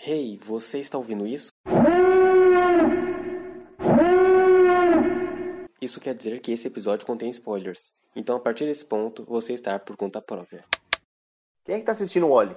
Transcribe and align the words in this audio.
Hey, 0.00 0.38
você 0.38 0.78
está 0.78 0.96
ouvindo 0.96 1.26
isso? 1.26 1.48
Isso 5.80 6.00
quer 6.00 6.14
dizer 6.14 6.40
que 6.40 6.52
esse 6.52 6.68
episódio 6.68 7.06
contém 7.06 7.30
spoilers. 7.30 7.92
Então, 8.14 8.36
a 8.36 8.40
partir 8.40 8.64
desse 8.64 8.84
ponto, 8.84 9.24
você 9.24 9.52
está 9.52 9.78
por 9.78 9.96
conta 9.96 10.20
própria. 10.20 10.64
Quem 11.64 11.76
é 11.76 11.78
que 11.78 11.84
tá 11.84 11.92
assistindo 11.92 12.26
o 12.26 12.32
Oli? 12.32 12.56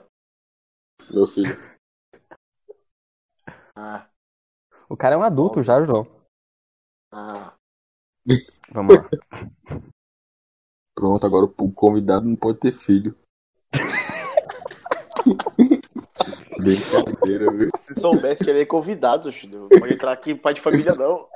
Meu 1.11 1.27
filho. 1.27 1.55
Ah, 3.75 4.07
O 4.89 4.97
cara 4.97 5.15
é 5.15 5.17
um 5.17 5.23
adulto 5.23 5.63
já, 5.63 5.83
João. 5.83 6.05
ah. 7.11 7.55
Vamos 8.71 8.95
lá. 8.95 9.09
Pronto, 10.95 11.25
agora 11.25 11.45
o 11.45 11.73
convidado 11.73 12.27
não 12.27 12.35
pode 12.35 12.59
ter 12.59 12.71
filho. 12.71 13.17
Brincadeira, 16.61 17.51
viu? 17.51 17.69
Se 17.77 17.93
soubesse 17.99 18.43
que 18.43 18.49
ele 18.49 18.61
é 18.61 18.65
convidado, 18.65 19.31
Chico, 19.31 19.67
pode 19.79 19.93
entrar 19.95 20.11
aqui 20.11 20.35
pai 20.35 20.53
de 20.53 20.61
família 20.61 20.93
não. 20.93 21.27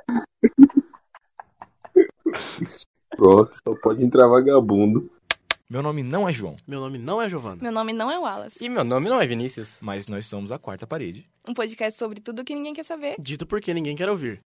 Pronto, 3.16 3.50
só 3.54 3.74
pode 3.82 4.04
entrar 4.04 4.28
vagabundo. 4.28 5.10
Meu 5.68 5.82
nome 5.82 6.04
não 6.04 6.28
é 6.28 6.32
João, 6.32 6.54
Meu 6.66 6.78
nome 6.78 6.96
não 6.96 7.20
é 7.20 7.28
Giovana, 7.28 7.58
Meu 7.60 7.72
nome 7.72 7.92
não 7.92 8.08
é 8.08 8.16
Wallace. 8.16 8.64
E 8.64 8.68
meu 8.68 8.84
nome 8.84 9.08
não 9.08 9.20
é 9.20 9.26
Vinícius. 9.26 9.76
mas 9.80 10.06
nós 10.06 10.26
somos 10.26 10.52
a 10.52 10.58
quarta 10.60 10.86
parede. 10.86 11.26
Um 11.48 11.54
podcast 11.54 11.98
sobre 11.98 12.20
tudo 12.20 12.44
que 12.44 12.54
ninguém 12.54 12.72
quer 12.72 12.84
saber. 12.84 13.16
dito 13.18 13.44
porque 13.46 13.74
ninguém 13.74 13.96
quer 13.96 14.08
ouvir. 14.08 14.40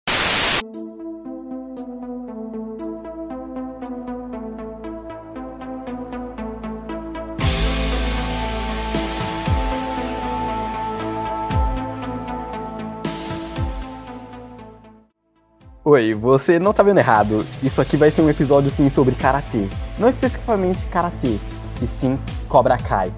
Oi, 15.90 16.12
você 16.12 16.58
não 16.58 16.74
tá 16.74 16.82
vendo 16.82 16.98
errado. 16.98 17.46
Isso 17.62 17.80
aqui 17.80 17.96
vai 17.96 18.10
ser 18.10 18.20
um 18.20 18.28
episódio 18.28 18.70
sim 18.70 18.90
sobre 18.90 19.14
karatê. 19.14 19.68
Não 19.98 20.06
especificamente 20.06 20.84
karatê, 20.84 21.38
e 21.80 21.86
sim 21.86 22.18
Cobra 22.46 22.76
Kai. 22.76 23.10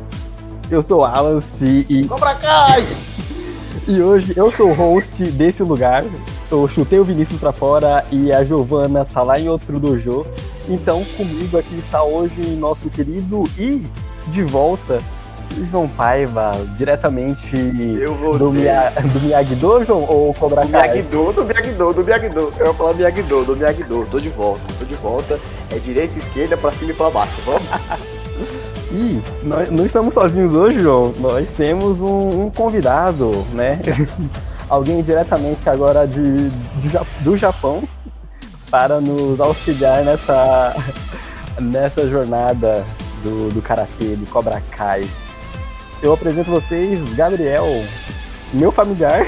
Eu 0.70 0.80
sou 0.80 0.98
o 0.98 1.00
Wallace 1.00 1.84
e, 1.88 2.06
Cobra 2.06 2.32
Kai! 2.36 2.86
e 3.88 4.00
hoje 4.00 4.34
eu 4.36 4.52
sou 4.52 4.70
o 4.70 4.72
host 4.72 5.20
desse 5.32 5.64
lugar. 5.64 6.04
Eu 6.48 6.68
chutei 6.68 7.00
o 7.00 7.04
Vinícius 7.04 7.40
pra 7.40 7.50
fora 7.50 8.04
e 8.08 8.32
a 8.32 8.44
Giovana 8.44 9.04
tá 9.04 9.20
lá 9.24 9.36
em 9.40 9.48
outro 9.48 9.80
dojo. 9.80 10.24
Então 10.68 11.04
comigo 11.16 11.58
aqui 11.58 11.76
está 11.76 12.04
hoje 12.04 12.40
nosso 12.54 12.88
querido 12.88 13.50
e 13.58 13.84
de 14.28 14.44
volta 14.44 15.02
João 15.70 15.88
Paiva, 15.88 16.52
diretamente 16.76 17.56
do, 17.56 18.50
Mia, 18.50 18.90
do 18.90 19.20
Miyagi-Do, 19.20 19.84
João, 19.84 20.04
ou 20.08 20.32
Cobra 20.34 20.62
Do 20.62 20.68
Kai? 20.70 20.92
Miyagi-Do, 20.92 21.32
do 21.32 21.44
Miyagi-Do, 21.44 21.92
do 21.92 22.04
Miyagi-Do. 22.04 22.52
Eu 22.58 22.66
ia 22.66 22.74
falar 22.74 22.94
Miyagi-Do, 22.94 23.44
do 23.44 23.56
Miyagi-Do. 23.56 24.06
Tô 24.10 24.20
de 24.20 24.28
volta, 24.28 24.62
tô 24.78 24.84
de 24.84 24.94
volta. 24.94 25.38
É 25.70 25.78
direita, 25.78 26.18
esquerda, 26.18 26.56
pra 26.56 26.72
cima 26.72 26.92
e 26.92 26.94
pra 26.94 27.10
baixo. 27.10 27.40
Vamos? 27.44 27.62
E 28.92 29.20
nós 29.46 29.70
não 29.70 29.84
estamos 29.84 30.14
sozinhos 30.14 30.54
hoje, 30.54 30.80
João. 30.80 31.14
Nós 31.18 31.52
temos 31.52 32.00
um, 32.00 32.46
um 32.46 32.50
convidado, 32.50 33.44
né? 33.52 33.80
Alguém 34.68 35.02
diretamente 35.02 35.68
agora 35.68 36.06
de, 36.06 36.48
de 36.48 36.90
do 37.20 37.36
Japão 37.36 37.82
para 38.70 39.00
nos 39.00 39.40
auxiliar 39.40 40.04
nessa, 40.04 40.76
nessa 41.60 42.06
jornada 42.08 42.84
do, 43.22 43.52
do 43.52 43.60
Karatê, 43.60 44.16
do 44.16 44.26
Cobra 44.26 44.62
Kai. 44.70 45.08
Eu 46.02 46.12
apresento 46.12 46.50
vocês 46.50 46.98
Gabriel, 47.14 47.66
meu 48.52 48.72
familiar. 48.72 49.26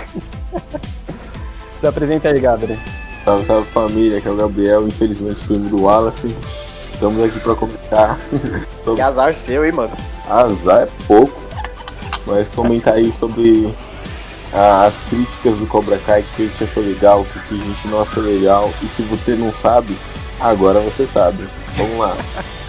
Se 1.80 1.86
apresenta 1.86 2.28
aí, 2.28 2.40
Gabriel. 2.40 2.78
Salve, 3.24 3.44
salve 3.44 3.68
família, 3.68 4.20
que 4.20 4.28
é 4.28 4.30
o 4.30 4.36
Gabriel, 4.36 4.86
infelizmente 4.88 5.44
primo 5.44 5.68
do 5.68 5.82
Wallace. 5.82 6.34
Estamos 6.92 7.22
aqui 7.22 7.40
pra 7.40 7.54
comentar. 7.54 8.18
Que 8.96 9.00
azar 9.00 9.32
seu, 9.32 9.64
hein, 9.64 9.70
mano? 9.72 9.92
Azar 10.28 10.82
é 10.82 10.88
pouco, 11.06 11.40
mas 12.26 12.50
comentar 12.50 12.94
aí 12.94 13.12
sobre 13.12 13.72
a- 14.52 14.86
as 14.86 15.04
críticas 15.04 15.60
do 15.60 15.66
Cobra 15.68 15.98
Kai, 15.98 16.20
o 16.22 16.24
que 16.34 16.42
a 16.42 16.46
gente 16.46 16.64
achou 16.64 16.82
legal, 16.82 17.20
o 17.20 17.24
que 17.24 17.38
que 17.38 17.54
a 17.54 17.58
gente 17.58 17.86
não 17.88 18.02
achou 18.02 18.22
legal. 18.24 18.72
E 18.82 18.88
se 18.88 19.02
você 19.02 19.36
não 19.36 19.52
sabe, 19.52 19.96
agora 20.40 20.80
você 20.80 21.06
sabe. 21.06 21.48
Vamos 21.76 21.96
lá. 21.98 22.16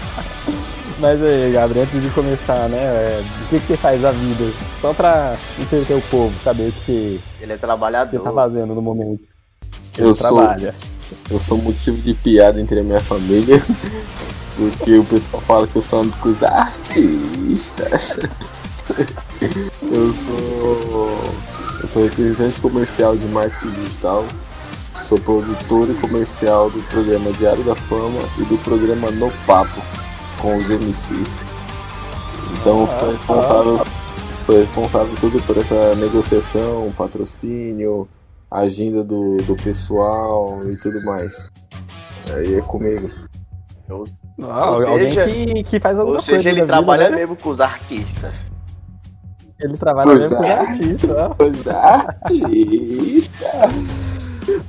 Mas 0.98 1.20
aí, 1.22 1.52
Gabriel, 1.52 1.84
antes 1.84 2.00
de 2.02 2.08
começar, 2.10 2.68
né? 2.68 2.78
é, 2.78 3.20
o 3.20 3.48
que, 3.48 3.58
que 3.60 3.66
você 3.66 3.76
faz 3.76 4.00
da 4.00 4.12
vida? 4.12 4.44
Só 4.80 4.94
pra 4.94 5.36
entender 5.58 5.94
o 5.94 6.00
povo, 6.02 6.32
saber 6.42 6.68
o 6.68 6.72
que 6.72 6.80
você, 6.84 7.20
Ele 7.40 7.52
é 7.52 7.56
você 7.56 7.60
tá 7.60 7.66
trabalhador. 7.66 8.32
fazendo 8.32 8.74
no 8.74 8.80
momento. 8.82 9.20
Eu 9.98 10.06
Ele 10.06 10.14
sou- 10.14 10.36
trabalha. 10.38 10.74
Eu 11.30 11.38
sou 11.38 11.58
motivo 11.58 11.98
de 11.98 12.14
piada 12.14 12.60
entre 12.60 12.80
a 12.80 12.82
minha 12.84 13.00
família, 13.00 13.60
porque 14.56 14.96
o 14.98 15.04
pessoal 15.04 15.42
fala 15.42 15.66
que 15.66 15.76
eu 15.76 15.82
sou 15.82 16.00
ando 16.00 16.16
com 16.18 16.28
os 16.28 16.42
artistas. 16.42 18.18
Eu 19.90 20.12
sou. 20.12 21.18
Eu 21.80 21.88
sou 21.88 22.02
representante 22.04 22.60
comercial 22.60 23.16
de 23.16 23.26
marketing 23.28 23.70
digital, 23.72 24.24
sou 24.94 25.18
produtor 25.18 25.88
e 25.90 25.94
comercial 25.94 26.70
do 26.70 26.80
programa 26.88 27.32
Diário 27.32 27.62
da 27.64 27.74
Fama 27.74 28.20
e 28.38 28.42
do 28.44 28.56
programa 28.58 29.10
No 29.10 29.30
Papo 29.46 29.80
com 30.44 30.56
os 30.58 30.68
MCs. 30.68 31.48
Então 32.60 32.84
estou 32.84 33.10
responsável, 33.10 33.80
sou 34.44 34.58
responsável 34.58 35.14
tudo 35.18 35.40
por 35.44 35.56
essa 35.56 35.94
negociação, 35.94 36.92
patrocínio, 36.96 38.06
agenda 38.50 39.02
do, 39.02 39.38
do 39.38 39.56
pessoal 39.56 40.58
e 40.70 40.76
tudo 40.80 41.02
mais. 41.06 41.50
Aí 42.34 42.56
é 42.56 42.60
comigo. 42.60 43.10
Ou, 43.88 44.04
Ah, 44.42 44.70
Ou 44.72 44.86
alguém 44.88 45.08
seja- 45.08 45.26
que, 45.26 45.64
que 45.64 45.80
faz 45.80 45.98
alguma 45.98 46.18
ou 46.18 46.22
seja, 46.22 46.36
coisa 46.36 46.48
ele 46.50 46.60
vida, 46.60 46.66
trabalha 46.72 47.08
né? 47.10 47.16
mesmo 47.16 47.36
com 47.36 47.48
os 47.48 47.60
artistas. 47.60 48.52
Ele 49.60 49.74
trabalha 49.78 50.10
Pois 50.10 50.20
mesmo 50.20 50.36
com 50.36 50.42
os 50.42 50.48
é. 50.48 50.52
artistas. 50.58 51.08
Os 51.40 51.66
artistas! 51.72 53.30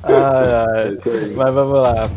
Ai, 0.04 0.54
ai. 0.54 0.88
É 0.88 0.94
isso 0.94 1.10
aí. 1.10 1.34
Mas 1.36 1.54
vamos 1.54 1.78
lá. 1.80 2.10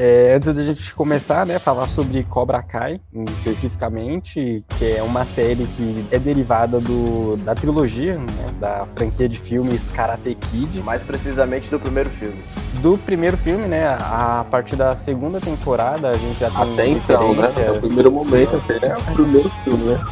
É, 0.00 0.34
antes 0.36 0.54
da 0.54 0.62
gente 0.62 0.94
começar, 0.94 1.44
né, 1.44 1.58
falar 1.58 1.88
sobre 1.88 2.22
Cobra 2.22 2.62
Kai, 2.62 3.00
especificamente, 3.34 4.62
que 4.78 4.92
é 4.96 5.02
uma 5.02 5.24
série 5.24 5.66
que 5.76 6.06
é 6.12 6.20
derivada 6.20 6.78
do, 6.78 7.36
da 7.38 7.52
trilogia, 7.52 8.14
né, 8.16 8.54
da 8.60 8.86
franquia 8.96 9.28
de 9.28 9.36
filmes 9.40 9.82
Karate 9.92 10.36
Kid. 10.36 10.78
Mais 10.84 11.02
precisamente 11.02 11.68
do 11.68 11.80
primeiro 11.80 12.10
filme. 12.10 12.40
Do 12.80 12.96
primeiro 12.96 13.36
filme, 13.38 13.66
né, 13.66 13.88
a 14.00 14.46
partir 14.48 14.76
da 14.76 14.94
segunda 14.94 15.40
temporada, 15.40 16.10
a 16.10 16.14
gente 16.16 16.38
já 16.38 16.48
tem 16.48 16.72
Até 16.74 16.86
então, 16.90 17.34
né? 17.34 17.52
É 17.66 17.72
o 17.72 17.80
primeiro 17.80 18.12
momento 18.12 18.54
até 18.54 18.96
o 18.96 19.02
primeiro 19.14 19.50
filme, 19.50 19.82
né? 19.82 20.04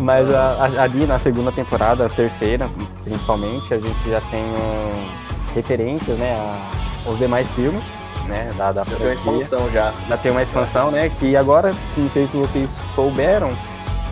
Mas 0.00 0.28
a- 0.34 0.54
a- 0.66 0.82
ali 0.82 1.06
na 1.06 1.20
segunda 1.20 1.52
temporada, 1.52 2.08
terceira, 2.08 2.68
principalmente, 3.04 3.72
a 3.72 3.78
gente 3.78 4.10
já 4.10 4.20
tem 4.22 4.42
um, 4.42 5.54
referências, 5.54 6.18
né, 6.18 6.32
a- 6.32 6.70
aos 7.08 7.16
demais 7.16 7.48
filmes, 7.52 7.84
né, 8.28 8.52
da, 8.56 8.72
da 8.72 8.84
Já 8.84 8.96
tem 8.96 9.06
uma 9.06 9.12
expansão 9.12 9.70
já. 9.70 9.92
Já 10.08 10.16
tem 10.16 10.30
uma 10.30 10.42
expansão, 10.42 10.90
né, 10.90 11.08
que 11.10 11.36
agora, 11.36 11.72
não 11.96 12.08
sei 12.08 12.26
se 12.26 12.36
vocês 12.36 12.70
souberam, 12.94 13.50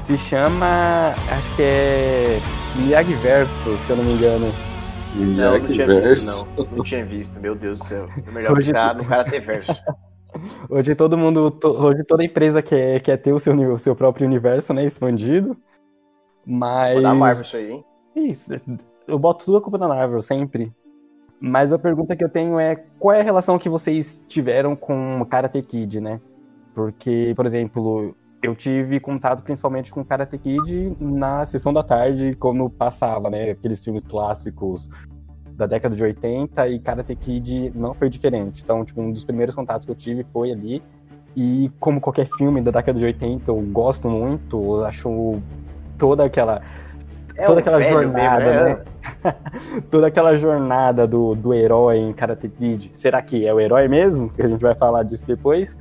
se 0.04 0.16
chama, 0.18 1.14
acho 1.30 1.56
que 1.56 1.62
é 1.62 2.38
Miyagi 2.76 3.14
Verso, 3.14 3.76
se 3.78 3.90
eu 3.90 3.96
não 3.96 4.04
me 4.04 4.12
engano. 4.12 4.52
Não, 5.14 5.58
não 5.58 5.66
tinha 5.68 5.86
visto, 5.86 6.46
não. 6.56 6.66
Não 6.76 6.84
tinha 6.84 7.04
visto, 7.04 7.40
meu 7.40 7.54
Deus 7.54 7.78
do 7.78 7.84
céu. 7.84 8.08
É 8.26 8.30
melhor 8.30 8.52
Hoje- 8.52 8.66
ficar 8.66 8.94
no 8.94 9.04
Karate 9.04 9.38
Verso. 9.40 9.72
Hoje 10.70 10.94
todo 10.94 11.18
mundo, 11.18 11.50
to- 11.50 11.78
hoje 11.78 12.02
toda 12.04 12.24
empresa 12.24 12.62
quer, 12.62 13.00
quer 13.02 13.18
ter 13.18 13.34
o 13.34 13.38
seu, 13.38 13.54
o 13.74 13.78
seu 13.78 13.94
próprio 13.94 14.26
universo, 14.26 14.72
né, 14.72 14.82
expandido. 14.82 15.54
Mas... 16.46 16.94
Vou 16.94 17.02
dar 17.02 17.14
Marvel 17.14 17.42
isso 17.42 17.56
aí, 17.56 17.70
hein? 17.72 17.84
Isso, 18.16 18.50
eu 19.06 19.18
boto 19.18 19.44
tudo 19.44 19.58
a 19.58 19.60
culpa 19.60 19.76
na 19.76 19.86
Marvel, 19.88 20.22
sempre. 20.22 20.72
Mas 21.44 21.72
a 21.72 21.78
pergunta 21.78 22.14
que 22.14 22.22
eu 22.22 22.28
tenho 22.28 22.56
é, 22.56 22.76
qual 23.00 23.16
é 23.16 23.20
a 23.20 23.24
relação 23.24 23.58
que 23.58 23.68
vocês 23.68 24.22
tiveram 24.28 24.76
com 24.76 25.26
Karate 25.28 25.60
Kid, 25.60 26.00
né? 26.00 26.20
Porque, 26.72 27.32
por 27.34 27.44
exemplo, 27.44 28.14
eu 28.40 28.54
tive 28.54 29.00
contato 29.00 29.42
principalmente 29.42 29.90
com 29.90 30.04
Karate 30.04 30.38
Kid 30.38 30.96
na 31.00 31.44
sessão 31.44 31.72
da 31.72 31.82
tarde, 31.82 32.36
quando 32.38 32.70
passava, 32.70 33.28
né? 33.28 33.50
Aqueles 33.50 33.82
filmes 33.82 34.04
clássicos 34.04 34.88
da 35.56 35.66
década 35.66 35.96
de 35.96 36.02
80 36.04 36.68
e 36.68 36.78
Karate 36.78 37.16
Kid 37.16 37.72
não 37.74 37.92
foi 37.92 38.08
diferente. 38.08 38.62
Então, 38.62 38.84
tipo, 38.84 39.00
um 39.02 39.10
dos 39.10 39.24
primeiros 39.24 39.52
contatos 39.52 39.84
que 39.84 39.90
eu 39.90 39.96
tive 39.96 40.24
foi 40.32 40.52
ali. 40.52 40.80
E 41.34 41.72
como 41.80 42.00
qualquer 42.00 42.28
filme 42.36 42.62
da 42.62 42.70
década 42.70 43.00
de 43.00 43.04
80, 43.04 43.50
eu 43.50 43.60
gosto 43.62 44.08
muito, 44.08 44.62
eu 44.62 44.84
acho 44.84 45.42
toda 45.98 46.24
aquela 46.24 46.62
É 47.36 47.46
toda 47.46 47.60
aquela 47.60 47.80
jornada, 47.80 48.44
mesmo, 48.44 48.64
né? 48.64 49.34
toda 49.90 50.06
aquela 50.06 50.36
jornada 50.36 51.06
do, 51.06 51.34
do 51.34 51.52
herói 51.54 51.98
em 51.98 52.12
Karate 52.12 52.48
Kid. 52.48 52.92
Será 52.98 53.20
que 53.22 53.46
é 53.46 53.52
o 53.52 53.60
herói 53.60 53.88
mesmo? 53.88 54.28
Que 54.30 54.42
a 54.42 54.48
gente 54.48 54.60
vai 54.60 54.74
falar 54.74 55.02
disso 55.02 55.26
depois. 55.26 55.76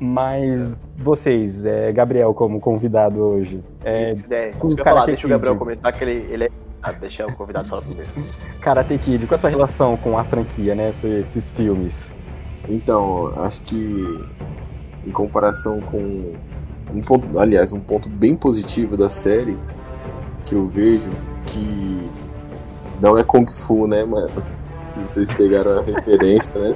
Mas 0.00 0.70
vocês, 0.96 1.64
é, 1.64 1.90
Gabriel 1.92 2.32
como 2.32 2.60
convidado 2.60 3.20
hoje, 3.20 3.64
é, 3.84 4.04
Isso, 4.12 4.26
é, 4.30 4.52
com 4.52 4.66
isso 4.68 4.76
que 4.76 4.80
eu 4.82 4.84
falar, 4.84 5.06
deixa 5.06 5.26
o 5.26 5.30
Gabriel 5.30 5.54
Kid. 5.54 5.58
começar, 5.64 5.90
que 5.92 6.04
ele, 6.04 6.26
ele, 6.32 6.44
é, 6.44 6.50
Ah, 6.82 6.92
deixa 6.92 7.26
o 7.26 7.32
convidado 7.34 7.66
falar 7.68 7.82
primeiro. 7.82 8.08
Karate 8.60 8.96
Kid, 8.96 9.26
qual 9.26 9.32
é 9.32 9.34
a 9.34 9.38
sua 9.38 9.50
relação 9.50 9.96
com 9.96 10.16
a 10.16 10.22
franquia, 10.24 10.74
né? 10.76 10.90
Esse- 10.90 11.06
Esses 11.08 11.50
filmes. 11.50 12.10
Então, 12.68 13.26
acho 13.34 13.62
que 13.62 14.24
em 15.04 15.10
comparação 15.10 15.80
com 15.80 16.36
um 16.94 17.00
ponto, 17.02 17.36
aliás, 17.38 17.72
um 17.72 17.80
ponto 17.80 18.08
bem 18.08 18.36
positivo 18.36 18.96
da 18.96 19.10
série 19.10 19.58
que 20.48 20.54
eu 20.54 20.66
vejo 20.66 21.10
que 21.46 22.10
não 23.00 23.18
é 23.18 23.22
Kung 23.22 23.46
Fu, 23.46 23.86
né, 23.86 24.02
mano? 24.04 24.30
Vocês 24.96 25.32
pegaram 25.34 25.78
a 25.78 25.82
referência, 25.82 26.50
né? 26.54 26.74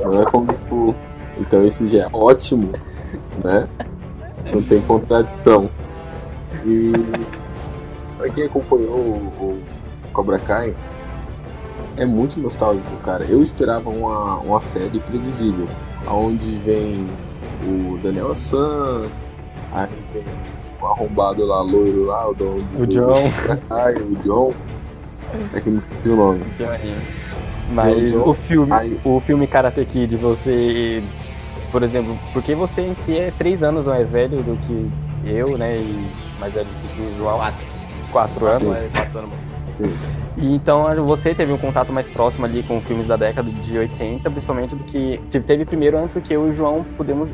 Não 0.00 0.22
é 0.22 0.30
Kung 0.30 0.46
Fu. 0.68 0.94
Então 1.38 1.64
isso 1.64 1.88
já 1.88 2.04
é 2.04 2.08
ótimo, 2.12 2.72
né? 3.42 3.68
Não 4.52 4.62
tem 4.62 4.80
contradição. 4.82 5.68
E 6.64 6.92
pra 8.16 8.30
quem 8.30 8.44
acompanhou 8.44 8.96
o, 8.96 9.32
o 9.42 9.62
Cobra 10.12 10.38
Kai, 10.38 10.74
é 11.96 12.06
muito 12.06 12.38
nostálgico, 12.38 12.96
cara. 12.98 13.24
Eu 13.24 13.42
esperava 13.42 13.90
uma, 13.90 14.38
uma 14.38 14.60
série 14.60 15.00
previsível, 15.00 15.68
onde 16.08 16.56
vem 16.58 17.08
o 17.66 17.98
Daniel 17.98 18.34
San, 18.36 19.06
aí 19.72 19.88
vem 20.12 20.24
arrombado 20.92 21.44
lá, 21.46 21.60
loiro 21.62 22.04
lá, 22.06 22.28
o 22.28 22.34
dono 22.34 22.62
do 22.62 22.82
O 22.82 22.86
John. 22.86 23.30
Kai, 23.68 23.94
o 23.94 24.14
John. 24.16 24.52
É 25.54 25.60
que 25.60 25.70
me 25.70 25.78
esqueci 25.78 26.10
o 26.10 26.16
nome. 26.16 26.40
Mas 27.70 28.12
John- 28.12 28.28
o 28.30 28.34
filme, 28.34 28.72
Aí- 28.72 29.00
o 29.04 29.20
filme 29.20 29.46
Karate 29.46 29.84
Kid, 29.84 30.16
você, 30.16 31.02
por 31.72 31.82
exemplo, 31.82 32.16
porque 32.32 32.54
você 32.54 32.82
em 32.82 32.94
si 32.94 33.16
é 33.18 33.32
três 33.36 33.62
anos 33.62 33.86
mais 33.86 34.10
velho 34.10 34.38
do 34.42 34.56
que 34.66 34.90
eu, 35.28 35.58
né? 35.58 35.76
E 35.78 36.08
mais 36.38 36.54
velho 36.54 36.66
do 36.66 36.88
que 36.94 37.02
o 37.02 37.16
João. 37.18 37.38
Quatro. 37.38 37.66
Quatro 38.12 38.46
anos. 38.48 38.76
É, 38.76 38.88
quatro 38.94 39.18
anos. 39.18 39.32
E 40.38 40.54
então 40.54 41.04
você 41.04 41.34
teve 41.34 41.52
um 41.52 41.58
contato 41.58 41.92
mais 41.92 42.08
próximo 42.08 42.46
ali 42.46 42.62
com 42.62 42.80
filmes 42.80 43.08
da 43.08 43.16
década 43.16 43.50
de 43.50 43.76
80, 43.78 44.30
principalmente 44.30 44.74
do 44.74 44.84
que 44.84 45.20
teve- 45.30 45.44
teve 45.44 45.64
primeiro 45.64 45.98
antes 45.98 46.14
do 46.16 46.22
que 46.22 46.32
eu 46.32 46.46
e 46.46 46.48
o 46.48 46.52
João 46.52 46.84
pudemos, 46.96 47.28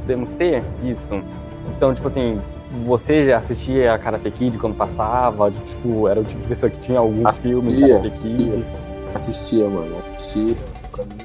pudemos 0.00 0.30
ter 0.32 0.62
isso. 0.82 1.20
Então, 1.76 1.94
tipo 1.94 2.08
assim, 2.08 2.40
você 2.84 3.24
já 3.24 3.38
assistia 3.38 3.94
a 3.94 3.98
Karate 3.98 4.30
Kid 4.30 4.58
quando 4.58 4.74
passava? 4.76 5.50
Tipo, 5.50 6.08
era 6.08 6.20
o 6.20 6.24
tipo 6.24 6.40
de 6.42 6.48
pessoa 6.48 6.70
que 6.70 6.78
tinha 6.78 6.98
algum 6.98 7.26
Assistia, 7.26 7.50
filme 7.52 7.74
de 7.74 7.88
Karate 7.88 8.10
Kid? 8.10 8.64
Assistia, 9.14 9.68
mano. 9.68 9.96
Assistia. 10.16 10.56
Pra 10.92 11.04
mim, 11.04 11.18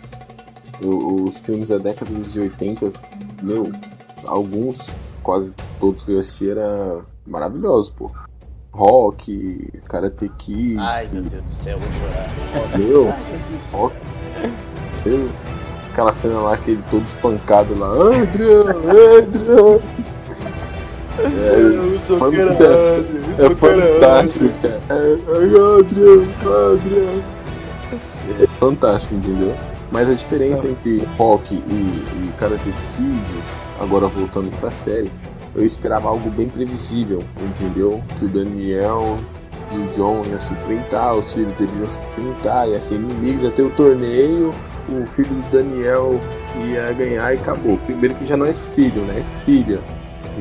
o- 0.84 1.24
os 1.24 1.40
filmes 1.40 1.70
da 1.70 1.78
década 1.78 2.12
de 2.14 2.40
80, 2.40 2.88
meu, 3.42 3.72
alguns, 4.26 4.96
quase 5.24 5.56
todos 5.80 6.04
que 6.04 6.12
eu 6.14 6.20
assisti 6.20 6.50
era 6.50 7.02
maravilhosos, 7.26 7.92
pô. 7.92 8.12
Rock, 8.74 9.70
Karate 9.90 10.30
Kid, 10.38 10.78
Ai, 10.80 11.08
meu 11.12 11.24
Deus 11.24 11.44
do 11.44 11.54
céu, 11.54 11.78
eu 11.78 11.80
vou 11.80 11.92
chorar. 11.92 12.78
meu, 12.78 13.14
rock, 13.74 13.96
meu, 15.06 15.30
aquela 15.92 16.14
cena 16.14 16.40
lá 16.40 16.56
que 16.58 16.72
ele 16.72 16.84
todo 16.90 17.06
espancado 17.06 17.78
lá, 17.78 17.90
Adrian, 17.92 18.64
Adrian. 19.20 19.82
É, 21.19 22.18
fantástico, 22.18 22.63
é 23.38 23.50
fantástico, 23.56 24.50
cara. 24.62 24.81
É, 24.90 25.13
Adrian, 25.80 26.28
Adrian. 26.74 27.22
É 28.40 28.48
fantástico, 28.60 29.16
entendeu? 29.16 29.54
Mas 29.92 30.10
a 30.10 30.13
diferença 30.13 30.68
entre 30.68 31.06
rock 31.18 31.54
e, 31.54 31.58
e 31.60 32.34
Karate 32.38 32.74
Kid, 32.92 33.44
agora 33.80 34.08
voltando 34.08 34.50
pra 34.60 34.72
série, 34.72 35.12
eu 35.54 35.66
esperava 35.66 36.08
algo 36.08 36.30
bem 36.30 36.48
previsível, 36.48 37.24
entendeu? 37.42 38.02
Que 38.18 38.25
o 38.25 38.28
Daniel 38.30 39.19
e 39.74 39.78
o 39.78 39.88
John 39.92 40.24
iam 40.30 40.40
se 40.40 40.54
enfrentar, 40.54 41.13
os 41.13 41.34
filhos 41.34 41.52
dele 41.54 41.72
iam 41.78 41.88
se 41.88 42.02
enfrentar, 42.02 42.68
ia 42.68 42.80
ser 42.80 42.96
inimigos, 42.96 43.44
ia 43.44 43.52
ter 43.52 43.63
o 43.63 43.69
torneio, 43.72 44.54
o 44.90 45.06
filho 45.06 45.30
do 45.30 45.50
Daniel 45.50 46.19
ia 46.66 46.94
ganhar 46.94 47.34
e 47.34 47.38
acabou. 47.38 47.78
Primeiro 47.80 48.16
que 48.16 48.25
já 48.25 48.38
não 48.38 48.46
é 48.46 48.54
filho, 48.54 49.02
né? 49.04 49.19
É 49.19 49.24
filha. 49.24 49.81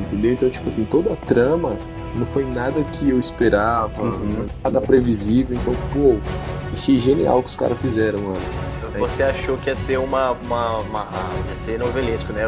Entendeu? 0.01 0.33
Então, 0.33 0.49
tipo 0.49 0.67
assim, 0.67 0.85
toda 0.85 1.13
a 1.13 1.15
trama 1.15 1.77
não 2.15 2.25
foi 2.25 2.45
nada 2.45 2.83
que 2.83 3.09
eu 3.09 3.19
esperava, 3.19 4.01
Uhum. 4.01 4.47
nada 4.63 4.81
previsível. 4.81 5.55
Então, 5.57 5.73
pô, 5.93 6.17
achei 6.73 6.97
genial 6.97 7.39
o 7.39 7.43
que 7.43 7.49
os 7.49 7.55
caras 7.55 7.79
fizeram, 7.81 8.19
mano. 8.19 8.39
Você 8.99 9.23
achou 9.23 9.57
que 9.57 9.69
ia 9.69 9.75
ser 9.75 9.97
uma. 9.99 10.31
uma, 10.31 10.79
uma 10.79 11.07
ia 11.49 11.55
ser 11.55 11.79
novelesco, 11.79 12.33
né? 12.33 12.45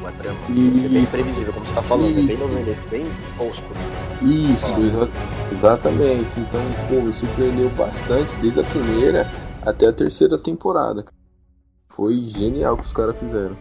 Uma 0.00 0.10
trama. 0.12 0.36
E- 0.50 0.84
É 0.84 0.88
bem 0.88 1.04
previsível, 1.06 1.52
como 1.52 1.64
você 1.64 1.74
tá 1.74 1.82
falando. 1.82 2.10
É 2.10 2.12
bem 2.14 2.24
Isso. 2.26 2.36
novelesco, 2.38 2.84
bem 2.88 3.06
tosco. 3.38 3.64
Isso, 4.20 4.74
exa- 4.80 5.08
exatamente. 5.52 6.40
Então, 6.40 6.60
pô, 6.88 6.96
me 7.00 7.12
surpreendeu 7.12 7.70
bastante 7.70 8.36
desde 8.36 8.60
a 8.60 8.64
primeira 8.64 9.30
até 9.62 9.86
a 9.86 9.92
terceira 9.92 10.36
temporada. 10.36 11.04
Foi 11.88 12.22
genial 12.26 12.74
o 12.74 12.78
que 12.78 12.84
os 12.84 12.92
caras 12.92 13.18
fizeram. 13.18 13.56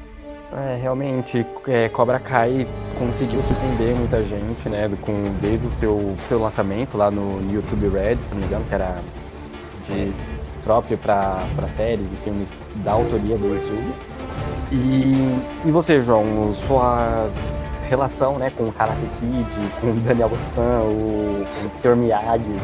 É, 0.55 0.77
realmente, 0.79 1.44
é, 1.67 1.89
Cobra 1.89 2.19
Kai 2.19 2.67
conseguiu 3.00 3.41
surpreender 3.41 3.95
muita 3.95 4.21
gente, 4.21 4.69
né? 4.69 4.89
Com, 5.01 5.13
desde 5.41 5.65
o 5.65 5.71
seu, 5.71 6.15
seu 6.27 6.39
lançamento 6.39 6.95
lá 6.95 7.09
no 7.09 7.41
YouTube 7.51 7.89
Red, 7.89 8.17
se 8.17 8.31
não 8.31 8.38
me 8.38 8.45
engano, 8.45 8.65
que 8.65 8.75
era 8.75 8.95
de, 9.89 10.13
próprio 10.63 10.97
para 10.97 11.47
séries 11.69 12.05
e 12.11 12.15
filmes 12.17 12.53
da 12.83 12.91
autoria 12.91 13.35
do 13.35 13.47
YouTube. 13.47 13.94
E, 14.71 15.67
e 15.67 15.71
você, 15.71 16.01
João, 16.01 16.53
sua 16.53 17.27
relação 17.89 18.38
né, 18.38 18.51
com 18.55 18.65
o 18.65 18.71
Karate 18.71 19.01
Kid, 19.19 19.47
com 19.81 19.88
o 19.88 19.94
Daniel 20.01 20.31
San, 20.38 20.81
o, 20.81 21.45
com 21.45 21.67
o 21.67 21.79
Sr. 21.81 21.95
Miyagi, 21.95 22.55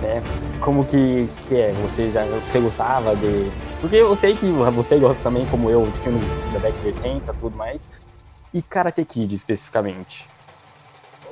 né? 0.00 0.22
Como 0.60 0.84
que, 0.84 1.28
que 1.48 1.54
é? 1.60 1.72
Você 1.82 2.10
já 2.10 2.24
você 2.24 2.60
gostava 2.60 3.14
de. 3.16 3.50
Porque 3.80 3.96
eu 3.96 4.14
sei 4.16 4.34
que 4.36 4.46
você 4.50 4.98
gosta 4.98 5.20
também, 5.22 5.44
como 5.46 5.70
eu, 5.70 5.84
de 5.86 5.98
filmes 5.98 6.22
da 6.52 6.58
década 6.58 6.80
de 6.80 6.86
80 6.88 7.32
e 7.32 7.36
tudo 7.36 7.56
mais. 7.56 7.90
E 8.54 8.62
Karate 8.62 9.04
Kid 9.04 9.34
especificamente. 9.34 10.26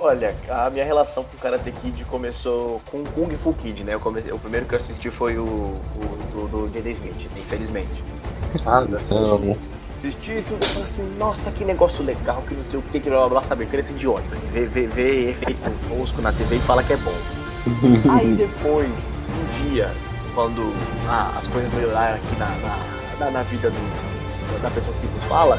Olha, 0.00 0.34
a 0.50 0.68
minha 0.68 0.84
relação 0.84 1.24
com 1.24 1.38
Karate 1.38 1.72
Kid 1.72 2.04
começou 2.04 2.82
com 2.90 3.02
Kung 3.04 3.34
Fu 3.36 3.54
Kid, 3.54 3.84
né? 3.84 3.94
Eu 3.94 4.00
comecei- 4.00 4.32
o 4.32 4.38
primeiro 4.38 4.66
que 4.66 4.74
eu 4.74 4.76
assisti 4.76 5.10
foi 5.10 5.38
o, 5.38 5.44
o 5.44 5.78
do, 6.32 6.48
do 6.48 6.68
J.D. 6.70 6.90
Smith, 6.90 7.30
infelizmente. 7.36 8.04
Ah, 8.66 8.84
Eu 8.86 8.96
assisti, 8.96 9.22
não. 9.22 9.56
assisti 10.00 10.32
e 10.32 10.42
tudo, 10.42 10.62
eu 10.62 10.68
falei 10.68 10.84
assim, 10.84 11.16
nossa, 11.16 11.50
que 11.50 11.64
negócio 11.64 12.04
legal, 12.04 12.42
que 12.46 12.54
não 12.54 12.62
sei 12.64 12.80
o 12.80 12.82
que, 12.82 13.00
que 13.00 13.08
blá 13.08 13.20
blá 13.20 13.28
blá, 13.28 13.42
sabe? 13.42 13.64
Eu 13.64 13.68
queria 13.68 13.82
ser 13.82 13.92
idiota, 13.92 14.36
ver, 14.52 14.68
ver, 14.68 14.88
ver 14.88 15.30
efeito 15.30 15.70
tosco 15.88 16.20
na 16.20 16.32
TV 16.32 16.56
e 16.56 16.60
falar 16.60 16.82
que 16.82 16.92
é 16.92 16.96
bom. 16.98 17.43
Aí 18.10 18.34
depois, 18.34 19.16
um 19.28 19.70
dia, 19.70 19.90
quando 20.34 20.72
ah, 21.08 21.32
as 21.36 21.46
coisas 21.46 21.72
melhoraram 21.72 22.16
aqui 22.16 22.36
na, 22.38 22.48
na, 23.18 23.30
na, 23.30 23.42
vida 23.42 23.70
do, 23.70 24.62
da 24.62 24.70
pessoa 24.70 24.94
que 24.98 25.06
vos 25.06 25.24
fala, 25.24 25.58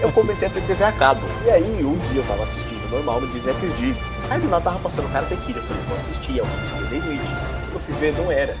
eu 0.00 0.12
comecei 0.12 0.46
a 0.46 0.50
ter 0.50 0.62
TV 0.62 0.84
a 0.84 0.92
cabo. 0.92 1.22
E 1.44 1.50
aí, 1.50 1.84
um 1.84 1.98
dia 2.10 2.20
eu 2.20 2.26
tava 2.26 2.44
assistindo 2.44 2.88
normal 2.90 3.20
no 3.20 3.26
Disney 3.28 3.52
XD. 3.54 3.94
Aí 4.30 4.40
do 4.40 4.48
nada 4.48 4.64
tava 4.64 4.78
passando 4.78 5.10
Karate 5.12 5.36
Kid. 5.38 5.56
Eu 5.56 5.62
falei, 5.64 5.82
vou 5.84 5.96
assistir, 5.96 6.38
é 6.38 6.42
o 6.42 6.88
Disney 6.88 7.16
Smith. 7.16 7.20
Quando 7.20 7.74
eu 7.74 7.80
fui 7.80 7.94
ver, 7.94 8.12
não 8.12 8.30
era. 8.30 8.56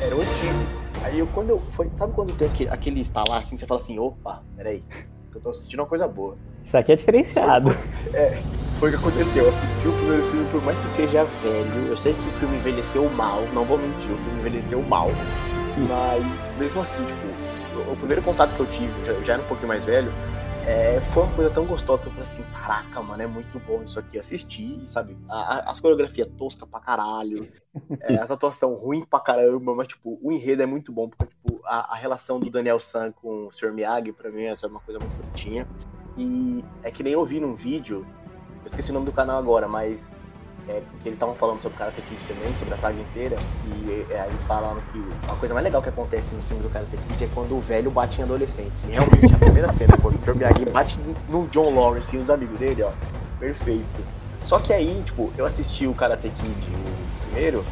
Era 0.00 0.16
o 0.16 0.20
antigo. 0.20 0.82
Aí 1.04 1.18
eu, 1.18 1.26
quando 1.28 1.50
eu. 1.50 1.60
Foi, 1.68 1.90
sabe 1.92 2.12
quando 2.14 2.34
tem 2.34 2.48
aquele, 2.48 2.70
aquele 2.70 3.00
instalar 3.00 3.42
assim, 3.42 3.56
você 3.56 3.66
fala 3.66 3.80
assim, 3.80 3.98
opa, 3.98 4.42
peraí. 4.56 4.82
Eu 5.34 5.40
tô 5.40 5.50
assistindo 5.50 5.80
uma 5.80 5.86
coisa 5.86 6.06
boa. 6.06 6.36
Isso 6.64 6.76
aqui 6.76 6.92
é 6.92 6.96
diferenciado. 6.96 7.70
Foi 8.78 8.88
o 8.88 8.92
que 8.92 8.98
aconteceu. 8.98 9.44
Eu 9.44 9.48
assisti 9.50 9.86
o 9.86 9.92
primeiro 9.92 10.22
filme, 10.24 10.48
por 10.48 10.62
mais 10.62 10.80
que 10.80 10.88
seja 10.88 11.24
velho, 11.24 11.88
eu 11.88 11.96
sei 11.96 12.14
que 12.14 12.28
o 12.28 12.32
filme 12.32 12.56
envelheceu 12.56 13.08
mal, 13.10 13.46
não 13.52 13.64
vou 13.66 13.78
mentir, 13.78 14.12
o 14.14 14.18
filme 14.18 14.38
envelheceu 14.40 14.82
mal. 14.82 15.08
Mas 15.76 16.44
mesmo 16.56 16.80
assim, 16.80 17.04
tipo, 17.04 17.36
o, 17.72 17.96
primeiro 17.96 18.22
contato 18.22 18.54
que 18.54 18.60
eu 18.60 18.66
tive, 18.66 19.02
já, 19.02 19.22
já 19.22 19.32
era 19.34 19.42
um 19.42 19.46
pouquinho 19.46 19.68
mais 19.68 19.84
velho, 19.84 20.12
é, 20.64 21.00
foi 21.00 21.24
uma 21.24 21.32
coisa 21.32 21.50
tão 21.50 21.66
gostosa 21.66 22.02
que 22.02 22.08
eu 22.08 22.12
falei 22.12 22.28
assim, 22.28 22.42
caraca, 22.44 23.02
mano, 23.02 23.22
é 23.22 23.26
muito 23.26 23.58
bom 23.60 23.82
isso 23.82 23.98
aqui. 23.98 24.18
Assisti, 24.18 24.86
sabe? 24.86 25.16
A, 25.28 25.58
a- 25.58 25.70
as 25.70 25.80
coreografias 25.80 26.28
tosca 26.36 26.66
pra 26.66 26.80
caralho, 26.80 27.48
é, 28.00 28.18
as 28.18 28.30
atuações 28.32 28.80
ruim 28.80 29.04
pra 29.04 29.20
caramba, 29.20 29.74
mas 29.74 29.88
tipo, 29.88 30.18
o 30.22 30.32
enredo 30.32 30.62
é 30.62 30.66
muito 30.66 30.92
bom, 30.92 31.08
porque 31.08 31.26
tipo, 31.26 31.60
a, 31.64 31.92
a 31.92 31.96
relação 31.96 32.38
do 32.40 32.50
Daniel 32.50 32.78
San 32.80 33.12
com 33.12 33.46
o 33.48 33.52
Sr. 33.52 33.72
Miyagi, 33.72 34.12
pra 34.12 34.30
mim, 34.30 34.44
essa 34.44 34.66
é 34.66 34.70
uma 34.70 34.80
coisa 34.80 35.00
muito 35.00 35.16
bonitinha. 35.16 35.68
E 36.16 36.64
é 36.82 36.90
que 36.90 37.02
nem 37.02 37.12
eu 37.12 37.24
vi 37.24 37.40
num 37.40 37.54
vídeo, 37.54 38.06
eu 38.60 38.66
esqueci 38.66 38.90
o 38.90 38.94
nome 38.94 39.06
do 39.06 39.12
canal 39.12 39.38
agora, 39.38 39.66
mas 39.66 40.10
é 40.68 40.80
porque 40.90 41.08
eles 41.08 41.16
estavam 41.16 41.34
falando 41.34 41.58
sobre 41.58 41.78
Karate 41.78 42.00
Kid 42.02 42.24
também, 42.26 42.54
sobre 42.54 42.74
a 42.74 42.76
saga 42.76 43.00
inteira, 43.00 43.36
e 43.66 44.06
é, 44.10 44.26
eles 44.28 44.44
falaram 44.44 44.80
que 44.92 45.02
a 45.28 45.34
coisa 45.34 45.54
mais 45.54 45.64
legal 45.64 45.82
que 45.82 45.88
acontece 45.88 46.34
no 46.34 46.42
filme 46.42 46.62
do 46.62 46.70
Karate 46.70 46.96
Kid 46.96 47.24
é 47.24 47.28
quando 47.34 47.56
o 47.56 47.60
velho 47.60 47.90
bate 47.90 48.20
em 48.20 48.24
adolescente. 48.24 48.86
E 48.86 48.90
realmente, 48.92 49.34
a 49.34 49.38
primeira 49.38 49.70
cena, 49.72 49.96
quando 49.96 50.16
o 50.16 50.18
John 50.18 50.34
Miyagi 50.34 50.66
bate 50.66 50.98
no 51.28 51.48
John 51.48 51.74
Lawrence 51.74 52.14
e 52.14 52.18
os 52.18 52.30
amigos 52.30 52.58
dele, 52.58 52.82
ó, 52.82 52.92
perfeito. 53.38 54.04
Só 54.44 54.58
que 54.58 54.72
aí, 54.72 55.02
tipo, 55.04 55.32
eu 55.36 55.46
assisti 55.46 55.86
o 55.86 55.94
Karate 55.94 56.28
Kid, 56.28 56.70
o 56.70 57.26
primeiro, 57.26 57.64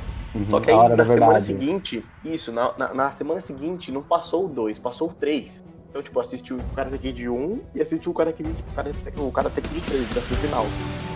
só 0.47 0.61
que 0.61 0.71
aí 0.71 0.77
na 0.77 1.07
semana 1.07 1.07
verdade. 1.07 1.45
seguinte, 1.45 2.05
isso, 2.25 2.53
na, 2.53 2.77
na, 2.77 2.95
na 2.95 3.11
semana 3.11 3.41
seguinte 3.41 3.91
não 3.91 4.03
passou 4.03 4.47
o 4.47 4.49
2, 4.49 4.79
passou 4.79 5.11
o 5.11 5.15
3. 5.15 5.65
Então, 5.91 6.01
tipo, 6.01 6.21
assisti 6.21 6.55
o 6.55 6.59
Karate 6.77 6.99
Kid 6.99 7.29
1 7.29 7.61
e 7.75 7.83
assisti 7.83 8.09
o 8.09 8.15
Karate 8.15 8.45
Kid, 8.45 8.65
Karate, 8.77 8.97
o 9.17 9.33
Karate 9.33 9.61
Kid 9.61 9.81
3, 9.81 10.09
desafio 10.09 10.37
final. 10.37 10.67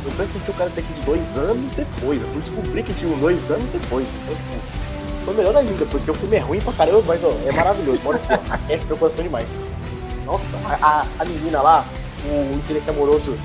Eu 0.04 0.10
fui 0.10 0.24
assistir 0.24 0.50
o 0.50 0.54
Karate 0.54 0.82
Kid 0.82 1.00
dois 1.02 1.36
anos 1.36 1.72
depois. 1.74 2.20
Eu 2.20 2.28
fui 2.28 2.40
descobrir 2.40 2.82
que 2.82 2.92
tinha 2.94 3.14
um 3.14 3.18
dois 3.20 3.50
anos 3.52 3.64
depois. 3.70 4.04
Então, 4.24 4.34
tipo, 4.34 5.24
foi 5.24 5.34
melhor 5.34 5.56
ainda, 5.56 5.86
porque 5.86 6.10
o 6.10 6.14
filme 6.14 6.36
é 6.36 6.40
ruim 6.40 6.60
pra 6.60 6.72
caramba, 6.72 7.02
mas 7.06 7.22
ó, 7.22 7.30
é 7.46 7.52
maravilhoso. 7.52 8.00
Bora, 8.00 8.18
pô, 8.18 8.34
aquece 8.50 8.86
meu 8.86 8.96
coração 8.96 9.22
demais. 9.22 9.46
Nossa, 10.26 10.56
a, 10.82 11.06
a, 11.20 11.24
menina 11.24 11.62
lá, 11.62 11.86
o 12.26 12.56
interesse 12.56 12.90
amoroso 12.90 13.38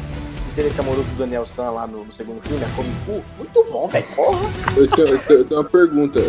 interesse 0.60 0.80
amoroso 0.82 1.08
do 1.10 1.16
Daniel 1.18 1.46
San 1.46 1.72
lá 1.72 1.88
no, 1.88 2.04
no 2.04 2.12
segundo 2.12 2.42
filme, 2.42 2.63
a 2.63 2.70
Komiku, 2.70 3.25
muito 3.38 3.63
bom, 3.72 3.88
velho. 3.88 4.06
Porra! 4.16 4.39
Eu 4.75 4.88
tenho, 4.89 5.08
eu 5.08 5.20
tenho- 5.20 5.39
eu 5.39 5.46
tenho 5.46 5.62
uma 5.62 5.70
pergunta. 5.70 6.20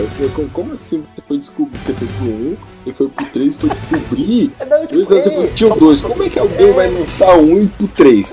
Como- 0.52 0.72
assim 0.75 1.02
você 1.14 1.22
foi 1.26 1.38
descobrir? 1.38 1.78
Você 1.78 1.92
foi 1.94 2.06
pro 2.08 2.26
1 2.26 2.56
e 2.87 2.92
foi 2.92 3.08
pro 3.08 3.26
3 3.26 3.54
e 3.54 3.58
foi 3.58 3.70
descobrir? 3.70 4.52
Não, 4.60 4.87
Dois 4.87 5.10
anos 5.12 5.26
é, 5.26 5.30
depois 5.30 5.50
tinha 5.52 5.68
o 5.70 5.72
só 5.75 5.78
2. 5.80 6.00
passou- 6.00 6.10
Como 6.16 6.22
é 6.22 6.30
que 6.30 6.38
alguém 6.38 6.68
é, 6.68 6.72
vai 6.72 6.90
lançar 6.90 7.37
o 7.37 7.42
1 7.42 7.62
e 7.62 7.68
pro 7.68 7.88
3? 7.88 8.32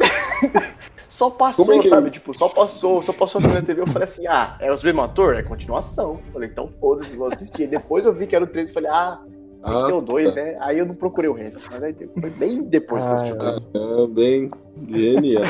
Só 1.10 1.32
passou, 1.32 1.66
Como 1.66 1.80
é 1.80 1.82
que- 1.82 1.89
sabe? 1.89 2.12
Tipo, 2.12 2.32
só 2.38 2.48
passou, 2.48 3.01
só 3.01 3.12
passou 3.12 3.39
assim 3.39 3.48
na 3.48 3.62
TV. 3.62 3.82
Eu 3.82 3.88
falei 3.88 4.04
assim, 4.04 4.27
ah, 4.27 4.56
é 4.60 4.72
os 4.72 4.84
mesmos 4.84 5.06
atores? 5.06 5.39
É 5.39 5.44
continuação. 5.44 6.20
Eu 6.27 6.34
falei, 6.34 6.50
então 6.50 6.70
foda-se, 6.80 7.16
vou 7.16 7.27
assistir. 7.34 7.66
Depois 7.68 8.06
eu 8.06 8.13
vi 8.13 8.27
que 8.27 8.36
era 8.36 8.46
o 8.46 8.48
3 8.48 8.70
e 8.70 8.74
falei, 8.74 8.92
ah, 8.92 9.20
Ah, 9.64 9.88
deu 9.88 10.02
dois, 10.02 10.30
tá. 10.30 10.36
né? 10.36 10.58
Aí 10.60 10.78
eu 10.78 10.86
não 10.86 10.96
procurei 10.96 11.30
o 11.30 11.34
resto. 11.34 11.60
Mas 11.72 11.84
aí 11.84 11.96
foi 12.20 12.30
bem 12.30 12.64
depois 12.64 13.06
que 13.06 13.10
eu 13.10 13.16
assisti 13.16 13.34
o 13.34 13.38
3. 13.38 13.70
Ah, 13.76 14.08
bem 14.10 14.52
genial. 14.90 15.44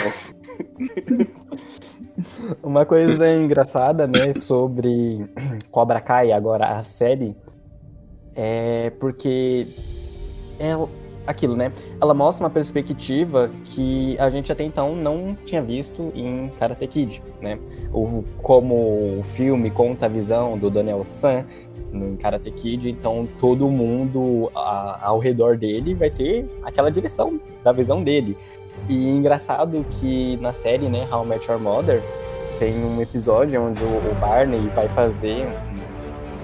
Uma 2.63 2.85
coisa 2.85 3.31
engraçada, 3.31 4.07
né, 4.07 4.33
sobre 4.33 5.29
Cobra 5.69 6.01
Kai, 6.01 6.31
agora 6.31 6.77
a 6.77 6.81
série, 6.81 7.35
é 8.35 8.89
porque 8.99 9.67
é 10.59 10.73
aquilo, 11.27 11.55
né? 11.55 11.71
Ela 12.01 12.13
mostra 12.13 12.43
uma 12.43 12.49
perspectiva 12.49 13.51
que 13.65 14.17
a 14.17 14.29
gente 14.29 14.51
até 14.51 14.63
então 14.63 14.95
não 14.95 15.37
tinha 15.45 15.61
visto 15.61 16.11
em 16.15 16.49
Karate 16.57 16.87
Kid, 16.87 17.21
né? 17.41 17.59
O, 17.93 18.23
como 18.41 19.19
o 19.19 19.23
filme 19.23 19.69
conta 19.69 20.05
a 20.05 20.09
visão 20.09 20.57
do 20.57 20.69
Daniel 20.69 21.03
San 21.03 21.45
no 21.91 22.17
Karate 22.17 22.51
Kid, 22.51 22.89
então 22.89 23.27
todo 23.39 23.67
mundo 23.69 24.51
a- 24.55 24.99
ao 25.03 25.19
redor 25.19 25.57
dele 25.57 25.93
vai 25.93 26.09
ser 26.09 26.45
aquela 26.63 26.91
direção 26.91 27.39
da 27.63 27.71
visão 27.71 28.03
dele. 28.03 28.37
E 28.89 29.09
engraçado 29.09 29.85
que 29.91 30.37
na 30.37 30.51
série, 30.51 30.87
né, 30.87 31.07
How 31.11 31.23
I 31.23 31.27
Met 31.27 31.49
Your 31.49 31.59
Mother, 31.59 32.01
tem 32.59 32.73
um 32.83 33.01
episódio 33.01 33.61
onde 33.61 33.83
o 33.83 33.87
o 33.87 34.15
Barney 34.19 34.69
vai 34.75 34.87
fazer, 34.89 35.47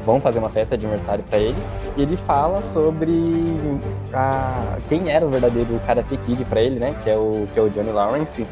vão 0.06 0.20
fazer 0.20 0.40
uma 0.40 0.50
festa 0.50 0.78
de 0.78 0.86
aniversário 0.86 1.24
pra 1.30 1.38
ele, 1.40 1.58
e 1.96 2.02
ele 2.02 2.18
fala 2.18 2.62
sobre 2.62 3.12
a, 4.14 4.78
quem 4.88 5.10
era 5.10 5.26
o 5.26 5.30
verdadeiro 5.30 5.80
Karate 5.86 6.18
Kid 6.18 6.44
pra 6.46 6.62
ele, 6.62 6.80
né, 6.80 6.96
que 7.04 7.10
é 7.10 7.18
o 7.18 7.48
que 7.54 7.60
é 7.60 7.64
o 7.64 7.70
Johnny 7.70 7.92
Lawrence. 7.92 8.46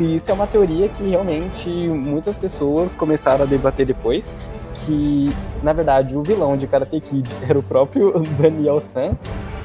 E 0.00 0.14
isso 0.14 0.30
é 0.30 0.34
uma 0.34 0.46
teoria 0.46 0.88
que 0.88 1.02
realmente 1.10 1.68
muitas 1.68 2.36
pessoas 2.38 2.94
começaram 2.94 3.44
a 3.44 3.46
debater 3.46 3.84
depois, 3.84 4.32
que 4.84 5.30
na 5.62 5.72
verdade 5.72 6.16
o 6.16 6.22
vilão 6.22 6.56
de 6.56 6.66
Karate 6.66 7.00
Kid 7.00 7.28
era 7.48 7.58
o 7.58 7.62
próprio 7.62 8.12
Daniel 8.40 8.80
San 8.80 9.12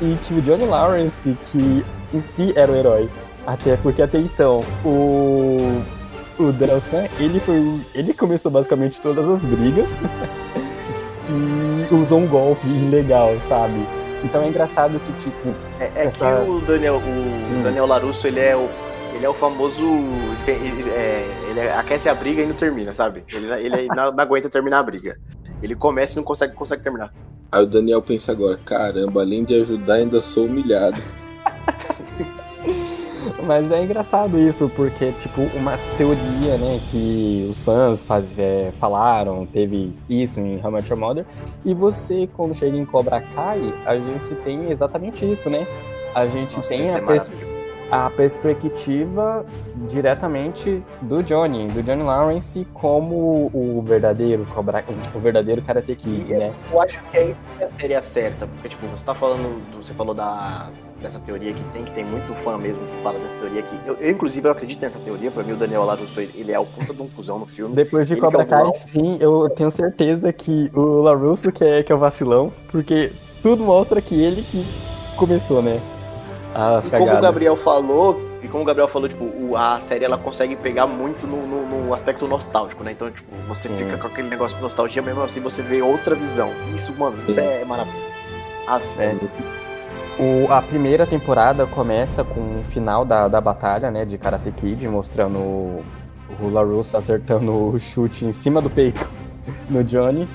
e 0.02 0.16
que 0.24 0.34
o 0.34 0.42
Johnny 0.42 0.66
Lawrence 0.66 1.38
que 1.52 1.86
em 2.14 2.22
si 2.22 2.54
era 2.56 2.72
o 2.72 2.76
herói. 2.76 3.10
Até 3.46 3.76
porque 3.78 4.02
até 4.02 4.18
então 4.20 4.62
o 4.86 5.82
o 6.40 6.52
Daniel 6.52 6.82
San, 6.82 7.06
ele 7.20 7.40
foi 7.40 7.80
ele 7.94 8.14
começou 8.14 8.52
basicamente 8.52 9.00
todas 9.02 9.28
as 9.30 9.42
brigas 9.44 9.98
e 11.30 11.94
usou 11.94 12.20
um 12.20 12.28
golpe 12.28 12.68
ilegal, 12.68 13.34
sabe? 13.48 13.86
Então 14.24 14.42
é 14.42 14.48
engraçado 14.48 15.00
que 15.00 15.24
tipo 15.24 15.54
É, 15.80 15.92
é 15.96 16.06
Essa- 16.06 16.18
que 16.44 16.50
o 16.50 16.60
Daniel, 16.62 16.96
o 16.96 17.64
Daniel 17.64 17.86
Larusso, 17.86 18.26
ele 18.28 18.40
é 18.40 18.56
o. 18.56 18.68
Ele 19.24 19.28
é 19.28 19.30
o 19.30 19.34
famoso. 19.34 19.82
Ele, 20.46 20.90
é, 20.90 21.26
ele 21.50 21.62
aquece 21.62 22.10
a 22.10 22.14
briga 22.14 22.42
e 22.42 22.46
não 22.46 22.54
termina, 22.54 22.92
sabe? 22.92 23.24
Ele, 23.32 23.50
ele 23.54 23.88
não, 23.96 24.12
não 24.12 24.20
aguenta 24.22 24.50
terminar 24.50 24.80
a 24.80 24.84
briga. 24.84 25.18
Ele 25.62 25.76
começa 25.76 26.16
e 26.16 26.18
não 26.18 26.26
consegue, 26.26 26.54
consegue 26.54 26.84
terminar. 26.84 27.14
Aí 27.50 27.64
o 27.64 27.66
Daniel 27.66 28.02
pensa 28.02 28.34
agora, 28.34 28.60
caramba, 28.66 29.22
além 29.22 29.46
de 29.46 29.56
ajudar, 29.62 29.94
ainda 29.94 30.22
sou 30.22 30.46
humilhado. 30.46 31.02
Mas 33.48 33.72
é 33.72 33.82
engraçado 33.82 34.38
isso, 34.38 34.70
porque, 34.76 35.14
tipo, 35.22 35.42
uma 35.56 35.78
teoria, 35.98 36.58
né, 36.58 36.82
que 36.92 37.48
os 37.50 37.62
fãs 37.62 38.02
faz, 38.02 38.28
é, 38.38 38.74
falaram, 38.78 39.46
teve 39.46 39.94
isso 40.10 40.42
em 40.42 40.60
How 40.62 40.72
Met 40.72 40.90
Your 40.90 41.00
Mother, 41.00 41.26
e 41.64 41.74
você, 41.74 42.28
quando 42.34 42.54
chega 42.54 42.76
em 42.76 42.86
Cobra 42.86 43.22
Kai, 43.34 43.62
a 43.86 43.96
gente 43.96 44.36
tem 44.44 44.70
exatamente 44.70 45.30
isso, 45.30 45.50
né? 45.50 45.66
A 46.14 46.26
gente 46.28 46.56
Nossa, 46.58 46.70
tem 46.70 46.90
a, 46.90 46.98
é 46.98 47.02
pers-. 47.02 47.30
A 47.94 48.10
perspectiva 48.10 49.46
diretamente 49.88 50.84
do 51.02 51.22
Johnny, 51.22 51.68
do 51.68 51.84
Johnny 51.84 52.02
Lawrence, 52.02 52.66
como 52.74 53.52
o 53.54 53.84
verdadeiro 53.86 54.46
Cobra, 54.52 54.84
o 55.14 55.20
verdadeiro 55.20 55.62
Karate 55.62 55.96
Kid, 55.96 56.32
E- 56.32 56.36
né? 56.36 56.52
Eu 56.72 56.82
acho 56.82 57.00
que 57.12 57.18
aí 57.18 57.36
seria 57.80 58.02
certa, 58.02 58.48
porque 58.48 58.70
tipo, 58.70 58.88
você 58.88 59.06
tá 59.06 59.14
falando, 59.14 59.62
do- 59.72 59.84
você 59.84 59.94
falou 59.94 60.16
da, 60.16 60.70
dessa 61.04 61.20
teoria 61.20 61.54
que 61.54 61.64
tem, 61.66 61.84
que 61.84 61.92
tem 61.92 62.04
muito 62.04 62.34
fã 62.44 62.58
mesmo 62.58 62.82
que 62.84 63.04
fala 63.04 63.20
dessa 63.20 63.36
teoria 63.36 63.62
que 63.62 63.78
eu, 63.88 63.94
eu, 64.00 64.10
inclusive 64.10 64.48
eu 64.48 64.52
acredito 64.52 64.82
nessa 64.82 64.98
teoria, 64.98 65.30
pra 65.30 65.44
mim 65.44 65.52
o 65.52 65.58
Daniel 65.58 65.84
Larusso, 65.86 66.20
ele, 66.20 66.52
é 66.52 66.58
o 66.60 66.66
puta 66.66 66.96
de 66.96 67.02
um 67.02 67.08
cuzão 67.08 67.38
no 67.38 67.46
filme. 67.46 67.76
Depois 67.76 68.08
de 68.08 68.14
Ele 68.16 68.22
é 68.22 68.24
Cobra 68.24 68.42
o 68.42 68.48
Kai, 68.48 68.72
sim, 68.74 69.18
eu 69.20 69.48
tenho 69.52 69.70
certeza 69.70 70.34
que 70.34 70.72
o 70.74 71.02
LaRusso 71.04 71.52
que 71.52 71.64
é, 71.64 71.84
que 71.84 71.92
é 71.92 71.96
o 71.96 72.00
vacilão, 72.00 72.52
porque 72.72 73.12
tudo 73.44 73.64
mostra 73.64 74.02
que 74.02 74.20
ele 74.20 74.42
que 74.42 74.66
começou, 75.16 75.62
né? 75.62 75.80
As 76.56 76.88
E 76.88 76.92
como 76.92 77.04
o 77.04 77.06
cagadas. 77.08 77.22
Gabriel 77.30 77.56
falou, 77.56 78.22
e 78.44 78.48
como 78.48 78.64
o 78.64 78.66
Gabriel 78.66 78.88
falou, 78.88 79.10
tipo, 79.10 79.56
a 79.56 79.80
série 79.80 80.06
ela 80.06 80.18
consegue 80.18 80.56
pegar 80.56 80.86
muito 80.86 81.26
no, 81.26 81.46
no- 81.48 81.86
no 81.86 81.94
aspecto 81.94 82.28
nostálgico, 82.28 82.84
né? 82.84 82.92
Então, 82.92 83.10
tipo, 83.10 83.28
você 83.48 83.68
Sim. 83.70 83.76
fica 83.78 83.98
com 83.98 84.08
aquele 84.08 84.30
negócio 84.30 84.56
de 84.58 84.62
nostalgia, 84.64 85.02
mesmo 85.02 85.24
assim 85.24 85.40
você 85.40 85.62
vê 85.62 85.82
outra 85.82 86.14
visão. 86.16 86.52
Isso, 86.76 86.94
mano, 86.98 87.18
isso 87.28 87.40
é 87.40 87.66
maravilhoso. 87.66 88.06
Ah, 88.68 88.80
É. 89.00 89.16
O, 90.20 90.52
a 90.54 90.62
primeira 90.62 91.08
temporada 91.08 91.66
começa 91.66 92.24
com 92.24 92.40
o 92.40 92.64
final 92.70 93.04
da, 93.04 93.28
da 93.28 93.42
batalha, 93.42 93.90
né, 93.90 94.06
de 94.06 94.16
Karate 94.20 94.52
Kid, 94.52 94.88
mostrando 94.88 95.40
o, 95.40 95.84
o 96.40 96.50
LaRusso 96.52 96.96
acertando 96.96 97.52
o 97.52 97.80
chute 97.80 98.24
em 98.24 98.32
cima 98.32 98.62
do 98.62 98.70
peito 98.70 99.10
no 99.68 99.84
Johnny. 99.84 100.28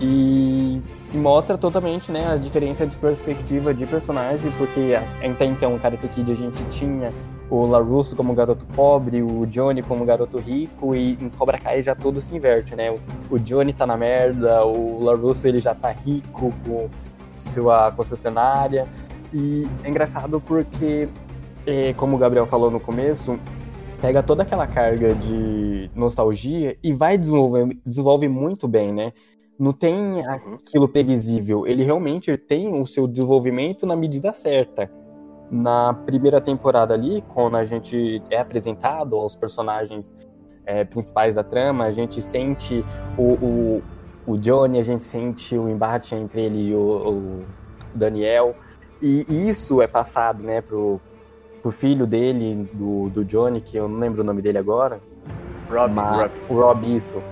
E, 0.00 0.80
e 1.12 1.16
mostra 1.16 1.56
totalmente, 1.56 2.10
né, 2.10 2.32
a 2.32 2.36
diferença 2.36 2.86
de 2.86 2.96
perspectiva 2.98 3.72
de 3.72 3.86
personagem, 3.86 4.50
porque 4.58 4.96
até 5.24 5.44
então 5.44 5.74
o 5.74 5.78
Karate 5.78 6.08
Kid 6.08 6.32
a 6.32 6.34
gente 6.34 6.62
tinha 6.70 7.12
o 7.48 7.64
LaRusso 7.66 8.16
como 8.16 8.34
garoto 8.34 8.64
pobre, 8.74 9.22
o 9.22 9.46
Johnny 9.46 9.82
como 9.82 10.04
garoto 10.04 10.38
rico, 10.38 10.94
e 10.96 11.12
em 11.12 11.28
Cobra 11.30 11.58
Kai 11.58 11.80
já 11.82 11.94
tudo 11.94 12.20
se 12.20 12.34
inverte, 12.34 12.74
né? 12.74 12.94
O, 13.30 13.38
Johnny 13.38 13.72
tá 13.72 13.86
na 13.86 13.96
merda, 13.96 14.64
o 14.64 15.02
LaRusso 15.04 15.46
ele 15.46 15.60
já 15.60 15.74
tá 15.74 15.90
rico 15.90 16.52
com 16.66 16.88
sua 17.30 17.92
concessionária. 17.92 18.88
E 19.32 19.68
é 19.84 19.88
engraçado 19.88 20.40
porque, 20.40 21.08
eh, 21.66 21.94
como 21.96 22.16
o 22.16 22.18
Gabriel 22.18 22.46
falou 22.46 22.70
no 22.70 22.80
começo, 22.80 23.38
pega 24.00 24.22
toda 24.22 24.42
aquela 24.42 24.66
carga 24.66 25.14
de 25.14 25.90
nostalgia 25.94 26.76
e 26.82 26.92
vai 26.92 27.16
desenvolver 27.16 27.76
desenvolve 27.84 28.28
muito 28.28 28.66
bem, 28.66 28.92
né? 28.92 29.12
Não 29.58 29.72
tem 29.72 30.24
aquilo 30.26 30.88
previsível. 30.88 31.66
Ele 31.66 31.82
realmente 31.82 32.36
tem 32.36 32.80
o 32.80 32.86
seu 32.86 33.06
desenvolvimento 33.06 33.86
na 33.86 33.96
medida 33.96 34.32
certa. 34.32 34.90
Na 35.50 35.94
primeira 35.94 36.40
temporada 36.40 36.92
ali, 36.92 37.22
quando 37.32 37.56
a 37.56 37.64
gente 37.64 38.22
é 38.30 38.38
apresentado 38.38 39.16
aos 39.16 39.34
personagens 39.36 40.14
eh, 40.66 40.84
principais 40.84 41.36
da 41.36 41.44
trama, 41.44 41.84
a 41.84 41.92
gente 41.92 42.20
sente 42.20 42.84
o, 43.16 43.32
o, 43.32 43.82
o 44.26 44.36
Johnny, 44.36 44.78
a 44.78 44.82
gente 44.82 45.02
sente 45.02 45.56
o 45.56 45.68
embate 45.68 46.14
entre 46.14 46.42
ele 46.42 46.70
e 46.70 46.74
o, 46.74 46.80
o 46.80 47.44
Daniel. 47.94 48.54
E 49.00 49.24
isso 49.48 49.80
é 49.80 49.86
passado, 49.86 50.42
né, 50.42 50.60
pro, 50.60 51.00
pro 51.62 51.70
filho 51.70 52.06
dele, 52.06 52.68
do, 52.72 53.08
do 53.10 53.24
Johnny, 53.24 53.60
que 53.60 53.76
eu 53.76 53.88
não 53.88 53.98
lembro 53.98 54.22
o 54.22 54.24
nome 54.24 54.42
dele 54.42 54.58
agora. 54.58 55.00
Rob, 55.70 55.92
mas- 55.94 56.16
Rob. 56.16 56.32
O 56.48 56.54
Rob, 56.54 56.96
isso. 56.96 57.22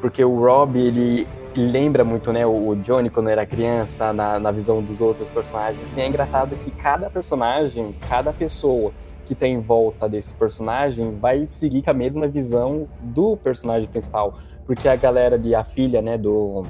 Porque 0.00 0.24
o 0.24 0.38
Rob, 0.38 0.78
ele 0.78 1.26
lembra 1.58 2.04
muito, 2.04 2.32
né, 2.32 2.46
o 2.46 2.74
Johnny 2.76 3.10
quando 3.10 3.28
era 3.28 3.44
criança, 3.44 4.12
na, 4.12 4.38
na 4.38 4.50
visão 4.50 4.80
dos 4.82 5.00
outros 5.00 5.28
personagens. 5.28 5.82
E 5.96 6.00
é 6.00 6.06
engraçado 6.06 6.56
que 6.56 6.70
cada 6.70 7.10
personagem, 7.10 7.94
cada 8.08 8.32
pessoa 8.32 8.92
que 9.26 9.34
tem 9.34 9.54
em 9.54 9.60
volta 9.60 10.08
desse 10.08 10.32
personagem 10.34 11.18
vai 11.18 11.44
seguir 11.46 11.82
com 11.82 11.90
a 11.90 11.94
mesma 11.94 12.26
visão 12.26 12.88
do 13.00 13.36
personagem 13.36 13.88
principal. 13.88 14.38
Porque 14.66 14.88
a 14.88 14.96
galera 14.96 15.36
ali, 15.36 15.54
a 15.54 15.64
filha, 15.64 16.00
né, 16.00 16.16
do, 16.16 16.64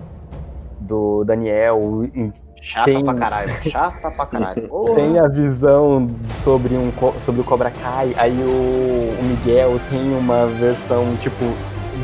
do 0.80 1.24
Daniel, 1.24 2.08
Chata 2.60 2.86
Tem- 2.86 3.04
pra 3.04 3.14
caralho, 3.14 3.52
chata 3.70 4.10
pra 4.10 4.26
caralho. 4.26 4.68
Tem 4.94 5.18
a 5.18 5.28
visão 5.28 6.08
sobre, 6.42 6.76
um, 6.76 6.90
sobre 7.24 7.40
o 7.40 7.44
Cobra 7.44 7.70
Kai, 7.70 8.14
aí 8.16 8.32
o, 8.32 9.20
o 9.20 9.24
Miguel 9.24 9.78
tem 9.90 10.12
uma 10.14 10.46
versão, 10.46 11.16
tipo, 11.16 11.44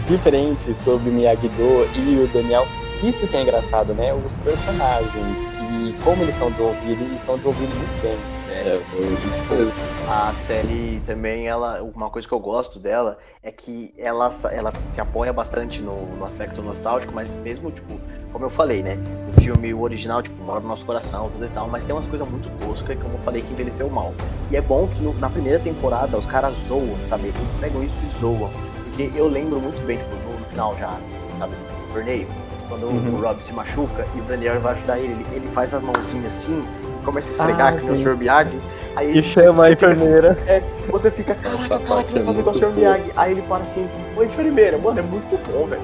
diferente 0.03 0.73
sobre 0.75 1.11
o 1.11 1.13
Miyagi-Do 1.13 1.89
e 1.95 2.19
o 2.19 2.27
Daniel. 2.29 2.67
Isso 3.03 3.27
que 3.29 3.37
é 3.37 3.43
engraçado, 3.43 3.93
né? 3.95 4.15
Os 4.15 4.37
personagens 4.39 5.39
e 5.61 5.95
como 6.03 6.23
eles 6.23 6.35
são 6.35 6.51
desenvolvidos, 6.51 7.07
eles 7.07 7.23
são 7.23 7.37
desenvolvidos 7.37 7.75
muito 7.77 8.03
bem. 8.03 8.19
É, 8.49 8.81
foi 8.91 9.05
isso 9.07 9.55
mesmo. 9.55 9.73
A 10.07 10.33
série 10.35 11.01
também, 11.07 11.47
ela, 11.49 11.83
uma 11.83 12.09
coisa 12.11 12.29
que 12.29 12.33
eu 12.35 12.39
gosto 12.39 12.79
dela 12.79 13.19
é 13.43 13.51
que 13.51 13.93
ela, 13.99 14.31
ela 14.53 14.73
se 14.91 15.01
apoia 15.01 15.33
bastante 15.33 15.81
no, 15.83 15.97
no 16.17 16.25
aspecto 16.25 16.61
nostálgico, 16.63 17.13
mas 17.15 17.35
mesmo, 17.37 17.71
tipo, 17.71 17.95
como 18.33 18.45
eu 18.45 18.51
falei, 18.51 18.83
né? 18.83 18.99
O 19.37 19.41
filme 19.41 19.73
o 19.73 19.81
original, 19.83 20.23
tipo, 20.23 20.43
mora 20.45 20.61
no 20.61 20.69
nosso 20.69 20.85
coração, 20.85 21.31
tudo 21.31 21.45
e 21.45 21.49
tal, 21.49 21.69
mas 21.69 21.85
tem 21.85 21.95
umas 21.95 22.07
coisas 22.07 22.29
muito 22.29 22.51
toscas, 22.59 22.99
como 23.03 23.15
eu 23.15 23.19
falei, 23.21 23.43
que 23.43 23.53
envelheceu 23.53 23.89
mal. 23.89 24.15
E 24.51 24.57
é 24.57 24.61
bom 24.61 24.87
que 24.87 25.03
no- 25.03 25.15
na 25.15 25.29
primeira 25.31 25.59
temporada 25.59 26.17
os 26.19 26.27
caras 26.27 26.57
zoam, 26.69 26.97
sabe? 27.07 27.29
Eles 27.29 27.55
pegam 27.61 27.83
isso 27.83 28.03
e 28.05 28.21
zoam. 28.21 28.51
Porque 28.95 29.11
eu 29.17 29.27
lembro 29.29 29.61
muito 29.61 29.85
bem, 29.87 29.99
tipo, 29.99 30.15
no, 30.25 30.39
no 30.39 30.47
final 30.47 30.77
já, 30.79 30.97
sabe, 31.39 31.53
do 31.89 31.93
torneio, 31.93 32.29
quando 32.69 32.87
Uhum. 32.87 33.17
o 33.17 33.21
Rob 33.21 33.43
se 33.43 33.53
machuca 33.53 34.07
e 34.15 34.21
o 34.21 34.23
Daniel 34.25 34.61
vai 34.61 34.73
ajudar 34.73 34.99
ele, 34.99 35.13
ele, 35.13 35.27
ele 35.33 35.49
faz 35.49 35.75
as 35.75 35.83
mãozinhas 35.83 36.27
assim, 36.27 36.63
e 37.01 37.05
começa 37.05 37.31
a 37.31 37.33
esfregar 37.33 37.75
Ah, 37.75 37.77
que 37.77 37.85
nem 37.85 37.95
o. 37.95 37.99
Sr. 37.99 38.17
Miyagi. 38.17 38.61
Aí 38.95 39.19
E 39.19 39.23
chama 39.25 39.65
a 39.65 39.67
assim, 39.67 39.73
enfermeira. 39.75 40.39
é, 40.47 40.63
você 40.89 41.11
fica, 41.11 41.35
caraca, 41.35 41.69
cara, 41.69 41.81
parte 41.81 42.09
que 42.09 42.15
vai 42.21 42.25
fazer 42.25 42.43
com 42.45 42.51
o 42.51 42.55
Sr. 42.55 42.71
Miyagi? 42.77 43.11
Aí 43.17 43.33
ele 43.33 43.43
para 43.43 43.65
assim, 43.65 43.89
ô 44.17 44.23
enfermeira, 44.23 44.79
mano, 44.79 44.99
é 45.01 45.03
muito 45.03 45.37
bom, 45.51 45.67
velho. 45.67 45.83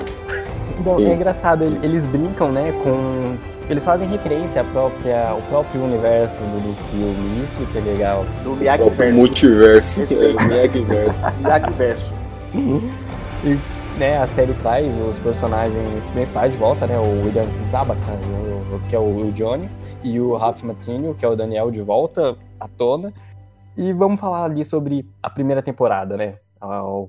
Sim. 0.98 1.10
é 1.10 1.14
engraçado, 1.14 1.64
ele- 1.64 1.80
eles 1.82 2.06
brincam, 2.06 2.52
né, 2.52 2.72
com... 2.84 3.36
Eles 3.68 3.84
fazem 3.84 4.08
referência 4.08 4.62
à 4.62 4.64
própria, 4.64 5.28
ao 5.28 5.40
próprio 5.42 5.82
universo 5.84 6.38
do, 6.40 6.60
do 6.60 6.90
filme, 6.90 7.44
isso 7.44 7.64
que 7.70 7.78
é 7.78 7.80
legal. 7.82 8.24
Do 8.42 8.52
O 8.52 8.56
Miyagi 8.56 8.78
próprio 8.78 8.98
verso. 8.98 9.18
multiverso. 9.18 10.00
É, 10.00 10.04
Respeita. 10.04 11.34
Verso. 12.52 12.86
E, 13.44 13.98
né, 13.98 14.18
a 14.18 14.26
série 14.26 14.54
traz 14.54 14.94
os 14.96 15.18
personagens 15.20 16.06
principais 16.08 16.52
de 16.52 16.58
volta, 16.58 16.86
né, 16.86 16.98
o 16.98 17.24
William 17.24 17.44
Zabaka, 17.70 18.00
o- 18.74 18.88
que 18.88 18.96
é 18.96 18.98
o, 18.98 19.26
o 19.28 19.32
Johnny, 19.32 19.68
e 20.02 20.18
o 20.20 20.36
Ralph 20.36 20.62
Matinho, 20.62 21.14
que 21.14 21.24
é 21.24 21.28
o 21.28 21.36
Daniel, 21.36 21.70
de 21.70 21.82
volta 21.82 22.36
à 22.58 22.68
tona. 22.68 23.12
E 23.76 23.92
vamos 23.92 24.20
falar 24.20 24.44
ali 24.44 24.64
sobre 24.64 25.06
a 25.22 25.30
primeira 25.30 25.62
temporada, 25.62 26.16
né, 26.16 26.38
o 26.62 27.08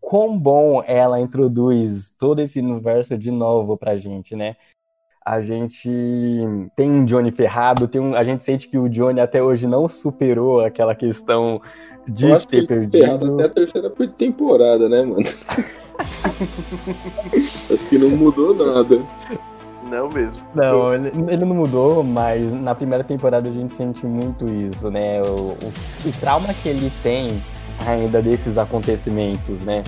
quão 0.00 0.38
bom 0.38 0.82
ela 0.86 1.20
introduz 1.20 2.12
todo 2.18 2.40
esse 2.40 2.60
universo 2.60 3.16
de 3.16 3.30
novo 3.30 3.76
pra 3.76 3.96
gente, 3.96 4.34
né. 4.34 4.56
A 5.24 5.40
gente 5.40 5.88
tem 6.74 6.90
um 6.90 7.04
Johnny 7.04 7.30
ferrado, 7.30 7.86
tem 7.86 8.00
um, 8.00 8.14
a 8.14 8.24
gente 8.24 8.42
sente 8.42 8.68
que 8.68 8.76
o 8.76 8.88
Johnny 8.88 9.20
até 9.20 9.42
hoje 9.42 9.66
não 9.66 9.88
superou 9.88 10.60
aquela 10.60 10.94
questão 10.94 11.60
de 12.08 12.28
Eu 12.28 12.34
acho 12.34 12.48
que 12.48 12.50
ter 12.50 12.72
ele 12.72 12.88
foi 12.90 13.00
errado 13.00 13.20
perdido. 13.20 13.34
até 13.34 13.44
a 13.44 13.48
terceira 13.48 13.90
temporada, 14.16 14.88
né, 14.88 15.02
mano? 15.02 15.22
acho 17.72 17.86
que 17.88 17.98
não 17.98 18.10
mudou 18.10 18.54
nada. 18.54 19.00
Não 19.84 20.08
mesmo. 20.08 20.42
Não, 20.54 20.94
ele, 20.94 21.12
ele 21.28 21.44
não 21.44 21.54
mudou, 21.54 22.02
mas 22.02 22.52
na 22.54 22.74
primeira 22.74 23.04
temporada 23.04 23.48
a 23.48 23.52
gente 23.52 23.74
sente 23.74 24.06
muito 24.06 24.48
isso, 24.48 24.90
né? 24.90 25.22
O, 25.22 25.52
o, 25.52 25.72
o 26.06 26.12
trauma 26.20 26.52
que 26.54 26.68
ele 26.68 26.90
tem 27.02 27.42
ainda 27.86 28.22
desses 28.22 28.56
acontecimentos, 28.56 29.62
né? 29.62 29.84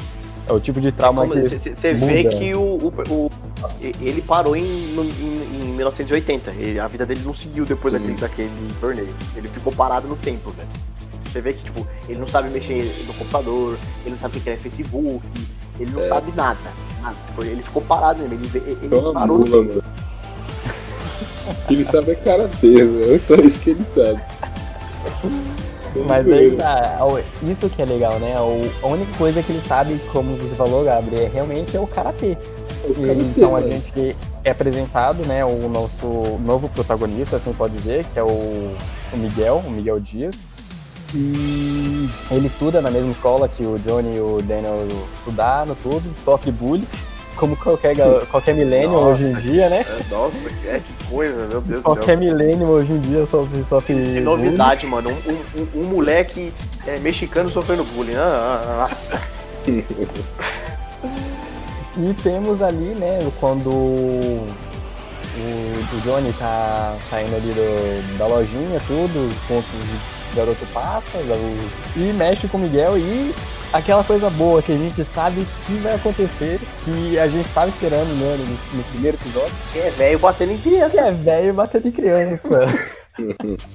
É 0.46 0.52
o 0.52 0.60
tipo 0.60 0.80
de 0.80 0.92
trauma 0.92 1.26
que. 1.26 1.42
Você 1.42 1.94
vê 1.94 2.24
que 2.24 2.54
o, 2.54 2.60
o- 2.60 2.92
o- 3.08 3.30
ele 3.80 4.20
parou 4.20 4.54
em, 4.54 4.62
em, 4.62 5.46
em 5.62 5.74
1980. 5.74 6.50
Ele- 6.52 6.78
a 6.78 6.86
vida 6.86 7.06
dele 7.06 7.22
não 7.24 7.34
seguiu 7.34 7.64
depois 7.64 7.94
daquele, 7.94 8.14
daquele 8.14 8.50
torneio. 8.80 9.14
Ele 9.34 9.48
ficou 9.48 9.72
parado 9.72 10.06
no 10.06 10.16
tempo, 10.16 10.50
velho. 10.50 10.68
Você 11.32 11.40
vê 11.40 11.52
que, 11.54 11.64
tipo, 11.64 11.86
ele 12.08 12.18
não 12.18 12.28
sabe 12.28 12.48
mexer 12.50 12.84
no 13.06 13.14
computador, 13.14 13.76
ele 14.02 14.10
não 14.10 14.18
sabe 14.18 14.38
o 14.38 14.40
que 14.40 14.50
é 14.50 14.56
Facebook, 14.56 15.24
ele 15.80 15.90
não 15.90 16.02
É. 16.02 16.06
sabe 16.08 16.30
nada. 16.36 16.58
nada. 17.02 17.16
Tipo, 17.26 17.42
ele 17.44 17.62
ficou 17.62 17.82
parado 17.82 18.22
mesmo, 18.28 18.44
ele, 18.54 18.78
ele 18.82 19.12
parou 19.12 19.38
no 19.38 19.44
tempo. 19.44 19.82
ele 21.70 21.84
sabe 21.84 22.12
é 22.12 22.14
karatê? 22.14 23.14
É 23.14 23.18
só 23.18 23.34
isso 23.36 23.60
que 23.60 23.70
ele 23.70 23.82
sabe. 23.84 24.20
Mas 26.06 26.30
aí 26.30 26.50
tá, 26.56 26.98
o- 27.04 27.18
isso 27.50 27.68
que 27.68 27.82
é 27.82 27.84
legal, 27.84 28.18
né? 28.18 28.38
O, 28.40 28.70
a 28.86 28.88
única 28.88 29.12
coisa 29.16 29.42
que 29.42 29.52
ele 29.52 29.62
sabe, 29.66 30.00
como 30.12 30.36
você 30.36 30.54
falou, 30.54 30.84
Gabriel, 30.84 31.24
é 31.24 31.28
realmente 31.28 31.76
é 31.76 31.80
o 31.80 31.86
karatê. 31.86 32.36
E, 32.86 33.10
então 33.36 33.56
a 33.56 33.60
mano. 33.60 33.66
gente 33.68 34.16
é 34.44 34.50
apresentado, 34.50 35.24
né, 35.26 35.42
o 35.44 35.68
nosso 35.70 36.06
novo 36.44 36.68
protagonista, 36.68 37.36
assim 37.36 37.52
pode 37.54 37.74
dizer, 37.78 38.04
que 38.12 38.18
é 38.18 38.22
o, 38.22 38.26
o 39.12 39.16
Miguel, 39.16 39.62
o 39.66 39.70
Miguel 39.70 39.98
Dias. 39.98 40.34
E 41.14 42.08
ele 42.30 42.46
estuda 42.46 42.80
na 42.82 42.90
mesma 42.90 43.10
escola 43.10 43.48
que 43.48 43.64
o 43.64 43.78
Johnny 43.78 44.16
e 44.16 44.20
o 44.20 44.42
Daniel 44.42 44.86
estudaram, 45.18 45.74
tudo, 45.82 46.02
sofre 46.18 46.50
bullying, 46.50 46.86
como 47.36 47.56
qualquer, 47.56 47.96
qualquer 48.30 48.54
milênio 48.54 48.96
hoje 48.98 49.24
em 49.24 49.34
dia, 49.34 49.68
né? 49.68 49.84
É, 49.88 50.02
Nossa, 50.14 50.36
é 50.66 50.80
que 50.80 51.04
coisa, 51.10 51.36
meu 51.46 51.60
Deus 51.60 51.62
do 51.62 51.72
céu. 51.74 51.82
Qualquer 51.82 52.16
milênio 52.16 52.66
hoje 52.68 52.92
em 52.92 53.00
dia 53.00 53.26
sofre, 53.26 53.64
sofre 53.64 53.94
Que 53.94 54.20
novidade, 54.20 54.86
mano. 54.86 55.10
Um, 55.10 55.60
um- 55.60 55.80
um- 55.80 55.84
moleque 55.88 56.52
é, 56.86 56.98
mexicano 57.00 57.48
sofrendo 57.48 57.84
bullying. 57.84 58.14
Ah, 58.16 58.62
ah, 58.66 58.76
nossa. 58.88 59.20
E 61.96 62.12
temos 62.24 62.60
ali, 62.60 62.92
né, 62.96 63.20
quando 63.38 63.68
o, 63.70 64.44
o 65.92 66.00
Johnny 66.02 66.32
tá 66.32 66.96
saindo 67.08 67.36
ali 67.36 67.52
do- 67.52 68.18
da 68.18 68.26
lojinha, 68.26 68.80
tudo, 68.88 69.30
enquanto 69.44 69.64
o 69.66 70.36
garoto 70.36 70.66
passa, 70.72 71.18
e 71.96 72.12
mexe 72.12 72.48
com 72.48 72.58
o 72.58 72.60
Miguel 72.62 72.98
e 72.98 73.32
aquela 73.76 74.02
coisa 74.04 74.30
boa 74.30 74.62
que 74.62 74.72
a 74.72 74.76
gente 74.76 75.04
sabe 75.04 75.46
que 75.66 75.74
vai 75.78 75.94
acontecer, 75.94 76.60
que 76.84 77.18
a 77.18 77.26
gente 77.28 77.48
tava 77.50 77.68
esperando 77.68 78.08
né, 78.18 78.36
no, 78.38 78.78
no 78.78 78.84
primeiro 78.84 79.16
episódio, 79.16 79.52
Quem 79.72 79.82
é 79.82 79.90
velho 79.90 80.18
batendo 80.18 80.52
em 80.52 80.56
que 80.58 80.70
criança. 80.70 81.00
é 81.00 81.12
velho 81.12 81.54
batendo 81.54 81.88
em 81.88 81.92
criança. 81.92 82.48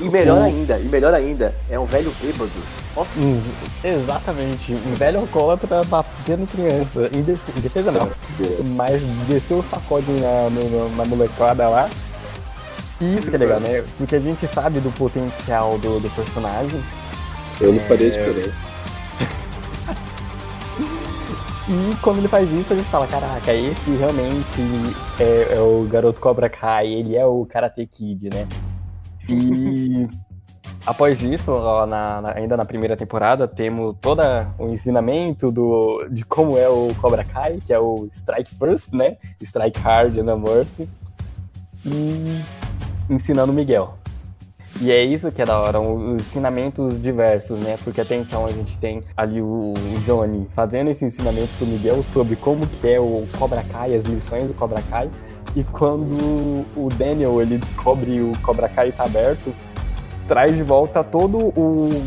E 0.00 0.08
melhor 0.08 0.40
ainda, 0.42 0.78
e 0.78 0.84
melhor 0.88 1.12
ainda, 1.12 1.54
é 1.68 1.78
um 1.78 1.84
velho 1.84 2.12
bêbado. 2.22 2.50
Nossa, 2.96 3.18
Hum, 3.20 3.42
Exatamente, 3.82 4.72
um 4.74 4.94
velho 4.94 5.18
alcoólatra 5.20 5.82
batendo 5.84 6.42
em 6.42 6.46
criança. 6.46 7.10
Em 7.12 7.22
def- 7.22 7.48
em 7.56 7.60
defesa 7.60 7.90
não. 7.90 8.08
mas 8.76 9.02
desceu 9.28 9.58
o 9.58 9.64
sacode 9.64 10.10
na, 10.12 10.48
no- 10.50 10.96
na 10.96 11.04
molecada 11.04 11.68
lá. 11.68 11.90
E 13.00 13.16
isso 13.16 13.28
que 13.28 13.34
é 13.36 13.38
legal, 13.38 13.60
né? 13.60 13.82
Porque 13.98 14.14
a 14.16 14.20
gente 14.20 14.46
sabe 14.46 14.78
do 14.80 14.90
potencial 14.92 15.76
do, 15.78 15.98
do 16.00 16.08
personagem. 16.14 16.80
Eu 17.60 17.72
não 17.72 17.80
É. 17.80 17.84
faria 17.84 18.10
diferente. 18.10 18.52
E 21.72 21.94
quando 22.02 22.18
ele 22.18 22.26
faz 22.26 22.50
isso, 22.50 22.72
a 22.72 22.76
gente 22.76 22.88
fala, 22.88 23.06
caraca, 23.06 23.54
esse 23.54 23.92
realmente 23.96 24.60
é, 25.20 25.54
é 25.54 25.60
o 25.60 25.86
garoto 25.88 26.20
Cobra 26.20 26.50
Kai, 26.50 26.88
ele 26.88 27.16
é 27.16 27.24
o 27.24 27.46
Karate 27.46 27.86
Kid, 27.86 28.28
né? 28.28 28.48
E 29.28 30.08
após 30.84 31.22
isso, 31.22 31.52
na- 31.86 32.20
na- 32.20 32.32
ainda 32.34 32.56
na 32.56 32.64
primeira 32.64 32.96
temporada, 32.96 33.46
temos 33.46 33.94
todo 34.00 34.20
o 34.58 34.68
ensinamento 34.68 35.52
do, 35.52 36.08
de 36.10 36.24
como 36.24 36.58
é 36.58 36.68
o 36.68 36.88
Cobra 37.00 37.24
Kai, 37.24 37.58
que 37.64 37.72
é 37.72 37.78
o 37.78 38.08
Strike 38.10 38.52
First, 38.56 38.92
né? 38.92 39.16
Strike 39.40 39.78
Hard 39.78 40.18
and 40.18 40.36
Mercy. 40.38 40.88
E 41.86 42.42
ensinando 43.08 43.52
o 43.52 43.54
Miguel. 43.54 43.94
E 44.80 44.90
é 44.90 45.02
isso 45.02 45.30
que 45.32 45.42
é 45.42 45.44
da 45.44 45.58
hora, 45.58 45.80
os 45.80 46.22
ensinamentos 46.22 47.00
diversos, 47.02 47.58
né? 47.60 47.76
Porque 47.82 48.00
até 48.00 48.16
então 48.16 48.46
a 48.46 48.50
gente 48.50 48.78
tem 48.78 49.02
ali 49.16 49.40
o, 49.42 49.74
o 49.74 50.00
Johnny 50.04 50.46
fazendo 50.54 50.90
esse 50.90 51.04
ensinamento 51.04 51.48
pro 51.58 51.66
Miguel 51.66 52.02
sobre 52.02 52.36
como 52.36 52.66
que 52.66 52.88
é 52.88 53.00
o 53.00 53.26
Cobra 53.38 53.64
Kai, 53.70 53.94
as 53.94 54.04
lições 54.04 54.46
do 54.46 54.54
Cobra 54.54 54.82
Kai. 54.88 55.10
E 55.56 55.64
quando 55.64 56.64
o 56.76 56.88
Daniel 56.96 57.42
ele 57.42 57.58
descobre 57.58 58.20
o 58.20 58.32
Cobra 58.42 58.68
Kai 58.68 58.92
tá 58.92 59.04
aberto, 59.04 59.52
traz 60.28 60.54
de 60.54 60.62
volta 60.62 61.02
todo 61.02 61.38
o 61.38 62.06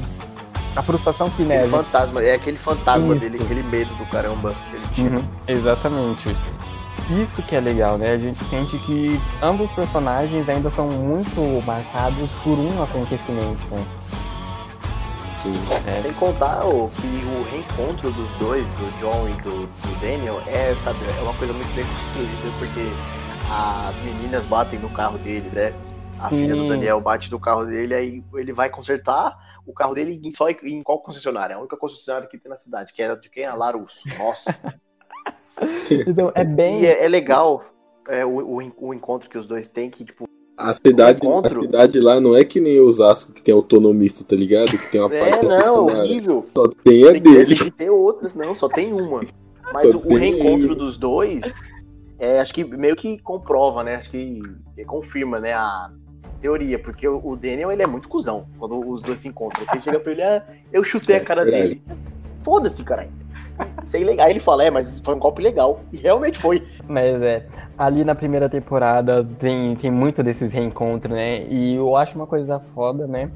a 0.76 0.82
frustração 0.82 1.30
que 1.30 1.43
né, 1.43 1.58
a 1.58 1.60
aquele 1.60 1.71
fantasma, 1.71 2.23
é 2.23 2.34
aquele 2.34 2.58
fantasma 2.58 3.15
Isso. 3.15 3.19
dele, 3.19 3.43
aquele 3.43 3.63
medo 3.63 3.93
do 3.95 4.06
caramba 4.06 4.56
que 4.69 4.76
ele 4.76 4.88
tinha. 4.93 5.19
Uhum, 5.19 5.28
exatamente. 5.47 6.36
Isso 7.10 7.42
que 7.44 7.56
é 7.56 7.60
legal, 7.60 7.98
né? 7.98 8.13
A 8.13 8.18
gente 8.18 8.42
sente 8.46 8.78
que 8.80 9.20
ambos 9.42 9.70
os 9.70 9.76
personagens 9.76 10.48
ainda 10.48 10.72
são 10.72 10.88
muito 10.88 11.42
marcados 11.66 12.30
por 12.44 12.58
um 12.58 12.82
acontecimento. 12.82 13.62
Sim. 15.38 15.52
É, 15.86 16.02
Sem 16.02 16.13
contar 16.13 16.66
o, 16.66 16.89
que 16.89 17.08
o 17.08 17.44
reencontro 17.52 18.10
dos 18.12 18.34
dois, 18.36 18.72
do 18.74 19.00
John 19.00 19.28
e 19.28 19.34
do, 19.42 19.68
do 19.68 20.00
Daniel, 20.00 20.42
é, 20.48 20.74
sabe, 20.76 21.00
é 21.20 21.22
uma 21.22 21.34
coisa 21.34 21.52
muito 21.52 21.76
bem 21.76 21.86
construída, 21.86 22.58
porque 22.58 22.88
as 23.52 23.96
meninas 24.06 24.46
batem 24.46 24.80
no 24.80 24.89
carro 24.89 25.18
dele, 25.18 25.50
né? 25.54 25.74
A 26.20 26.30
Sim. 26.30 26.39
filha 26.39 26.56
do 26.56 26.66
Daniel 26.66 27.02
bate 27.02 27.30
no 27.30 27.39
carro 27.39 27.66
dele, 27.66 27.94
aí 27.94 28.24
ele 28.36 28.54
vai 28.54 28.70
consertar 28.70 29.38
o 29.66 29.74
carro 29.74 29.94
dele 29.94 30.22
em, 30.24 30.34
só 30.34 30.50
em, 30.50 30.58
em 30.63 30.84
qual 30.84 31.00
concessionária? 31.00 31.58
A 31.58 31.60
única 31.60 31.76
concessionária 31.76 32.30
que 32.30 32.38
tem 32.38 32.50
na 32.50 32.58
cidade, 32.58 32.94
que 32.94 33.02
era 33.02 33.16
de 33.16 33.30
quem? 33.30 33.46
A 33.46 33.56
Larusso. 33.56 34.08
Nossa. 34.18 34.62
Então 36.08 36.32
é 36.36 36.44
bem. 36.44 36.82
e 36.82 36.86
é, 36.86 37.06
é 37.06 37.08
legal 37.08 37.63
é, 38.08 38.26
o, 38.26 38.56
o, 38.56 38.62
en- 38.62 38.74
o 38.78 38.94
encontro 38.94 39.30
que 39.30 39.38
os 39.38 39.46
dois 39.48 39.68
têm, 39.68 39.89
que, 39.89 40.04
tipo, 40.04 40.26
A 40.58 40.74
cidade, 40.74 41.20
a 41.22 41.26
Encontro. 41.26 41.62
cidade 41.62 42.00
lá 42.00 42.20
não 42.20 42.36
é 42.36 42.44
que 42.44 42.60
nem 42.60 42.80
Osasco 42.80 43.32
que 43.32 43.42
tem 43.42 43.54
autonomista, 43.54 44.24
tá 44.24 44.36
ligado? 44.36 44.78
Que 44.78 44.89
tem 44.92 45.00
uma 45.02 45.13
é, 45.16 45.20
parte 45.20 45.46
não, 45.46 45.86
horrível. 45.86 46.46
Só 46.56 46.68
tem 46.84 47.04
a 47.08 47.12
Tem 47.13 47.22
dele. 47.22 47.56
tem 47.56 47.66
que 47.66 47.72
ter 47.72 47.89
outras, 47.89 48.34
não, 48.36 48.54
só 48.54 48.68
tem 48.68 48.92
uma. 48.94 49.22
Mas 49.74 49.89
Só 49.92 49.98
o, 49.98 50.16
reencontro 50.16 50.68
ele. 50.70 50.76
dos 50.76 50.98
dois, 50.98 51.62
é, 52.20 52.39
acho 52.39 52.54
que 52.54 52.63
meio 52.63 52.96
que 52.96 53.18
comprova, 53.20 53.84
né? 53.84 53.96
Acho 53.96 54.10
que, 54.12 54.42
que 54.76 54.86
confirma, 54.86 55.39
né? 55.39 55.54
A, 55.54 55.89
teoria, 56.42 56.78
porque 56.78 57.08
o 57.08 57.38
Daniel 57.38 57.72
ele 57.72 57.82
é 57.84 57.88
muito 57.88 58.10
cuzão 58.10 58.46
quando 58.60 58.78
os 58.89 59.02
dois 59.02 59.22
se 59.22 59.30
encontram. 59.30 59.66
Ele 59.72 59.80
chega 59.80 59.98
pra 59.98 60.12
ele, 60.12 60.22
ah, 60.22 60.46
eu 60.74 60.84
chutei 60.84 61.16
a 61.16 61.22
cara 61.24 61.46
verdade. 61.46 61.76
dele. 61.76 61.82
Foda-se, 62.44 62.84
cara. 62.84 63.08
Isso 63.84 63.98
é 63.98 64.02
ilegal. 64.02 64.26
Aí 64.26 64.32
ele 64.34 64.39
fala, 64.39 64.63
é, 64.63 64.72
mas 64.72 65.00
foi 65.00 65.16
um 65.16 65.20
golpe 65.20 65.42
legal. 65.42 65.80
E 65.92 65.98
realmente 65.98 66.39
foi. 66.39 66.63
Mas 66.88 67.22
é, 67.22 67.46
ali 67.78 68.04
na 68.04 68.16
primeira 68.16 68.50
temporada 68.50 69.28
tem, 69.39 69.76
tem 69.76 69.92
muito 69.92 70.24
desses 70.24 70.52
reencontros, 70.52 71.13
né? 71.13 71.46
E 71.50 71.76
eu 71.76 71.96
acho 71.96 72.16
uma 72.18 72.28
coisa 72.28 72.60
foda, 72.74 73.06
né? 73.08 73.30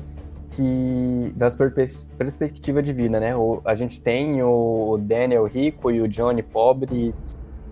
Que 0.52 1.34
das 1.36 1.56
perspe- 1.56 2.06
perspectivas 2.18 2.84
de 2.84 2.94
vida, 2.94 3.20
né? 3.20 3.36
O, 3.36 3.62
a 3.66 3.76
gente 3.76 4.02
tem 4.02 4.42
o 4.42 4.98
Daniel 5.00 5.46
rico 5.46 5.92
e 5.92 6.02
o 6.02 6.08
Johnny 6.08 6.42
pobre. 6.42 7.14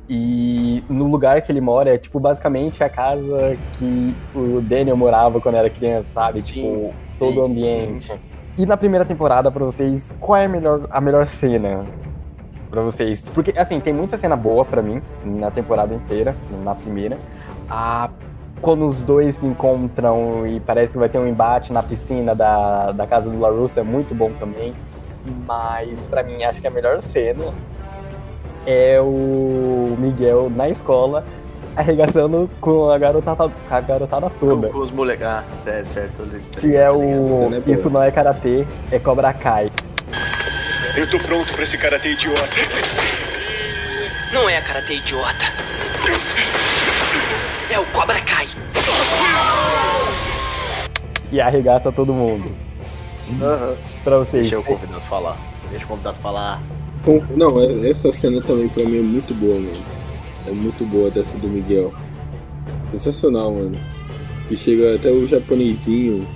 E 0.08 0.84
no 0.88 1.08
lugar 1.08 1.42
que 1.42 1.52
ele 1.52 1.62
mora 1.62 1.96
é, 1.96 1.98
tipo, 1.98 2.20
basicamente 2.20 2.84
a 2.84 2.90
casa 2.90 3.58
que 3.74 4.16
o 4.36 4.62
Daniel 4.62 4.96
morava 4.96 5.42
quando 5.42 5.56
era 5.56 5.70
criança, 5.70 6.10
sabe? 6.10 6.42
Sim, 6.42 6.62
tipo, 6.62 6.94
todo 7.18 7.42
o 7.42 7.46
ambiente. 7.46 8.14
E 8.56 8.66
na 8.68 8.78
primeira 8.78 9.04
temporada, 9.04 9.52
pra 9.52 9.66
vocês, 9.66 10.14
qual 10.20 10.38
é 10.40 10.46
a 10.46 10.50
melhor, 10.50 10.88
a 10.92 11.02
melhor 11.02 11.28
cena 11.28 11.86
pra 12.70 12.82
vocês? 12.82 13.24
Porque, 13.34 13.54
assim, 13.58 13.80
tem 13.80 13.94
muita 13.94 14.18
cena 14.18 14.36
boa 14.36 14.66
pra 14.66 14.82
mim 14.82 15.02
na 15.24 15.52
temporada 15.52 15.94
inteira, 15.94 16.36
na 16.64 16.76
primeira. 16.76 17.18
Ah, 17.70 18.10
quando 18.62 18.86
os 18.86 19.02
dois 19.02 19.36
se 19.36 19.46
encontram 19.46 20.48
e 20.48 20.60
parece 20.60 20.94
que 20.94 21.00
vai 21.00 21.10
ter 21.10 21.18
um 21.18 21.28
embate 21.28 21.74
na 21.74 21.84
piscina 21.84 22.34
da, 22.34 22.92
da 22.92 23.06
casa 23.06 23.30
do 23.30 23.40
LaRusso 23.40 23.80
é 23.80 23.84
muito 23.84 24.16
bom 24.16 24.32
também. 24.40 24.74
Mas, 25.46 26.08
pra 26.08 26.24
mim, 26.24 26.44
acho 26.44 26.62
que 26.62 26.68
a 26.68 26.72
melhor 26.72 27.02
cena 27.02 27.46
é 28.66 29.00
o 29.02 29.96
Miguel 30.00 30.52
na 30.56 30.70
escola 30.70 31.24
arregaçando 31.76 32.50
com 32.62 32.90
a 32.90 32.98
garotada, 32.98 33.50
com 33.50 33.76
a 33.76 33.82
garotada 33.82 34.32
toda. 34.40 34.70
Com 34.70 34.80
os 34.80 34.92
moleques. 34.92 35.26
Ah, 35.26 35.44
certo, 35.64 35.90
certo. 35.90 36.60
Que 36.60 36.76
é 36.76 36.90
o. 36.90 37.52
É. 37.68 37.72
Isso 37.72 37.90
não 37.90 38.02
é 38.02 38.12
karatê, 38.12 38.66
é 38.92 38.98
Cobra 38.98 39.34
Kai. 39.34 39.72
Eu 40.98 41.10
tô 41.10 41.18
pronto 41.20 41.54
pra 41.54 41.64
esse 41.64 41.78
karatê 41.78 42.12
idiota. 42.12 42.56
Não 44.34 44.50
é 44.50 44.58
a 44.58 44.62
Karate 44.62 44.94
Idiota. 44.94 45.46
É 47.70 47.80
o 47.80 47.86
Cobra 47.88 48.20
Kai. 48.22 48.48
E 51.32 51.40
arregaça 51.42 51.92
todo 51.92 52.14
mundo. 52.14 52.52
Aham. 53.42 53.76
Pra 54.04 54.18
vocês. 54.20 54.44
Deixa 54.44 54.60
o 54.60 54.64
convidado 54.64 55.02
falar. 55.02 55.38
Deixa 55.70 55.86
o 55.86 55.88
convidado 55.88 56.20
falar. 56.20 56.62
Não, 57.36 57.60
é- 57.60 57.90
essa 57.90 58.12
cena 58.12 58.42
também 58.42 58.68
pra 58.68 58.84
mim 58.84 59.00
é 59.00 59.02
muito 59.02 59.34
boa, 59.34 59.56
mano. 59.60 59.84
É 60.48 60.52
muito 60.52 60.86
boa 60.86 61.10
dessa 61.12 61.38
do 61.38 61.48
Miguel. 61.48 61.94
Sensacional, 62.88 63.52
mano. 63.54 63.78
Que 64.48 64.56
chega 64.56 64.96
até 64.96 65.10
o 65.10 65.26
japonesinho. 65.26 66.28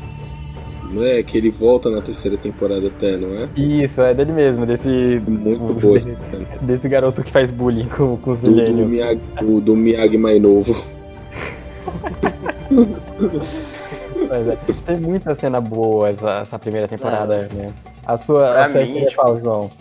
Não 0.89 1.03
é? 1.03 1.21
Que 1.21 1.37
ele 1.37 1.51
volta 1.51 1.89
na 1.89 2.01
terceira 2.01 2.35
temporada 2.35 2.87
até, 2.87 3.15
não 3.15 3.29
é? 3.29 3.47
Isso, 3.55 4.01
é 4.01 4.13
dele 4.13 4.31
mesmo, 4.31 4.65
desse. 4.65 5.21
Muito 5.27 5.95
essa 5.95 6.09
desse, 6.09 6.17
desse 6.61 6.89
garoto 6.89 7.23
que 7.23 7.31
faz 7.31 7.51
bullying 7.51 7.87
com, 7.87 8.17
com 8.17 8.31
os 8.31 8.39
Do, 8.39 8.49
do, 8.49 8.55
milênios. 8.55 8.89
Miyagi, 8.89 9.21
do, 9.39 9.61
do 9.61 9.75
Miyagi 9.75 10.17
mais 10.17 10.41
novo. 10.41 10.75
Mas 14.29 14.47
é, 14.47 14.57
tem 14.85 14.99
muita 14.99 15.33
cena 15.33 15.59
boa 15.61 16.09
essa, 16.09 16.39
essa 16.41 16.59
primeira 16.59 16.87
temporada, 16.87 17.47
né? 17.53 17.73
A 18.05 18.17
sua, 18.17 18.51
Pra 18.51 18.63
a 18.63 18.69
sua 18.69 18.81
mim, 18.81 18.87
seria 18.87 19.07
tipo, 19.07 19.21
qual, 19.21 19.39
João? 19.39 19.71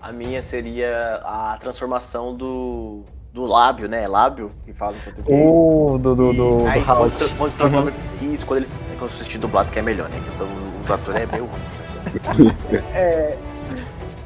A 0.00 0.12
minha 0.12 0.42
seria 0.42 1.20
a 1.24 1.56
transformação 1.60 2.34
do, 2.34 3.02
do 3.32 3.46
lábio, 3.46 3.88
né? 3.88 4.06
Lábio, 4.08 4.50
que 4.64 4.72
fala 4.72 4.96
em 4.96 5.00
português. 5.00 5.38
O 5.40 5.98
do, 5.98 6.14
do, 6.16 6.32
do, 6.32 6.66
Aí, 6.66 6.80
do 6.80 6.84
quando, 6.86 6.98
House. 6.98 7.12
se 7.12 7.18
tra- 7.18 7.28
quando 7.38 7.50
se 7.52 7.56
transforma 7.56 7.92
isso, 8.22 8.46
quando 8.46 8.56
eles 8.58 8.74
quando 8.98 9.10
se 9.10 9.20
assistir 9.20 9.38
dublado, 9.38 9.70
que 9.70 9.78
é 9.78 9.82
melhor, 9.82 10.08
né? 10.08 10.20
Então 10.34 10.46
os 10.82 10.90
atores 10.90 11.22
é 11.22 11.26
meio 11.26 11.44
ruim. 11.46 12.50
é. 12.94 13.36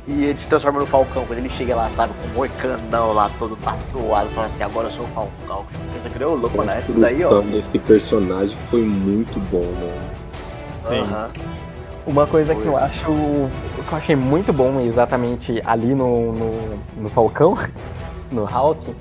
E 0.06 0.24
ele 0.26 0.38
se 0.38 0.46
transforma 0.48 0.80
no 0.80 0.86
Falcão, 0.86 1.24
quando 1.26 1.38
ele 1.38 1.48
chega 1.48 1.74
lá, 1.74 1.88
sabe, 1.96 2.12
com 2.20 2.28
o 2.28 2.34
moicanão 2.34 3.12
lá, 3.14 3.30
todo 3.38 3.56
tatuado, 3.56 4.28
fala 4.30 4.46
assim, 4.48 4.62
agora 4.62 4.88
eu 4.88 4.90
sou 4.92 5.06
o 5.06 5.08
Falcão. 5.08 5.64
Pensa 5.94 6.10
que 6.10 6.20
eu 6.22 6.34
louco, 6.34 6.62
né? 6.62 6.78
Esse 6.78 6.98
daí, 7.00 7.24
ó. 7.24 7.40
desse 7.40 7.70
personagem 7.78 8.54
foi 8.54 8.82
muito 8.82 9.40
bom, 9.50 9.64
mano. 9.64 10.10
Sim. 10.84 11.00
Aham. 11.00 11.30
Uma 12.06 12.26
coisa 12.26 12.54
que 12.54 12.60
Foi. 12.60 12.70
eu 12.70 12.76
acho. 12.76 13.00
que 13.02 13.92
eu 13.92 13.96
achei 13.96 14.14
muito 14.14 14.52
bom 14.52 14.78
exatamente 14.78 15.62
ali 15.64 15.94
no, 15.94 16.32
no, 16.32 16.78
no 16.98 17.08
Falcão, 17.08 17.56
no 18.30 18.44
Hulk, 18.44 18.94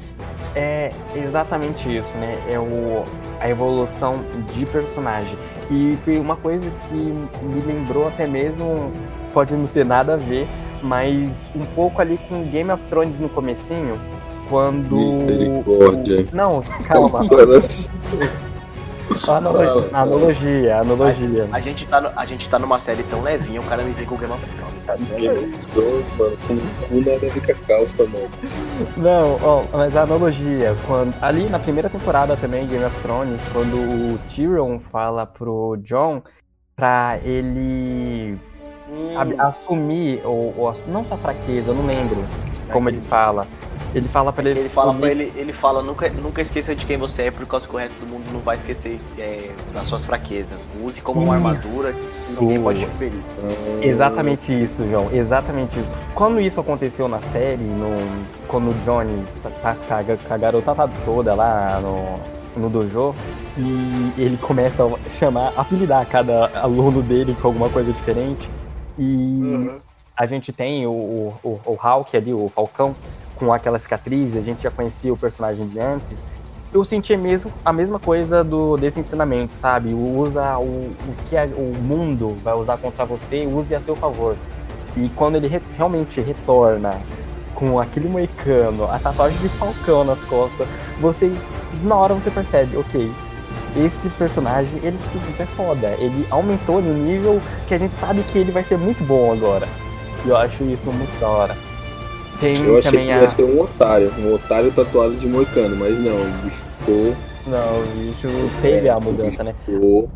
é 0.55 0.91
exatamente 1.15 1.97
isso, 1.97 2.17
né? 2.17 2.37
É 2.49 2.59
o, 2.59 3.03
a 3.39 3.49
evolução 3.49 4.21
de 4.53 4.65
personagem. 4.65 5.37
E 5.71 5.97
foi 6.03 6.19
uma 6.19 6.35
coisa 6.35 6.69
que 6.87 6.95
me 6.95 7.61
lembrou 7.65 8.07
até 8.07 8.27
mesmo, 8.27 8.91
pode 9.33 9.53
não 9.53 9.65
ser 9.65 9.85
nada 9.85 10.13
a 10.13 10.17
ver, 10.17 10.47
mas 10.81 11.47
um 11.55 11.65
pouco 11.73 12.01
ali 12.01 12.19
com 12.29 12.43
Game 12.49 12.69
of 12.71 12.83
Thrones 12.85 13.19
no 13.19 13.29
comecinho, 13.29 13.99
quando. 14.49 14.95
Misericórdia. 14.95 16.27
Não, 16.31 16.61
calma. 16.87 17.21
Analogia, 19.27 19.89
a 19.93 20.01
analogia, 20.01 20.75
a 20.75 20.79
analogia. 20.81 21.49
A 21.51 21.59
gente, 21.59 21.87
tá 21.87 22.01
no- 22.01 22.11
a 22.15 22.25
gente 22.25 22.49
tá 22.49 22.57
numa 22.59 22.79
série 22.79 23.03
tão 23.03 23.21
levinha, 23.21 23.59
o 23.59 23.63
cara 23.65 23.83
me 23.83 23.91
vem 23.91 24.05
com 24.05 24.15
o 24.15 24.17
Game 24.17 24.33
of 24.33 24.45
Thrones, 24.45 24.83
tá 24.83 24.97
certo? 24.97 25.19
Game 25.19 25.37
of 25.53 25.65
Thrones, 25.73 26.17
mano, 26.17 26.37
com 26.47 26.53
o 26.53 26.87
cu 27.03 27.09
na 27.09 27.15
América 27.17 27.57
calça, 27.67 28.03
mano. 28.05 28.29
Não, 28.97 29.39
ó, 29.43 29.63
mas 29.73 29.95
a 29.95 30.01
analogia, 30.03 30.75
quando 30.87 31.13
ali 31.21 31.49
na 31.49 31.59
primeira 31.59 31.89
temporada 31.89 32.35
também, 32.37 32.65
Game 32.67 32.83
of 32.85 32.99
Thrones, 33.01 33.41
quando 33.51 33.75
o 33.75 34.17
Tyrion 34.29 34.79
fala 34.79 35.25
pro 35.25 35.77
John 35.83 36.21
pra 36.75 37.19
ele, 37.23 38.37
sabe, 39.13 39.35
assumir, 39.37 40.21
ou, 40.23 40.53
ou 40.57 40.73
não 40.87 41.03
sua 41.05 41.17
fraqueza, 41.17 41.71
eu 41.71 41.75
não 41.75 41.85
lembro 41.85 42.23
como 42.71 42.89
ele 42.89 43.01
fala. 43.01 43.45
Ele 43.95 44.07
fala 44.07 44.33
pra 44.33 44.49
ele, 44.49 44.59
Ele 44.59 44.69
fala 44.69 45.07
ele, 45.11 45.33
ele 45.35 45.53
fala, 45.53 45.83
nunca, 45.83 46.09
nunca 46.09 46.41
esqueça 46.41 46.75
de 46.75 46.83
quem 46.85 46.97
você 46.97 47.23
é, 47.23 47.31
por 47.31 47.45
causa 47.45 47.67
que 47.67 47.75
o 47.75 47.77
resto 47.77 47.95
do 47.99 48.07
mundo 48.07 48.23
não 48.33 48.39
vai 48.39 48.57
esquecer 48.57 48.99
é, 49.19 49.51
das 49.73 49.87
suas 49.87 50.03
fraquezas. 50.03 50.59
Use 50.83 50.99
como 51.01 51.21
uma 51.21 51.35
armadura 51.35 51.91
e 51.91 51.99
Isso. 51.99 52.41
ninguém 52.41 52.61
pode 52.61 52.79
te 52.79 52.87
ferir. 52.87 53.21
Exatamente 53.81 54.51
isso, 54.63 54.87
João. 54.89 55.09
Exatamente 55.13 55.77
isso. 55.79 55.87
Quando 56.15 56.39
isso 56.41 56.59
aconteceu 56.59 57.07
na 57.07 57.21
série, 57.21 57.63
no, 57.63 57.95
quando 58.47 58.71
o 58.71 58.73
Johnny 58.83 59.23
tá, 59.43 59.49
tá, 59.61 59.75
com 59.75 59.93
a- 59.93 60.17
com 60.17 60.33
a 60.33 60.37
garotada 60.37 60.91
toda 61.05 61.35
lá 61.35 61.79
no, 61.79 62.61
no 62.63 62.69
dojo, 62.69 63.13
e 63.57 64.11
ele 64.17 64.37
começa 64.37 64.83
a 64.83 65.09
chamar, 65.11 65.53
apelidar 65.55 66.03
cada 66.07 66.47
aluno 66.59 67.03
dele 67.03 67.35
com 67.39 67.47
alguma 67.47 67.69
coisa 67.69 67.91
diferente, 67.93 68.49
e 68.97 69.69
a 70.17 70.25
gente 70.25 70.51
tem 70.51 70.85
o, 70.87 70.91
o, 70.91 71.33
o, 71.43 71.59
o 71.65 71.73
Hulk 71.75 72.15
ali, 72.17 72.33
o 72.33 72.51
Falcão, 72.53 72.95
com 73.43 73.51
aquela 73.53 73.77
cicatriz, 73.77 74.35
a 74.37 74.41
gente 74.41 74.63
já 74.63 74.71
conhecia 74.71 75.11
o 75.13 75.17
personagem 75.17 75.67
de 75.67 75.79
antes. 75.79 76.17
Eu 76.73 76.83
senti 76.83 77.15
mesmo, 77.15 77.51
a 77.63 77.71
mesma 77.71 77.99
coisa 77.99 78.43
do, 78.43 78.77
desse 78.77 78.99
ensinamento, 78.99 79.53
sabe? 79.53 79.93
Usa 79.93 80.57
o, 80.57 80.63
o 80.63 81.15
que 81.27 81.37
a- 81.37 81.45
o 81.45 81.73
mundo 81.81 82.37
vai 82.43 82.53
usar 82.55 82.77
contra 82.77 83.05
você, 83.05 83.45
use 83.45 83.75
a 83.75 83.79
seu 83.81 83.95
favor. 83.95 84.35
E 84.97 85.09
quando 85.15 85.35
ele 85.35 85.47
re- 85.47 85.61
realmente 85.77 86.19
retorna 86.21 86.99
com 87.53 87.79
aquele 87.79 88.07
moicano, 88.07 88.85
a 88.85 88.97
tatuagem 88.97 89.37
de 89.39 89.49
falcão 89.49 90.03
nas 90.03 90.19
costas, 90.21 90.67
vocês, 90.99 91.37
na 91.83 91.95
hora 91.95 92.13
você 92.15 92.31
percebe, 92.31 92.75
ok, 92.77 93.11
esse 93.77 94.09
personagem, 94.11 94.79
ele 94.83 94.97
simplesmente 94.97 95.41
é 95.41 95.45
foda. 95.45 95.87
Ele 95.99 96.25
aumentou 96.31 96.81
no 96.81 96.93
nível 96.93 97.39
que 97.67 97.73
a 97.73 97.77
gente 97.77 97.93
sabe 97.99 98.23
que 98.23 98.37
ele 98.39 98.51
vai 98.51 98.63
ser 98.63 98.77
muito 98.77 99.03
bom 99.03 99.31
agora. 99.31 99.67
E 100.25 100.29
eu 100.29 100.37
acho 100.37 100.63
isso 100.63 100.91
muito 100.91 101.19
da 101.19 101.27
hora. 101.27 101.72
Tem 102.43 102.65
Eu 102.65 102.77
achei 102.77 102.91
que 103.05 103.11
a. 103.11 103.19
ia 103.21 103.27
ser 103.27 103.43
um 103.45 103.61
otário, 103.61 104.11
um 104.19 104.33
otário 104.33 104.69
tatuado 104.69 105.15
de 105.15 105.25
moicano, 105.27 105.77
mas 105.77 105.97
não, 105.97 106.11
o 106.13 106.31
bicho 106.43 106.65
ficou. 106.79 107.15
Não, 107.47 107.79
o 107.79 107.85
bicho 107.95 108.27
teve 108.61 108.87
É, 108.89 108.91
a 108.91 108.99
mudança, 108.99 109.45
né? 109.45 109.55
ficou. 109.65 110.09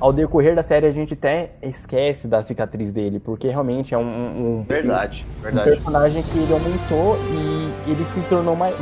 Ao 0.00 0.12
decorrer 0.12 0.56
da 0.56 0.62
série, 0.64 0.86
a 0.86 0.90
gente 0.90 1.14
até 1.14 1.52
esquece 1.62 2.26
da 2.26 2.42
cicatriz 2.42 2.90
dele, 2.90 3.20
porque 3.20 3.46
realmente 3.48 3.94
é 3.94 3.98
um, 3.98 4.02
um, 4.02 4.58
um- 4.58 4.64
Verdade, 4.68 5.24
um 5.38 5.42
verdade. 5.42 5.70
personagem 5.70 6.22
que 6.24 6.36
ele 6.36 6.52
aumentou 6.52 7.16
e 7.30 7.90
ele 7.92 8.04
se 8.06 8.20
tornou, 8.22 8.56
mai, 8.56 8.74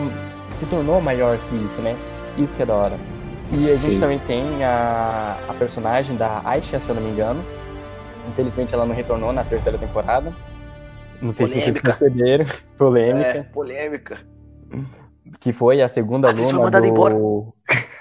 se 0.58 0.64
tornou 0.64 1.02
maior 1.02 1.36
que 1.36 1.56
isso, 1.56 1.82
né? 1.82 1.94
Isso 2.38 2.56
que 2.56 2.62
é 2.62 2.66
da 2.66 2.74
hora. 2.74 2.96
E 3.52 3.70
a 3.70 3.76
gente 3.76 3.94
Sim. 3.94 4.00
também 4.00 4.18
tem 4.20 4.64
a, 4.64 5.36
a 5.46 5.52
personagem 5.52 6.16
da 6.16 6.40
Aisha, 6.46 6.80
se 6.80 6.88
eu 6.88 6.94
não 6.94 7.02
me 7.02 7.10
engano. 7.10 7.44
Infelizmente 8.30 8.74
ela 8.74 8.86
não 8.86 8.94
retornou 8.94 9.34
na 9.34 9.44
terceira 9.44 9.76
temporada. 9.76 10.32
Não 11.20 11.32
sei 11.32 11.46
se 11.46 11.54
vocês 11.54 11.76
Polêmica. 11.76 11.82
perceberam. 11.82 12.46
Polêmica. 12.76 13.28
É, 13.28 13.42
polêmica. 13.42 14.18
Que 15.38 15.52
foi 15.52 15.82
a 15.82 15.88
segunda 15.88 16.28
A 16.28 16.30
atriz 16.30 16.50
foi 16.50 16.54
aluna 16.54 16.64
mandada 16.64 16.86
do... 16.86 16.90
embora. 16.90 17.16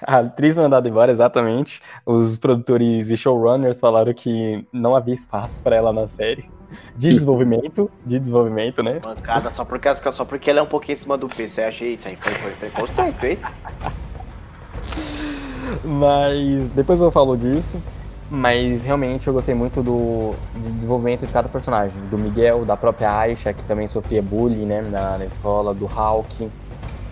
A 0.01 0.19
atriz 0.19 0.58
mandada 0.58 0.88
embora, 0.88 1.12
exatamente. 1.12 1.82
Os 2.05 2.38
produtores 2.38 3.10
e 3.10 3.17
showrunners 3.17 3.79
falaram 3.79 4.13
que 4.13 4.65
não 4.71 4.95
havia 4.95 5.13
espaço 5.13 5.62
para 5.62 5.75
ela 5.75 5.91
na 5.91 6.08
série. 6.08 6.49
De 6.95 7.10
desenvolvimento, 7.10 7.89
de 8.05 8.19
desenvolvimento, 8.19 8.84
né? 8.84 9.01
Mancada 9.03 9.49
só 9.49 9.65
porque, 9.65 9.91
só 9.95 10.23
porque 10.23 10.51
ela 10.51 10.60
é 10.60 10.62
um 10.62 10.67
pouquinho 10.67 10.93
em 10.93 10.99
cima 10.99 11.17
do 11.17 11.27
peso. 11.27 11.55
Você 11.55 11.63
acha 11.63 11.84
isso 11.84 12.08
aí? 12.08 12.15
Foi, 12.15 12.32
foi 12.34 12.51
preconceito, 12.51 13.25
hein? 13.25 13.39
Mas 15.84 16.69
depois 16.71 17.01
eu 17.01 17.12
falo 17.12 17.36
disso. 17.36 17.82
Mas 18.32 18.84
realmente 18.84 19.28
eu 19.28 19.34
gostei 19.34 19.56
muito 19.56 19.82
do 19.82 20.36
de 20.56 20.70
desenvolvimento 20.72 21.26
de 21.26 21.32
cada 21.34 21.50
personagem. 21.50 22.00
Do 22.12 22.18
Miguel, 22.18 22.63
da 22.63 22.78
própria 22.78 23.12
Aisha, 23.18 23.52
que 23.54 23.63
também 23.63 23.88
sofria 23.88 24.22
bullying 24.22 24.65
né, 24.65 24.82
na, 24.82 25.18
na 25.18 25.26
escola, 25.26 25.74
do 25.74 25.86
Hulk. 25.88 26.50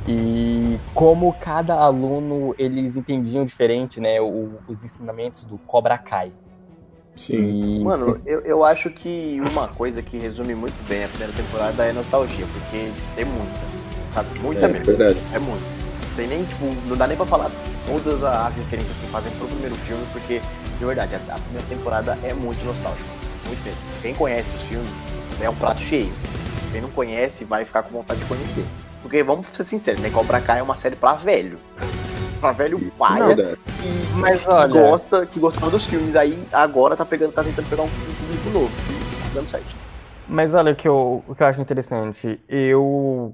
E 0.07 0.79
como 0.93 1.33
cada 1.33 1.73
aluno 1.73 2.53
eles 2.57 2.95
entendiam 2.95 3.43
diferente 3.43 3.99
né, 3.99 4.21
o- 4.21 4.51
os 4.67 4.83
ensinamentos 4.83 5.43
do 5.43 5.57
Cobra 5.57 5.97
Kai. 5.97 6.31
Sim. 7.15 7.79
E 7.79 7.83
Mano, 7.83 8.15
eu, 8.25 8.41
eu 8.41 8.63
acho 8.63 8.89
que 8.91 9.39
uma 9.41 9.67
coisa 9.67 10.01
que 10.03 10.17
resume 10.17 10.53
muito 10.53 10.75
bem 10.87 11.03
a 11.03 11.07
primeira 11.07 11.33
temporada 11.33 11.83
é 11.83 11.91
nostalgia, 11.91 12.45
porque 12.53 12.91
tem 13.15 13.25
muita, 13.25 13.59
sabe? 14.13 14.39
Muita 14.39 14.65
É 14.65 14.69
mesmo. 14.69 14.85
verdade. 14.85 15.17
É 15.33 15.39
muito. 15.39 15.63
Tem 16.15 16.27
nem, 16.27 16.45
tipo, 16.45 16.65
não 16.87 16.95
dá 16.95 17.07
nem 17.07 17.17
pra 17.17 17.25
falar 17.25 17.49
todas 17.87 18.23
as 18.23 18.55
referências 18.55 18.95
que 18.97 19.07
fazem 19.07 19.31
pro 19.33 19.47
primeiro 19.47 19.75
filme, 19.77 20.03
porque, 20.13 20.41
de 20.79 20.85
verdade, 20.85 21.15
a, 21.15 21.35
a 21.35 21.39
primeira 21.39 21.67
temporada 21.67 22.17
é 22.23 22.33
muito 22.33 22.63
nostálgica. 22.65 23.09
Muito 23.45 23.63
mesmo. 23.63 23.79
Quem 24.01 24.13
conhece 24.13 24.49
os 24.55 24.63
filmes 24.63 24.89
é 25.41 25.49
um 25.49 25.55
prato 25.55 25.81
cheio. 25.81 26.11
Quem 26.71 26.81
não 26.81 26.89
conhece 26.89 27.45
vai 27.45 27.63
ficar 27.65 27.83
com 27.83 27.89
vontade 27.91 28.19
de 28.19 28.25
conhecer. 28.25 28.65
Porque, 29.01 29.23
vamos 29.23 29.47
ser 29.47 29.63
sinceros, 29.63 30.01
né? 30.01 30.09
Cobra 30.09 30.41
Kai 30.41 30.59
é 30.59 30.63
uma 30.63 30.75
série 30.75 30.95
pra 30.95 31.13
velho. 31.13 31.57
Pra 32.41 32.51
velho 32.51 32.79
paia 32.97 33.27
Verdade. 33.35 33.57
que, 33.81 34.13
Mas 34.15 34.41
que 34.41 34.49
olha- 34.49 34.67
gosta, 34.67 35.25
que 35.25 35.39
gostava 35.39 35.71
dos 35.71 35.87
filmes. 35.87 36.15
Aí 36.15 36.43
agora 36.51 36.95
tá 36.95 37.05
pegando, 37.05 37.31
tá 37.31 37.43
tentando 37.43 37.69
pegar 37.69 37.83
um 37.83 37.87
público 37.89 38.49
novo. 38.51 38.71
E 38.89 39.23
tá 39.23 39.29
dando 39.35 39.47
certo. 39.47 39.75
Mas 40.27 40.53
olha 40.53 40.73
o 40.73 40.75
que 40.75 40.87
eu, 40.87 41.23
o 41.27 41.33
que 41.33 41.41
eu 41.41 41.47
acho 41.47 41.61
interessante. 41.61 42.39
Eu 42.49 43.33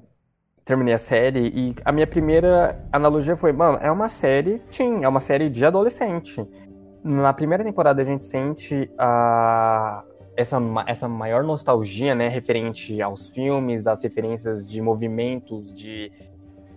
terminei 0.63 0.93
a 0.93 0.97
série 0.99 1.47
e 1.53 1.75
a 1.83 1.91
minha 1.91 2.05
primeira 2.07 2.79
analogia 2.91 3.35
foi, 3.35 3.51
mano, 3.51 3.79
é 3.81 3.91
uma 3.91 4.07
série 4.09 4.59
teen, 4.71 5.03
é 5.03 5.07
uma 5.09 5.19
série 5.19 5.49
de 5.49 5.65
adolescente. 5.65 6.45
Na 7.03 7.33
primeira 7.33 7.63
temporada 7.63 8.01
a 8.01 8.05
gente 8.05 8.25
sente 8.25 8.89
a 8.97 10.03
essa, 10.37 10.57
essa 10.87 11.07
maior 11.07 11.43
nostalgia, 11.43 12.15
né, 12.15 12.27
referente 12.29 13.01
aos 13.01 13.29
filmes, 13.29 13.85
às 13.85 14.01
referências 14.01 14.65
de 14.67 14.81
movimentos, 14.81 15.73
de, 15.73 16.11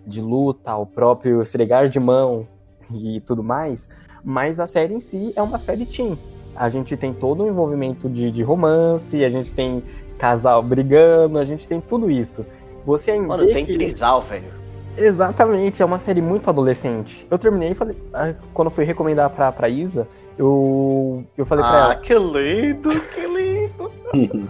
de 0.07 0.21
luta, 0.21 0.75
o 0.77 0.85
próprio 0.85 1.41
esfregar 1.43 1.89
de 1.89 2.01
mão 2.01 2.47
e 2.93 3.21
tudo 3.21 3.43
mais. 3.43 3.89
Mas 4.25 4.59
a 4.59 4.67
série 4.67 4.95
em 4.95 5.01
si 5.01 5.33
é 5.37 5.43
uma 5.43 5.59
série 5.59 5.87
teen. 5.87 6.19
A 6.57 6.69
gente 6.69 6.97
tem 6.97 7.13
todo 7.15 7.45
um 7.45 7.49
envolvimento 7.49 8.09
de, 8.09 8.31
de 8.31 8.43
romance, 8.43 9.25
a 9.25 9.29
gente 9.29 9.55
tem 9.55 9.83
casal 10.19 10.63
brigando, 10.63 11.39
a 11.39 11.45
gente 11.45 11.69
tem 11.69 11.81
tudo 11.81 12.11
isso. 12.11 12.45
Você 12.85 13.13
ainda 13.13 13.29
Mano, 13.29 13.47
tem 13.53 13.65
que- 13.65 13.75
trisal, 13.75 14.23
velho. 14.23 14.53
Exatamente, 14.97 15.83
é 15.83 15.85
uma 15.85 15.99
série 15.99 16.21
muito 16.23 16.49
adolescente. 16.49 17.27
Eu 17.31 17.39
terminei 17.39 17.71
e 17.71 17.75
falei, 17.75 17.97
ah, 18.15 18.33
quando 18.55 18.69
eu 18.69 18.73
fui 18.73 18.85
recomendar 18.85 19.29
pra, 19.31 19.53
pra 19.53 19.69
Isa, 19.69 20.07
eu, 20.39 21.25
eu 21.37 21.45
falei 21.47 21.65
pra 21.65 21.73
Ah, 21.75 21.85
ela, 21.85 21.95
que 21.97 22.15
lindo, 22.15 22.91
que 23.15 23.21
lindo. 23.27 23.91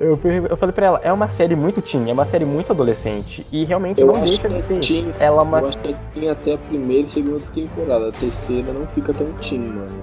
eu, 0.00 0.16
fui- 0.16 0.46
eu 0.48 0.56
falei 0.56 0.72
pra 0.74 0.86
ela, 0.86 1.00
é 1.02 1.12
uma 1.12 1.28
série 1.28 1.54
muito 1.56 1.82
teen, 1.82 2.08
é 2.08 2.12
uma 2.12 2.24
série 2.24 2.44
muito 2.44 2.72
adolescente. 2.72 3.46
E 3.52 3.64
realmente 3.64 4.00
Eu 4.00 4.06
não 4.08 4.20
deixa 4.20 4.48
de 4.48 4.56
é 4.56 4.60
ser. 4.60 4.80
teen. 4.80 5.12
Ela 5.18 5.40
é 5.40 5.42
uma 5.44 5.60
Eu 5.60 5.68
acho 5.68 5.78
que 5.78 5.94
tem 6.14 6.28
até 6.30 6.54
a 6.54 6.58
primeira 6.58 7.06
e 7.06 7.10
segunda 7.10 7.40
temporada. 7.54 8.08
A 8.08 8.12
terceira 8.12 8.72
não 8.72 8.86
fica 8.86 9.12
tão 9.12 9.26
teen, 9.34 9.60
mano. 9.60 10.02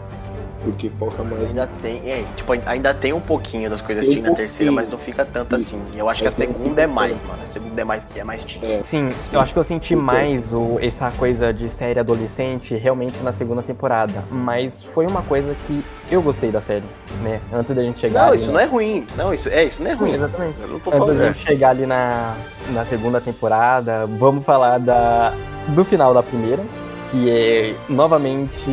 Porque 0.66 0.90
foca 0.90 1.24
mais 1.24 1.44
Ainda 1.44 1.70
tem, 1.82 2.02
é, 2.10 2.24
tipo, 2.36 2.52
ainda 2.66 2.94
tem 2.94 3.14
um 3.14 3.20
pouquinho 3.22 3.70
das 3.70 3.82
coisas 3.82 4.04
Tem 4.06 4.14
um 4.18 4.22
teen 4.22 4.30
na 4.30 4.36
terceira, 4.36 4.72
mas 4.72 4.90
não 4.90 4.98
fica 4.98 5.24
tanto 5.24 5.56
Isso. 5.56 5.76
assim. 5.76 5.86
E 5.94 6.00
eu 6.00 6.10
acho 6.10 6.22
que 6.24 6.28
a 6.28 6.32
segunda 6.32 6.82
é 6.82 6.88
mais, 6.88 7.22
mano. 7.24 7.40
A 7.42 7.46
segunda 7.46 7.82
é 7.82 7.84
mais, 7.86 8.04
é 8.16 8.24
mais 8.24 8.44
teen. 8.44 8.64
É. 8.66 8.84
Sim, 8.84 9.12
Sim. 9.14 9.30
eu 9.36 9.40
acho 9.42 9.54
que 9.54 9.60
eu 9.60 9.64
senti 9.64 9.94
Então. 9.94 10.04
mais 10.06 10.54
o, 10.54 10.78
essa 10.82 11.12
coisa 11.12 11.54
de 11.54 11.70
série 11.70 12.00
adolescente 12.00 12.76
realmente 12.76 13.20
na 13.24 13.32
segunda 13.32 13.62
temporada. 13.62 14.24
Mas 14.32 14.84
foi 14.84 15.06
uma 15.06 15.22
coisa 15.22 15.56
que 15.68 15.84
eu 16.12 16.22
gostei 16.22 16.52
da 16.52 16.60
série, 16.62 16.84
né? 17.22 17.40
Antes 17.54 17.76
da 17.76 17.84
gente 17.84 18.00
chegar. 18.00 18.22
Não, 18.24 18.28
ali 18.30 18.38
isso 18.38 18.48
na- 18.48 18.54
não 18.54 18.60
é 18.60 18.66
ruim. 18.66 19.06
Não, 19.16 19.34
isso 19.34 19.50
é, 19.50 19.64
isso 19.66 19.84
não 19.84 19.92
é 19.92 19.94
ruim. 19.94 20.14
Exatamente. 20.14 20.56
Eu 20.62 20.68
não 20.68 20.80
tô 20.80 20.90
Antes 20.90 21.00
falando. 21.00 21.18
da 21.20 21.28
gente 21.28 21.40
chegar 21.40 21.70
ali 21.70 21.86
na, 21.86 22.36
na 22.72 22.84
segunda 22.86 23.22
temporada, 23.22 24.06
vamos 24.18 24.44
falar 24.44 24.80
da, 24.80 25.32
do 25.70 25.86
final 25.86 26.14
da 26.14 26.24
primeira, 26.24 26.64
que 27.12 27.30
é 27.30 27.76
novamente 27.88 28.64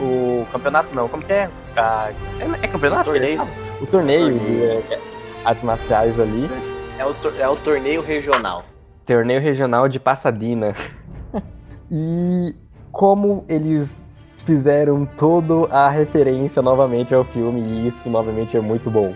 o 0.00 0.46
campeonato, 0.52 0.94
não, 0.94 1.08
como 1.08 1.22
que 1.22 1.32
é? 1.32 1.48
É, 1.76 2.12
é 2.62 2.68
campeonato? 2.68 3.04
Torneio. 3.10 3.42
O 3.80 3.86
torneio, 3.86 4.38
Torneio. 4.38 4.82
de 4.82 4.92
é, 4.94 5.00
artes 5.44 5.62
marciais 5.64 6.18
ali. 6.20 6.48
É 6.98 7.04
o, 7.04 7.14
tor- 7.14 7.34
é 7.38 7.48
o 7.48 7.56
torneio 7.56 8.02
regional. 8.02 8.64
Torneio 9.04 9.40
regional 9.40 9.88
de 9.88 10.00
Pasadena. 10.00 10.74
e 11.90 12.54
como 12.90 13.44
eles 13.48 14.02
fizeram 14.44 15.04
toda 15.04 15.68
a 15.70 15.88
referência 15.90 16.62
novamente 16.62 17.14
ao 17.14 17.24
filme, 17.24 17.60
e 17.60 17.88
isso 17.88 18.08
novamente 18.08 18.56
é 18.56 18.60
muito 18.60 18.90
bom. 18.90 19.14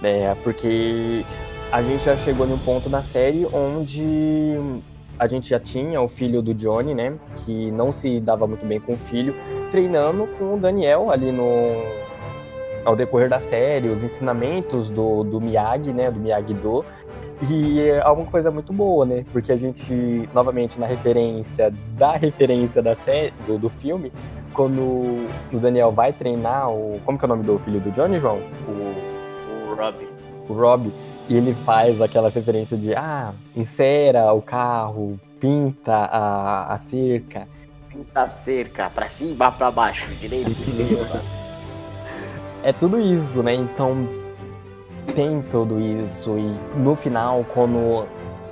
Né? 0.00 0.34
Porque 0.42 1.24
a 1.70 1.82
gente 1.82 2.04
já 2.04 2.16
chegou 2.16 2.46
num 2.46 2.58
ponto 2.58 2.88
na 2.88 3.02
série 3.02 3.46
onde 3.52 4.58
a 5.18 5.26
gente 5.28 5.48
já 5.50 5.60
tinha 5.60 6.00
o 6.00 6.08
filho 6.08 6.40
do 6.40 6.54
Johnny, 6.54 6.94
né? 6.94 7.12
Que 7.44 7.70
não 7.70 7.92
se 7.92 8.18
dava 8.20 8.46
muito 8.46 8.64
bem 8.64 8.80
com 8.80 8.94
o 8.94 8.96
filho, 8.96 9.34
treinando 9.70 10.26
com 10.38 10.54
o 10.54 10.58
Daniel 10.58 11.10
ali 11.10 11.32
no. 11.32 12.00
Ao 12.84 12.96
decorrer 12.96 13.28
da 13.28 13.40
série, 13.40 13.88
os 13.88 14.02
ensinamentos 14.02 14.88
do, 14.88 15.22
do 15.22 15.38
Miyagi, 15.40 15.92
né? 15.92 16.10
Do 16.10 16.18
Miyagi-Do. 16.18 16.84
E 17.48 17.80
é 17.80 18.06
uma 18.06 18.26
coisa 18.26 18.50
muito 18.50 18.72
boa, 18.72 19.04
né? 19.06 19.24
Porque 19.32 19.52
a 19.52 19.56
gente, 19.56 20.28
novamente, 20.34 20.78
na 20.78 20.86
referência 20.86 21.72
da 21.96 22.12
referência 22.12 22.82
da 22.82 22.94
série, 22.94 23.32
do, 23.46 23.58
do 23.58 23.68
filme, 23.68 24.12
quando 24.52 24.80
o 25.52 25.58
Daniel 25.58 25.92
vai 25.92 26.12
treinar 26.12 26.70
o. 26.70 27.00
Como 27.04 27.18
que 27.18 27.24
é 27.24 27.26
o 27.26 27.28
nome 27.28 27.44
do 27.44 27.58
filho 27.58 27.80
do 27.80 27.90
Johnny, 27.90 28.18
João? 28.18 28.38
O, 28.66 29.70
O 29.70 29.74
Rob. 29.74 30.08
o 30.48 30.52
Rob. 30.52 30.92
E 31.28 31.36
ele 31.36 31.54
faz 31.54 32.00
aquela 32.02 32.28
referência 32.28 32.76
de 32.76 32.94
ah, 32.94 33.32
encera 33.54 34.32
o 34.32 34.42
carro, 34.42 35.18
pinta 35.38 35.94
a, 35.94 36.74
a 36.74 36.78
cerca. 36.78 37.46
Pinta 37.90 38.26
cerca, 38.26 38.88
pra 38.88 39.08
cima, 39.08 39.50
pra 39.50 39.70
baixo, 39.70 40.08
direito, 40.14 40.50
esquerda. 40.62 41.20
É 42.62 42.72
tudo 42.72 43.00
isso, 43.00 43.42
né? 43.42 43.54
Então 43.54 44.08
tem 45.14 45.42
tudo 45.50 45.80
isso. 45.80 46.38
E 46.38 46.78
no 46.78 46.94
final, 46.94 47.44
quando 47.52 48.06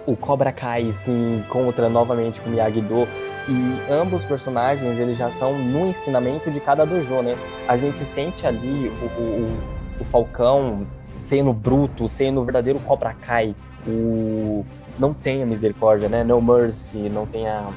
o 0.07 0.16
Cobra 0.16 0.51
Kai 0.51 0.92
se 0.92 1.11
encontra 1.11 1.88
novamente 1.88 2.40
com 2.40 2.48
o 2.48 2.53
Miyagi-Do 2.53 3.07
e 3.48 3.92
ambos 3.92 4.22
os 4.22 4.24
personagens 4.24 4.98
eles 4.98 5.16
já 5.16 5.29
estão 5.29 5.53
no 5.57 5.87
ensinamento 5.87 6.51
de 6.51 6.59
cada 6.61 6.85
dojo, 6.85 7.22
né? 7.22 7.37
A 7.68 7.77
gente 7.77 8.05
sente 8.05 8.46
ali 8.46 8.88
o, 8.88 9.20
o, 9.20 9.61
o 10.01 10.05
Falcão 10.05 10.87
sendo 11.20 11.53
bruto, 11.53 12.09
sendo 12.09 12.40
o 12.40 12.44
verdadeiro 12.44 12.81
Cobra 12.81 13.14
Kai. 13.14 13.55
O 13.87 14.64
não 14.98 15.14
tenha 15.14 15.46
misericórdia, 15.46 16.09
né? 16.09 16.24
No 16.24 16.42
mercy, 16.42 17.09
não 17.09 17.24
tenha 17.24 17.68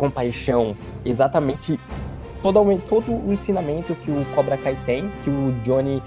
compaixão. 0.00 0.74
Exatamente 1.04 1.78
todo, 2.42 2.82
todo 2.88 3.12
o 3.12 3.30
ensinamento 3.30 3.94
que 3.94 4.10
o 4.10 4.24
Cobra 4.34 4.56
Kai 4.56 4.74
tem, 4.86 5.10
que 5.22 5.28
o 5.28 5.52
Johnny 5.62 6.02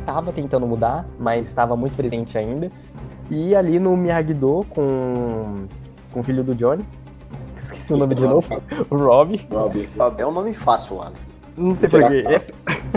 estava 0.00 0.32
tentando 0.32 0.66
mudar, 0.66 1.06
mas 1.18 1.48
estava 1.48 1.76
muito 1.76 1.94
presente 1.94 2.38
ainda. 2.38 2.72
E 3.30 3.54
ali 3.54 3.78
no 3.78 3.94
Miyagi-Do 3.96 4.64
com, 4.70 5.66
com 6.10 6.20
o 6.20 6.22
filho 6.22 6.42
do 6.42 6.54
Johnny, 6.54 6.84
eu 7.56 7.62
esqueci 7.62 7.92
o 7.92 7.98
nome 7.98 8.14
de 8.14 8.22
novo, 8.22 8.48
o 8.88 8.96
Rob. 8.96 9.46
Rob. 9.50 9.88
Rob 9.98 10.20
é 10.20 10.26
um 10.26 10.32
nome 10.32 10.54
fácil, 10.54 10.96
Wallace. 10.96 11.28
Não 11.56 11.74
sei 11.74 12.00
porquê. 12.00 12.24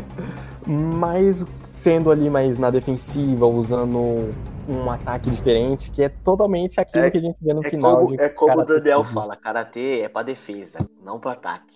Mas 0.66 1.46
sendo 1.68 2.10
ali 2.10 2.30
mais 2.30 2.58
na 2.58 2.70
defensiva, 2.70 3.46
usando 3.46 4.34
um 4.68 4.90
ataque 4.92 5.30
diferente, 5.30 5.90
que 5.92 6.04
é 6.04 6.10
totalmente 6.10 6.80
aquilo 6.80 7.06
É- 7.06 7.12
que 7.12 7.18
a 7.18 7.22
gente 7.22 7.38
vê 7.42 7.54
no 7.54 7.66
É 7.66 7.70
final. 7.70 7.98
como, 8.06 8.22
é 8.22 8.30
como 8.30 8.60
o 8.62 8.66
Daniel 8.66 9.04
fala, 9.04 9.36
karatê 9.36 10.02
é 10.02 10.10
pra 10.10 10.24
defesa, 10.24 10.80
não 11.04 11.20
pra 11.20 11.32
ataque. 11.32 11.76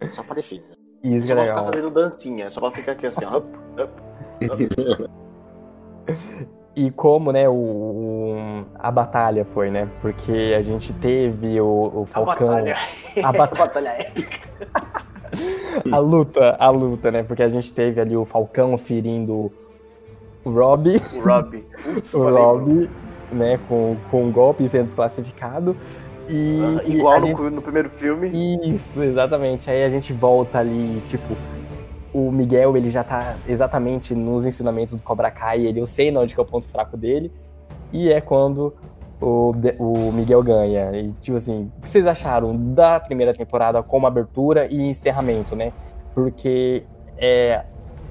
É 0.00 0.08
só 0.08 0.22
pra 0.22 0.34
defesa. 0.34 0.74
Isso 1.02 1.26
Só 1.26 1.32
é 1.32 1.36
pra 1.36 1.46
ficar 1.46 1.64
fazendo 1.64 1.90
dancinha, 1.90 2.50
só 2.50 2.60
pra 2.60 2.70
ficar 2.70 2.92
aqui 2.92 3.06
assim, 3.06 3.24
ó. 3.24 3.38
up, 3.38 3.48
up. 3.82 3.92
E 6.76 6.90
como, 6.92 7.32
né, 7.32 7.48
o, 7.48 7.52
o- 7.52 8.64
a 8.78 8.90
batalha 8.92 9.44
foi, 9.44 9.70
né? 9.70 9.88
Porque 10.00 10.54
a 10.56 10.62
gente 10.62 10.92
teve 10.94 11.60
o, 11.60 11.66
o 11.66 12.02
A 12.04 12.06
Falcão. 12.06 12.46
batalha. 12.48 12.76
A 13.22 13.28
A 13.28 13.32
batalha. 13.32 13.58
batalha 13.58 13.88
épica. 13.90 14.38
A 15.92 15.98
luta, 15.98 16.56
a 16.58 16.70
luta, 16.70 17.10
né? 17.10 17.22
Porque 17.22 17.42
a 17.42 17.48
gente 17.48 17.72
teve 17.72 18.00
ali 18.00 18.16
o 18.16 18.24
Falcão 18.24 18.76
ferindo 18.76 19.52
o 20.44 20.50
Rob, 20.50 21.00
O 21.16 21.20
Rob. 21.20 21.64
O. 22.14 22.18
Rob, 22.30 22.90
né, 23.32 23.58
com, 23.68 23.96
com 24.10 24.24
um 24.24 24.32
golpe 24.32 24.68
sendo 24.68 24.84
desclassificado. 24.84 25.76
E, 26.28 26.58
Ah, 26.78 26.82
Igual 26.88 27.20
no, 27.20 27.26
gente- 27.28 27.40
no 27.54 27.62
primeiro 27.62 27.90
filme. 27.90 28.30
Isso, 28.74 29.02
exatamente. 29.02 29.70
Aí 29.70 29.82
a 29.84 29.90
gente 29.90 30.12
volta 30.12 30.58
ali, 30.58 31.02
tipo, 31.08 31.34
o 32.12 32.30
Miguel, 32.30 32.76
ele 32.76 32.90
já 32.90 33.02
tá 33.04 33.36
exatamente 33.48 34.14
nos 34.14 34.44
ensinamentos 34.46 34.94
do 34.94 35.02
Cobra 35.02 35.30
Kai, 35.30 35.64
ele 35.66 35.80
eu 35.80 35.86
sei 35.86 36.14
onde 36.16 36.34
que 36.34 36.40
é 36.40 36.42
o 36.42 36.46
ponto 36.46 36.66
fraco 36.68 36.96
dele. 36.96 37.32
E 37.92 38.12
é 38.12 38.20
quando 38.20 38.72
o, 39.20 39.52
o 39.78 40.12
Miguel 40.12 40.42
ganha. 40.42 40.90
E, 40.92 41.12
tipo 41.20 41.36
assim, 41.36 41.70
o 41.78 41.82
que 41.82 41.88
vocês 41.88 42.06
acharam 42.06 42.56
da 42.72 42.98
primeira 43.00 43.34
temporada 43.34 43.82
como 43.82 44.06
abertura 44.06 44.66
e 44.70 44.80
encerramento, 44.88 45.54
né? 45.56 45.72
Porque 46.14 46.84
é, 47.18 47.62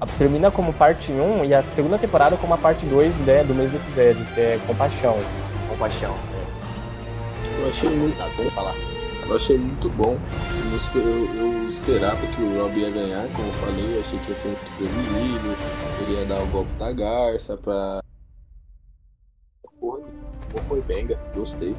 termina 0.06 0.50
como 0.50 0.72
parte 0.72 1.12
1 1.12 1.44
e 1.44 1.54
a 1.54 1.62
segunda 1.74 1.98
temporada 1.98 2.36
como 2.36 2.54
a 2.54 2.58
parte 2.58 2.84
2 2.86 3.14
né, 3.26 3.44
do 3.44 3.54
mesmo 3.54 3.76
episódio, 3.76 4.24
que 4.34 4.40
é 4.40 4.58
Compaixão. 4.66 5.16
Compaixão. 5.68 6.14
Eu 7.60 7.68
achei 7.68 7.90
muito, 7.90 8.16
Tá, 8.16 8.24
vamos 8.36 8.52
falar. 8.54 8.74
eu 9.28 9.36
achei 9.36 9.58
muito 9.58 9.88
bom. 9.90 10.16
Eu, 10.94 11.00
eu- 11.02 11.34
eu 11.62 11.68
esperava 11.68 12.16
que 12.28 12.42
o 12.42 12.62
Rob 12.62 12.78
ia 12.78 12.90
ganhar, 12.90 13.26
como 13.34 13.46
eu 13.48 13.52
falei, 13.54 13.96
eu 13.96 14.00
achei 14.00 14.18
que 14.20 14.28
ia 14.30 14.34
ser 14.34 14.48
muito 14.48 14.76
previsível. 14.76 15.52
Ele 16.02 16.18
ia 16.18 16.24
dar 16.26 16.40
o 16.42 16.46
golpe 16.46 16.70
da 16.78 16.92
garça 16.92 17.56
pra. 17.56 18.00
Porra, 19.78 20.00
bom 20.52 20.60
foi 20.68 20.80
benga, 20.82 21.18
gostei. 21.34 21.76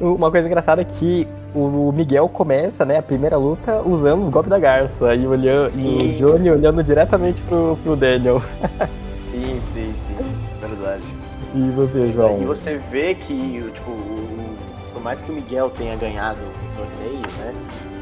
Uma 0.00 0.30
coisa 0.30 0.46
engraçada 0.46 0.82
é 0.82 0.84
que 0.84 1.26
o 1.54 1.92
Miguel 1.92 2.28
começa, 2.28 2.84
né, 2.84 2.98
a 2.98 3.02
primeira 3.02 3.36
luta 3.36 3.80
usando 3.82 4.26
o 4.26 4.30
golpe 4.30 4.48
da 4.50 4.58
garça 4.58 5.14
e, 5.14 5.26
olhando, 5.26 5.78
e 5.78 5.86
o 5.86 6.12
Johnny 6.16 6.50
olhando 6.50 6.82
diretamente 6.82 7.40
pro, 7.42 7.78
pro 7.82 7.96
Daniel. 7.96 8.42
Sim, 9.30 9.60
sim, 9.62 9.94
sim. 9.96 10.16
Verdade. 10.60 11.02
E 11.54 11.70
você, 11.70 12.10
João? 12.10 12.40
E 12.42 12.44
você 12.44 12.76
vê 12.90 13.14
que, 13.14 13.62
tipo, 13.74 13.90
o- 13.90 14.56
por 14.92 15.02
mais 15.02 15.22
que 15.22 15.30
o 15.30 15.34
Miguel 15.34 15.70
tenha 15.70 15.96
ganhado 15.96 16.38
o 16.40 16.76
torneio, 16.76 17.22
né? 17.38 17.54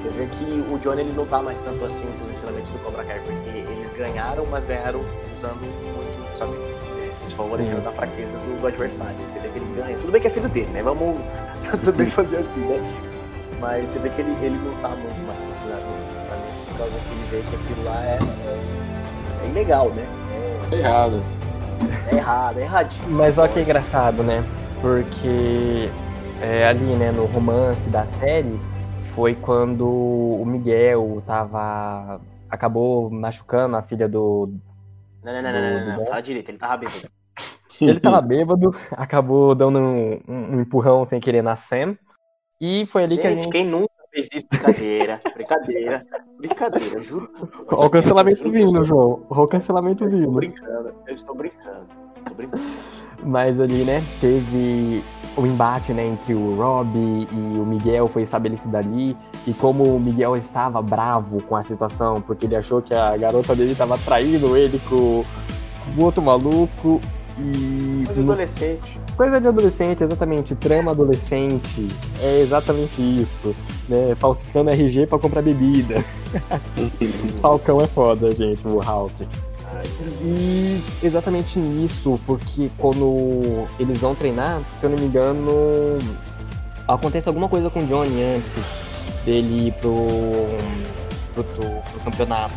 Você 0.03 0.09
vê 0.11 0.27
que 0.27 0.45
o 0.73 0.79
Johnny 0.79 1.03
ele 1.03 1.13
não 1.17 1.27
tá 1.27 1.41
mais 1.41 1.61
tanto 1.61 1.85
assim 1.85 2.07
com 2.19 2.25
os 2.25 2.31
ensinamentos 2.31 2.71
do 2.71 2.79
Cobra 2.81 3.05
Kai, 3.05 3.21
porque 3.25 3.51
eles 3.59 3.91
ganharam, 3.97 4.45
mas 4.51 4.65
ganharam 4.65 5.01
usando 5.37 5.61
muito, 5.61 6.39
sabe? 6.39 6.53
Se 7.35 7.39
favorecendo 7.39 7.81
da 7.81 7.91
fraqueza 7.91 8.39
do, 8.39 8.61
do 8.61 8.67
adversário. 8.67 9.17
Você 9.27 9.41
vê 9.41 9.49
que 9.49 9.59
ele 9.59 9.75
ganha. 9.77 9.99
Tudo 9.99 10.13
bem 10.13 10.21
que 10.21 10.29
é 10.29 10.31
filho 10.31 10.49
dele, 10.49 10.71
né? 10.71 10.83
Vamos 10.83 11.19
também 11.85 12.07
fazer 12.07 12.37
assim, 12.37 12.61
né? 12.61 12.81
Mas 13.61 13.85
você 13.87 13.99
vê 13.99 14.09
que 14.11 14.21
ele, 14.21 14.31
ele 14.41 14.57
não 14.57 14.73
tá 14.77 14.91
muito 14.91 15.27
mais 15.27 15.39
com 15.39 15.69
né? 15.69 16.05
por 16.69 16.79
causa 16.79 16.93
que 16.93 17.13
ele 17.13 17.43
vê 17.43 17.51
que 17.51 17.57
aquilo 17.57 17.85
lá 17.85 18.03
é, 18.05 18.19
é, 18.21 19.47
é 19.47 19.49
ilegal, 19.49 19.91
né? 19.91 20.07
Tá 20.71 20.77
errado. 20.77 21.23
É, 22.11 22.15
é 22.15 22.19
errado, 22.19 22.59
é 22.59 22.63
erradinho. 22.63 23.11
Mas 23.11 23.37
olha 23.37 23.53
que 23.53 23.61
engraçado, 23.61 24.23
né? 24.23 24.45
Porque 24.81 25.89
é, 26.41 26.67
ali, 26.69 26.95
né, 26.95 27.11
no 27.11 27.27
romance 27.27 27.91
da 27.91 28.07
série, 28.07 28.61
foi 29.15 29.35
quando 29.35 29.89
o 29.89 30.45
Miguel 30.47 31.23
tava. 31.27 32.21
acabou 32.49 33.11
machucando 33.11 33.77
a 33.77 33.83
filha 33.83 34.09
do. 34.09 34.53
Não, 35.25 35.33
não, 35.33 35.43
não, 35.43 35.53
não, 35.53 35.61
não, 35.61 35.87
não, 35.87 35.99
não. 35.99 36.07
Fala 36.07 36.21
direito, 36.21 36.49
ele 36.49 36.59
tava 36.59 36.77
bêbado. 36.77 37.14
Ele 37.81 38.01
tava 38.01 38.21
bêbado, 38.23 38.75
acabou 38.93 39.55
dando 39.55 39.79
um, 39.79 40.21
um 40.29 40.61
empurrão 40.61 41.05
sem 41.07 41.21
querer 41.21 41.43
na 41.43 41.57
Sam. 41.57 41.97
E 42.61 42.87
foi 42.87 43.05
ali 43.05 43.17
Gente, 43.17 43.21
que 43.21 43.27
a 43.27 43.33
gente. 43.33 43.49
quem 43.51 43.67
nunca 43.67 43.89
fez 44.13 44.29
isso? 44.33 44.47
Brincadeira, 44.51 45.21
brincadeira, 45.35 46.03
brincadeira, 46.39 47.03
juro. 47.03 47.31
Olha 47.73 47.87
o 47.87 47.91
cancelamento 47.91 48.51
vindo, 48.51 48.85
João. 48.85 49.23
Olha 49.29 49.41
o 49.43 49.49
cancelamento 49.49 50.05
Eu 50.05 50.09
estou 50.09 50.21
vindo. 50.21 50.37
brincando, 50.37 50.95
eu 51.07 51.15
estou 51.15 51.35
brincando, 51.35 51.87
estou 52.17 52.35
brincando. 52.37 52.63
Mas 53.25 53.59
ali, 53.61 53.85
né, 53.85 54.03
teve 54.21 55.03
o 55.37 55.47
embate, 55.47 55.93
né, 55.93 56.07
entre 56.07 56.35
o 56.35 56.55
Rob 56.57 56.97
e 56.97 57.59
o 57.59 57.65
Miguel 57.67 58.07
foi 58.09 58.23
estabelecido 58.23 58.77
ali. 58.77 59.17
E 59.47 59.53
como 59.55 59.83
o 59.97 60.01
Miguel 60.01 60.37
estava 60.37 60.81
bravo 60.83 61.43
com 61.43 61.57
a 61.57 61.63
situação, 61.63 62.21
porque 62.21 62.47
ele 62.47 62.57
achou 62.57 62.81
que 62.83 62.95
a 62.95 63.17
garota 63.17 63.55
dele 63.57 63.73
estava 63.73 63.97
traindo 63.99 64.57
ele 64.57 64.79
com 64.89 65.25
o 65.99 66.05
outro 66.05 66.23
maluco. 66.23 67.01
E. 67.39 68.05
Mas 68.07 68.19
adolescente, 68.19 69.01
Coisa 69.17 69.41
de 69.41 69.49
adolescente, 69.49 70.05
exatamente. 70.05 70.55
Trama 70.55 70.91
adolescente. 70.93 71.89
É 72.21 72.41
exatamente 72.41 73.01
isso. 73.01 73.55
Né? 73.89 74.15
Falsificando 74.19 74.71
RG 74.71 75.07
pra 75.07 75.19
comprar 75.19 75.43
bebida. 75.43 76.05
Falcão 77.41 77.81
é 77.81 77.87
foda, 77.87 78.33
gente, 78.33 78.67
o 78.67 78.79
Hulk. 78.81 79.27
E 80.23 80.81
exatamente 81.03 81.59
nisso, 81.59 82.19
porque 82.27 82.71
quando 82.79 83.67
eles 83.79 83.99
vão 84.01 84.15
treinar, 84.15 84.61
se 84.77 84.87
eu 84.87 84.91
não 84.91 84.97
me 84.99 85.05
engano, 85.05 85.99
acontece 86.89 87.29
alguma 87.29 87.49
coisa 87.49 87.69
com 87.69 87.81
o 87.81 87.87
Johnny 87.87 88.23
antes 88.23 88.63
dele 89.25 89.69
ir 89.69 89.73
pro, 89.75 90.07
pro- 91.35 91.45
pro 91.45 92.01
campeonato. 92.05 92.55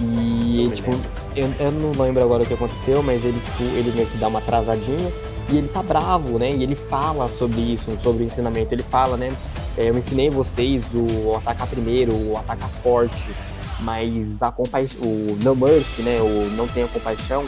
E, 0.00 0.68
me 0.68 0.70
tipo, 0.70 0.90
eu, 1.36 1.50
eu 1.58 1.70
não 1.72 1.92
lembro 2.02 2.22
agora 2.22 2.42
o 2.42 2.46
que 2.46 2.54
aconteceu, 2.54 3.02
mas 3.02 3.24
ele, 3.24 3.38
tipo, 3.38 3.62
ele 3.76 3.92
meio 3.92 4.06
que 4.08 4.18
dá 4.18 4.28
uma 4.28 4.38
atrasadinha 4.38 5.12
e 5.50 5.58
ele 5.58 5.68
tá 5.68 5.82
bravo, 5.82 6.38
né? 6.38 6.50
E 6.50 6.62
ele 6.62 6.74
fala 6.74 7.28
sobre 7.28 7.60
isso, 7.60 7.90
sobre 8.02 8.24
o 8.24 8.26
ensinamento. 8.26 8.72
Ele 8.74 8.82
fala, 8.82 9.16
né? 9.16 9.30
é, 9.76 9.88
eu 9.88 9.96
ensinei 9.96 10.30
vocês 10.30 10.84
o 10.94 11.36
atacar 11.36 11.66
primeiro, 11.66 12.12
o 12.12 12.36
atacar 12.36 12.68
forte, 12.68 13.30
mas 13.80 14.42
a 14.42 14.50
compaixão, 14.50 15.00
o 15.02 15.38
no 15.42 15.56
mercy, 15.56 16.02
né? 16.02 16.20
O 16.20 16.50
não 16.56 16.68
tenha 16.68 16.86
compaixão. 16.88 17.44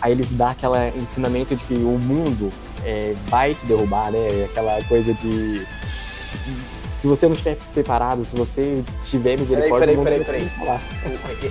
Aí 0.00 0.12
ele 0.12 0.26
dá 0.32 0.50
aquele 0.50 0.96
ensinamento 0.96 1.54
de 1.56 1.64
que 1.64 1.74
o 1.74 1.98
mundo 1.98 2.50
é, 2.84 3.14
vai 3.28 3.54
te 3.54 3.66
derrubar, 3.66 4.10
né? 4.10 4.44
Aquela 4.44 4.82
coisa 4.84 5.14
de 5.14 5.66
se 7.02 7.08
você 7.08 7.26
não 7.26 7.32
estiver 7.32 7.56
preparado, 7.74 8.24
se 8.24 8.36
você 8.36 8.84
tiver 9.04 9.36
misericórdia, 9.36 9.88
Peraí, 9.88 10.04
peraí, 10.04 10.24
peraí, 10.24 10.48
falar. 10.50 10.80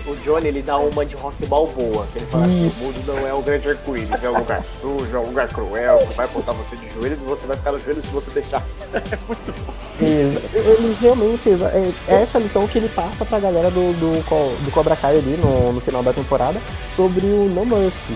O, 0.08 0.12
o 0.12 0.16
Johnny 0.24 0.48
ele 0.48 0.62
dá 0.62 0.78
uma 0.78 1.06
de 1.06 1.14
rock 1.18 1.46
balboa, 1.46 2.08
que 2.14 2.20
ele 2.20 2.26
fala 2.28 2.46
assim, 2.46 2.68
Isso. 2.68 2.80
o 2.80 2.86
mundo 2.86 3.04
não 3.06 3.28
é 3.28 3.34
um 3.34 3.42
grande 3.42 3.68
arco-íris, 3.68 4.24
é 4.24 4.30
um 4.30 4.38
lugar 4.38 4.64
sujo, 4.64 5.14
é 5.14 5.20
um 5.20 5.26
lugar 5.26 5.50
cruel, 5.50 6.00
que 6.08 6.14
vai 6.14 6.26
botar 6.30 6.54
você 6.54 6.78
de 6.78 6.88
joelhos 6.94 7.22
e 7.22 7.26
você 7.26 7.48
vai 7.48 7.58
ficar 7.58 7.74
no 7.74 7.80
joelho 7.80 8.02
se 8.02 8.08
você 8.08 8.32
deixar. 8.32 8.66
Ele, 10.00 10.40
ele 10.56 10.98
realmente, 11.02 11.50
é, 11.50 11.92
é 12.08 12.22
essa 12.22 12.40
lição 12.40 12.66
que 12.66 12.78
ele 12.78 12.88
passa 12.88 13.26
pra 13.26 13.38
galera 13.38 13.70
do, 13.70 13.92
do, 14.00 14.66
do 14.66 14.72
Cobra 14.72 14.96
Kai 14.96 15.18
ali 15.18 15.38
no, 15.38 15.74
no 15.74 15.82
final 15.82 16.02
da 16.02 16.14
temporada 16.14 16.62
sobre 16.96 17.26
o 17.26 17.50
No 17.50 17.66
Mercy. 17.66 18.16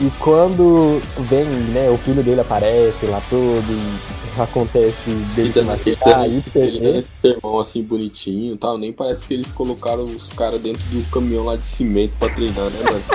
E 0.00 0.10
quando 0.20 1.02
vem, 1.28 1.44
né, 1.44 1.90
o 1.90 1.98
filho 1.98 2.22
dele 2.22 2.40
aparece 2.40 3.04
lá 3.06 3.20
tudo 3.28 3.66
e 3.68 4.19
acontece 4.38 5.10
dele 5.34 5.52
se 5.52 5.58
Ele 5.58 5.70
ele 6.18 6.38
esse- 6.38 6.58
ele 6.58 7.04
sermão 7.22 7.58
assim 7.60 7.82
bonitinho 7.82 8.54
e 8.54 8.58
tal. 8.58 8.78
Nem 8.78 8.92
parece 8.92 9.24
que 9.24 9.34
eles 9.34 9.50
colocaram 9.52 10.04
os 10.04 10.28
caras 10.30 10.60
dentro 10.60 10.82
do 10.90 11.02
caminhão 11.10 11.44
lá 11.44 11.56
de 11.56 11.64
cimento 11.66 12.12
pra 12.18 12.28
treinar, 12.28 12.70
né, 12.70 12.82
mano? 12.84 13.02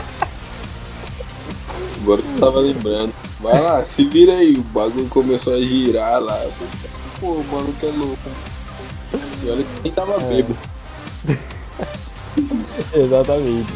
Agora 2.01 2.21
que 2.21 2.27
eu 2.27 2.39
tava 2.39 2.59
lembrando. 2.59 3.13
Vai 3.39 3.61
lá, 3.61 3.81
se 3.83 4.05
vira 4.05 4.33
aí. 4.33 4.55
O 4.57 4.61
bagulho 4.63 5.07
começou 5.07 5.53
a 5.53 5.59
girar 5.59 6.19
lá. 6.21 6.39
Pô, 7.19 7.27
o 7.33 7.43
maluco 7.51 7.85
é 7.85 7.91
louco. 7.91 8.29
E 9.43 9.49
olha 9.49 9.63
que 9.63 9.81
nem 9.83 9.91
tava 9.91 10.13
É. 10.15 10.19
bêbado. 10.19 10.57
Exatamente. 12.93 13.73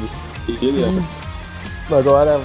Ele 0.62 0.84
é. 0.84 1.94
Agora 1.96 2.40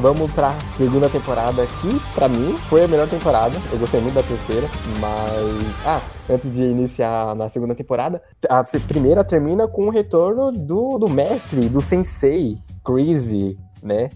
vamos 0.00 0.30
pra 0.32 0.54
segunda 0.76 1.08
temporada 1.08 1.66
que 1.66 2.14
pra 2.14 2.28
mim 2.28 2.54
foi 2.68 2.84
a 2.84 2.88
melhor 2.88 3.08
temporada. 3.08 3.56
Eu 3.72 3.78
gostei 3.78 4.00
muito 4.00 4.14
da 4.14 4.22
terceira, 4.22 4.68
mas 5.00 5.86
ah, 5.86 6.00
antes 6.28 6.50
de 6.50 6.62
iniciar 6.62 7.34
na 7.34 7.48
segunda 7.48 7.74
temporada, 7.74 8.22
a 8.48 8.62
primeira 8.86 9.24
termina 9.24 9.66
com 9.66 9.86
o 9.86 9.90
retorno 9.90 10.52
do, 10.52 10.98
do 10.98 11.08
mestre, 11.08 11.68
do 11.68 11.80
sensei, 11.80 12.58
Crazy, 12.84 13.58
né? 13.82 14.08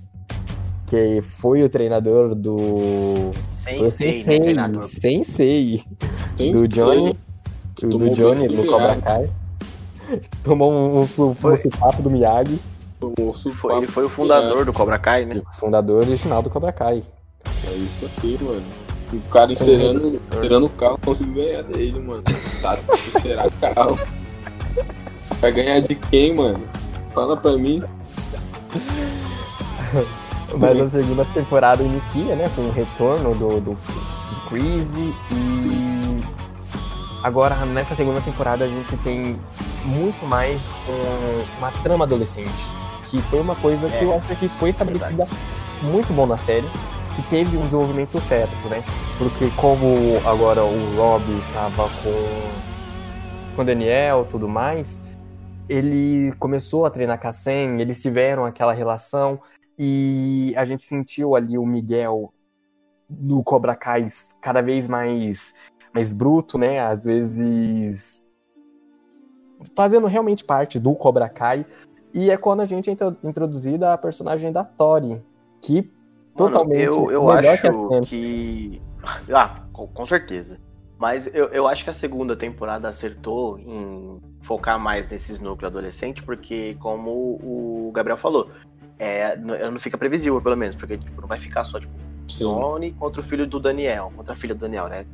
Que 0.86 1.20
foi 1.22 1.62
o 1.62 1.68
treinador 1.68 2.34
do 2.34 3.32
foi 3.52 3.80
o 3.80 3.90
Sensei, 3.90 4.24
né, 4.24 4.40
treinador? 4.40 4.82
Sensei 4.82 5.82
Tem 6.36 6.54
do 6.54 6.66
Johnny, 6.66 7.16
do 7.80 8.10
Johnny 8.10 8.48
do 8.48 8.66
Cobra. 8.66 8.96
Kai. 8.96 9.30
Tomou 10.42 10.72
um, 10.72 10.98
um, 10.98 11.02
um 11.02 11.06
supapo 11.56 12.02
do 12.02 12.10
Miyagi, 12.10 12.58
Foi, 13.54 13.76
ele 13.78 13.86
foi 13.86 14.04
o 14.04 14.08
fundador 14.08 14.64
do 14.64 14.72
Cobra 14.72 14.98
Kai, 14.98 15.24
né? 15.24 15.40
fundador 15.58 16.04
original 16.04 16.42
do 16.42 16.50
Cobra 16.50 16.72
Kai. 16.72 17.02
É 17.66 17.70
isso 17.74 18.06
aqui, 18.06 18.38
mano. 18.42 18.62
E 19.12 19.16
o 19.16 19.20
cara 19.22 19.50
encerando, 19.52 20.20
encerando 20.32 20.66
o 20.66 20.70
carro 20.70 20.98
conseguiu 21.04 21.34
ganhar 21.34 21.62
dele, 21.62 21.98
mano. 21.98 22.22
Tá, 22.62 22.78
encerar 23.08 23.48
carro. 23.60 23.98
Vai 25.40 25.50
ganhar 25.52 25.80
de 25.80 25.94
quem, 25.94 26.34
mano? 26.34 26.60
Fala 27.14 27.36
pra 27.36 27.56
mim. 27.56 27.82
Mas 30.58 30.80
a 30.80 30.88
segunda 30.90 31.24
temporada 31.26 31.82
inicia, 31.82 32.34
né, 32.36 32.50
com 32.54 32.62
o 32.62 32.70
retorno 32.72 33.34
do, 33.34 33.60
do, 33.60 33.70
do 33.72 34.48
Crazy 34.48 35.14
e 35.32 36.20
agora 37.22 37.54
nessa 37.66 37.94
segunda 37.94 38.20
temporada 38.20 38.64
a 38.64 38.68
gente 38.68 38.96
tem 38.98 39.38
muito 39.84 40.24
mais 40.26 40.60
um- 40.88 41.58
uma 41.58 41.70
trama 41.82 42.04
adolescente, 42.04 42.50
que 43.10 43.20
foi 43.22 43.40
uma 43.40 43.56
coisa 43.56 43.88
que 43.88 43.96
É, 43.96 44.04
eu 44.04 44.14
acho 44.14 44.36
que 44.36 44.48
foi 44.48 44.70
estabelecida 44.70 45.26
muito 45.82 46.12
bom 46.12 46.26
na 46.26 46.36
série, 46.36 46.66
que 47.16 47.22
teve 47.28 47.56
um 47.56 47.64
desenvolvimento 47.64 48.20
certo, 48.20 48.68
né? 48.68 48.84
Porque 49.18 49.50
como 49.56 49.86
agora 50.24 50.62
o 50.62 50.96
Rob 50.96 51.24
tava 51.52 51.88
com 52.02 52.70
com 53.56 53.62
o 53.62 53.64
Daniel, 53.64 54.26
tudo 54.30 54.48
mais, 54.48 55.02
ele 55.68 56.32
começou 56.38 56.86
a 56.86 56.90
treinar 56.90 57.20
com 57.20 57.28
a 57.28 57.32
Sam, 57.32 57.80
eles 57.80 58.00
tiveram 58.00 58.44
aquela 58.44 58.72
relação 58.72 59.40
e 59.78 60.54
a 60.56 60.64
gente 60.64 60.84
sentiu 60.84 61.34
ali 61.34 61.58
o 61.58 61.66
Miguel 61.66 62.32
do 63.08 63.42
Cobra 63.42 63.74
Kai 63.74 64.06
cada 64.40 64.60
vez 64.60 64.86
mais, 64.86 65.52
mais 65.92 66.12
bruto, 66.12 66.56
né? 66.56 66.78
Às 66.78 67.00
vezes 67.00 68.24
fazendo 69.74 70.06
realmente 70.06 70.44
parte 70.44 70.78
do 70.78 70.94
Cobra 70.94 71.28
Kai. 71.28 71.66
E 72.12 72.30
é 72.30 72.36
quando 72.36 72.60
a 72.60 72.66
gente 72.66 72.90
é 72.90 72.92
intro- 72.92 73.16
introduzida 73.22 73.92
a 73.92 73.98
personagem 73.98 74.52
da 74.52 74.64
Tori, 74.64 75.22
que 75.60 75.82
Mano, 76.38 76.52
totalmente 76.52 76.82
eu, 76.82 77.10
eu 77.10 77.26
melhor 77.26 77.52
acho 77.52 77.70
que 78.00 78.00
que. 78.06 78.82
Ah, 79.32 79.54
com, 79.72 79.86
com 79.86 80.06
certeza. 80.06 80.58
Mas 80.98 81.26
eu, 81.32 81.46
eu 81.46 81.66
acho 81.66 81.82
que 81.82 81.88
a 81.88 81.94
segunda 81.94 82.36
temporada 82.36 82.86
acertou 82.86 83.58
em 83.58 84.20
focar 84.42 84.78
mais 84.78 85.08
nesses 85.08 85.40
núcleos 85.40 85.70
adolescentes, 85.72 86.22
porque, 86.22 86.76
como 86.78 87.38
o 87.42 87.90
Gabriel 87.94 88.18
falou, 88.18 88.50
é, 88.98 89.34
não, 89.36 89.72
não 89.72 89.80
fica 89.80 89.96
previsível, 89.96 90.42
pelo 90.42 90.56
menos, 90.56 90.74
porque 90.74 90.98
tipo, 90.98 91.18
não 91.18 91.26
vai 91.26 91.38
ficar 91.38 91.64
só, 91.64 91.80
tipo, 91.80 91.92
Sim. 92.28 92.44
Johnny 92.44 92.92
contra 92.92 93.22
o 93.22 93.24
filho 93.24 93.46
do 93.46 93.58
Daniel, 93.58 94.12
contra 94.14 94.34
a 94.34 94.36
filha 94.36 94.54
do 94.54 94.60
Daniel, 94.60 94.88
né? 94.88 95.06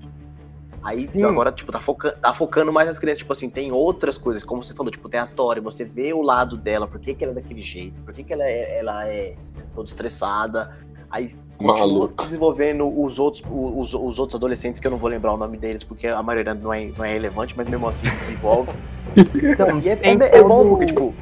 Aí 0.87 1.05
Sim. 1.05 1.24
agora, 1.24 1.51
tipo, 1.51 1.72
tá, 1.72 1.80
foca 1.80 2.12
tá 2.12 2.32
focando 2.32 2.72
mais 2.72 2.87
nas 2.87 2.97
crianças, 2.97 3.18
tipo 3.18 3.32
assim, 3.32 3.51
tem 3.51 3.72
outras 3.72 4.16
coisas, 4.16 4.45
como 4.45 4.62
você 4.62 4.72
falou, 4.72 4.93
tipo, 4.93 5.09
tem 5.09 5.18
a 5.18 5.26
Tori, 5.26 5.59
você 5.59 5.84
vê 5.84 6.12
o 6.12 6.22
lado 6.22 6.57
dela, 6.57 6.87
por 6.87 7.01
que, 7.01 7.12
que 7.12 7.24
ela 7.24 7.32
é 7.32 7.34
daquele 7.34 7.61
jeito, 7.61 8.01
por 8.03 8.14
que, 8.14 8.22
que 8.22 8.32
ela, 8.32 8.45
é, 8.45 8.78
ela 8.78 9.09
é 9.09 9.34
toda 9.74 9.89
estressada. 9.89 10.76
Aí 11.11 11.34
continua 11.59 12.09
desenvolvendo 12.16 12.87
os 12.87 13.18
outros, 13.18 13.43
os, 13.51 13.95
os 13.95 14.18
outros 14.20 14.37
adolescentes, 14.37 14.80
que 14.80 14.87
eu 14.87 14.93
não 14.93 14.99
vou 14.99 15.11
lembrar 15.11 15.34
o 15.34 15.37
nome 15.37 15.57
deles, 15.57 15.82
porque 15.82 16.07
a 16.07 16.22
maioria 16.22 16.55
não 16.55 16.72
é, 16.72 16.87
não 16.97 17.05
é 17.05 17.14
relevante, 17.14 17.55
mas 17.57 17.68
mesmo 17.68 17.89
assim 17.89 18.07
desenvolve. 18.20 18.72
Então, 19.43 19.80
E 19.80 19.89
é, 19.89 19.99
é, 20.03 20.39
é 20.39 20.43
bom 20.45 20.68
porque, 20.68 20.87
tipo, 20.87 21.14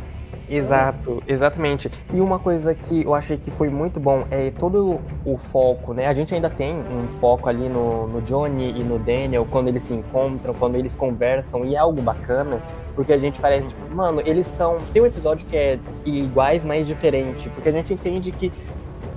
Exato, 0.48 1.22
exatamente. 1.26 1.90
E 2.12 2.20
uma 2.20 2.38
coisa 2.38 2.74
que 2.74 3.04
eu 3.04 3.14
achei 3.14 3.36
que 3.36 3.50
foi 3.50 3.70
muito 3.70 3.98
bom 3.98 4.24
é 4.30 4.50
todo 4.50 5.00
o 5.24 5.38
foco, 5.38 5.94
né? 5.94 6.06
A 6.06 6.14
gente 6.14 6.34
ainda 6.34 6.50
tem 6.50 6.74
um 6.76 7.06
foco 7.18 7.48
ali 7.48 7.68
no, 7.68 8.06
no 8.06 8.20
Johnny 8.22 8.78
e 8.78 8.84
no 8.84 8.98
Daniel, 8.98 9.46
quando 9.50 9.68
eles 9.68 9.82
se 9.82 9.94
encontram, 9.94 10.52
quando 10.54 10.76
eles 10.76 10.94
conversam, 10.94 11.64
e 11.64 11.74
é 11.74 11.78
algo 11.78 12.02
bacana, 12.02 12.60
porque 12.94 13.12
a 13.12 13.18
gente 13.18 13.40
parece, 13.40 13.68
tipo, 13.68 13.94
mano, 13.94 14.20
eles 14.24 14.46
são. 14.46 14.76
Tem 14.92 15.02
um 15.02 15.06
episódio 15.06 15.46
que 15.46 15.56
é 15.56 15.78
iguais, 16.04 16.64
mas 16.64 16.86
diferente, 16.86 17.48
porque 17.48 17.68
a 17.68 17.72
gente 17.72 17.94
entende 17.94 18.30
que 18.30 18.52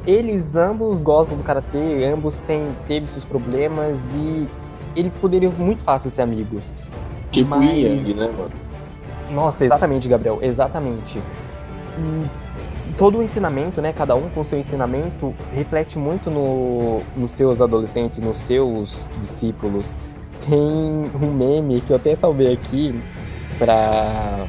eles 0.06 0.56
ambos 0.56 1.04
gostam 1.04 1.38
do 1.38 1.44
karatê, 1.44 2.06
ambos 2.06 2.38
têm, 2.40 2.70
teve 2.88 3.08
seus 3.08 3.26
problemas 3.26 3.98
e 4.16 4.48
eles 4.96 5.18
poderiam 5.18 5.52
muito 5.52 5.84
fácil 5.84 6.10
ser 6.10 6.22
amigos. 6.22 6.74
Tipo 7.32 7.50
Mas- 7.50 7.78
Yang, 7.78 8.14
né, 8.14 8.28
mano? 8.28 8.67
Nossa, 9.32 9.66
exatamente, 9.66 10.08
Gabriel, 10.08 10.40
exatamente. 10.42 11.22
E 11.98 12.26
todo 12.98 13.20
o 13.20 13.24
ensinamento, 13.24 13.82
né, 13.82 13.94
cada 13.94 14.16
um 14.16 14.30
com 14.30 14.44
seu 14.44 14.60
ensinamento, 14.60 15.34
reflete 15.54 15.98
muito 15.98 16.30
no, 16.30 17.02
nos 17.16 17.32
seus 17.32 17.62
adolescentes, 17.62 18.20
nos 18.20 18.38
seus 18.38 19.10
discípulos. 19.20 19.96
Tem 20.48 20.60
um 20.60 21.34
meme 21.34 21.82
que 21.82 21.92
eu 21.92 21.98
até 21.98 22.16
salvei 22.16 22.54
aqui 22.54 23.00
pra, 23.58 24.48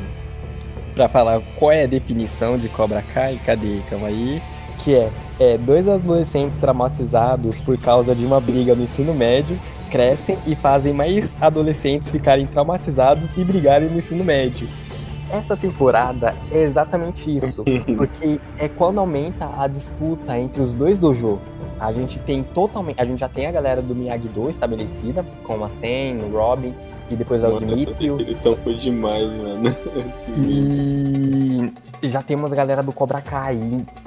pra 0.95 1.09
falar 1.09 1.41
qual 1.59 1.73
é 1.73 1.85
a 1.85 1.87
definição 1.87 2.57
de 2.57 2.69
Cobra 2.69 3.03
Kai. 3.03 3.41
Cadê? 3.45 3.81
Calma 3.91 4.09
aí. 4.09 4.43
Que 4.79 4.95
é, 4.95 5.11
é 5.39 5.57
dois 5.57 5.87
adolescentes 5.87 6.59
traumatizados 6.59 7.61
por 7.61 7.79
causa 7.79 8.15
de 8.15 8.25
uma 8.25 8.41
briga 8.41 8.75
no 8.75 8.83
ensino 8.83 9.15
médio 9.15 9.59
crescem 9.91 10.39
e 10.47 10.55
fazem 10.55 10.93
mais 10.93 11.41
adolescentes 11.41 12.11
ficarem 12.11 12.47
traumatizados 12.47 13.37
e 13.37 13.45
brigarem 13.45 13.89
no 13.89 13.99
ensino 13.99 14.25
médio. 14.25 14.69
Essa 15.31 15.57
temporada 15.57 16.35
é 16.51 16.63
exatamente 16.63 17.35
isso, 17.35 17.65
porque 17.97 18.41
é 18.59 18.69
quando 18.69 18.99
aumenta 18.99 19.51
a 19.59 19.67
disputa 19.67 20.39
entre 20.39 20.63
os 20.63 20.75
dois 20.75 20.99
dojo. 20.99 21.39
A 21.79 21.93
gente 21.93 22.19
tem 22.19 22.43
totalmente, 22.43 23.01
a 23.01 23.05
gente 23.05 23.21
já 23.21 23.29
tem 23.29 23.47
a 23.47 23.53
galera 23.53 23.81
do 23.81 23.95
Miyagi-Do 23.95 24.51
estabelecida, 24.51 25.25
com 25.45 25.63
a 25.65 25.69
Sen, 25.69 26.19
o 26.19 26.37
Robin 26.37 26.75
e 27.11 27.17
depois 27.17 27.43
é 27.43 27.49
o 27.49 27.55
Mano, 27.55 27.67
Dimitri. 27.67 28.07
Eles 28.07 28.35
estão 28.35 28.57
foi 28.57 28.75
demais, 28.75 29.27
mano. 29.33 29.63
E 32.01 32.11
já 32.11 32.23
temos 32.23 32.53
a 32.53 32.57
galera 32.57 32.81
do 32.81 32.93
Cobra 32.93 33.21
Kai. 33.21 33.59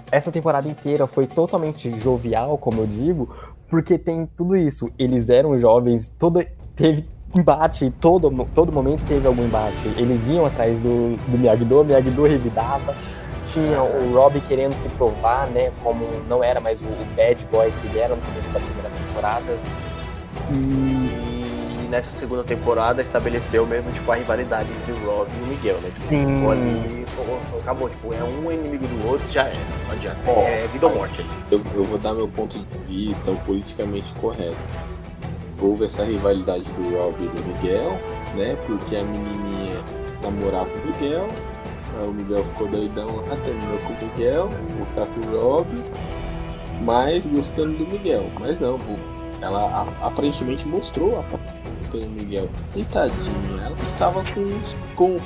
Essa 0.10 0.32
temporada 0.32 0.70
inteira 0.70 1.06
foi 1.08 1.28
totalmente 1.28 2.00
jovial, 2.00 2.58
como 2.58 2.82
eu 2.82 2.88
digo, 2.88 3.30
porque 3.70 3.98
tem 3.98 4.26
tudo 4.26 4.56
isso. 4.56 4.90
Eles 4.98 5.30
eram 5.30 5.60
jovens, 5.60 6.14
todo, 6.18 6.42
teve 6.74 7.06
embate, 7.36 7.92
todo, 8.00 8.32
todo 8.56 8.72
momento 8.72 9.04
teve 9.06 9.28
algum 9.28 9.44
embate. 9.44 9.90
Eles 9.98 10.26
iam 10.28 10.46
atrás 10.46 10.80
do, 10.80 11.18
do 11.18 11.38
Miyagi-Do, 11.38 11.82
o 11.82 11.84
Miyagi-Do 11.84 12.24
revidava. 12.24 12.96
Tinha 13.46 13.84
o 13.84 14.14
Rob 14.14 14.40
querendo 14.48 14.74
se 14.76 14.88
provar, 14.90 15.48
né? 15.48 15.72
Como 15.84 16.06
não 16.30 16.42
era 16.42 16.62
mais 16.62 16.82
o, 16.82 16.86
o 16.86 17.06
bad 17.18 17.46
boy 17.52 17.74
que 17.82 17.88
ele 17.88 18.00
era 18.00 18.16
no 18.16 18.22
começo 18.22 18.50
da 18.52 18.60
primeira 18.60 18.90
temporada. 18.90 19.58
E 20.50 21.31
nessa 21.92 22.10
segunda 22.10 22.44
temporada 22.44 23.02
estabeleceu 23.02 23.68
mesmo, 23.68 23.92
tipo, 23.92 24.10
a 24.12 24.16
rivalidade 24.16 24.70
entre 24.72 24.94
o 24.94 25.06
Rob 25.06 25.30
e 25.30 25.44
o 25.44 25.48
Miguel, 25.48 25.80
né? 25.82 25.90
Tipo, 25.90 26.08
Sim. 26.08 26.36
ficou 26.36 26.52
ali, 26.52 27.06
acabou, 27.60 27.90
tipo, 27.90 28.14
é 28.14 28.24
um 28.24 28.52
inimigo 28.52 28.88
do 28.88 29.10
outro, 29.10 29.30
já 29.30 29.44
é, 29.44 29.54
não 29.86 29.92
adianta. 29.92 30.32
É 30.32 30.68
vida 30.72 30.88
ou 30.88 30.96
morte. 30.96 31.24
Eu, 31.52 31.62
eu 31.76 31.84
vou 31.84 31.98
dar 31.98 32.14
meu 32.14 32.30
ponto 32.30 32.58
de 32.58 32.78
vista, 32.88 33.30
o 33.30 33.38
politicamente 33.42 34.14
correto. 34.16 34.70
Houve 35.62 35.86
essa 35.86 36.04
rivalidade 36.04 36.64
do 36.72 36.98
Rob 36.98 37.16
e 37.20 37.28
do 37.28 37.46
Miguel, 37.46 37.92
né? 38.36 38.58
Porque 38.66 38.96
a 38.96 39.04
menininha 39.04 39.84
namorava 40.24 40.70
com 40.70 40.88
o 40.88 40.92
Miguel, 40.94 41.30
aí 42.00 42.08
o 42.08 42.14
Miguel 42.14 42.44
ficou 42.46 42.68
doidão 42.70 43.16
lá, 43.18 43.36
terminou 43.36 43.78
com 43.80 43.94
o 43.94 44.08
Miguel, 44.08 44.50
vou 44.78 44.86
ficar 44.88 45.06
com 45.08 45.20
o 45.20 45.40
Rob, 45.40 45.68
mas 46.82 47.28
gostando 47.28 47.78
do 47.78 47.86
Miguel. 47.86 48.24
Mas 48.40 48.62
não, 48.62 48.80
ela 49.42 49.88
aparentemente 50.02 50.68
mostrou 50.68 51.20
a 51.20 51.24
do 52.00 52.10
Miguel. 52.10 52.50
E 52.76 52.84
tadinha, 52.86 53.62
ela 53.64 53.76
estava 53.86 54.24
com, 54.34 54.96
com, 54.96 55.20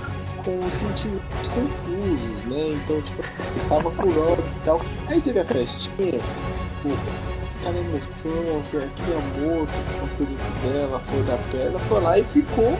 com 0.43 0.69
sentimentos 0.69 1.47
confusos, 1.53 2.45
né? 2.45 2.77
Então, 2.83 3.01
tipo, 3.01 3.23
estava 3.55 3.89
Rob 3.89 4.39
e 4.39 4.65
tal. 4.65 4.81
Aí 5.07 5.21
teve 5.21 5.39
a 5.39 5.45
festinha, 5.45 6.19
pô, 6.81 6.89
aquela 7.59 7.77
emoção, 7.79 8.31
aquele 8.61 9.13
amor, 9.13 9.67
com 9.67 10.23
o 10.23 10.25
dentro 10.25 10.51
dela, 10.63 10.99
foi 10.99 11.23
da 11.23 11.37
pedra, 11.51 11.79
foi 11.79 12.01
lá 12.01 12.19
e 12.19 12.23
ficou 12.23 12.77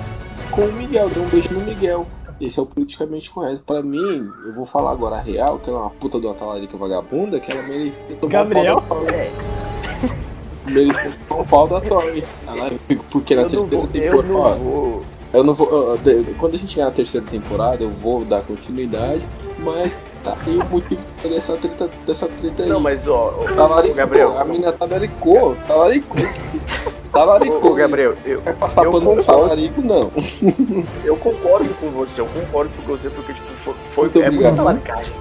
com 0.52 0.62
o 0.62 0.74
Miguel, 0.74 1.10
deu 1.10 1.24
um 1.24 1.30
beijo 1.30 1.54
no 1.54 1.62
Miguel. 1.62 2.08
Esse 2.40 2.60
é 2.60 2.62
o 2.62 2.66
politicamente 2.66 3.30
correto. 3.30 3.64
Pra 3.64 3.82
mim, 3.82 4.30
eu 4.46 4.54
vou 4.54 4.66
falar 4.66 4.92
agora 4.92 5.16
a 5.16 5.22
real, 5.22 5.58
que 5.58 5.70
ela 5.70 5.80
é 5.80 5.82
uma 5.84 5.90
puta 5.90 6.20
de 6.20 6.26
uma 6.26 6.36
talarica 6.36 6.78
vagabunda, 6.78 7.40
que 7.40 7.52
ela 7.52 7.64
merecia 7.64 8.02
tomar 8.20 8.32
Gabriel? 8.32 8.78
um 8.78 8.82
pau 8.82 9.06
tomar 11.28 11.42
um 11.42 11.46
pau 11.46 11.68
da 11.68 11.82
Tori. 11.82 12.24
Ela, 12.48 12.72
porque 13.10 13.36
na 13.36 13.44
Eu 13.44 13.50
terceira 13.50 13.66
vou, 13.78 13.82
eu 13.82 13.88
temporada. 14.24 14.56
não 14.56 14.64
vou. 14.64 15.02
Eu 15.34 15.44
não 15.44 15.54
vou. 15.54 15.98
eu- 16.06 16.26
Quando 16.38 16.56
a 16.56 16.58
gente 16.58 16.72
chegar 16.74 16.86
na 16.86 16.92
terceira 16.92 17.26
temporada, 17.26 17.84
eu 17.84 17.90
vou 17.90 18.24
dar 18.24 18.42
continuidade, 18.42 19.28
mas 19.60 19.98
tá 20.24 20.36
aí 20.48 20.56
o 20.58 20.66
motivo 20.66 21.02
dessa 21.24 21.58
treta, 21.58 21.90
dessa 22.08 22.28
treta 22.28 22.64
aí. 22.64 22.70
Não, 22.70 22.80
mas 22.80 23.08
ó, 23.08 23.34
ó, 23.42 23.44
Talaricou, 23.54 23.96
Gabriel, 23.96 24.38
a 24.40 24.46
mina 24.46 24.72
talaricou, 24.72 25.56
talaricou. 25.68 26.16
Talaricou. 27.16 27.70
Ô, 27.70 27.74
ô, 27.74 27.76
Gabriel, 27.76 28.14
eu, 28.26 28.42
Vai 28.42 28.54
passar 28.54 28.84
eu 28.84 28.92
pano 28.92 29.06
concordo. 29.06 29.24
talarico, 29.24 29.82
não. 29.82 30.12
eu 31.06 31.16
concordo 31.16 31.70
com 31.76 31.90
você, 31.92 32.20
eu 32.20 32.26
concordo 32.26 32.70
com 32.76 32.82
você, 32.92 33.10
porque, 33.10 33.32
tipo, 33.32 33.48
foi, 33.64 33.74
foi 33.94 34.04
Muito 34.06 34.22
é 34.22 34.28
obrigado. 34.28 34.52
muita 34.58 34.64
talaricagem. 34.64 35.14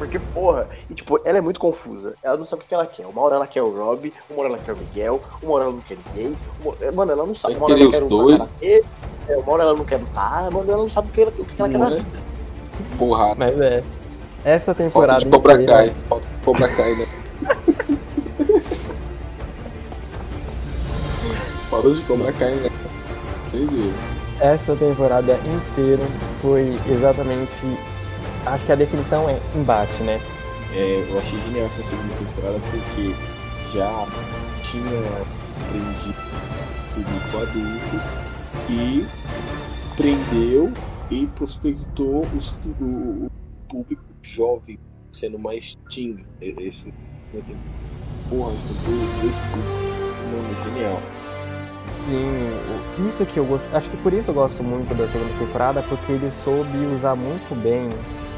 Porque, 0.00 0.18
porra, 0.18 0.66
e 0.88 0.94
tipo, 0.94 1.20
ela 1.26 1.36
é 1.36 1.40
muito 1.42 1.60
confusa. 1.60 2.14
Ela 2.22 2.38
não 2.38 2.46
sabe 2.46 2.62
o 2.62 2.64
que 2.66 2.72
ela 2.72 2.86
quer. 2.86 3.04
Uma 3.04 3.20
hora 3.20 3.34
ela 3.36 3.46
quer 3.46 3.60
o 3.62 3.68
Rob, 3.68 4.10
uma 4.30 4.40
hora 4.40 4.48
ela 4.48 4.58
quer 4.58 4.72
o 4.72 4.78
Miguel, 4.78 5.20
uma 5.42 5.52
hora 5.52 5.64
ela 5.64 5.74
não 5.74 5.80
quer 5.82 5.98
ninguém. 6.06 6.34
Uma... 6.64 6.74
Mano, 6.92 7.12
ela 7.12 7.26
não 7.26 7.34
sabe. 7.34 7.56
Uma 7.56 7.66
hora 7.66 7.78
ela 7.78 7.90
quer 7.90 8.00
dois. 8.06 8.38
karatê, 8.38 8.82
é, 9.28 9.36
uma 9.36 9.52
hora 9.52 9.62
ela 9.64 9.76
não 9.76 9.84
quer 9.84 9.98
lutar, 9.98 10.48
uma 10.48 10.60
hora 10.60 10.72
ela 10.72 10.82
não 10.84 10.88
sabe 10.88 11.08
o 11.08 11.10
que 11.12 11.20
ela, 11.20 11.30
o 11.36 11.44
que 11.44 11.60
ela 11.60 11.68
quer 11.68 11.76
na 11.78 11.90
vida. 11.90 12.22
Porra, 12.96 13.34
Mas 13.36 13.60
é. 13.60 13.84
Essa 14.42 14.74
falta 14.74 14.82
temporada 14.84 15.18
de 15.20 15.26
Cobra 15.26 15.52
inteira- 15.52 15.72
Kai. 15.74 15.94
Falta 16.08 16.28
de 16.28 16.34
Cobra 16.46 16.68
Kai, 16.68 16.94
né? 16.94 17.06
falta 21.68 21.90
de 21.90 22.02
Cobra 22.02 22.32
Kai, 22.32 22.54
né? 22.54 22.70
Vocês 23.42 23.68
viram. 23.68 23.92
essa 24.40 24.74
temporada 24.76 25.38
inteira 25.44 26.02
foi 26.40 26.78
exatamente. 26.88 27.66
Acho 28.46 28.64
que 28.64 28.72
a 28.72 28.76
definição 28.76 29.28
é 29.28 29.38
embate, 29.54 30.02
né? 30.02 30.20
É, 30.72 31.06
eu 31.08 31.18
achei 31.18 31.40
genial 31.42 31.66
essa 31.66 31.82
segunda 31.82 32.14
temporada 32.14 32.60
porque 32.70 33.14
já 33.72 34.06
tinha 34.62 35.02
prendido 35.68 36.30
público 36.94 37.36
adulto 37.36 38.20
e 38.68 39.06
prendeu 39.96 40.72
e 41.10 41.26
prospectou 41.26 42.24
os, 42.36 42.56
o, 42.80 43.26
o 43.26 43.30
público 43.68 44.04
jovem, 44.22 44.78
sendo 45.12 45.38
mais 45.38 45.76
teen. 45.92 46.24
Esse, 46.40 46.92
porra, 48.28 48.52
dois, 48.86 49.22
dois 49.22 49.36
públicos. 49.50 49.90
Mano, 50.30 50.64
genial. 50.64 51.02
Sim, 52.08 53.08
isso 53.08 53.26
que 53.26 53.38
eu 53.38 53.44
gosto. 53.44 53.68
Acho 53.74 53.90
que 53.90 53.96
por 53.98 54.12
isso 54.12 54.30
eu 54.30 54.34
gosto 54.34 54.62
muito 54.62 54.94
da 54.94 55.06
segunda 55.08 55.32
temporada, 55.38 55.82
porque 55.82 56.12
ele 56.12 56.30
soube 56.30 56.78
usar 56.94 57.14
muito 57.14 57.54
bem 57.60 57.88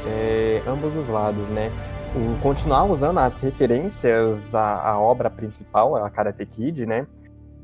é, 0.07 0.61
ambos 0.67 0.95
os 0.97 1.07
lados, 1.07 1.47
né? 1.49 1.71
o- 2.15 2.39
continuar 2.41 2.83
usando 2.85 3.17
as 3.19 3.39
referências 3.39 4.53
à, 4.53 4.89
à 4.91 4.99
obra 4.99 5.29
principal, 5.29 5.95
a 5.95 6.09
Karate 6.09 6.45
Kid, 6.45 6.85
né? 6.85 7.07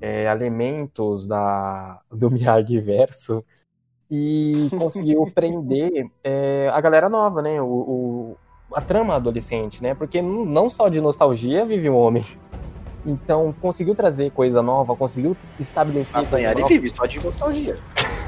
É, 0.01 0.31
elementos 0.31 1.25
da, 1.27 1.99
do 2.11 2.31
Miyagi 2.31 2.79
verso 2.79 3.43
e 4.09 4.69
conseguiu 4.77 5.29
prender 5.35 6.07
é, 6.23 6.71
a 6.73 6.79
galera 6.81 7.09
nova, 7.09 7.41
né? 7.41 7.61
O, 7.61 7.65
o- 7.65 8.37
a 8.73 8.81
trama 8.81 9.15
adolescente, 9.15 9.81
né? 9.81 9.93
Porque 9.95 10.21
não 10.21 10.69
só 10.69 10.89
de 10.89 11.01
nostalgia 11.01 11.65
vive 11.65 11.89
o 11.89 11.95
homem. 11.95 12.23
Então, 13.05 13.53
conseguiu 13.61 13.95
trazer 13.95 14.29
coisa 14.31 14.61
nova, 14.61 14.95
conseguiu 14.95 15.35
estabelecer. 15.59 16.13
Castanhari 16.13 16.63
vive 16.65 16.89
só 16.89 17.05
de 17.05 17.19
nostalgia. 17.23 17.77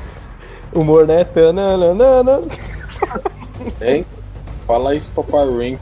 Humor, 0.73 1.05
né? 1.05 1.23
Tananana. 1.25 2.41
Hein? 3.81 4.05
Fala 4.61 4.95
isso 4.95 5.11
pra 5.11 5.23
Power 5.23 5.57
Rank. 5.57 5.79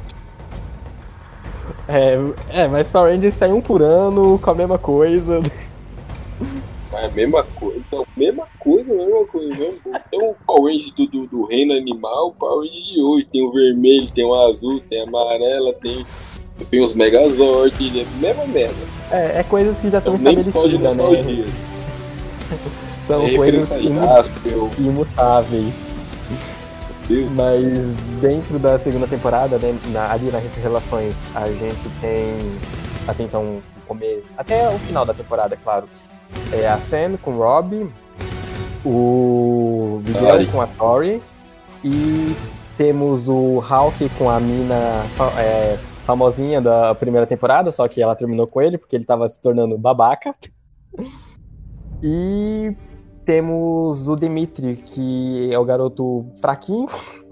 É, 1.88 2.18
é, 2.50 2.68
mas 2.68 2.92
Power 2.92 3.12
Rangers 3.14 3.34
sai 3.34 3.52
um 3.52 3.62
por 3.62 3.82
ano 3.82 4.40
com 4.40 4.52
a 4.52 4.56
mesma 4.56 4.78
coisa. 4.78 5.42
É 6.94 7.06
a 7.06 7.10
mesma 7.10 7.44
coisa. 7.44 7.80
Então, 7.80 8.06
mesma 8.16 8.48
coisa, 8.60 8.94
mesma 8.94 9.26
coisa. 9.26 9.56
Mesmo. 9.56 9.80
Tem 10.12 10.22
o 10.22 10.36
Power 10.46 10.72
Range 10.74 10.94
do, 10.96 11.08
do, 11.08 11.28
do 11.28 11.46
reino 11.46 11.74
animal, 11.74 12.28
o 12.30 12.34
Power 12.34 12.68
Range 12.68 12.94
de 12.94 13.02
hoje. 13.02 13.26
Tem 13.32 13.46
o 13.46 13.52
vermelho, 13.52 14.12
tem 14.12 14.26
o 14.26 14.34
azul, 14.36 14.80
tem 14.90 15.02
a 15.02 15.04
amarela, 15.08 15.74
tem, 15.74 16.06
tem 16.70 16.84
os 16.84 16.94
Megazord. 16.94 17.76
É 18.02 18.06
mesma 18.22 18.46
merda. 18.46 18.76
É, 19.12 19.40
é 19.40 19.44
coisas 19.44 19.78
que 19.80 19.90
já 19.90 19.98
estão 19.98 20.16
estabelecidas, 20.16 20.74
né? 20.96 21.04
nostalgia. 21.04 21.46
São 23.08 23.26
É 23.26 23.36
coisas 23.36 23.72
imu- 23.84 24.72
imutáveis. 24.78 25.94
Deus. 27.10 27.32
Mas 27.32 27.96
dentro 28.22 28.58
da 28.60 28.78
segunda 28.78 29.08
temporada, 29.08 29.58
né, 29.58 29.78
na- 29.92 30.12
ali 30.12 30.32
nas 30.32 30.44
relações, 30.56 31.16
a 31.36 31.48
gente 31.48 31.90
tem 32.00 32.36
até 33.08 33.24
então 33.24 33.44
o 33.44 33.62
comer, 33.88 34.24
até 34.38 34.70
o 34.70 34.80
final 34.80 35.06
da 35.06 35.14
temporada, 35.14 35.56
é 35.56 35.58
claro. 35.62 35.88
É 36.54 36.68
a 36.70 36.78
Sam 36.78 37.18
com 37.22 37.32
o 37.32 37.38
Rob, 37.40 37.90
o 38.86 40.02
Miguel 40.06 40.46
com 40.52 40.62
a 40.62 40.68
Tori 40.68 41.22
e 41.84 42.36
temos 42.78 43.28
o 43.28 43.60
Hulk 43.60 44.10
com 44.18 44.30
a 44.30 44.40
mina 44.40 45.04
é, 45.38 45.78
famosinha 46.06 46.62
da 46.62 46.94
primeira 46.96 47.26
temporada, 47.28 47.72
só 47.72 47.88
que 47.88 48.02
ela 48.02 48.16
terminou 48.16 48.48
com 48.48 48.62
ele 48.62 48.78
porque 48.78 48.96
ele 48.96 49.06
tava 49.06 49.28
se 49.28 49.42
tornando 49.42 49.78
babaca. 49.78 50.34
E 52.02 52.74
temos 53.30 54.08
o 54.08 54.16
Dimitri, 54.16 54.78
que 54.78 55.54
é 55.54 55.60
o 55.60 55.64
garoto 55.64 56.26
fraquinho, 56.42 56.88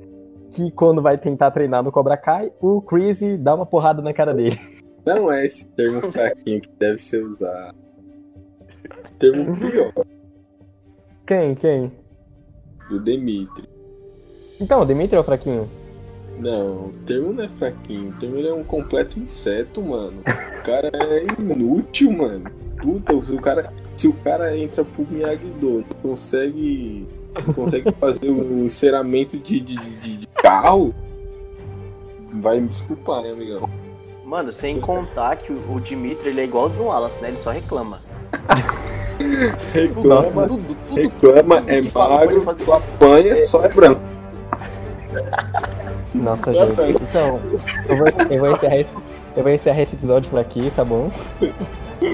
que 0.53 0.69
quando 0.69 1.01
vai 1.01 1.17
tentar 1.17 1.49
treinar 1.49 1.81
no 1.81 1.91
Cobra 1.91 2.15
Kai, 2.15 2.51
o 2.61 2.79
Crazy 2.83 3.35
dá 3.35 3.55
uma 3.55 3.65
porrada 3.65 3.99
na 3.99 4.13
cara 4.13 4.31
dele. 4.31 4.59
Não 5.03 5.31
é 5.31 5.43
esse 5.43 5.65
termo 5.65 6.11
fraquinho 6.11 6.61
que 6.61 6.69
deve 6.77 6.99
ser 6.99 7.25
usado. 7.25 7.75
Termo 9.17 9.57
pior 9.57 9.91
Quem? 11.25 11.55
Quem? 11.55 11.91
do 12.91 12.99
Demitri. 12.99 13.67
Então, 14.59 14.83
o 14.83 14.85
Dimitri 14.85 15.17
é 15.17 15.19
o 15.19 15.23
fraquinho. 15.23 15.67
Não, 16.37 16.89
o 16.89 16.91
termo 17.07 17.33
não 17.33 17.43
é 17.43 17.49
fraquinho. 17.57 18.11
O 18.11 18.19
termo 18.19 18.37
é 18.37 18.53
um 18.53 18.63
completo 18.63 19.19
inseto, 19.19 19.81
mano. 19.81 20.21
O 20.21 20.63
cara 20.63 20.91
é 20.93 21.25
inútil, 21.41 22.11
mano. 22.11 22.51
Puta, 22.79 23.15
o 23.15 23.41
cara, 23.41 23.73
se 23.97 24.07
o 24.07 24.13
cara 24.13 24.55
entra 24.55 24.85
pro 24.85 25.05
Miyagi-Do, 25.09 25.83
consegue, 26.01 27.07
consegue 27.55 27.91
fazer 27.99 28.29
um 28.29 28.63
enceramento 28.63 29.37
de, 29.37 29.59
de, 29.59 29.75
de, 29.97 30.17
de 30.17 30.27
carro, 30.27 30.93
vai 32.35 32.59
me 32.59 32.67
desculpar, 32.67 33.23
né, 33.23 33.31
amigão? 33.31 33.67
Mano, 34.23 34.51
sem 34.51 34.79
contar 34.79 35.35
que 35.37 35.51
o, 35.51 35.73
o 35.73 35.79
Dimitri 35.79 36.29
ele 36.29 36.41
é 36.41 36.43
igualzinho 36.43 36.85
o 36.85 36.87
Wallace, 36.89 37.19
né? 37.21 37.29
Ele 37.29 37.37
só 37.37 37.51
reclama. 37.51 38.01
Reclama, 39.73 40.45
Tudo, 40.45 40.75
tudo, 40.87 40.95
reclama, 40.95 41.57
tudo 41.61 41.71
é 41.71 41.81
que 41.81 41.89
fala, 41.89 42.19
magro, 42.19 42.41
fazer. 42.41 42.71
apanha, 42.71 43.41
só 43.41 43.63
é 43.65 43.69
branco. 43.69 44.01
Nossa, 46.13 46.53
gente. 46.53 47.01
Então, 47.01 47.39
eu 47.89 47.97
vou, 47.97 48.07
eu 48.29 48.39
vou 48.39 48.51
encerrar 48.51 48.77
esse, 48.77 48.91
eu 49.35 49.43
vou 49.43 49.51
encerrar 49.51 49.81
esse 49.81 49.95
episódio 49.95 50.29
por 50.29 50.39
aqui, 50.39 50.71
tá 50.75 50.85
bom? 50.85 51.09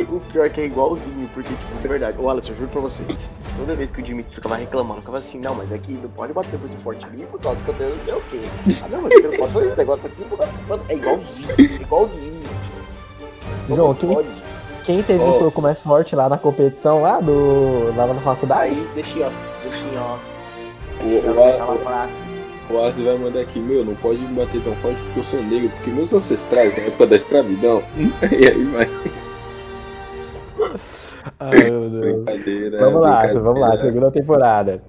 O 0.10 0.20
pior 0.32 0.46
é 0.46 0.50
que 0.50 0.62
é 0.62 0.66
igualzinho, 0.66 1.30
porque, 1.34 1.50
tipo, 1.50 1.82
de 1.82 1.88
verdade. 1.88 2.18
Ô, 2.18 2.24
Wallace, 2.24 2.50
eu 2.50 2.56
juro 2.56 2.70
pra 2.70 2.82
você. 2.82 3.04
Toda 3.58 3.76
vez 3.76 3.92
que 3.92 4.00
o 4.00 4.04
Dimitri 4.04 4.34
ficava 4.34 4.56
reclamando, 4.56 5.02
ficava 5.02 5.18
assim, 5.18 5.40
não, 5.40 5.54
mas 5.56 5.72
aqui 5.72 5.94
não 5.94 6.10
pode 6.10 6.34
bater 6.34 6.58
muito 6.60 6.78
forte 6.78 7.06
ali 7.06 7.26
por 7.30 7.40
causa 7.40 7.64
que 7.64 7.70
eu 7.70 7.76
tenho 7.76 7.96
não 7.96 8.04
sei 8.04 8.14
o 8.14 8.22
quê. 8.22 8.42
Ah, 8.82 8.88
não, 8.88 9.02
mas 9.02 9.14
eu 9.14 9.32
não 9.32 9.38
posso 9.38 9.54
fazer 9.54 9.68
esse 9.68 9.78
negócio 9.78 10.08
aqui 10.08 10.24
por 10.24 10.38
causa 10.38 10.54
Mano, 10.68 10.84
é 10.90 10.94
igualzinho, 10.96 11.50
é 11.58 11.62
igualzinho. 11.62 12.44
Como 13.68 13.76
João, 13.76 13.94
quem, 13.94 14.14
pode? 14.14 14.44
quem 14.86 15.04
teve 15.04 15.24
Ó. 15.24 15.30
o 15.30 15.40
soco 15.40 15.62
mais 15.62 15.82
forte 15.82 16.16
lá 16.16 16.30
na 16.30 16.38
competição, 16.38 17.02
lá 17.02 17.20
do. 17.20 17.94
lá 17.96 18.08
na 18.08 18.22
faculdade? 18.22 18.72
Aí, 18.72 18.90
deixa, 18.96 19.20
ó, 19.20 19.32
deixa, 19.64 20.00
ó. 20.00 20.18
O, 21.02 21.06
Deixa, 21.06 21.32
o, 21.32 22.74
o, 22.74 22.76
Wallace 22.76 23.04
vai 23.04 23.18
mandar 23.18 23.42
aqui, 23.42 23.60
meu, 23.60 23.84
não 23.84 23.96
pode 23.96 24.20
me 24.20 24.34
bater 24.40 24.62
tão 24.62 24.74
forte 24.78 25.02
porque 25.02 25.20
eu 25.20 25.24
sou 25.24 25.44
negro, 25.44 25.70
porque 25.70 25.92
meus 25.92 26.14
ancestrais, 26.14 26.76
na 26.78 26.84
época 26.84 27.08
da 27.08 27.16
escravidão, 27.16 27.84
e 27.98 28.48
aí 28.48 28.64
vai, 28.66 28.90
Ai, 31.40 31.52
meu 31.70 31.90
Deus. 31.90 32.24
brincadeira. 32.26 32.78
Vamos 32.80 33.02
lá, 33.02 33.10
brincadeira. 33.10 33.40
vamos 33.42 33.60
lá, 33.62 33.78
segunda 33.78 34.12
temporada. 34.12 34.82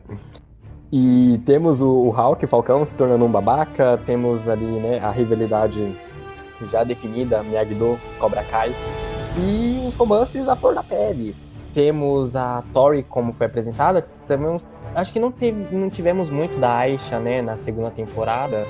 E 0.93 1.41
temos 1.45 1.81
o, 1.81 1.89
o 1.89 2.11
Hulk, 2.11 2.45
o 2.45 2.49
Falcão, 2.49 2.85
se 2.85 2.95
tornando 2.95 3.25
um 3.25 3.31
babaca, 3.31 3.99
temos 4.07 4.49
ali, 4.49 4.65
né, 4.65 5.01
a 5.01 5.11
rivalidade 5.11 5.95
já 6.71 6.85
definida, 6.85 7.43
Miyagi-Do, 7.43 7.99
Cobra 8.19 8.45
Kai, 8.45 8.73
e 9.37 9.85
os 9.87 9.95
romances 9.97 10.49
à 10.49 10.55
flor 10.55 10.75
da 10.75 10.83
pele. 10.85 11.35
Temos 11.75 12.37
a 12.37 12.63
Tori, 12.73 13.03
como 13.03 13.33
foi 13.33 13.47
apresentada, 13.47 14.07
também 14.29 14.57
acho 14.95 15.13
que 15.13 15.19
não, 15.19 15.33
teve, 15.33 15.75
não 15.75 15.91
tivemos 15.91 16.31
muito 16.31 16.57
da 16.61 16.73
Aisha, 16.77 17.19
né, 17.19 17.43
na 17.43 17.57
segunda 17.57 17.91
temporada. 17.91 18.65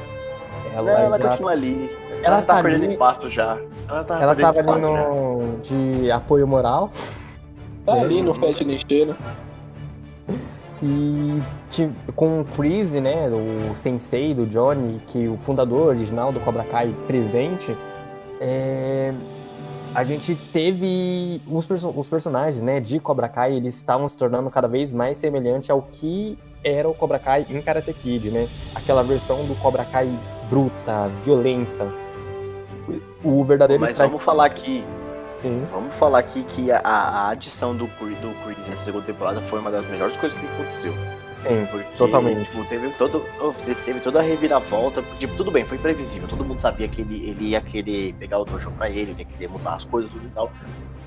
Ela, 0.74 0.90
ela 0.92 1.18
já- 1.18 1.28
continua 1.28 1.52
ali. 1.52 1.90
Ela 2.24 2.36
Ela, 2.36 2.42
tá 2.42 2.54
tá 2.56 2.62
perdendo 2.62 2.82
ali- 2.84 2.92
espaço 2.92 3.30
já. 3.30 3.58
Ela 3.88 4.04
tá 4.04 4.20
ela 4.20 4.34
perdendo 4.34 4.54
tava 4.54 4.72
ali 4.72 4.80
espaço 4.80 4.96
já. 4.96 5.08
no, 5.08 5.58
de 6.02 6.10
apoio 6.10 6.46
moral, 6.46 6.90
Tá 7.86 8.00
ali 8.00 8.22
no 8.22 8.32
Fed 8.32 8.64
nem 8.64 8.78
cheira. 8.78 9.14
E 10.82 11.40
com 12.14 12.40
o 12.40 12.44
Chris, 12.44 12.92
né, 12.92 13.28
o 13.28 13.74
sensei 13.74 14.34
do 14.34 14.46
Johnny, 14.46 15.00
que 15.06 15.28
o 15.28 15.36
fundador 15.38 15.88
original 15.88 16.32
do 16.32 16.40
Cobra 16.40 16.64
Kai 16.64 16.94
presente, 17.06 17.74
é, 18.40 19.12
a 19.94 20.04
gente 20.04 20.34
teve 20.52 21.40
os, 21.46 21.64
perso- 21.66 21.92
os 21.94 22.08
personagens, 22.08 22.62
né, 22.62 22.80
de 22.80 22.98
Cobra 23.00 23.28
Kai, 23.28 23.54
eles 23.54 23.76
estavam 23.76 24.08
se 24.08 24.16
tornando 24.16 24.50
cada 24.50 24.68
vez 24.68 24.92
mais 24.92 25.16
semelhante 25.16 25.70
ao 25.72 25.80
que 25.82 26.38
era 26.62 26.88
o 26.88 26.94
Cobra 26.94 27.18
Kai 27.18 27.46
em 27.48 27.60
Karate 27.60 27.92
Kid, 27.92 28.30
né? 28.30 28.48
Aquela 28.74 29.02
versão 29.02 29.44
do 29.44 29.54
Cobra 29.60 29.84
Kai 29.84 30.08
bruta, 30.48 31.10
violenta. 31.24 31.86
O 33.24 33.42
verdadeiro 33.42 33.80
Mas 33.80 33.90
strike... 33.90 34.10
vamos 34.10 34.22
falar 34.24 34.44
aqui, 34.44 34.84
Sim. 35.32 35.66
vamos 35.70 35.94
falar 35.94 36.18
aqui 36.18 36.42
que 36.44 36.70
a, 36.70 36.78
a 36.84 37.30
adição 37.30 37.74
do, 37.74 37.86
do 37.86 38.44
Chris 38.44 38.68
nessa 38.68 38.84
segunda 38.84 39.04
temporada 39.04 39.40
foi 39.40 39.60
uma 39.60 39.70
das 39.70 39.86
melhores 39.86 40.14
coisas 40.16 40.38
que 40.38 40.46
aconteceu. 40.46 40.92
Sim, 41.32 41.66
Porque, 41.70 41.86
totalmente. 41.96 42.50
tipo, 42.50 42.64
teve, 42.66 42.90
todo, 42.90 43.24
teve 43.84 44.00
toda 44.00 44.20
a 44.20 44.22
reviravolta. 44.22 45.02
Tipo, 45.18 45.34
tudo 45.36 45.50
bem, 45.50 45.64
foi 45.64 45.78
previsível. 45.78 46.28
Todo 46.28 46.44
mundo 46.44 46.60
sabia 46.60 46.86
que 46.86 47.00
ele, 47.00 47.28
ele 47.28 47.44
ia 47.48 47.60
querer 47.60 48.14
pegar 48.14 48.38
o 48.38 48.44
dojo 48.44 48.70
pra 48.72 48.88
ele, 48.88 49.10
ele 49.12 49.20
ia 49.20 49.24
querer 49.24 49.48
mudar 49.48 49.74
as 49.74 49.84
coisas 49.84 50.10
tudo 50.10 50.24
e 50.26 50.30
tal. 50.30 50.50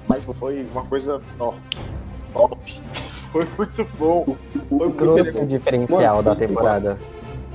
Mas 0.07 0.23
foi 0.23 0.65
uma 0.73 0.83
coisa, 0.85 1.21
ó, 1.39 1.53
top. 2.33 2.81
Foi 3.31 3.45
muito 3.57 3.85
bom. 3.99 4.23
O, 4.69 4.77
Foi 4.77 4.87
o 4.87 4.91
que 4.93 5.03
eu 5.03 5.13
Trouxe 5.15 5.23
queria- 5.33 5.43
o 5.43 5.47
diferencial 5.47 6.15
Mano, 6.15 6.23
da 6.23 6.33
temporada. 6.35 6.97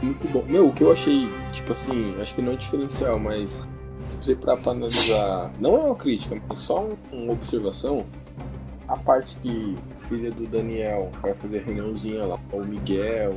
Muito 0.03 0.29
bom. 0.31 0.45
Meu, 0.47 0.67
o 0.69 0.73
que 0.73 0.85
eu 0.85 0.93
achei, 0.93 1.27
tipo 1.51 1.73
assim, 1.73 2.15
acho 2.21 2.35
que 2.35 2.43
não 2.43 2.53
é 2.53 2.57
diferencial, 2.57 3.19
mas 3.19 3.59
você 4.23 4.37
parar 4.37 4.57
pra 4.59 4.73
analisar, 4.73 5.51
não 5.59 5.77
é 5.77 5.85
uma 5.85 5.97
crítica, 5.97 6.41
mas 6.49 6.59
só 6.61 6.83
um- 6.85 6.97
uma 7.13 7.33
observação, 7.33 8.07
a 8.87 8.97
parte 8.97 9.37
que 9.39 9.77
filha 9.97 10.31
do 10.31 10.47
Daniel 10.47 11.11
vai 11.21 11.35
fazer 11.35 11.63
reuniãozinha 11.63 12.25
lá 12.25 12.39
com 12.51 12.59
o 12.59 12.67
Miguel 12.67 13.35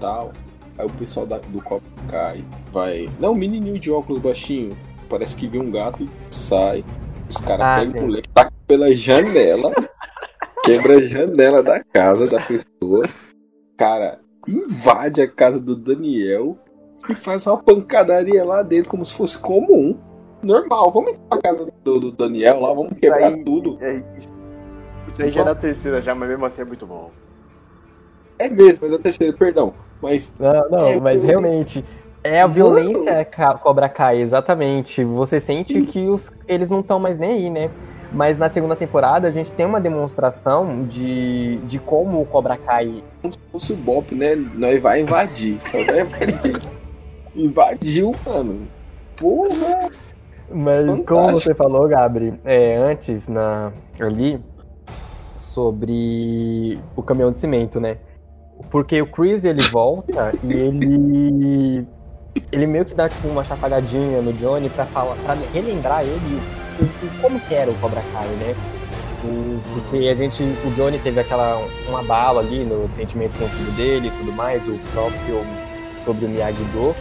tal, 0.00 0.32
aí 0.78 0.86
o 0.86 0.92
pessoal 0.92 1.26
da- 1.26 1.38
do 1.38 1.60
Copa 1.60 1.84
cai, 2.08 2.44
vai. 2.72 3.08
Não, 3.18 3.32
o 3.32 3.36
menininho 3.36 3.78
de 3.78 3.90
óculos 3.90 4.20
baixinho, 4.22 4.76
parece 5.08 5.36
que 5.36 5.46
vê 5.48 5.58
um 5.58 5.70
gato 5.70 6.04
e 6.04 6.10
sai. 6.34 6.84
Os 7.28 7.38
caras 7.38 7.66
Ah, 7.66 7.74
pegam 7.80 8.02
o 8.02 8.06
moleque, 8.06 8.28
tacam 8.28 8.52
pela 8.66 8.94
janela, 8.94 9.72
quebra 10.64 10.96
a 10.96 11.02
janela 11.02 11.62
da 11.62 11.82
casa 11.82 12.26
da 12.28 12.38
pessoa, 12.40 13.08
cara, 13.76 14.20
invade 14.48 15.20
a 15.20 15.28
casa 15.28 15.60
do 15.60 15.74
Daniel 15.74 16.56
e 17.08 17.14
faz 17.14 17.46
uma 17.46 17.56
pancadaria 17.60 18.44
lá 18.44 18.62
dentro 18.62 18.90
como 18.90 19.04
se 19.04 19.12
fosse 19.14 19.38
comum. 19.38 19.98
Normal, 20.46 20.90
vamos 20.92 21.10
entrar 21.12 21.36
na 21.36 21.42
casa 21.42 21.72
do, 21.84 22.00
do 22.00 22.12
Daniel 22.12 22.60
lá, 22.60 22.72
vamos 22.72 22.92
quebrar 22.94 23.24
aí- 23.26 23.44
tudo. 23.44 23.76
É, 23.80 23.96
isso 24.16 24.32
isso 25.08 25.22
aí 25.22 25.30
já 25.30 25.40
é 25.42 25.44
na 25.44 25.54
terceira 25.54 26.00
já, 26.02 26.14
mas 26.14 26.28
mesmo 26.28 26.44
assim 26.46 26.62
é 26.62 26.64
muito 26.64 26.86
bom. 26.86 27.10
É 28.38 28.48
mesmo, 28.48 28.86
é 28.86 28.90
da 28.90 28.98
terceira, 28.98 29.32
perdão. 29.36 29.72
Mas 30.02 30.34
Não, 30.38 30.68
não, 30.70 30.86
É, 30.86 31.00
mas 31.00 31.22
eu- 31.22 31.28
realmente 31.28 31.84
É 32.22 32.40
a 32.40 32.48
Mano. 32.48 32.54
violência 32.54 33.24
Ca- 33.24 33.54
Cobra 33.54 33.88
Kai, 33.88 34.20
exatamente. 34.20 35.02
Você 35.04 35.38
sente 35.40 35.80
que 35.82 36.06
os, 36.08 36.32
eles 36.48 36.68
não 36.68 36.80
estão 36.80 36.98
mais 36.98 37.18
nem 37.18 37.30
aí, 37.30 37.50
né? 37.50 37.70
Mas 38.12 38.36
na 38.36 38.48
segunda 38.48 38.74
temporada 38.76 39.28
a 39.28 39.30
gente 39.30 39.54
tem 39.54 39.64
uma 39.64 39.80
demonstração 39.80 40.84
de, 40.84 41.56
de 41.64 41.78
como 41.78 42.20
o 42.20 42.26
Cobra 42.26 42.56
Kai. 42.56 43.02
Como 43.22 43.32
se 43.32 43.38
fosse 43.52 43.72
o 43.72 43.76
Bop, 43.76 44.12
né? 44.14 44.34
Nós 44.34 44.80
vai 44.82 45.00
invadir. 45.02 45.60
Nós 45.72 45.86
vai 45.86 46.00
invadir. 46.00 46.58
Invadiu, 47.34 48.14
mano. 48.26 48.68
Porra! 49.16 49.88
Mas 50.52 50.84
como 50.84 50.96
Fantástico. 51.04 51.40
você 51.40 51.54
falou, 51.54 51.88
Gabri, 51.88 52.38
é, 52.44 52.76
antes 52.76 53.26
na, 53.28 53.72
ali, 53.98 54.40
sobre 55.36 56.78
o 56.94 57.02
caminhão 57.02 57.32
de 57.32 57.38
cimento, 57.40 57.80
né? 57.80 57.98
Porque 58.70 59.00
o 59.02 59.06
Chris 59.06 59.44
ele 59.44 59.60
volta 59.70 60.32
e 60.42 60.52
ele. 60.52 61.86
Ele 62.52 62.66
meio 62.66 62.84
que 62.84 62.94
dá 62.94 63.08
tipo 63.08 63.28
uma 63.28 63.42
chapagadinha 63.44 64.20
no 64.20 64.32
Johnny 64.34 64.68
pra, 64.68 64.84
falar, 64.86 65.14
pra 65.24 65.34
relembrar 65.54 66.02
ele 66.02 66.40
o, 66.80 66.84
o- 66.84 67.20
como 67.22 67.40
que 67.40 67.54
era 67.54 67.70
o 67.70 67.74
Cobra 67.76 68.02
Kai, 68.12 68.26
né? 68.28 68.54
O- 69.24 69.58
porque 69.74 70.08
a 70.08 70.14
gente. 70.14 70.42
O 70.42 70.70
Johnny 70.74 70.98
teve 70.98 71.20
aquela. 71.20 71.58
um 71.88 71.96
abalo 71.96 72.38
ali 72.38 72.64
no 72.64 72.88
sentimento 72.92 73.38
com 73.38 73.44
o 73.44 73.48
filho 73.48 73.72
dele 73.72 74.08
e 74.08 74.10
tudo 74.10 74.32
mais, 74.32 74.66
o 74.68 74.78
próprio 74.92 75.40
sobre 76.04 76.26
o 76.26 76.28
Miyagi-Do, 76.28 76.94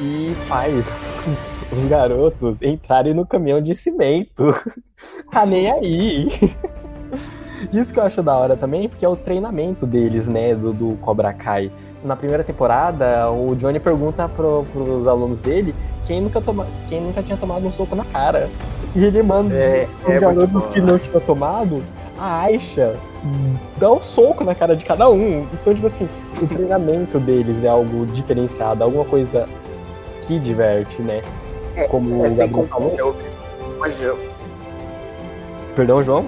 e 0.00 0.34
faz 0.46 0.86
os 1.72 1.88
garotos 1.88 2.62
entrarem 2.62 3.14
no 3.14 3.26
caminhão 3.26 3.60
de 3.60 3.74
cimento. 3.74 4.54
tá 5.30 5.44
nem 5.44 5.70
aí. 5.70 6.28
Isso 7.72 7.92
que 7.92 7.98
eu 7.98 8.04
acho 8.04 8.22
da 8.22 8.36
hora 8.36 8.56
também, 8.56 8.88
porque 8.88 9.04
é 9.04 9.08
o 9.08 9.16
treinamento 9.16 9.86
deles, 9.86 10.28
né, 10.28 10.54
do, 10.54 10.72
do 10.72 10.96
Cobra 11.00 11.32
Kai. 11.32 11.70
Na 12.04 12.14
primeira 12.14 12.44
temporada, 12.44 13.30
o 13.30 13.54
Johnny 13.56 13.80
pergunta 13.80 14.28
pro, 14.28 14.64
pros 14.72 15.06
alunos 15.06 15.40
dele 15.40 15.74
quem 16.06 16.20
nunca, 16.20 16.40
toma, 16.40 16.66
quem 16.88 17.00
nunca 17.00 17.22
tinha 17.22 17.36
tomado 17.36 17.66
um 17.66 17.72
soco 17.72 17.96
na 17.96 18.04
cara. 18.04 18.48
E 18.94 19.04
ele 19.04 19.22
manda 19.22 19.54
É, 19.54 19.88
os 20.04 20.14
é 20.14 20.20
garotos 20.20 20.66
que 20.66 20.80
não 20.80 20.98
tinham 20.98 21.20
tomado, 21.20 21.82
a 22.16 22.42
Aisha 22.42 22.96
dá 23.76 23.90
um 23.92 24.02
soco 24.02 24.44
na 24.44 24.54
cara 24.54 24.76
de 24.76 24.84
cada 24.84 25.10
um. 25.10 25.46
Então, 25.52 25.74
tipo 25.74 25.86
assim, 25.86 26.08
o 26.40 26.46
treinamento 26.46 27.18
deles 27.18 27.64
é 27.64 27.68
algo 27.68 28.06
diferenciado, 28.06 28.84
alguma 28.84 29.04
coisa 29.04 29.48
que 30.26 30.38
diverte, 30.38 31.02
né? 31.02 31.22
É, 31.76 31.86
Como 31.88 32.24
É 32.24 32.30
sem 32.30 32.48
falou. 32.48 32.66
compaixão. 32.68 33.14
compaixão. 33.72 34.18
Perdão, 35.74 36.02
João? 36.02 36.24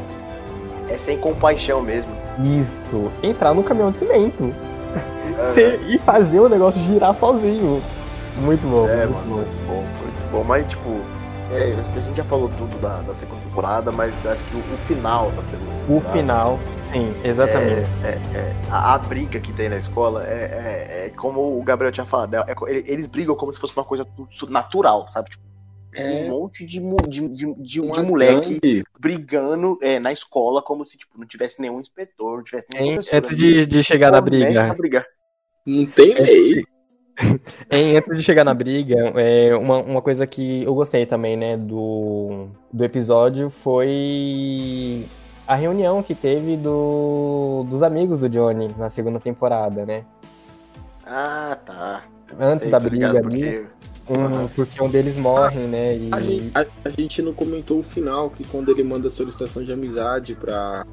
É 0.90 0.98
sem 0.98 1.18
compaixão 1.18 1.80
mesmo. 1.80 2.12
Isso. 2.44 3.10
Entrar 3.22 3.54
no 3.54 3.62
caminhão 3.62 3.90
de 3.90 3.98
cimento. 3.98 4.54
Ser- 5.54 5.80
e 5.88 5.98
fazer 5.98 6.40
o 6.40 6.48
negócio 6.48 6.80
girar 6.82 7.14
sozinho. 7.14 7.82
Muito 8.36 8.66
bom. 8.68 8.88
É, 8.88 9.06
muito 9.06 9.12
mano, 9.14 9.24
bom. 9.26 9.34
muito 9.36 9.66
bom, 9.66 9.74
muito 10.02 10.30
bom. 10.32 10.44
Mas, 10.44 10.66
tipo, 10.66 10.88
é, 11.52 11.74
a 11.96 12.00
gente 12.00 12.16
já 12.16 12.24
falou 12.24 12.50
tudo 12.56 12.78
da, 12.80 13.00
da 13.00 13.14
segunda 13.14 13.37
temporada, 13.58 13.90
mas 13.92 14.26
acho 14.26 14.44
que 14.44 14.54
o, 14.54 14.58
o 14.60 14.76
final 14.86 15.30
da 15.32 15.42
segunda 15.42 15.70
O 15.72 15.76
temporada, 16.00 16.12
final, 16.12 16.58
sim, 16.90 17.12
exatamente. 17.24 17.88
É, 18.04 18.38
é, 18.38 18.54
a, 18.70 18.94
a 18.94 18.98
briga 18.98 19.40
que 19.40 19.52
tem 19.52 19.68
na 19.68 19.76
escola 19.76 20.24
é, 20.26 20.32
é- 20.32 21.06
é 21.06 21.10
como 21.10 21.58
o 21.58 21.62
Gabriel 21.62 21.92
tinha 21.92 22.06
falado. 22.06 22.34
é- 22.34 22.40
é 22.48 22.54
eles 22.92 23.06
brigam 23.08 23.34
como 23.34 23.52
se 23.52 23.58
fosse 23.60 23.76
uma 23.76 23.84
coisa 23.84 24.06
natural, 24.48 25.06
sabe? 25.10 25.30
Tipo, 25.30 25.42
É. 25.94 26.24
um 26.24 26.28
monte 26.28 26.64
de, 26.64 26.78
de, 27.08 27.28
de, 27.28 27.54
de, 27.54 27.80
Uma 27.80 27.94
de 27.94 28.02
moleque 28.02 28.60
gangue. 28.60 28.84
brigando 29.00 29.78
é, 29.82 29.98
na 29.98 30.12
escola 30.12 30.62
como 30.62 30.84
se 30.86 30.96
tipo, 30.96 31.18
não 31.18 31.26
tivesse 31.26 31.60
nenhum 31.60 31.80
inspetor, 31.80 32.36
não 32.36 32.44
tivesse 32.44 32.66
nenhum 32.72 32.98
Antes 32.98 33.12
ali. 33.14 33.36
de, 33.36 33.66
de 33.66 33.82
chegar 33.82 34.12
na 34.12 34.20
briga. 34.20 34.76
Não 35.66 35.84
tem 35.86 36.14
lei. 36.14 36.64
Hein, 37.70 37.96
antes 37.98 38.16
de 38.16 38.22
chegar 38.22 38.44
na 38.44 38.54
briga, 38.54 38.94
é, 39.16 39.54
uma, 39.56 39.78
uma 39.78 40.02
coisa 40.02 40.26
que 40.26 40.62
eu 40.62 40.74
gostei 40.74 41.04
também, 41.04 41.36
né, 41.36 41.56
do, 41.56 42.46
do 42.72 42.84
episódio 42.84 43.50
foi 43.50 45.04
a 45.46 45.54
reunião 45.54 46.02
que 46.02 46.14
teve 46.14 46.56
do, 46.56 47.64
dos 47.68 47.82
amigos 47.82 48.20
do 48.20 48.28
Johnny 48.28 48.70
na 48.78 48.88
segunda 48.88 49.18
temporada, 49.18 49.84
né? 49.84 50.04
Ah, 51.04 51.56
tá. 51.64 52.04
Antes 52.38 52.64
Sei, 52.64 52.70
da 52.72 52.78
briga 52.78 53.08
ligado, 53.08 53.26
ali, 53.26 53.40
porque- 53.40 53.68
um, 54.20 54.48
porque 54.48 54.82
um 54.82 54.88
deles 54.88 55.18
morre, 55.18 55.60
né? 55.66 55.96
E, 55.96 56.10
A 56.12 56.20
gente, 56.20 56.50
a- 56.56 56.66
a 56.84 56.90
gente 56.90 57.20
não 57.22 57.32
comentou 57.34 57.78
o 57.78 57.82
final, 57.82 58.30
que 58.30 58.44
quando 58.44 58.70
ele 58.70 58.82
manda 58.84 59.08
a 59.08 59.10
solicitação 59.10 59.62
de 59.62 59.72
amizade 59.72 60.34
pra 60.34 60.84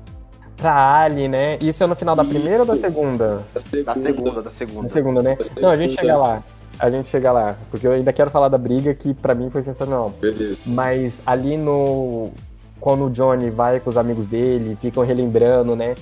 pra 0.57 1.03
Ali, 1.03 1.27
né? 1.27 1.57
Isso 1.61 1.83
é 1.83 1.87
no 1.87 1.95
final 1.95 2.15
da 2.15 2.23
primeira 2.23 2.59
ou 2.59 2.65
da 2.65 2.75
segunda? 2.75 3.43
a 3.53 3.59
segunda. 3.59 3.83
Da 3.85 3.95
segunda, 3.95 4.41
da 4.41 4.49
segunda. 4.89 5.21
Né? 5.21 5.35
Da 5.35 5.61
Não, 5.61 5.69
a 5.69 5.77
gente 5.77 5.95
chega 5.95 6.17
lá. 6.17 6.43
A 6.77 6.89
gente 6.89 7.09
chega 7.09 7.31
lá. 7.31 7.55
Porque 7.71 7.87
eu 7.87 7.91
ainda 7.91 8.11
quero 8.11 8.29
falar 8.29 8.49
da 8.49 8.57
briga 8.57 8.93
que 8.93 9.13
pra 9.13 9.33
mim 9.33 9.49
foi 9.49 9.61
sensacional. 9.61 10.13
Beleza. 10.19 10.57
Mas 10.65 11.21
ali 11.25 11.57
no. 11.57 12.31
Quando 12.79 13.05
o 13.05 13.09
Johnny 13.09 13.49
vai 13.49 13.79
com 13.79 13.89
os 13.89 13.97
amigos 13.97 14.27
dele, 14.27 14.77
ficam 14.79 15.03
relembrando, 15.03 15.75
né? 15.75 15.95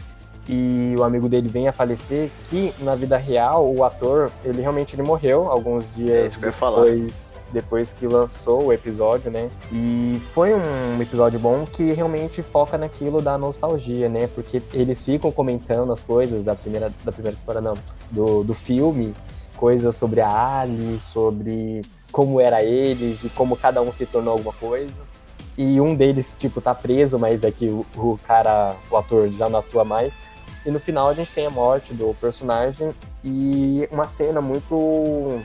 E 0.47 0.93
o 0.97 1.03
amigo 1.03 1.29
dele 1.29 1.47
vem 1.47 1.67
a 1.69 1.73
falecer, 1.73 2.29
que 2.49 2.73
na 2.79 2.95
vida 2.95 3.15
real, 3.15 3.65
o 3.73 3.83
ator, 3.83 4.29
ele 4.43 4.61
realmente 4.61 4.93
ele 4.93 5.03
morreu 5.03 5.49
alguns 5.49 5.85
É 5.85 5.95
dias 5.95 6.35
falar. 6.53 6.83
depois, 6.83 7.41
depois 7.53 7.93
que 7.93 8.05
lançou 8.07 8.65
o 8.65 8.73
episódio, 8.73 9.31
né? 9.31 9.49
E 9.71 10.21
foi 10.33 10.53
um 10.53 11.01
episódio 11.01 11.39
bom 11.39 11.65
que 11.65 11.93
realmente 11.93 12.43
foca 12.43 12.77
naquilo 12.77 13.21
da 13.21 13.37
nostalgia, 13.37 14.09
né? 14.09 14.27
Porque 14.27 14.61
eles 14.73 15.03
ficam 15.05 15.31
comentando 15.31 15.93
as 15.93 16.03
coisas 16.03 16.43
da 16.43 16.55
primeira, 16.55 16.91
da 17.05 17.11
primeira 17.11 17.37
temporada, 17.37 17.69
não, 17.69 17.77
do, 18.11 18.43
do 18.43 18.53
filme, 18.53 19.15
coisas 19.55 19.95
sobre 19.95 20.19
a 20.19 20.59
Ali, 20.59 20.99
sobre 20.99 21.81
como 22.11 22.41
era 22.41 22.61
eles 22.61 23.23
e 23.23 23.29
como 23.29 23.55
cada 23.55 23.81
um 23.81 23.93
se 23.93 24.05
tornou 24.05 24.33
alguma 24.33 24.53
coisa. 24.53 24.93
E 25.57 25.79
um 25.79 25.93
deles, 25.95 26.33
tipo, 26.37 26.59
tá 26.59 26.73
preso, 26.73 27.17
mas 27.19 27.43
é 27.43 27.51
que 27.51 27.67
o, 27.67 27.85
o 27.95 28.19
cara, 28.27 28.75
o 28.89 28.97
ator 28.97 29.29
já 29.29 29.47
não 29.47 29.59
atua 29.59 29.85
mais. 29.85 30.19
E 30.65 30.71
no 30.71 30.79
final 30.79 31.09
a 31.09 31.13
gente 31.13 31.31
tem 31.31 31.45
a 31.45 31.49
morte 31.49 31.93
do 31.93 32.15
personagem 32.19 32.91
e 33.23 33.87
uma 33.91 34.07
cena 34.07 34.41
muito 34.41 35.41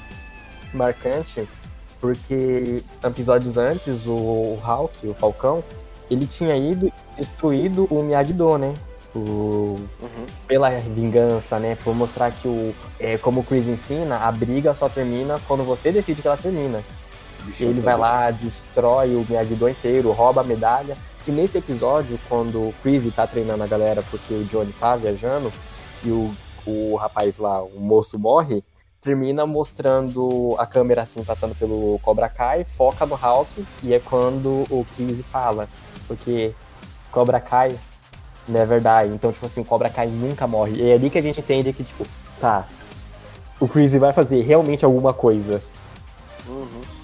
marcante, 0.73 1.49
porque 2.01 2.83
episódios 3.05 3.57
antes 3.57 4.07
o, 4.07 4.59
Hulk, 4.63 5.09
o 5.09 5.15
Falcão, 5.15 5.65
ele 6.11 6.27
tinha 6.27 6.57
ido 6.57 6.93
destruído 7.17 7.87
o 7.91 8.03
Miyagi-Do, 8.03 8.59
né? 8.59 8.75
O, 9.15 9.19
Uhum. 10.01 10.27
pela 10.47 10.71
vingança, 10.71 11.59
né? 11.59 11.77
Por 11.83 11.95
mostrar 11.95 12.31
que 12.31 12.47
o. 12.47 12.75
É, 13.01 13.19
como 13.19 13.41
o 13.41 13.45
Chris 13.45 13.67
ensina, 13.67 14.19
a 14.19 14.31
briga 14.31 14.75
só 14.75 14.89
termina 14.89 15.41
quando 15.49 15.65
você 15.65 15.91
decide 15.91 16.23
que 16.23 16.29
ela 16.29 16.37
termina. 16.37 16.83
Ele 17.59 17.81
vai 17.81 17.97
lá, 17.97 18.31
destrói 18.31 19.15
o 19.15 19.25
Miyagi-Do 19.29 19.69
inteiro, 19.69 20.13
rouba 20.13 20.43
a 20.43 20.45
medalha. 20.45 20.97
E 21.29 21.31
nesse 21.31 21.59
episódio, 21.59 22.19
quando 22.27 22.69
o 22.69 22.75
Chris 22.83 23.07
tá 23.15 23.27
treinando 23.27 23.63
a 23.63 23.67
galera 23.67 24.03
porque 24.11 24.33
o 24.33 24.45
Johnny 24.45 24.73
tá 24.73 24.97
viajando 24.97 25.53
e 26.03 26.09
o, 26.09 26.35
o 26.65 26.97
rapaz 26.97 27.37
lá, 27.37 27.63
o 27.63 27.79
moço 27.79 28.19
morre, 28.19 28.65
termina 28.99 29.45
mostrando 29.45 30.57
a 30.57 30.65
câmera 30.65 31.03
assim 31.03 31.23
passando 31.23 31.55
pelo 31.55 31.99
Cobra 31.99 32.31
Kai, 32.31 32.65
foca 32.79 33.05
no 33.05 33.15
Hulk 33.15 33.67
e 33.83 33.93
é 33.93 34.01
quando 34.01 34.65
o 34.71 34.87
Chris 34.97 35.21
fala, 35.31 35.69
porque 36.07 36.55
Cobra 37.13 37.41
Kai 37.41 37.79
never 38.49 38.81
die. 38.81 39.15
Então, 39.15 39.31
tipo 39.31 39.45
assim, 39.45 39.63
Cobra 39.63 39.91
Kai 39.91 40.07
nunca 40.07 40.47
morre. 40.47 40.77
E 40.77 40.91
é 40.91 40.95
ali 40.95 41.11
que 41.11 41.19
a 41.19 41.23
gente 41.23 41.41
entende 41.41 41.75
que, 41.75 41.85
tipo, 41.85 42.07
tá, 42.41 42.67
o 43.61 43.69
Chris 43.69 43.93
vai 43.93 44.15
fazer 44.15 44.41
realmente 44.41 44.83
alguma 44.83 45.13
coisa. 45.13 45.63
Uhum. 46.49 46.98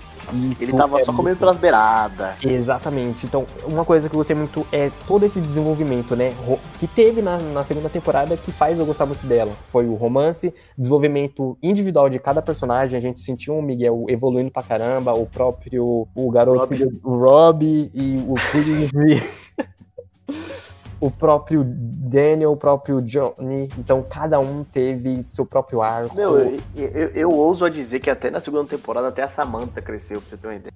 Isso 0.51 0.63
Ele 0.63 0.73
tava 0.73 0.99
é 1.01 1.05
só 1.05 1.13
muito 1.13 1.23
comendo 1.23 1.39
pelas 1.39 1.57
beiradas. 1.57 2.43
Exatamente. 2.43 3.27
Então, 3.27 3.47
uma 3.65 3.85
coisa 3.85 4.09
que 4.09 4.15
eu 4.15 4.19
gostei 4.19 4.37
muito 4.37 4.67
é 4.73 4.91
todo 5.07 5.25
esse 5.25 5.41
desenvolvimento, 5.41 6.17
né? 6.17 6.33
Que 6.79 6.87
teve 6.87 7.23
na, 7.23 7.39
na 7.39 7.65
segunda 7.65 7.89
temporada 7.89 8.37
que 8.37 8.53
faz 8.53 8.79
eu 8.79 8.87
gostar 8.87 9.07
muito 9.07 9.27
dela. 9.27 9.53
Foi 9.71 9.87
o 9.87 9.95
romance, 9.95 10.55
desenvolvimento 10.77 11.57
individual 11.63 12.09
de 12.09 12.19
cada 12.19 12.41
personagem. 12.41 12.97
A 12.97 13.01
gente 13.01 13.21
sentiu 13.21 13.57
o 13.57 13.63
Miguel 13.63 14.07
evoluindo 14.09 14.51
pra 14.51 14.63
caramba, 14.63 15.13
o 15.13 15.27
próprio 15.27 16.07
o 16.15 16.31
garoto, 16.31 16.75
o 17.03 17.17
Robbie 17.17 17.91
e 17.95 18.25
o 18.27 18.35
Chris. 18.35 19.23
O 21.01 21.11
próprio 21.11 21.63
Daniel, 21.67 22.53
o 22.53 22.57
próprio 22.57 23.03
Johnny, 23.03 23.69
então 23.79 24.03
cada 24.03 24.39
um 24.39 24.65
teve 24.65 25.25
seu 25.25 25.45
próprio 25.45 25.83
arco. 25.83 26.15
Meu, 26.17 26.39
eu, 26.39 26.59
eu, 26.77 27.09
eu 27.09 27.31
ouso 27.31 27.65
a 27.65 27.69
dizer 27.69 28.01
que 28.01 28.09
até 28.09 28.31
na 28.31 28.41
segunda 28.41 28.69
temporada 28.69 29.09
até 29.09 29.23
a 29.23 29.29
Samantha 29.29 29.83
cresceu, 29.83 30.21
pra 30.21 30.31
você 30.31 30.37
ter 30.37 30.47
uma 30.47 30.55
ideia. 30.55 30.73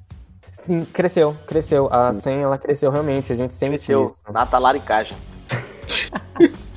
Sim, 0.66 0.85
cresceu, 0.85 1.35
cresceu. 1.47 1.89
A 1.91 2.12
Sen, 2.12 2.41
ela 2.43 2.59
cresceu 2.59 2.91
realmente, 2.91 3.33
a 3.33 3.37
gente 3.37 3.55
sente 3.55 3.71
Cresceu 3.77 4.07
isso. 4.07 4.14
na 4.31 4.45
talaricagem. 4.45 5.16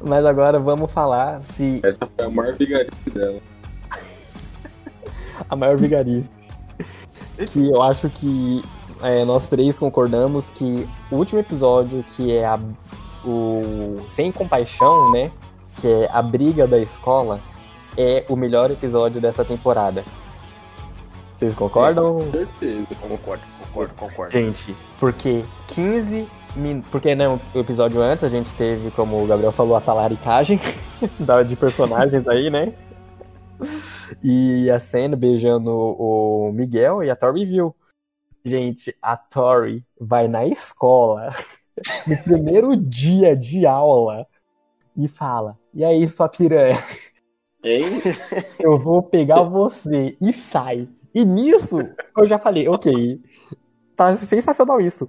Mas 0.00 0.24
agora 0.24 0.60
vamos 0.60 0.90
falar 0.92 1.40
se 1.40 1.80
Essa 1.82 1.98
foi 2.16 2.26
a 2.26 2.30
maior 2.30 2.54
brigaria 2.54 2.90
dela. 3.12 3.40
a 5.48 5.56
maior 5.56 5.76
vigarice. 5.76 6.30
que 7.50 7.68
eu 7.68 7.82
acho 7.82 8.08
que 8.10 8.62
é, 9.02 9.24
nós 9.24 9.48
três 9.48 9.78
concordamos 9.78 10.50
que 10.50 10.88
o 11.10 11.16
último 11.16 11.40
episódio, 11.40 12.04
que 12.16 12.34
é 12.34 12.46
a, 12.46 12.58
o 13.24 13.96
Sem 14.08 14.32
Compaixão, 14.32 15.10
né? 15.12 15.30
Que 15.80 15.86
é 15.86 16.10
a 16.12 16.22
briga 16.22 16.66
da 16.66 16.78
escola, 16.78 17.40
é 17.96 18.24
o 18.28 18.36
melhor 18.36 18.70
episódio 18.70 19.20
dessa 19.20 19.44
temporada. 19.44 20.04
Vocês 21.36 21.54
concordam? 21.54 22.18
Com 22.18 22.32
certeza. 22.32 22.86
Concordo, 23.00 23.42
concordo, 23.60 23.94
concordo. 23.94 24.32
Gente, 24.32 24.74
porque 24.98 25.44
15 25.68 26.26
minutos. 26.56 26.90
Porque 26.90 27.14
né, 27.14 27.28
o 27.28 27.58
episódio 27.58 28.02
antes 28.02 28.24
a 28.24 28.28
gente 28.28 28.52
teve, 28.54 28.90
como 28.90 29.22
o 29.22 29.26
Gabriel 29.26 29.52
falou, 29.52 29.76
a 29.76 29.80
talaricagem 29.80 30.60
de 31.46 31.56
personagens 31.56 32.26
aí, 32.26 32.50
né? 32.50 32.72
E 34.22 34.70
a 34.70 34.80
Sam 34.80 35.10
beijando 35.16 35.70
o 35.70 36.50
Miguel 36.52 37.02
e 37.02 37.10
a 37.10 37.16
Tori 37.16 37.44
viu. 37.44 37.74
Gente, 38.44 38.94
a 39.02 39.16
Tori 39.16 39.84
vai 40.00 40.28
na 40.28 40.46
escola 40.46 41.30
no 42.06 42.16
primeiro 42.24 42.76
dia 42.76 43.36
de 43.36 43.66
aula 43.66 44.26
e 44.96 45.08
fala: 45.08 45.58
E 45.74 45.84
aí, 45.84 46.06
sua 46.08 46.28
piranha? 46.28 46.82
Hein? 47.64 47.84
eu 48.60 48.78
vou 48.78 49.02
pegar 49.02 49.42
você 49.42 50.16
e 50.20 50.32
sai. 50.32 50.88
E 51.14 51.24
nisso, 51.24 51.78
eu 52.16 52.26
já 52.26 52.38
falei, 52.38 52.68
ok, 52.68 53.20
tá 53.96 54.14
sensacional 54.14 54.80
isso. 54.80 55.08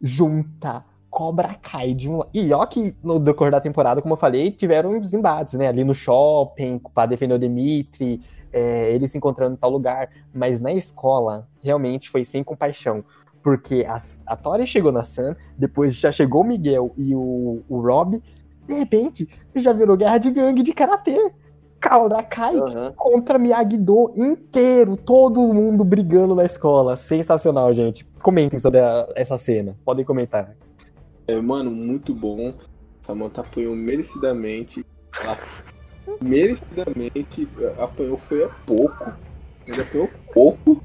Junta 0.00 0.84
Cobra 1.10 1.54
Kai 1.60 1.92
de 1.92 2.08
um 2.08 2.18
lado. 2.18 2.30
E 2.32 2.52
ó 2.52 2.64
que 2.64 2.94
no 3.02 3.18
decorrer 3.18 3.50
da 3.52 3.60
temporada, 3.60 4.00
como 4.00 4.14
eu 4.14 4.18
falei, 4.18 4.50
tiveram 4.52 4.92
uns 4.96 5.12
embates, 5.12 5.54
né? 5.54 5.66
Ali 5.66 5.82
no 5.84 5.92
shopping, 5.92 6.80
pra 6.94 7.04
defender 7.04 7.34
o 7.34 7.38
Dimitri, 7.38 8.20
é, 8.52 8.92
ele 8.92 9.08
se 9.08 9.18
encontrando 9.18 9.54
em 9.54 9.58
tal 9.58 9.70
lugar. 9.70 10.08
Mas 10.32 10.60
na 10.60 10.72
escola, 10.72 11.48
realmente 11.62 12.08
foi 12.08 12.24
sem 12.24 12.44
compaixão. 12.44 13.04
Porque 13.42 13.86
a, 13.88 13.96
a 14.26 14.36
Tori 14.36 14.66
chegou 14.66 14.92
na 14.92 15.02
Sam, 15.02 15.34
depois 15.58 15.94
já 15.96 16.12
chegou 16.12 16.42
o 16.42 16.44
Miguel 16.44 16.92
e 16.96 17.14
o, 17.14 17.62
o 17.68 17.80
Rob, 17.80 18.22
de 18.66 18.74
repente, 18.74 19.28
já 19.56 19.72
virou 19.72 19.96
guerra 19.96 20.18
de 20.18 20.30
gangue 20.30 20.62
de 20.62 20.72
karatê. 20.72 21.32
Cobra 21.82 22.22
Kai 22.22 22.54
Aham. 22.58 22.92
contra 22.94 23.38
Miyagi-Do 23.38 24.12
inteiro, 24.14 24.98
todo 24.98 25.40
mundo 25.52 25.82
brigando 25.82 26.34
na 26.34 26.44
escola. 26.44 26.94
Sensacional, 26.94 27.72
gente. 27.72 28.06
Comentem 28.22 28.58
sobre 28.58 28.78
a- 28.80 29.06
essa 29.16 29.38
cena. 29.38 29.74
Podem 29.82 30.04
comentar. 30.04 30.54
É, 31.30 31.40
mano, 31.40 31.70
muito 31.70 32.12
bom. 32.12 32.54
Samantha 33.02 33.40
apanhou 33.40 33.76
merecidamente. 33.76 34.84
Ela 35.20 35.38
merecidamente 36.20 37.48
apanhou 37.78 38.18
foi 38.18 38.44
a 38.44 38.48
pouco. 38.66 39.12
Ele 39.64 39.80
apanhou 39.80 40.10
pouco. 40.34 40.82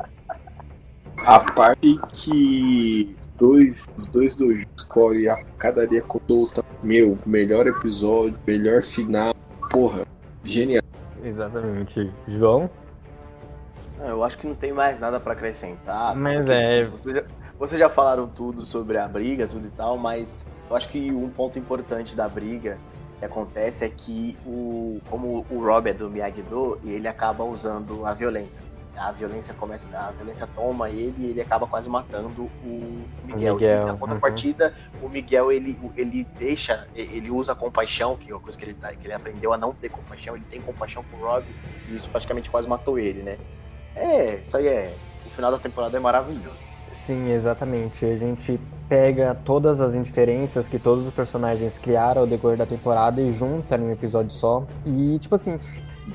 A 1.18 1.39
parte 1.39 1.98
que 2.14 3.16
dois, 3.36 3.86
os 3.98 4.08
dois 4.08 4.36
do 4.36 4.52
escolhem 4.52 5.28
a 5.30 5.38
padaria 5.60 6.02
Kodota. 6.04 6.64
Meu, 6.84 7.18
melhor 7.26 7.66
episódio, 7.66 8.38
melhor 8.46 8.84
final. 8.84 9.34
Porra, 9.72 10.06
genial. 10.43 10.84
Exatamente. 11.24 12.12
João? 12.28 12.70
Eu 14.00 14.24
acho 14.24 14.38
que 14.38 14.46
não 14.46 14.54
tem 14.54 14.72
mais 14.72 15.00
nada 15.00 15.20
pra 15.20 15.34
acrescentar. 15.34 16.16
Mas 16.16 16.48
é- 16.48 16.86
Vocês 16.86 17.16
já, 17.16 17.24
vocês 17.60 17.80
já 17.80 17.89
falaram 17.89 18.28
tudo 18.28 18.66
sobre 18.66 18.97
a 18.97 19.08
briga, 19.08 19.47
tudo 19.47 19.68
e 19.68 19.72
tal, 19.72 19.97
mas 19.97 20.36
eu 20.70 20.76
acho 20.76 20.88
que 20.89 21.12
um 21.12 21.30
ponto 21.30 21.58
importante 21.60 22.16
da 22.16 22.28
briga 22.28 22.78
que 23.20 23.26
acontece 23.26 23.86
é 23.86 23.89
que 23.89 24.38
o 24.45 24.99
como 25.10 25.45
o 25.49 25.64
Rob 25.64 25.89
é 25.89 25.93
do 25.93 26.10
Miyagi-Do 26.10 26.80
e 26.84 26.91
ele 26.91 27.08
acaba 27.08 27.43
usando 27.43 28.06
a 28.06 28.14
violência. 28.14 28.64
A 28.97 29.12
violência 29.12 29.53
começa, 29.53 29.97
a 29.97 30.12
violência 30.12 30.47
toma 30.47 30.89
ele 30.89 31.16
e 31.20 31.30
ele 31.32 31.41
acaba 31.41 31.68
quase 31.68 31.89
matando 31.89 32.49
o 32.64 33.06
Miguel. 33.26 33.56
Miguel, 33.56 33.82
e 33.82 33.86
na 33.86 33.93
contrapartida, 33.97 34.74
o 35.01 35.10
Miguel 35.10 35.51
ele, 35.51 35.78
ele 35.97 36.26
deixa, 36.38 36.88
ele 36.95 37.30
usa 37.30 37.51
a 37.51 37.56
compaixão, 37.56 38.16
que 38.16 38.32
é 38.32 38.34
uma 38.34 38.39
coisa 38.39 38.58
que 38.58 38.64
ele, 38.64 38.74
tá- 38.74 38.93
que 38.93 39.06
ele 39.06 39.14
aprendeu 39.14 39.51
a 39.51 39.58
não 39.58 39.74
ter 39.74 39.89
compaixão, 39.89 40.36
ele 40.36 40.45
tem 40.45 40.62
compaixão 40.62 41.03
com 41.03 41.18
o 41.18 41.20
Rob 41.20 41.45
e 41.88 41.95
isso 41.95 42.10
praticamente 42.10 42.49
quase 42.49 42.70
matou 42.70 42.97
ele, 42.97 43.22
né? 43.22 43.38
É, 43.95 44.36
isso 44.36 44.56
aí 44.56 44.68
é. 44.68 44.95
O 45.26 45.30
final 45.30 45.51
da 45.51 45.58
temporada 45.58 45.97
é 45.97 45.99
maravilhoso. 45.99 46.64
Sim, 46.96 47.30
exatamente. 47.32 48.06
A 48.06 48.16
gente 48.16 48.60
pega 48.88 49.36
todas 49.36 49.82
as 49.82 49.96
indiferenças 49.96 50.68
que 50.68 50.80
todos 50.80 51.06
os 51.06 51.14
personagens 51.14 51.78
criaram 51.78 52.22
ao 52.22 52.28
decorrer 52.28 52.58
da 52.58 52.66
temporada 52.66 53.22
e 53.22 53.32
junta 53.32 53.78
num 53.78 53.91
episódio 53.91 54.32
só. 54.32 54.64
E, 54.86 55.20
tipo 55.20 55.36
assim, 55.36 55.60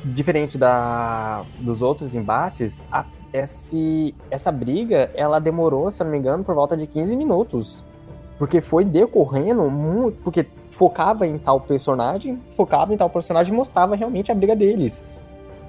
diferente 0.05 0.57
da, 0.59 1.45
dos 1.61 1.83
outros 1.83 2.15
embates, 2.15 2.83
a- 2.91 3.05
esse, 3.33 4.13
essa 4.31 4.51
briga, 4.51 5.11
ela 5.15 5.39
demorou, 5.39 5.89
se 5.91 6.03
eu 6.03 6.05
não 6.05 6.11
me 6.13 6.19
engano, 6.19 6.43
por 6.43 6.55
volta 6.55 6.77
de 6.77 6.87
15 6.87 7.15
minutos. 7.15 7.85
Porque 8.39 8.61
foi 8.61 8.85
decorrendo 8.85 9.71
muito. 9.71 10.19
Porque 10.23 10.47
focava 10.73 11.27
em 11.27 11.39
tal 11.39 11.61
personagem, 11.61 12.41
focava 12.57 12.93
em 12.93 12.97
tal 12.97 13.11
personagem 13.11 13.53
e 13.53 13.57
mostrava 13.57 13.95
realmente 13.95 14.33
a 14.33 14.35
briga 14.35 14.57
deles. 14.57 15.05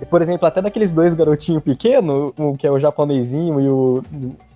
Por 0.09 0.22
exemplo, 0.22 0.47
até 0.47 0.62
daqueles 0.62 0.91
dois 0.91 1.14
garotinhos 1.14 1.62
pequenos, 1.62 2.34
o 2.36 2.53
que 2.57 2.66
é 2.66 2.72
o 2.72 2.80
japonesinho 2.80 3.59
e 3.62 3.70
o 3.70 4.03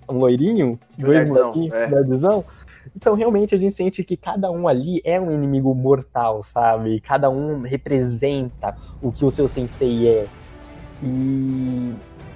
um 0.08 0.18
loirinho, 0.18 0.78
dois 0.96 1.24
nerdzão, 1.24 1.46
molequinhos, 1.46 1.74
é. 1.74 1.88
nerdzão. 1.88 2.44
Então, 2.94 3.14
realmente, 3.14 3.54
a 3.54 3.58
gente 3.58 3.74
sente 3.74 4.02
que 4.04 4.16
cada 4.16 4.50
um 4.50 4.66
ali 4.66 5.00
é 5.04 5.20
um 5.20 5.30
inimigo 5.30 5.74
mortal, 5.74 6.42
sabe? 6.42 7.00
Cada 7.00 7.28
um 7.28 7.62
representa 7.62 8.76
o 9.02 9.12
que 9.12 9.24
o 9.24 9.30
seu 9.30 9.48
sensei 9.48 10.08
é. 10.08 10.26
E 11.02 11.92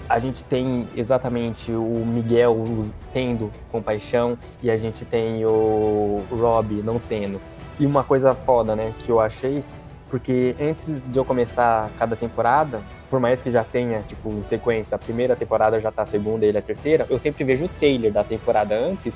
a 0.08 0.18
gente 0.18 0.42
tem 0.44 0.88
exatamente 0.96 1.70
o 1.72 2.04
Miguel 2.04 2.66
tendo 3.12 3.50
compaixão 3.70 4.36
e 4.62 4.70
a 4.70 4.76
gente 4.76 5.04
tem 5.04 5.46
o 5.46 6.22
Rob 6.30 6.82
não 6.82 6.98
tendo. 6.98 7.40
E 7.78 7.86
uma 7.86 8.02
coisa 8.02 8.34
foda, 8.34 8.74
né, 8.76 8.92
que 8.98 9.08
eu 9.08 9.20
achei, 9.20 9.64
porque 10.10 10.54
antes 10.60 11.08
de 11.08 11.16
eu 11.16 11.24
começar 11.24 11.88
cada 11.98 12.16
temporada, 12.16 12.82
por 13.10 13.18
mais 13.20 13.42
que 13.42 13.50
já 13.50 13.64
tenha, 13.64 14.00
tipo, 14.06 14.30
em 14.30 14.42
sequência, 14.44 14.94
a 14.94 14.98
primeira 14.98 15.34
temporada 15.34 15.80
já 15.80 15.90
tá 15.90 16.02
a 16.02 16.06
segunda 16.06 16.46
e 16.46 16.48
ele 16.48 16.58
a 16.58 16.62
terceira, 16.62 17.04
eu 17.10 17.18
sempre 17.18 17.42
vejo 17.44 17.64
o 17.64 17.68
trailer 17.68 18.12
da 18.12 18.22
temporada 18.24 18.74
antes, 18.74 19.14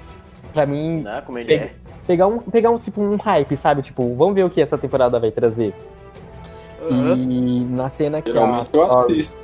pra 0.52 0.66
mim 0.66 1.00
Né? 1.02 1.22
Como 1.24 1.38
ele 1.38 1.46
Pega- 1.48 1.64
é. 1.66 1.70
pegar 2.06 2.26
um, 2.26 2.38
pegar 2.38 2.70
um 2.70 2.78
tipo 2.78 3.00
um 3.00 3.16
hype, 3.16 3.56
sabe? 3.56 3.82
Tipo, 3.82 4.14
vamos 4.16 4.34
ver 4.34 4.44
o 4.44 4.50
que 4.50 4.60
essa 4.60 4.76
temporada 4.76 5.18
vai 5.20 5.30
trazer. 5.30 5.72
E 6.90 7.66
na 7.70 7.88
cena 7.88 8.20
que 8.20 8.36
a 8.36 8.58
eu 8.58 8.64
Thor- 8.66 9.04
assisto 9.06 9.36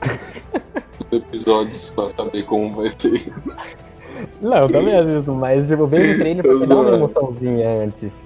os 1.10 1.18
episódios 1.18 1.90
pra 1.90 2.08
saber 2.08 2.44
como 2.44 2.76
vai 2.76 2.90
ser. 2.96 3.32
Não, 4.40 4.56
eu 4.58 4.68
também 4.68 4.96
assisto, 4.96 5.32
mas 5.32 5.66
tipo, 5.66 5.86
vejo 5.86 6.14
o 6.14 6.18
trailer 6.20 6.44
pra 6.44 6.58
pegar 6.60 6.76
uma 6.76 6.90
emoçãozinha 6.94 7.82
antes. 7.84 8.22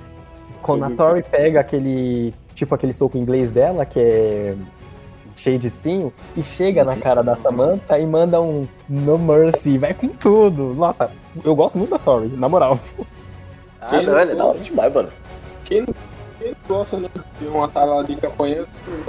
Quando 0.62 0.84
a 0.84 0.90
Tori 0.90 1.22
pega 1.22 1.60
aquele. 1.60 2.34
Tipo 2.54 2.74
aquele 2.74 2.92
soco 2.92 3.16
inglês 3.18 3.52
dela, 3.52 3.84
que 3.86 4.00
é 4.00 4.54
cheio 5.46 5.58
de 5.60 5.68
espinho, 5.68 6.12
e 6.36 6.42
chega 6.42 6.84
na 6.84 6.96
cara 6.96 7.22
da 7.22 7.36
Samantha 7.36 7.96
e 8.00 8.04
manda 8.04 8.40
um 8.40 8.66
No 8.88 9.16
Mercy, 9.16 9.78
vai 9.78 9.94
com 9.94 10.08
tudo. 10.08 10.74
Nossa, 10.74 11.08
eu 11.44 11.54
gosto 11.54 11.78
muito 11.78 11.90
da 11.90 11.98
Tori, 12.00 12.26
na 12.28 12.48
moral. 12.48 12.80
Ah, 13.80 13.90
Quem 13.90 14.02
não, 14.06 14.12
não 14.14 14.20
ele 14.20 14.32
é 14.32 14.34
da 14.34 14.44
hora 14.44 14.58
demais, 14.58 14.92
mano. 14.92 15.08
Quem 15.64 15.80
não, 15.82 15.94
quem 16.40 16.48
não 16.50 16.56
gosta 16.66 16.98
né, 16.98 17.08
de 17.38 17.46
uma 17.46 17.68
talarica 17.68 18.26
apanhando? 18.26 18.66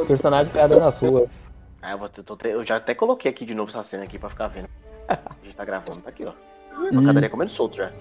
Personagem 0.07 0.51
criado 0.51 0.79
nas 0.79 0.99
ruas. 0.99 1.47
Ah, 1.81 1.91
eu, 1.93 1.97
vou, 1.97 2.07
tô 2.07 2.37
eu 2.47 2.63
já 2.63 2.75
até 2.75 2.93
coloquei 2.93 3.31
aqui 3.31 3.43
de 3.43 3.55
novo 3.55 3.71
essa 3.71 3.81
cena 3.81 4.03
aqui 4.03 4.19
pra 4.19 4.29
ficar 4.29 4.47
vendo. 4.47 4.67
A 5.07 5.17
gente 5.43 5.55
tá 5.55 5.65
gravando, 5.65 6.01
tá 6.01 6.09
aqui, 6.11 6.23
ó. 6.25 6.33
E- 6.85 6.93
Pancadaria 6.95 7.29
comendo 7.29 7.49
solto 7.49 7.77
já. 7.77 7.91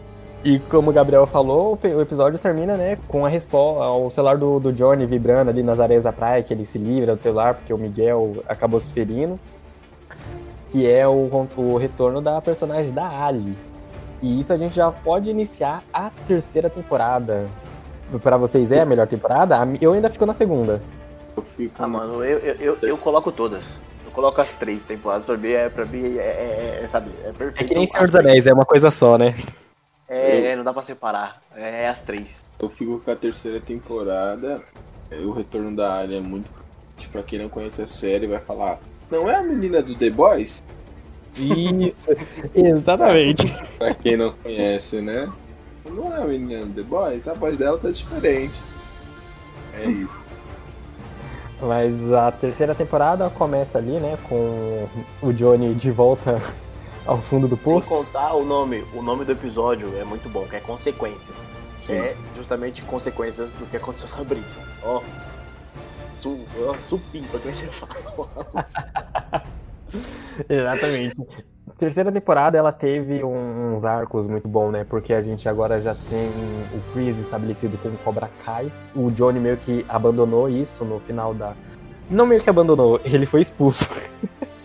E 0.44 0.60
como 0.60 0.90
o 0.90 0.92
Gabriel 0.92 1.26
falou, 1.26 1.78
o 1.82 2.00
episódio 2.00 2.38
termina, 2.38 2.76
né, 2.76 2.98
com 3.08 3.26
a 3.26 3.28
resposta 3.28 3.82
ao 3.82 4.08
celular 4.10 4.36
do, 4.36 4.60
do 4.60 4.72
Johnny 4.72 5.04
vibrando 5.04 5.50
ali 5.50 5.62
nas 5.62 5.80
areias 5.80 6.04
da 6.04 6.12
praia, 6.12 6.42
que 6.42 6.54
ele 6.54 6.64
se 6.64 6.78
livra 6.78 7.16
do 7.16 7.22
celular 7.22 7.54
porque 7.54 7.72
o 7.72 7.78
Miguel 7.78 8.44
acabou 8.48 8.78
se 8.78 8.92
ferindo. 8.92 9.40
Que 10.70 10.88
é 10.88 11.06
o, 11.06 11.48
o 11.56 11.76
retorno 11.76 12.20
da 12.20 12.40
personagem 12.40 12.92
da 12.92 13.08
Ali. 13.08 13.56
E 14.22 14.40
isso 14.40 14.52
a 14.52 14.56
gente 14.56 14.76
já 14.76 14.90
pode 14.90 15.30
iniciar 15.30 15.82
a 15.92 16.10
terceira 16.26 16.70
temporada. 16.70 17.46
Pra 18.22 18.36
vocês 18.36 18.70
é 18.70 18.80
a 18.80 18.86
melhor 18.86 19.06
temporada? 19.06 19.56
Eu 19.80 19.92
ainda 19.92 20.08
fico 20.08 20.26
na 20.26 20.34
segunda. 20.34 20.80
Eu 21.36 21.42
fico. 21.42 21.74
Ah, 21.78 21.88
mano, 21.88 22.24
eu, 22.24 22.38
eu, 22.38 22.54
eu, 22.54 22.78
eu 22.82 22.98
coloco 22.98 23.32
todas. 23.32 23.80
Eu 24.04 24.12
coloco 24.12 24.40
as 24.40 24.52
três 24.52 24.82
temporadas. 24.82 25.24
Pra 25.24 25.36
mim, 25.36 25.50
é, 25.50 25.68
pra 25.68 25.84
mim 25.84 26.16
é, 26.18 26.20
é, 26.20 26.80
é, 26.84 26.88
sabe, 26.88 27.10
é 27.24 27.28
É 27.28 27.32
perfeito. 27.32 27.68
que 27.68 27.78
nem 27.78 27.86
Senhor 27.86 28.06
dos. 28.06 28.16
Anéis, 28.16 28.46
é 28.46 28.52
uma 28.52 28.64
coisa 28.64 28.90
só, 28.90 29.18
né? 29.18 29.34
É, 30.08 30.52
é, 30.52 30.56
não 30.56 30.62
dá 30.62 30.72
pra 30.72 30.82
separar. 30.82 31.40
É 31.54 31.88
as 31.88 32.00
três. 32.00 32.44
Eu 32.58 32.70
fico 32.70 33.00
com 33.00 33.10
a 33.10 33.16
terceira 33.16 33.60
temporada. 33.60 34.62
É, 35.10 35.18
O 35.20 35.32
retorno 35.32 35.74
da 35.74 35.98
Alien 35.98 36.18
é 36.18 36.22
muito. 36.22 36.50
Tipo, 36.96 37.12
pra 37.12 37.22
quem 37.22 37.38
não 37.38 37.48
conhece 37.48 37.82
a 37.82 37.86
série, 37.86 38.26
vai 38.26 38.40
falar. 38.40 38.80
Não 39.10 39.28
é 39.28 39.36
a 39.36 39.42
menina 39.42 39.82
do 39.82 39.94
The 39.94 40.10
Boys? 40.10 40.62
Isso, 41.36 42.10
exatamente. 42.54 43.46
Pra 43.78 43.94
quem 43.94 44.16
não 44.16 44.32
conhece, 44.32 45.02
né? 45.02 45.30
Não 45.84 46.14
é 46.14 46.22
a 46.22 46.26
menina 46.26 46.64
do 46.64 46.72
The 46.72 46.82
Boys? 46.82 47.28
A 47.28 47.34
voz 47.34 47.56
dela 47.56 47.78
tá 47.78 47.90
diferente. 47.90 48.60
É 49.74 49.84
isso. 49.84 50.26
Mas 51.60 52.12
a 52.12 52.30
terceira 52.32 52.74
temporada 52.74 53.28
começa 53.30 53.78
ali, 53.78 53.98
né, 53.98 54.18
com 54.28 54.88
o 55.22 55.32
Johnny 55.32 55.74
de 55.74 55.90
volta 55.90 56.40
ao 57.06 57.18
fundo 57.18 57.46
do 57.46 57.56
Sem 57.56 57.64
poço. 57.64 57.88
contar 57.88 58.34
o 58.34 58.44
nome. 58.44 58.84
O 58.94 59.02
nome 59.02 59.24
do 59.24 59.32
episódio 59.32 59.96
é 59.98 60.04
muito 60.04 60.28
bom, 60.28 60.46
que 60.46 60.56
é 60.56 60.60
Consequência. 60.60 61.34
Sim. 61.78 61.98
É 61.98 62.16
justamente 62.34 62.82
consequências 62.82 63.50
do 63.50 63.66
que 63.66 63.76
aconteceu 63.76 64.08
na 64.16 64.24
briga. 64.24 64.46
Ó. 64.82 65.02
Su, 66.10 66.40
ó 66.66 66.74
supimpa, 66.82 67.38
que 67.38 67.52
você 67.52 67.66
fala. 67.66 69.44
Exatamente. 70.48 71.14
Terceira 71.78 72.10
temporada 72.10 72.56
ela 72.56 72.72
teve 72.72 73.22
uns 73.22 73.84
arcos 73.84 74.26
muito 74.26 74.48
bons, 74.48 74.70
né? 74.70 74.86
Porque 74.88 75.12
a 75.12 75.20
gente 75.20 75.46
agora 75.48 75.80
já 75.80 75.94
tem 76.08 76.30
o 76.72 76.92
Chris 76.92 77.18
estabelecido 77.18 77.76
como 77.78 77.98
Cobra 77.98 78.30
Kai. 78.44 78.72
O 78.94 79.10
Johnny 79.10 79.38
meio 79.38 79.58
que 79.58 79.84
abandonou 79.88 80.48
isso 80.48 80.84
no 80.84 80.98
final 80.98 81.34
da. 81.34 81.54
Não 82.10 82.24
meio 82.24 82.40
que 82.40 82.48
abandonou, 82.48 83.00
ele 83.04 83.26
foi 83.26 83.42
expulso. 83.42 83.90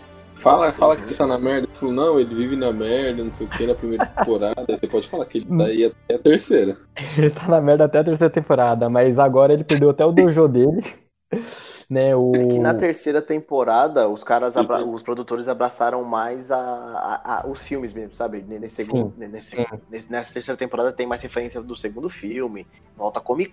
Fala, 0.42 0.72
fala 0.72 0.96
que 0.96 1.14
tá 1.14 1.24
na 1.24 1.38
merda. 1.38 1.68
Ele 1.68 1.78
falou, 1.78 1.94
não, 1.94 2.18
ele 2.18 2.34
vive 2.34 2.56
na 2.56 2.72
merda, 2.72 3.22
não 3.22 3.32
sei 3.32 3.46
o 3.46 3.50
que, 3.50 3.64
na 3.64 3.76
primeira 3.76 4.04
temporada. 4.06 4.76
Você 4.76 4.88
pode 4.88 5.08
falar 5.08 5.24
que 5.26 5.38
ele 5.38 5.56
tá 5.56 5.64
aí 5.64 5.84
até 5.84 6.14
a 6.16 6.18
terceira. 6.18 6.76
Ele 7.16 7.30
tá 7.30 7.46
na 7.46 7.60
merda 7.60 7.84
até 7.84 8.00
a 8.00 8.04
terceira 8.04 8.32
temporada, 8.32 8.88
mas 8.88 9.18
agora 9.18 9.52
ele 9.52 9.62
perdeu 9.62 9.90
até 9.90 10.04
o 10.04 10.12
dojo 10.12 10.48
dele. 10.48 10.84
Né, 11.90 12.16
o... 12.16 12.32
É 12.34 12.46
que 12.46 12.58
na 12.58 12.72
terceira 12.72 13.20
temporada, 13.20 14.08
os 14.08 14.24
caras, 14.24 14.56
abra... 14.56 14.82
os 14.82 15.02
produtores 15.02 15.46
abraçaram 15.46 16.02
mais 16.02 16.50
a, 16.50 16.56
a, 16.56 17.40
a, 17.40 17.46
os 17.46 17.62
filmes 17.62 17.92
mesmo, 17.92 18.14
sabe? 18.14 18.42
Nesse 18.48 18.76
segundo, 18.76 19.12
nesse, 19.18 19.56
nesse, 19.90 20.10
nessa 20.10 20.32
terceira 20.32 20.56
temporada 20.56 20.90
tem 20.90 21.06
mais 21.06 21.20
referência 21.20 21.60
do 21.60 21.76
segundo 21.76 22.08
filme, 22.08 22.66
volta 22.96 23.20
Comic 23.20 23.50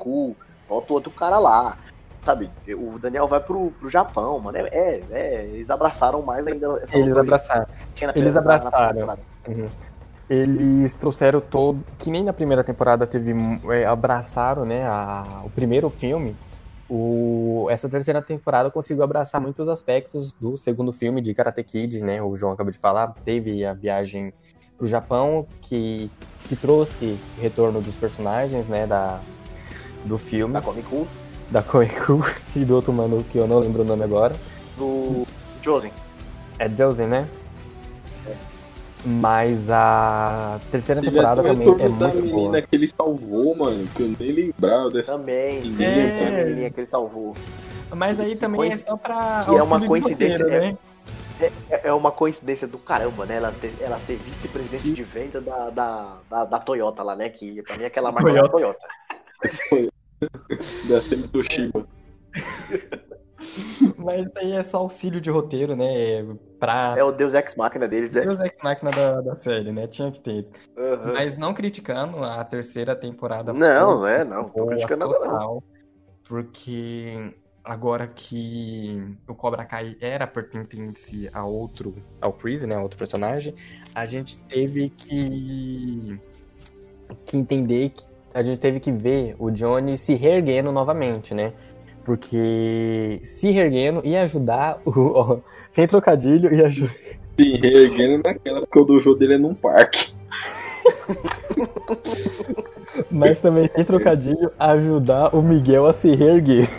volta 0.69 0.93
o 0.93 0.95
outro 0.95 1.11
cara 1.11 1.37
lá, 1.37 1.77
sabe? 2.23 2.49
O 2.75 2.99
Daniel 2.99 3.27
vai 3.27 3.39
pro, 3.39 3.71
pro 3.71 3.89
Japão, 3.89 4.39
mano. 4.39 4.57
É, 4.57 4.69
é, 4.71 5.01
é 5.11 5.45
eles 5.45 5.69
abraçaram 5.69 6.21
mais 6.21 6.45
ainda 6.47 6.67
essa 6.81 6.97
Eles 6.97 7.15
abraçaram. 7.15 7.65
Eles 8.15 8.35
abraçaram. 8.35 9.05
Na, 9.05 9.15
na 9.15 9.17
uhum. 9.47 9.67
Eles 10.29 10.93
trouxeram 10.93 11.41
todo. 11.41 11.83
Que 11.97 12.11
nem 12.11 12.23
na 12.23 12.33
primeira 12.33 12.63
temporada 12.63 13.07
teve. 13.07 13.33
É, 13.71 13.85
abraçaram, 13.85 14.65
né? 14.65 14.85
A, 14.85 15.41
o 15.43 15.49
primeiro 15.49 15.89
filme 15.89 16.35
o, 16.89 17.67
essa 17.69 17.87
terceira 17.87 18.19
temporada 18.19 18.71
conseguiu 18.71 19.03
abraçar 19.03 19.39
muitos 19.39 19.69
aspectos 19.69 20.33
do 20.33 20.57
segundo 20.57 20.91
filme 20.91 21.21
de 21.21 21.35
Karate 21.35 21.63
Kid, 21.63 22.01
né? 22.01 22.21
O 22.21 22.35
João 22.35 22.53
acabou 22.53 22.71
de 22.71 22.79
falar, 22.79 23.13
teve 23.23 23.63
a 23.63 23.73
viagem 23.73 24.33
pro 24.75 24.87
Japão 24.87 25.45
que, 25.61 26.09
que 26.47 26.55
trouxe 26.55 27.19
retorno 27.39 27.79
dos 27.79 27.95
personagens, 27.95 28.67
né? 28.67 28.87
Da, 28.87 29.21
do 30.03 30.17
filme. 30.17 30.53
Da 30.53 30.61
Comic 30.61 30.89
Con. 30.89 31.05
Da 31.51 31.61
Comic 31.63 31.95
Con 32.05 32.21
e 32.55 32.63
do 32.65 32.75
outro 32.75 32.93
mano 32.93 33.23
que 33.23 33.37
eu 33.37 33.47
não 33.47 33.59
lembro 33.59 33.81
o 33.81 33.85
nome 33.85 34.03
agora. 34.03 34.35
Do 34.77 35.25
Josen. 35.61 35.91
É 36.59 36.69
Josen, 36.69 37.07
né? 37.07 37.27
Mas 39.05 39.71
a 39.71 40.59
terceira 40.71 41.01
temporada 41.01 41.41
também 41.41 41.69
é 41.69 41.71
muito 41.87 42.05
menina 42.17 42.31
boa. 42.33 42.61
que 42.61 42.75
ele 42.75 42.85
salvou, 42.87 43.55
mano, 43.55 43.87
que 43.95 44.03
eu 44.03 44.13
nem 44.19 44.31
lembrava 44.33 44.89
dessa. 44.89 45.13
Também, 45.17 45.61
É. 45.79 46.27
a 46.27 46.31
menininha 46.43 46.69
que 46.69 46.81
ele 46.81 46.87
salvou. 46.87 47.33
Mas 47.95 48.19
aí 48.19 48.35
também 48.35 48.69
é 48.71 48.77
só 48.77 48.97
pra. 48.97 49.45
Que 49.47 49.55
é 49.55 49.63
uma 49.63 49.85
coincidência, 49.87 50.43
roteiro, 50.43 50.63
é- 50.65 50.71
né? 50.71 50.77
É, 51.71 51.87
é 51.87 51.93
uma 51.93 52.11
coincidência 52.11 52.67
do 52.67 52.77
caramba, 52.77 53.25
né? 53.25 53.37
Ela 53.37 53.53
ter, 53.53 53.73
ela 53.79 53.97
ser 53.99 54.17
vice-presidente 54.17 54.91
de 54.91 55.03
venda 55.03 55.39
da, 55.39 55.69
da, 55.69 56.17
da, 56.29 56.45
da 56.45 56.59
Toyota 56.59 57.01
lá, 57.01 57.15
né? 57.15 57.29
Que 57.29 57.63
pra 57.63 57.77
mim 57.77 57.85
aquela 57.85 58.11
marca 58.11 58.29
é 58.29 58.39
a 58.39 58.49
Toyota. 58.49 58.85
Da 60.89 61.01
Semi 61.01 61.27
Toshiba. 61.27 61.87
Mas 63.97 64.27
aí 64.35 64.53
é 64.53 64.63
só 64.63 64.77
auxílio 64.77 65.21
de 65.21 65.29
roteiro, 65.29 65.75
né? 65.75 66.25
Pra. 66.59 66.95
É 66.97 67.03
o 67.03 67.11
Deus 67.11 67.33
Ex 67.33 67.55
Máquina 67.55 67.87
deles, 67.87 68.11
né? 68.11 68.21
Deus 68.21 68.39
Ex 68.39 68.55
Machina 68.61 68.91
da, 68.91 69.21
da 69.21 69.35
série, 69.35 69.71
né? 69.71 69.87
Tinha 69.87 70.11
que 70.11 70.19
ter. 70.19 70.49
Uhum. 70.77 71.13
Mas 71.13 71.37
não 71.37 71.53
criticando 71.53 72.23
a 72.23 72.43
terceira 72.43 72.95
temporada. 72.95 73.53
Não, 73.53 74.05
é, 74.07 74.23
não. 74.23 74.49
Tô 74.49 74.67
criticando 74.67 75.07
nada, 75.07 75.19
não. 75.19 75.29
total, 75.29 75.63
Porque 76.27 77.31
agora 77.63 78.07
que 78.07 79.17
o 79.27 79.35
Cobra 79.35 79.65
Kai 79.65 79.95
era 80.01 80.27
pertencente 80.27 81.29
a 81.31 81.45
outro, 81.45 81.95
ao 82.21 82.33
Chris, 82.33 82.61
né? 82.63 82.75
A 82.75 82.81
outro 82.81 82.97
personagem, 82.97 83.55
a 83.95 84.05
gente 84.05 84.39
teve 84.39 84.89
que, 84.89 86.19
que 87.25 87.37
entender 87.37 87.89
que 87.91 88.08
a 88.33 88.41
gente 88.43 88.59
teve 88.59 88.79
que 88.79 88.91
ver 88.91 89.35
o 89.39 89.49
Johnny 89.51 89.97
se 89.97 90.13
reerguendo 90.15 90.71
novamente, 90.71 91.33
né? 91.33 91.51
Porque 92.05 93.19
se 93.23 93.51
reerguendo 93.51 94.01
ia 94.05 94.23
ajudar 94.23 94.81
o. 94.85 94.91
ó, 95.13 95.37
sem 95.69 95.87
trocadilho, 95.87 96.53
ia 96.53 96.67
ajudar. 96.67 96.93
Sim, 97.39 97.55
reerguendo 97.57 98.21
naquela, 98.25 98.61
porque 98.61 98.79
o 98.79 98.85
dojo 98.85 99.15
dele 99.15 99.35
é 99.35 99.37
num 99.37 99.53
parque. 99.53 100.13
Mas 103.11 103.39
também 103.41 103.67
sem 103.67 103.83
trocadilho, 103.85 104.51
ajudar 104.59 105.35
o 105.35 105.41
Miguel 105.41 105.85
a 105.85 105.93
se 105.93 106.15
reerguer. 106.15 106.69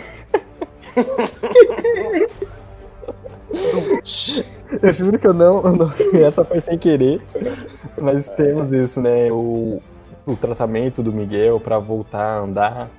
Eu 4.81 4.93
juro 4.93 5.19
que 5.19 5.27
eu 5.27 5.33
não, 5.33 5.61
eu 5.63 5.73
não- 5.73 5.91
Essa 6.13 6.45
foi 6.45 6.61
sem 6.61 6.77
querer. 6.77 7.21
Mas 7.99 8.29
temos 8.29 8.71
isso, 8.71 9.01
né? 9.01 9.29
O, 9.31 9.81
o 10.25 10.35
tratamento 10.35 11.01
do 11.01 11.11
Miguel 11.11 11.59
pra 11.59 11.79
voltar 11.79 12.23
a 12.23 12.39
andar. 12.39 12.89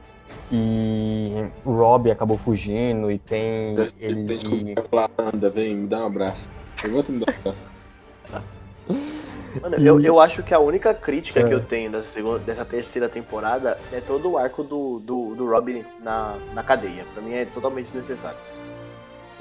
E 0.51 1.33
o 1.65 1.73
Rob 1.73 2.11
acabou 2.11 2.37
fugindo 2.37 3.11
e 3.11 3.19
tem 3.19 3.75
ele. 3.99 4.75
Falar, 4.91 5.09
anda, 5.19 5.49
vem, 5.51 5.75
me 5.77 5.87
dá 5.87 6.03
um 6.03 6.07
abraço. 6.07 6.51
Levanta 6.83 7.11
e 7.11 7.15
me 7.15 7.25
dá 7.25 7.33
um 7.33 7.41
abraço. 7.41 7.71
Mano, 9.61 9.77
eu, 9.77 10.01
eu 10.01 10.19
acho 10.21 10.43
que 10.43 10.55
a 10.55 10.59
única 10.59 10.95
crítica 10.95 11.41
É. 11.41 11.45
que 11.45 11.53
eu 11.53 11.61
tenho 11.63 11.91
dessa, 11.91 12.09
segunda, 12.09 12.39
dessa 12.39 12.65
terceira 12.65 13.09
temporada 13.09 13.79
é 13.93 14.01
todo 14.01 14.31
o 14.31 14.39
arco 14.39 14.63
do, 14.63 14.99
do, 15.01 15.35
do 15.35 15.47
Robin 15.51 15.85
na, 16.03 16.37
na 16.55 16.63
cadeia. 16.63 17.05
Pra 17.13 17.23
mim 17.23 17.35
é 17.35 17.45
totalmente 17.45 17.87
desnecessário. 17.87 18.39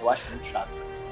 Eu 0.02 0.10
acho 0.10 0.26
muito 0.30 0.46
chato. 0.46 0.70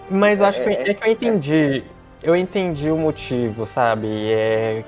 Mas 0.09 0.39
eu 0.41 0.45
acho 0.45 0.61
que, 0.63 0.69
É- 0.69 0.73
é- 0.73 0.89
é 0.91 0.93
que 0.93 1.07
eu 1.07 1.11
entendi. 1.13 1.83
Eu 2.21 2.35
entendi 2.35 2.91
o 2.91 2.97
motivo, 2.97 3.65
sabe? 3.65 4.07
É, 4.31 4.83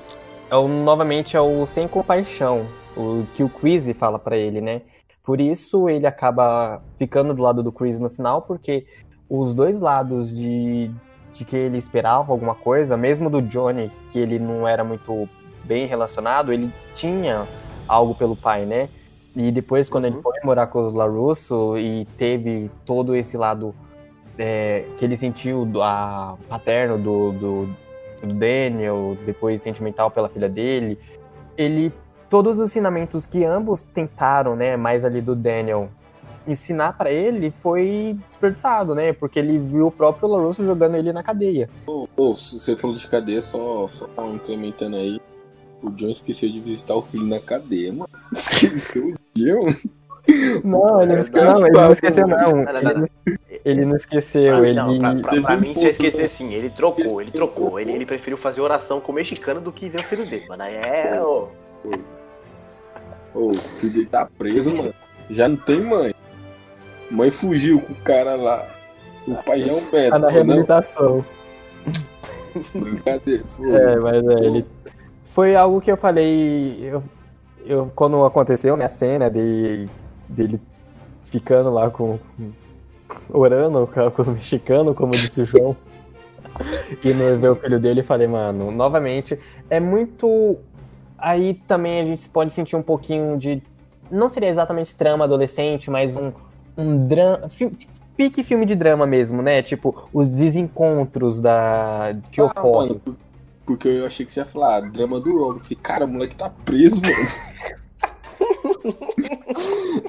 é 0.52 0.56
o, 0.56 0.68
novamente 0.68 1.34
é 1.34 1.40
o 1.40 1.66
sem 1.66 1.88
compaixão, 1.88 2.66
o 2.94 3.24
que 3.34 3.42
o 3.42 3.48
Chris 3.48 3.90
fala 3.96 4.18
pra 4.18 4.36
ele, 4.36 4.60
né? 4.60 4.82
Por 5.24 5.40
isso 5.40 5.88
ele 5.88 6.06
acaba 6.06 6.82
ficando 6.98 7.32
do 7.32 7.40
lado 7.40 7.62
do 7.62 7.72
Chris 7.72 7.98
no 7.98 8.10
final, 8.10 8.42
porque 8.42 8.84
os 9.30 9.54
dois 9.54 9.80
lados 9.80 10.36
de, 10.36 10.90
de 11.32 11.46
que 11.46 11.56
ele 11.56 11.78
esperava 11.78 12.32
alguma 12.32 12.54
coisa, 12.54 12.98
mesmo 12.98 13.30
do 13.30 13.40
Johnny, 13.40 13.90
que 14.10 14.18
ele 14.18 14.38
não 14.38 14.68
era 14.68 14.84
muito 14.84 15.26
bem 15.64 15.86
relacionado, 15.86 16.52
ele 16.52 16.70
tinha 16.94 17.48
algo 17.88 18.14
pelo 18.14 18.36
pai, 18.36 18.66
né? 18.66 18.90
E 19.34 19.50
depois, 19.50 19.88
quando 19.88 20.04
ele 20.04 20.20
foi 20.20 20.34
morar 20.44 20.66
com 20.66 20.86
os 20.86 20.92
LaRusso 20.92 21.78
e 21.78 22.04
teve 22.18 22.70
todo 22.84 23.16
esse 23.16 23.38
lado 23.38 23.74
é, 24.36 24.84
que 24.98 25.04
ele 25.06 25.16
sentiu 25.16 25.64
do, 25.64 25.80
a 25.80 26.36
paterno 26.46 26.98
do, 26.98 27.32
do, 27.32 27.76
do 28.22 28.34
Daniel, 28.34 29.16
depois 29.26 29.60
sentimental 29.62 30.10
pela 30.10 30.28
filha 30.28 30.48
dele, 30.48 30.98
ele 31.56 31.92
todos 32.30 32.58
os 32.58 32.68
ensinamentos 32.68 33.26
que 33.26 33.44
ambos 33.44 33.82
tentaram, 33.82 34.56
né, 34.56 34.76
mais 34.76 35.04
ali 35.04 35.20
do 35.20 35.34
Daniel 35.36 35.88
ensinar 36.46 36.96
pra 36.96 37.10
ele 37.10 37.52
foi 37.62 38.16
desperdiçado, 38.28 38.94
né? 38.96 39.12
Porque 39.12 39.38
ele 39.38 39.58
viu 39.58 39.86
o 39.86 39.90
próprio 39.92 40.28
LaRusso 40.28 40.64
jogando 40.64 40.96
ele 40.96 41.12
na 41.12 41.22
cadeia. 41.22 41.70
Ô, 41.86 42.08
ô, 42.16 42.34
se 42.34 42.58
você 42.58 42.76
falou 42.76 42.96
de 42.96 43.06
cadeia, 43.08 43.40
só, 43.40 43.86
só 43.86 44.08
incrementando 44.26 44.96
aí. 44.96 45.20
O 45.80 45.90
John 45.90 46.10
esqueceu 46.10 46.50
de 46.50 46.58
visitar 46.60 46.94
o 46.96 47.02
filho 47.02 47.26
na 47.26 47.38
cadeia, 47.38 47.92
mano. 47.92 48.08
Esqueceu 48.32 49.06
o 49.06 49.14
John. 49.36 49.66
Não, 50.64 51.02
ele 51.02 51.14
não, 51.14 51.20
esque- 51.22 51.34
Verdade, 51.34 51.60
não, 51.60 51.66
ele 51.66 51.76
não 51.76 51.86
tá, 51.86 51.92
esqueceu, 51.92 52.26
Não, 52.26 52.36
não. 52.38 52.50
não, 52.64 52.90
Ele 52.90 53.08
ele 53.64 53.84
não 53.84 53.96
esqueceu, 53.96 54.56
Pra, 54.58 54.68
ele. 54.68 54.74
não, 54.74 54.98
pra, 54.98 55.14
pra- 55.16 55.40
pra 55.42 55.56
mim, 55.56 55.74
se 55.74 55.84
eu 55.84 55.90
esquecer 55.90 56.18
né? 56.18 56.24
assim, 56.24 56.52
ele 56.52 56.70
trocou, 56.70 57.20
ele 57.20 57.30
trocou. 57.30 57.78
Ele, 57.80 57.92
ele 57.92 58.06
preferiu 58.06 58.36
fazer 58.36 58.60
oração 58.60 59.00
com 59.00 59.12
o 59.12 59.14
mexicano 59.14 59.60
do 59.60 59.72
que 59.72 59.88
ver 59.88 60.00
o 60.00 60.04
filho 60.04 60.26
dele, 60.26 60.46
mano. 60.48 60.62
Aí 60.62 60.74
É, 60.74 61.20
ô. 61.22 61.48
Ô, 63.34 63.50
o 63.50 63.54
filho 63.54 63.92
dele 63.92 64.06
tá 64.06 64.28
preso, 64.38 64.74
mano. 64.74 64.94
Já 65.30 65.48
não 65.48 65.56
tem 65.56 65.80
mãe. 65.80 66.14
Mãe 67.10 67.30
fugiu 67.30 67.80
com 67.80 67.92
o 67.92 67.96
cara 67.96 68.34
lá. 68.34 68.66
O 69.26 69.34
pai 69.36 69.60
já 69.60 69.68
é 69.68 69.72
um 69.74 69.80
médico. 69.92 70.10
Tá 70.10 70.18
na 70.18 70.26
não, 70.26 70.30
reabilitação. 70.30 71.24
brincadeira. 72.74 73.44
Pô, 73.56 73.64
É, 73.76 73.96
mas 73.96 74.26
é, 74.26 74.44
ele. 74.46 74.66
Foi 75.24 75.54
algo 75.56 75.80
que 75.80 75.90
eu 75.90 75.96
falei. 75.96 76.78
Eu, 76.82 77.02
eu, 77.64 77.90
quando 77.94 78.22
aconteceu 78.24 78.76
né, 78.76 78.84
a 78.84 78.88
cena 78.88 79.30
de, 79.30 79.88
dele 80.28 80.60
ficando 81.24 81.70
lá 81.70 81.88
com. 81.90 82.18
Orando 83.30 83.86
com, 84.14 84.22
os 84.22 84.28
mexicanos, 84.28 84.96
como 84.96 85.12
disse 85.12 85.42
o 85.42 85.44
João. 85.44 85.76
e 87.02 87.12
não 87.14 87.38
ver 87.38 87.50
o 87.50 87.56
filho 87.56 87.80
dele, 87.80 88.02
falei, 88.02 88.26
mano, 88.26 88.70
novamente, 88.70 89.38
é 89.70 89.80
muito. 89.80 90.56
Aí 91.18 91.54
também 91.66 92.00
a 92.00 92.04
gente 92.04 92.28
pode 92.28 92.52
sentir 92.52 92.76
um 92.76 92.82
pouquinho 92.82 93.36
de. 93.38 93.62
Não 94.10 94.28
seria 94.28 94.48
exatamente 94.48 94.94
trama 94.94 95.24
adolescente, 95.24 95.90
mas 95.90 96.16
um, 96.16 96.32
um 96.76 97.06
drama. 97.06 97.48
Pique 98.14 98.44
filme 98.44 98.66
de 98.66 98.74
drama 98.74 99.06
mesmo, 99.06 99.40
né? 99.40 99.62
Tipo, 99.62 100.08
os 100.12 100.28
desencontros 100.28 101.40
da 101.40 102.14
que 102.30 102.40
Ah, 102.40 102.44
ocorrem. 102.44 103.00
mano, 103.06 103.16
porque 103.64 103.88
eu 103.88 104.06
achei 104.06 104.26
que 104.26 104.32
você 104.32 104.40
ia 104.40 104.46
falar, 104.46 104.76
ah, 104.76 104.80
drama 104.80 105.18
do 105.18 105.32
Rob. 105.38 105.56
Eu 105.56 105.60
falei, 105.60 105.78
cara, 105.82 106.04
o 106.04 106.08
moleque 106.08 106.36
tá 106.36 106.50
preso, 106.64 107.00
mano. 107.00 107.16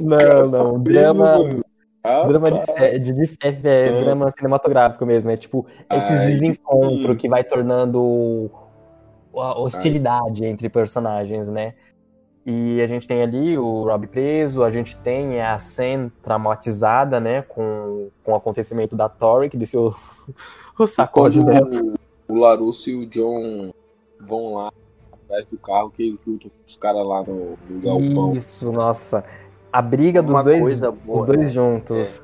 Não, 0.01 0.47
não. 0.49 0.83
Preso, 0.83 0.99
Drama, 0.99 1.37
mano. 1.37 1.65
Ah, 2.03 2.25
Drama 2.27 2.51
de, 2.51 2.65
sé- 2.65 2.99
de, 2.99 3.11
é, 3.41 3.47
é 3.47 3.87
É. 3.87 4.03
drama 4.03 4.29
cinematográfico 4.29 5.05
mesmo. 5.05 5.31
É 5.31 5.37
tipo, 5.37 5.65
esses 5.91 6.09
Aí 6.19 6.33
desencontros 6.33 7.11
sim. 7.11 7.15
que 7.15 7.29
vai 7.29 7.43
tornando 7.45 8.51
a 9.35 9.57
hostilidade 9.59 10.45
entre 10.45 10.67
personagens, 10.69 11.47
né? 11.47 11.73
E 12.45 12.81
a 12.81 12.87
gente 12.87 13.07
tem 13.07 13.21
ali 13.21 13.57
o 13.57 13.83
Rob 13.83 14.05
preso, 14.07 14.63
a 14.63 14.69
gente 14.71 14.97
tem 14.97 15.41
a 15.41 15.57
Sam 15.59 16.11
traumatizada, 16.21 17.19
né? 17.21 17.41
Com, 17.43 18.09
com 18.21 18.33
o 18.33 18.35
acontecimento 18.35 18.97
da 18.97 19.07
Tori, 19.07 19.49
que 19.49 19.55
desceu 19.55 19.95
o 20.77 20.85
sacode 20.85 21.41
dela. 21.41 21.69
o, 22.27 22.35
Larusso 22.35 22.89
e 22.89 22.95
o 22.95 23.05
John 23.05 23.71
vão 24.19 24.55
lá 24.55 24.71
atrás 25.13 25.45
do 25.47 25.57
carro 25.57 25.89
que 25.89 26.19
lutam 26.27 26.49
com 26.49 26.55
os 26.67 26.75
caras 26.75 27.05
lá 27.07 27.23
no, 27.23 27.57
no 27.69 27.79
galpão. 27.81 28.33
Isso, 28.33 28.69
nossa. 28.73 29.23
A 29.73 29.81
briga 29.81 30.21
dos 30.21 30.43
dois, 30.43 30.79
boa, 30.79 31.25
dois 31.25 31.39
né? 31.39 31.45
juntos. 31.47 32.21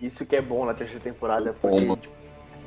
Isso 0.00 0.24
que 0.24 0.36
é 0.36 0.40
bom 0.40 0.64
na 0.64 0.72
terceira 0.72 1.02
temporada, 1.02 1.52
porque 1.52 1.76
tipo, 1.80 1.96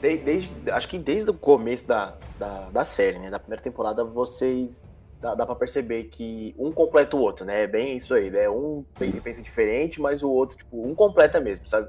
de- 0.02 0.18
desde, 0.18 0.72
acho 0.72 0.90
que 0.90 1.00
desde 1.00 1.30
o 1.30 1.34
começo 1.34 1.88
da, 1.88 2.18
da, 2.38 2.70
da 2.70 2.84
série, 2.84 3.18
né? 3.18 3.30
Da 3.30 3.40
primeira 3.40 3.64
temporada, 3.64 4.04
vocês. 4.04 4.84
Dá, 5.22 5.36
dá 5.36 5.46
pra 5.46 5.56
perceber 5.56 6.06
que 6.06 6.54
um 6.58 6.72
completa 6.72 7.16
o 7.16 7.20
outro, 7.20 7.46
né? 7.46 7.64
É 7.64 7.68
bem 7.68 7.96
isso 7.98 8.14
aí, 8.14 8.30
né? 8.30 8.50
Um 8.50 8.86
pe- 8.98 9.20
pensa 9.22 9.42
diferente, 9.42 10.02
mas 10.02 10.22
o 10.24 10.30
outro, 10.30 10.58
tipo, 10.58 10.86
um 10.86 10.94
completa 10.96 11.40
mesmo, 11.40 11.68
sabe? 11.68 11.88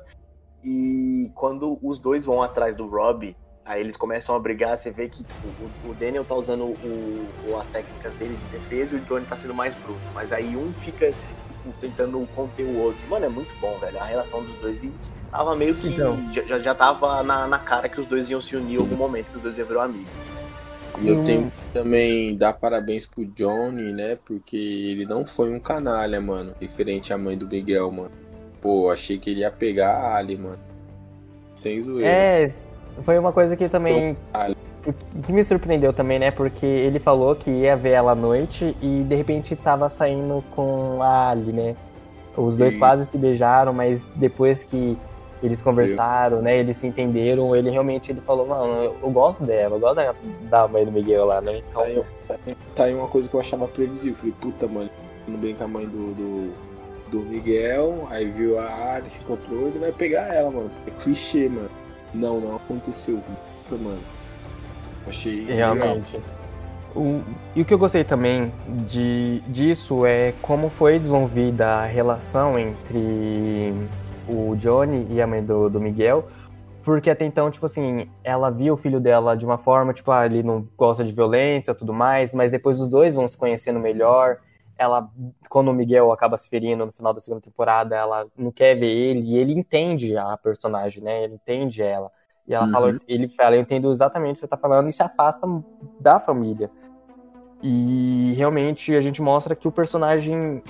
E 0.64 1.30
quando 1.34 1.78
os 1.82 1.98
dois 1.98 2.24
vão 2.24 2.42
atrás 2.42 2.74
do 2.76 2.88
Rob, 2.88 3.36
aí 3.64 3.80
eles 3.80 3.96
começam 3.96 4.34
a 4.34 4.38
brigar, 4.38 4.76
você 4.76 4.90
vê 4.90 5.08
que 5.08 5.22
tipo, 5.24 5.46
o, 5.86 5.90
o 5.90 5.94
Daniel 5.94 6.24
tá 6.24 6.34
usando 6.34 6.64
o, 6.66 7.30
o- 7.48 7.56
as 7.56 7.66
técnicas 7.68 8.14
dele 8.14 8.36
de 8.36 8.48
defesa 8.48 8.96
e 8.96 9.00
o 9.00 9.04
Johnny 9.04 9.24
tá 9.26 9.36
sendo 9.36 9.54
mais 9.54 9.74
bruto. 9.76 10.00
Mas 10.14 10.32
aí 10.32 10.56
um 10.56 10.72
fica 10.74 11.06
tentando 11.80 12.24
conter 12.28 12.64
o 12.64 12.74
outro. 12.74 13.08
Mano, 13.08 13.24
é 13.26 13.28
muito 13.28 13.54
bom, 13.60 13.78
velho. 13.78 13.98
A 13.98 14.04
relação 14.04 14.42
dos 14.44 14.56
dois 14.56 14.82
e 14.82 14.94
tava 15.30 15.54
meio 15.56 15.74
que. 15.76 15.88
Então. 15.88 16.32
Já, 16.32 16.42
já- 16.42 16.58
já 16.58 16.74
tava 16.74 17.22
na, 17.22 17.46
na 17.46 17.58
cara 17.58 17.88
que 17.88 18.00
os 18.00 18.06
dois 18.06 18.28
iam 18.30 18.40
se 18.40 18.56
unir 18.56 18.74
em 18.74 18.78
algum 18.78 18.96
momento, 18.96 19.30
que 19.30 19.36
os 19.36 19.42
dois 19.42 19.56
iam 19.58 19.66
virar 19.66 19.84
amigos. 19.84 20.30
E 20.98 21.06
eu 21.08 21.22
tenho 21.24 21.50
que 21.50 21.68
também 21.72 22.36
dar 22.36 22.52
parabéns 22.52 23.06
pro 23.08 23.24
Johnny, 23.24 23.92
né? 23.92 24.16
Porque 24.16 24.56
ele 24.56 25.06
não 25.06 25.24
foi 25.26 25.52
um 25.52 25.60
canalha, 25.60 26.20
mano. 26.20 26.54
Diferente 26.60 27.12
à 27.12 27.18
mãe 27.18 27.38
do 27.38 27.46
Miguel, 27.46 27.90
mano. 27.92 28.10
Pô, 28.60 28.90
achei 28.90 29.18
que 29.18 29.30
ele 29.30 29.40
ia 29.40 29.50
pegar 29.50 29.92
a 29.92 30.16
Ali, 30.16 30.36
mano. 30.36 30.58
Sem 31.54 31.80
zoeira. 31.80 32.08
É, 32.08 32.54
foi 33.02 33.18
uma 33.18 33.32
coisa 33.32 33.56
que 33.56 33.68
também. 33.68 34.16
Ah. 34.86 34.92
que 35.24 35.32
me 35.32 35.42
surpreendeu 35.44 35.92
também, 35.92 36.18
né? 36.18 36.30
Porque 36.30 36.64
ele 36.66 36.98
falou 36.98 37.34
que 37.34 37.50
ia 37.50 37.76
ver 37.76 37.90
ela 37.90 38.12
à 38.12 38.14
noite 38.14 38.76
e 38.80 39.02
de 39.02 39.14
repente 39.14 39.54
tava 39.56 39.88
saindo 39.88 40.42
com 40.54 41.02
a 41.02 41.30
Ali, 41.30 41.52
né? 41.52 41.76
Os 42.36 42.56
dois 42.56 42.74
Sim. 42.74 42.78
quase 42.78 43.06
se 43.06 43.18
beijaram, 43.18 43.72
mas 43.72 44.04
depois 44.16 44.62
que 44.62 44.96
eles 45.42 45.60
conversaram, 45.60 46.40
né? 46.42 46.58
Eles 46.58 46.76
se 46.76 46.86
entenderam, 46.86 47.54
ele 47.56 47.70
realmente 47.70 48.12
ele 48.12 48.20
falou, 48.20 48.46
mano, 48.46 48.84
eu, 48.84 48.96
eu 49.02 49.10
gosto 49.10 49.44
dela, 49.44 49.76
eu 49.76 49.80
gosto 49.80 49.96
da, 49.96 50.14
da 50.42 50.68
mãe 50.68 50.84
do 50.84 50.92
Miguel 50.92 51.24
lá, 51.24 51.40
né? 51.40 51.58
Então, 51.70 51.82
Tá 51.82 51.86
aí, 51.88 52.02
tá 52.28 52.36
aí- 52.46 52.56
tá 52.74 52.84
aí 52.84 52.94
uma 52.94 53.08
coisa 53.08 53.28
que 53.28 53.34
eu 53.34 53.40
achava 53.40 53.66
previsível. 53.66 54.16
Falei, 54.16 54.34
puta, 54.40 54.68
mano, 54.68 54.90
não 55.26 55.38
bem 55.38 55.54
com 55.54 55.64
a 55.64 55.68
mãe 55.68 55.86
do, 55.86 56.14
do, 56.14 56.52
do 57.10 57.20
Miguel, 57.20 58.06
aí 58.10 58.30
viu 58.30 58.58
a 58.58 58.94
Ali, 58.94 59.10
se 59.10 59.22
encontrou, 59.22 59.68
ele 59.68 59.78
vai 59.78 59.92
pegar 59.92 60.32
ela, 60.34 60.50
mano. 60.50 60.70
É 60.86 60.90
clichê, 60.90 61.48
mano. 61.48 61.70
Não, 62.14 62.40
não 62.40 62.56
aconteceu. 62.56 63.20
Puta, 63.68 63.82
mano. 63.82 64.00
Achei. 65.06 65.44
Realmente. 65.46 66.20
O- 66.94 67.20
e 67.54 67.62
o 67.62 67.64
que 67.64 67.72
eu 67.72 67.78
gostei 67.78 68.02
também 68.02 68.52
de, 68.86 69.40
disso 69.48 70.04
é 70.04 70.32
como 70.42 70.68
foi 70.68 70.98
desenvolvida 70.98 71.66
a 71.66 71.84
relação 71.84 72.58
entre 72.58 73.72
o 74.28 74.56
Johnny 74.56 75.06
e 75.10 75.22
a 75.22 75.26
mãe 75.26 75.42
do, 75.44 75.68
do 75.70 75.80
Miguel. 75.80 76.28
Porque 76.82 77.10
até 77.10 77.24
então, 77.24 77.50
tipo 77.50 77.66
assim, 77.66 78.08
ela 78.24 78.50
via 78.50 78.72
o 78.72 78.76
filho 78.76 78.98
dela 78.98 79.36
de 79.36 79.44
uma 79.44 79.58
forma, 79.58 79.92
tipo, 79.92 80.10
ah, 80.10 80.24
ele 80.24 80.42
não 80.42 80.66
gosta 80.76 81.04
de 81.04 81.12
violência 81.12 81.74
tudo 81.74 81.92
mais, 81.92 82.34
mas 82.34 82.50
depois 82.50 82.80
os 82.80 82.88
dois 82.88 83.14
vão 83.14 83.28
se 83.28 83.36
conhecendo 83.36 83.78
melhor. 83.78 84.38
Ela, 84.78 85.08
quando 85.50 85.68
o 85.68 85.74
Miguel 85.74 86.10
acaba 86.10 86.38
se 86.38 86.48
ferindo 86.48 86.86
no 86.86 86.92
final 86.92 87.12
da 87.12 87.20
segunda 87.20 87.42
temporada, 87.42 87.94
ela 87.94 88.26
não 88.36 88.50
quer 88.50 88.74
ver 88.76 88.86
ele 88.86 89.20
e 89.20 89.36
ele 89.36 89.52
entende 89.52 90.16
a 90.16 90.36
personagem, 90.38 91.04
né? 91.04 91.22
Ele 91.24 91.34
entende 91.34 91.82
ela. 91.82 92.10
E 92.50 92.54
ela 92.54 92.66
Uhum. 92.66 92.72
fala, 92.72 92.96
ele 93.06 93.28
fala, 93.28 93.54
eu 93.54 93.60
entendo 93.60 93.92
exatamente 93.92 94.32
o 94.32 94.34
que 94.34 94.40
você 94.40 94.48
tá 94.48 94.56
falando 94.56 94.88
e 94.88 94.92
se 94.92 95.00
afasta 95.00 95.46
da 96.00 96.18
família. 96.18 96.68
E 97.62 98.34
realmente 98.36 98.92
a 98.96 99.00
gente 99.00 99.22
mostra 99.22 99.54
que 99.54 99.68
o 99.68 99.70
personagem, 99.70 100.60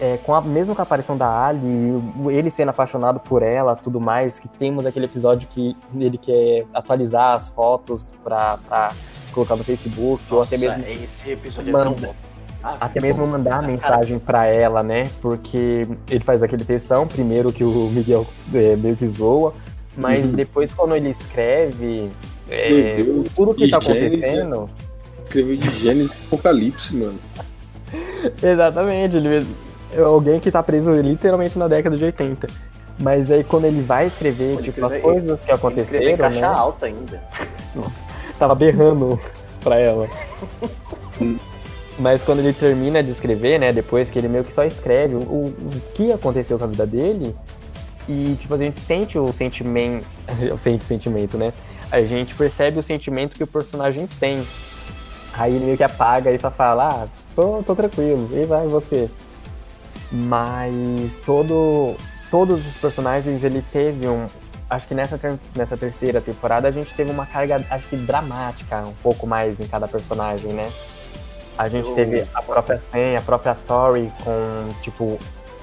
é, 0.00 0.16
com 0.16 0.34
a, 0.34 0.40
mesmo 0.40 0.74
com 0.74 0.82
a 0.82 0.84
aparição 0.84 1.16
da 1.16 1.46
Ali, 1.46 2.02
ele 2.30 2.50
sendo 2.50 2.70
apaixonado 2.70 3.20
por 3.20 3.42
ela, 3.44 3.76
tudo 3.76 4.00
mais, 4.00 4.40
que 4.40 4.48
temos 4.48 4.86
aquele 4.86 5.04
episódio 5.04 5.46
que 5.48 5.76
ele 5.94 6.18
quer 6.18 6.66
atualizar 6.74 7.34
as 7.36 7.48
fotos 7.48 8.10
pra, 8.24 8.58
pra 8.68 8.90
colocar 9.32 9.54
no 9.54 9.62
Facebook, 9.62 10.20
ou 10.34 10.42
até 10.42 10.58
mesmo 10.58 10.82
esse 10.84 11.30
episódio 11.30 11.68
é 11.70 11.80
tão 11.80 11.90
Manda- 11.92 12.06
bom. 12.08 12.14
Ah, 12.60 12.76
até 12.80 13.00
mesmo 13.00 13.24
mandar 13.24 13.62
mensagem 13.62 14.18
pra 14.18 14.46
ela, 14.46 14.82
né? 14.82 15.08
Porque 15.22 15.86
ele 16.10 16.24
faz 16.24 16.42
aquele 16.42 16.64
textão, 16.64 17.06
primeiro 17.06 17.52
que 17.52 17.62
o 17.62 17.88
Miguel 17.92 18.26
é, 18.52 18.74
meio 18.74 18.96
que 18.96 19.06
zoa, 19.06 19.54
mas 19.98 20.24
Uhum. 20.26 20.32
depois 20.32 20.72
quando 20.72 20.94
ele 20.96 21.10
escreve, 21.10 22.10
é, 22.48 22.96
Meu 22.96 23.04
Deus, 23.04 23.26
tudo 23.36 23.54
que 23.54 23.68
tá 23.68 23.78
de 23.78 23.86
Gênesis, 23.86 24.20
né? 24.20 24.26
acontecendo. 24.28 24.70
Escreveu 25.24 25.56
de 25.56 25.70
Gênesis 25.70 26.12
e 26.12 26.16
Apocalipse, 26.26 26.96
mano. 26.96 27.18
Exatamente, 28.42 29.16
ele, 29.16 29.46
é 29.92 30.00
alguém 30.00 30.40
que 30.40 30.50
tá 30.50 30.62
preso 30.62 30.92
literalmente 30.94 31.58
na 31.58 31.68
década 31.68 31.96
de 31.96 32.04
80. 32.04 32.46
Mas 33.00 33.30
aí 33.30 33.44
quando 33.44 33.64
ele 33.66 33.80
vai 33.82 34.06
escrever, 34.08 34.54
Pode 34.56 34.72
tipo, 34.72 34.86
as 34.86 34.96
coisas 35.00 35.38
que 35.40 35.46
Tem 35.46 35.56
que 35.56 35.80
escrever 35.80 36.08
em 36.10 36.14
aconteceram, 36.14 36.16
caixa 36.16 36.40
né? 36.40 36.46
alta 36.46 36.86
ainda. 36.86 37.22
Nossa, 37.74 38.02
tava 38.38 38.54
berrando 38.54 39.18
pra 39.62 39.76
ela. 39.78 40.08
Mas 41.98 42.22
quando 42.22 42.38
ele 42.40 42.52
termina 42.52 43.02
de 43.02 43.10
escrever, 43.10 43.58
né, 43.58 43.72
depois 43.72 44.08
que 44.08 44.18
ele 44.18 44.28
meio 44.28 44.44
que 44.44 44.52
só 44.52 44.64
escreve 44.64 45.16
o, 45.16 45.18
o 45.18 45.54
que 45.94 46.12
aconteceu 46.12 46.56
com 46.56 46.64
a 46.64 46.68
vida 46.68 46.86
dele, 46.86 47.34
e 48.08 48.36
tipo, 48.38 48.54
a 48.54 48.58
gente 48.58 48.80
sente 48.80 49.18
o 49.18 49.32
sentimento, 49.32 50.06
eu 50.40 50.56
sente 50.58 50.84
o 50.84 50.88
sentimento, 50.88 51.36
né? 51.36 51.52
A 51.90 52.00
gente 52.02 52.34
percebe 52.34 52.78
o 52.78 52.82
sentimento 52.82 53.36
que 53.36 53.42
o 53.44 53.46
personagem 53.46 54.06
tem. 54.18 54.46
Aí 55.32 55.54
ele 55.54 55.64
meio 55.66 55.76
que 55.76 55.84
apaga 55.84 56.30
e 56.32 56.38
só 56.38 56.50
fala, 56.50 57.04
ah, 57.04 57.08
tô, 57.34 57.62
tô 57.62 57.74
tranquilo, 57.76 58.28
e 58.32 58.44
vai 58.44 58.66
você. 58.66 59.08
Mas 60.10 61.18
todo, 61.24 61.94
todos 62.30 62.66
os 62.66 62.76
personagens, 62.76 63.44
ele 63.44 63.62
teve 63.72 64.08
um, 64.08 64.26
acho 64.68 64.88
que 64.88 64.94
nessa, 64.94 65.18
nessa 65.54 65.76
terceira 65.76 66.20
temporada 66.20 66.66
a 66.66 66.70
gente 66.70 66.92
teve 66.94 67.10
uma 67.10 67.26
carga, 67.26 67.64
acho 67.70 67.88
que 67.88 67.96
dramática, 67.96 68.80
um 68.86 68.94
pouco 69.02 69.26
mais 69.26 69.60
em 69.60 69.66
cada 69.66 69.86
personagem, 69.86 70.52
né? 70.52 70.70
A 71.56 71.68
gente 71.68 71.88
Eu- 71.88 71.94
teve 71.94 72.24
a 72.34 72.42
própria 72.42 72.78
Sam, 72.78 73.16
a 73.18 73.22
própria 73.22 73.54
Tori 73.54 74.10
com, 74.24 74.72
tipo, 74.80 75.18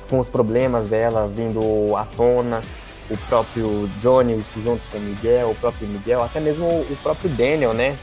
com 0.10 0.20
os 0.20 0.30
problemas 0.30 0.88
dela 0.90 1.28
vindo 1.28 1.96
à 1.96 2.06
tona, 2.06 2.62
o 3.10 3.18
próprio 3.30 3.88
Johnny 4.02 4.44
junto 4.62 4.82
com 4.92 4.98
o 4.98 5.02
Miguel, 5.02 5.52
o 5.52 5.56
próprio 5.56 5.88
Miguel, 5.88 6.24
até 6.24 6.40
mesmo 6.40 6.66
o 6.66 6.98
próprio 7.04 7.30
Daniel, 7.30 7.74
né? 7.74 7.98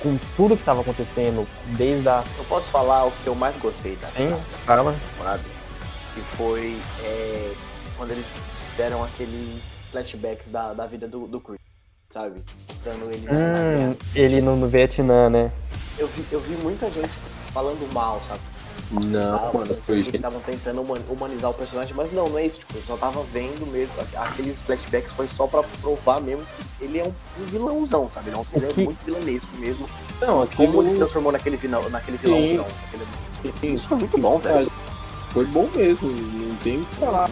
Com 0.00 0.16
tudo 0.36 0.54
que 0.56 0.62
estava 0.62 0.80
acontecendo, 0.82 1.46
desde 1.76 2.08
a. 2.08 2.22
Eu 2.36 2.44
posso 2.44 2.68
falar 2.70 3.04
o 3.04 3.10
que 3.10 3.26
eu 3.26 3.34
mais 3.34 3.56
gostei 3.56 3.96
da 3.96 4.08
Sim, 4.08 4.30
da 4.30 4.36
temporada? 4.66 5.42
Que 6.14 6.20
foi 6.36 6.76
é, 7.02 7.52
quando 7.96 8.10
eles 8.10 8.26
deram 8.76 9.02
aquele 9.02 9.60
flashbacks 9.90 10.50
da, 10.50 10.74
da 10.74 10.86
vida 10.86 11.08
do, 11.08 11.26
do 11.26 11.40
Chris, 11.40 11.58
sabe? 12.12 12.40
Mostrando 12.68 13.10
ele 13.10 13.26
na- 13.26 13.32
na 13.32 13.38
Hum, 13.38 13.70
guerra. 13.78 13.96
ele 14.14 14.40
no, 14.40 14.56
no 14.56 14.68
Vietnã, 14.68 15.30
né? 15.30 15.50
Eu 15.96 16.06
vi, 16.08 16.24
eu 16.30 16.40
vi 16.40 16.54
muita 16.56 16.90
gente 16.90 17.12
falando 17.52 17.90
mal, 17.92 18.20
sabe? 18.26 18.40
Não, 19.06 19.38
Tava 19.38 19.58
mano, 19.58 19.74
foi 19.82 19.96
que 19.96 20.02
gente. 20.04 20.16
estavam 20.16 20.40
tentando 20.40 20.80
human- 20.82 21.02
humanizar 21.08 21.50
o 21.50 21.54
personagem, 21.54 21.94
mas 21.94 22.12
não, 22.12 22.28
não 22.28 22.38
é 22.38 22.46
isso. 22.46 22.60
Tipo, 22.60 22.76
eu 22.78 22.82
só 22.82 22.96
tava 22.96 23.22
vendo 23.32 23.66
mesmo. 23.70 23.92
Aqueles 24.16 24.62
flashbacks 24.62 25.12
foi 25.12 25.26
só 25.28 25.46
pra 25.46 25.62
provar 25.80 26.20
mesmo 26.20 26.44
que 26.78 26.84
ele 26.84 26.98
é 26.98 27.04
um, 27.04 27.12
vilãozão, 27.46 28.10
sabe? 28.10 28.30
Ele 28.30 28.36
é, 28.36 28.38
um, 28.40 28.44
ele 28.54 28.66
é 28.66 28.72
que- 28.72 28.84
muito 28.84 29.04
vilanesco 29.04 29.56
mesmo. 29.58 29.88
Não, 30.20 30.28
Como 30.28 30.42
aquilo 30.42 30.82
ele 30.82 30.90
se 30.90 30.96
transformou 30.96 31.32
naquele, 31.32 31.56
vilão, 31.56 31.88
naquele 31.90 32.18
Sim. 32.18 32.24
vilãozão. 32.24 32.66
Aquele- 32.88 33.74
Isso 33.74 33.88
foi 33.88 33.98
muito 33.98 34.18
bom, 34.18 34.38
velho. 34.38 34.70
Foi 35.30 35.44
bom 35.46 35.68
mesmo, 35.74 36.08
não 36.10 36.54
tem 36.56 36.80
o 36.80 36.84
que 36.84 36.94
falar. 36.96 37.28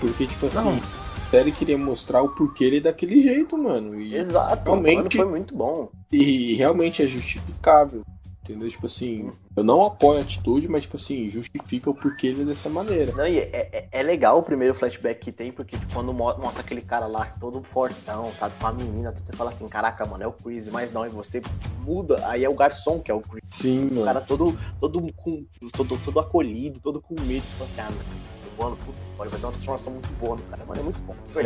Porque, 0.00 0.26
tipo 0.26 0.46
assim, 0.46 0.56
Não. 0.64 0.72
a 0.76 1.30
série 1.30 1.50
queria 1.52 1.76
mostrar 1.76 2.22
o 2.22 2.28
porquê 2.28 2.64
ele 2.64 2.76
é 2.76 2.80
daquele 2.80 3.20
jeito, 3.22 3.58
mano. 3.58 4.00
E, 4.00 4.14
Exato, 4.16 4.62
Realmente- 4.70 4.96
mano, 4.96 5.10
foi 5.30 5.38
muito 5.38 5.54
bom. 5.54 5.90
e 6.12 6.54
realmente 6.54 7.02
é 7.02 7.06
justificável. 7.08 8.02
Entendeu? 8.42 8.68
Tipo 8.68 8.86
assim, 8.86 9.30
eu 9.54 9.62
não 9.62 9.84
apoio 9.84 10.18
a 10.18 10.22
atitude, 10.22 10.66
mas, 10.66 10.82
tipo 10.84 10.96
assim, 10.96 11.28
justifica 11.28 11.90
o 11.90 11.94
porquê 11.94 12.28
ele 12.28 12.42
é 12.42 12.44
dessa 12.46 12.70
maneira. 12.70 13.12
Não, 13.14 13.26
e 13.26 13.38
é, 13.38 13.50
é, 13.52 13.88
é 13.92 14.02
legal 14.02 14.38
o 14.38 14.42
primeiro 14.42 14.74
flashback 14.74 15.20
que 15.20 15.30
tem, 15.30 15.52
porque 15.52 15.76
tipo, 15.76 15.92
quando 15.92 16.12
mo- 16.14 16.36
mostra 16.38 16.62
aquele 16.62 16.80
cara 16.80 17.06
lá 17.06 17.26
todo 17.38 17.62
fortão, 17.62 18.34
sabe, 18.34 18.54
com 18.58 18.66
a 18.66 18.72
menina, 18.72 19.12
tu 19.12 19.20
você 19.24 19.32
fala 19.34 19.50
assim, 19.50 19.68
caraca, 19.68 20.06
mano, 20.06 20.24
é 20.24 20.26
o 20.26 20.32
Chris, 20.32 20.68
mas 20.68 20.90
não, 20.92 21.04
e 21.06 21.10
você 21.10 21.42
muda, 21.84 22.26
aí 22.28 22.42
é 22.44 22.48
o 22.48 22.54
garçom 22.54 22.98
que 22.98 23.10
é 23.10 23.14
o 23.14 23.20
Chris. 23.20 23.42
Sim, 23.50 23.88
O 23.92 24.04
cara 24.04 24.14
mano. 24.20 24.26
todo, 24.26 24.58
todo, 24.80 25.12
com, 25.14 25.44
todo, 25.76 25.98
todo 25.98 26.18
acolhido, 26.20 26.80
todo 26.80 27.00
com 27.00 27.14
medo, 27.22 27.44
você 27.46 27.64
fala 27.64 27.70
assim, 27.70 27.80
ah, 27.80 27.90
mano, 27.90 28.20
mano, 28.58 28.76
puta 28.84 28.98
vai 29.18 29.28
ter 29.28 29.36
uma 29.46 29.52
transformação 29.52 29.92
muito 29.92 30.08
boa 30.18 30.36
no 30.36 30.42
cara, 30.44 30.64
mano. 30.64 30.80
É 30.80 30.84
muito 30.84 31.00
bom. 31.02 31.14
Sim. 31.26 31.42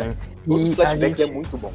Todos 0.47 0.69
os 0.69 0.75
flashbacks 0.75 1.17
gente- 1.17 1.29
é 1.29 1.33
muito 1.33 1.57
bom. 1.57 1.73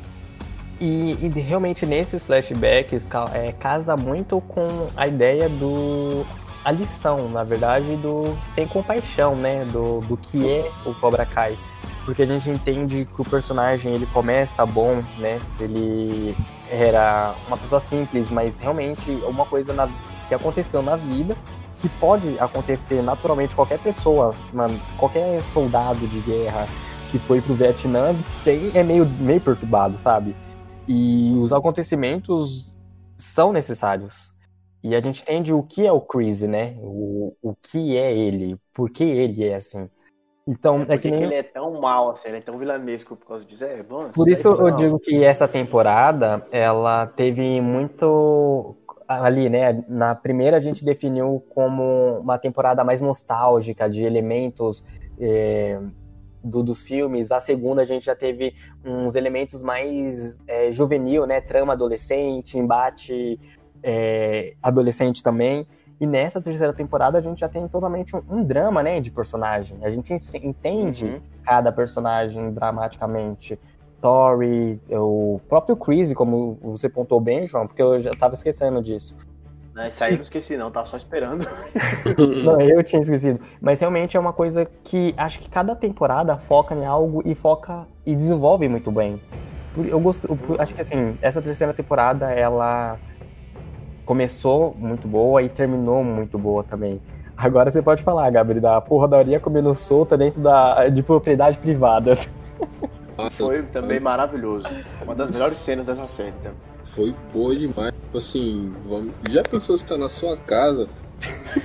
E, 0.80 1.18
e 1.20 1.28
realmente 1.40 1.84
nesses 1.84 2.24
flashbacks 2.24 3.06
é, 3.34 3.52
casa 3.52 3.96
muito 3.96 4.40
com 4.40 4.88
a 4.96 5.06
ideia 5.06 5.48
do. 5.48 6.24
a 6.64 6.70
lição, 6.72 7.28
na 7.28 7.44
verdade, 7.44 7.96
do 7.96 8.34
sem 8.54 8.66
compaixão, 8.66 9.36
né? 9.36 9.66
Do, 9.66 10.00
do 10.00 10.16
que 10.16 10.48
é 10.48 10.70
o 10.86 10.94
Cobra 10.94 11.26
Kai. 11.26 11.58
Porque 12.06 12.22
a 12.22 12.26
gente 12.26 12.48
entende 12.48 13.06
que 13.14 13.20
o 13.20 13.24
personagem 13.24 13.92
ele 13.94 14.06
começa 14.06 14.64
bom, 14.64 15.02
né? 15.18 15.38
Ele 15.60 16.34
era 16.70 17.34
uma 17.46 17.58
pessoa 17.58 17.80
simples, 17.80 18.30
mas 18.30 18.58
realmente 18.58 19.10
uma 19.26 19.44
coisa 19.44 19.74
na- 19.74 19.88
que 20.28 20.34
aconteceu 20.34 20.80
na 20.82 20.96
vida 20.96 21.36
que 21.80 21.88
pode 21.88 22.38
acontecer 22.38 23.02
naturalmente 23.02 23.54
qualquer 23.54 23.78
pessoa, 23.78 24.34
mano, 24.52 24.78
qualquer 24.98 25.40
soldado 25.52 26.06
de 26.06 26.20
guerra 26.20 26.66
que 27.10 27.18
foi 27.18 27.40
pro 27.40 27.54
Vietnã 27.54 28.14
tem, 28.44 28.70
é 28.74 28.82
meio, 28.82 29.04
meio 29.18 29.40
perturbado, 29.40 29.98
sabe? 29.98 30.34
E 30.92 31.32
os 31.38 31.52
acontecimentos 31.52 32.74
são 33.16 33.52
necessários. 33.52 34.34
E 34.82 34.92
a 34.92 35.00
gente 35.00 35.22
entende 35.22 35.54
o 35.54 35.62
que 35.62 35.86
é 35.86 35.92
o 35.92 36.00
Chris, 36.00 36.42
né? 36.42 36.76
O, 36.80 37.32
o 37.40 37.54
que 37.54 37.96
é 37.96 38.12
ele, 38.12 38.56
por 38.74 38.90
que 38.90 39.04
ele 39.04 39.44
é 39.44 39.54
assim. 39.54 39.88
Então, 40.48 40.82
é, 40.82 40.86
Por 40.86 40.98
que 40.98 41.10
que 41.10 41.10
nem... 41.10 41.22
ele 41.22 41.34
é 41.36 41.44
tão 41.44 41.80
mal, 41.80 42.10
assim, 42.10 42.26
ele 42.26 42.38
é 42.38 42.40
tão 42.40 42.58
vilanesco 42.58 43.14
por 43.14 43.24
causa 43.24 43.44
disso? 43.44 43.62
É, 43.62 43.84
bom, 43.84 44.10
Por 44.10 44.28
isso 44.28 44.48
eu 44.48 44.70
digo 44.72 44.98
que 44.98 45.22
essa 45.22 45.46
temporada, 45.46 46.44
ela 46.50 47.06
teve 47.06 47.60
muito 47.60 48.74
ali, 49.06 49.48
né? 49.48 49.84
Na 49.86 50.16
primeira 50.16 50.56
a 50.56 50.60
gente 50.60 50.84
definiu 50.84 51.44
como 51.50 52.18
uma 52.18 52.36
temporada 52.36 52.82
mais 52.82 53.00
nostálgica, 53.00 53.88
de 53.88 54.02
elementos 54.02 54.84
é, 55.20 55.78
do- 56.42 56.62
dos 56.62 56.82
filmes. 56.82 57.30
A 57.30 57.40
segunda 57.40 57.82
a 57.82 57.84
gente 57.84 58.04
já 58.06 58.14
teve 58.16 58.54
uns 58.84 59.14
elementos 59.14 59.62
mais 59.62 60.40
é, 60.46 60.72
juvenil, 60.72 61.26
né? 61.26 61.40
Trama 61.40 61.72
adolescente, 61.74 62.58
embate 62.58 63.38
é, 63.82 64.54
adolescente 64.62 65.22
também. 65.22 65.66
E 66.00 66.06
nessa 66.06 66.40
terceira 66.40 66.72
temporada 66.72 67.18
a 67.18 67.20
gente 67.20 67.40
já 67.40 67.48
tem 67.48 67.66
totalmente 67.68 68.16
um, 68.16 68.22
um 68.30 68.42
drama, 68.44 68.82
né, 68.82 69.00
de 69.00 69.10
personagem. 69.10 69.78
A 69.82 69.90
gente 69.90 70.12
en- 70.14 70.48
entende 70.48 71.04
Uhum. 71.06 71.20
cada 71.44 71.70
personagem 71.70 72.52
dramaticamente. 72.52 73.58
Tori, 74.00 74.80
o 74.88 75.38
próprio 75.46 75.76
Chris, 75.76 76.14
como 76.14 76.58
você 76.62 76.88
pontou 76.88 77.20
bem, 77.20 77.44
João, 77.44 77.66
porque 77.66 77.82
eu 77.82 78.00
já 78.00 78.10
tava 78.12 78.32
esquecendo 78.32 78.82
disso. 78.82 79.14
Não, 79.80 79.86
isso 79.86 80.04
aí 80.04 80.12
eu 80.12 80.16
não 80.16 80.22
esqueci, 80.22 80.56
não, 80.58 80.70
tava 80.70 80.84
só 80.84 80.98
esperando. 80.98 81.46
Não, 82.44 82.60
eu 82.60 82.84
tinha 82.84 83.00
esquecido. 83.00 83.40
Mas 83.62 83.80
realmente 83.80 84.14
é 84.14 84.20
uma 84.20 84.32
coisa 84.32 84.66
que 84.84 85.14
acho 85.16 85.38
que 85.38 85.48
cada 85.48 85.74
temporada 85.74 86.36
foca 86.36 86.74
em 86.74 86.84
algo 86.84 87.22
e 87.24 87.34
foca 87.34 87.86
e 88.04 88.14
desenvolve 88.14 88.68
muito 88.68 88.92
bem. 88.92 89.22
Eu 89.74 89.98
gosto, 89.98 90.28
acho 90.58 90.74
que 90.74 90.82
assim, 90.82 91.16
essa 91.22 91.40
terceira 91.40 91.72
temporada 91.72 92.30
ela 92.30 92.98
começou 94.04 94.76
muito 94.78 95.08
boa 95.08 95.42
e 95.42 95.48
terminou 95.48 96.04
muito 96.04 96.36
boa 96.36 96.62
também. 96.62 97.00
Agora 97.34 97.70
você 97.70 97.80
pode 97.80 98.02
falar, 98.02 98.28
Gabriel, 98.28 98.60
da 98.60 98.80
porradaria 98.82 99.40
comendo 99.40 99.74
solta 99.74 100.14
dentro 100.14 100.42
da, 100.42 100.90
de 100.90 101.02
propriedade 101.02 101.56
privada. 101.56 102.18
Foi 103.30 103.62
também 103.62 103.98
maravilhoso. 103.98 104.68
Uma 105.02 105.14
das 105.14 105.30
melhores 105.30 105.56
cenas 105.56 105.86
dessa 105.86 106.06
série 106.06 106.32
também. 106.42 106.69
Foi 106.84 107.14
boa 107.32 107.54
demais. 107.54 107.92
Tipo 107.92 108.18
assim, 108.18 108.72
vamos... 108.88 109.12
já 109.30 109.42
pensou 109.42 109.76
se 109.78 109.84
tá 109.86 109.96
na 109.96 110.08
sua 110.08 110.36
casa? 110.36 110.88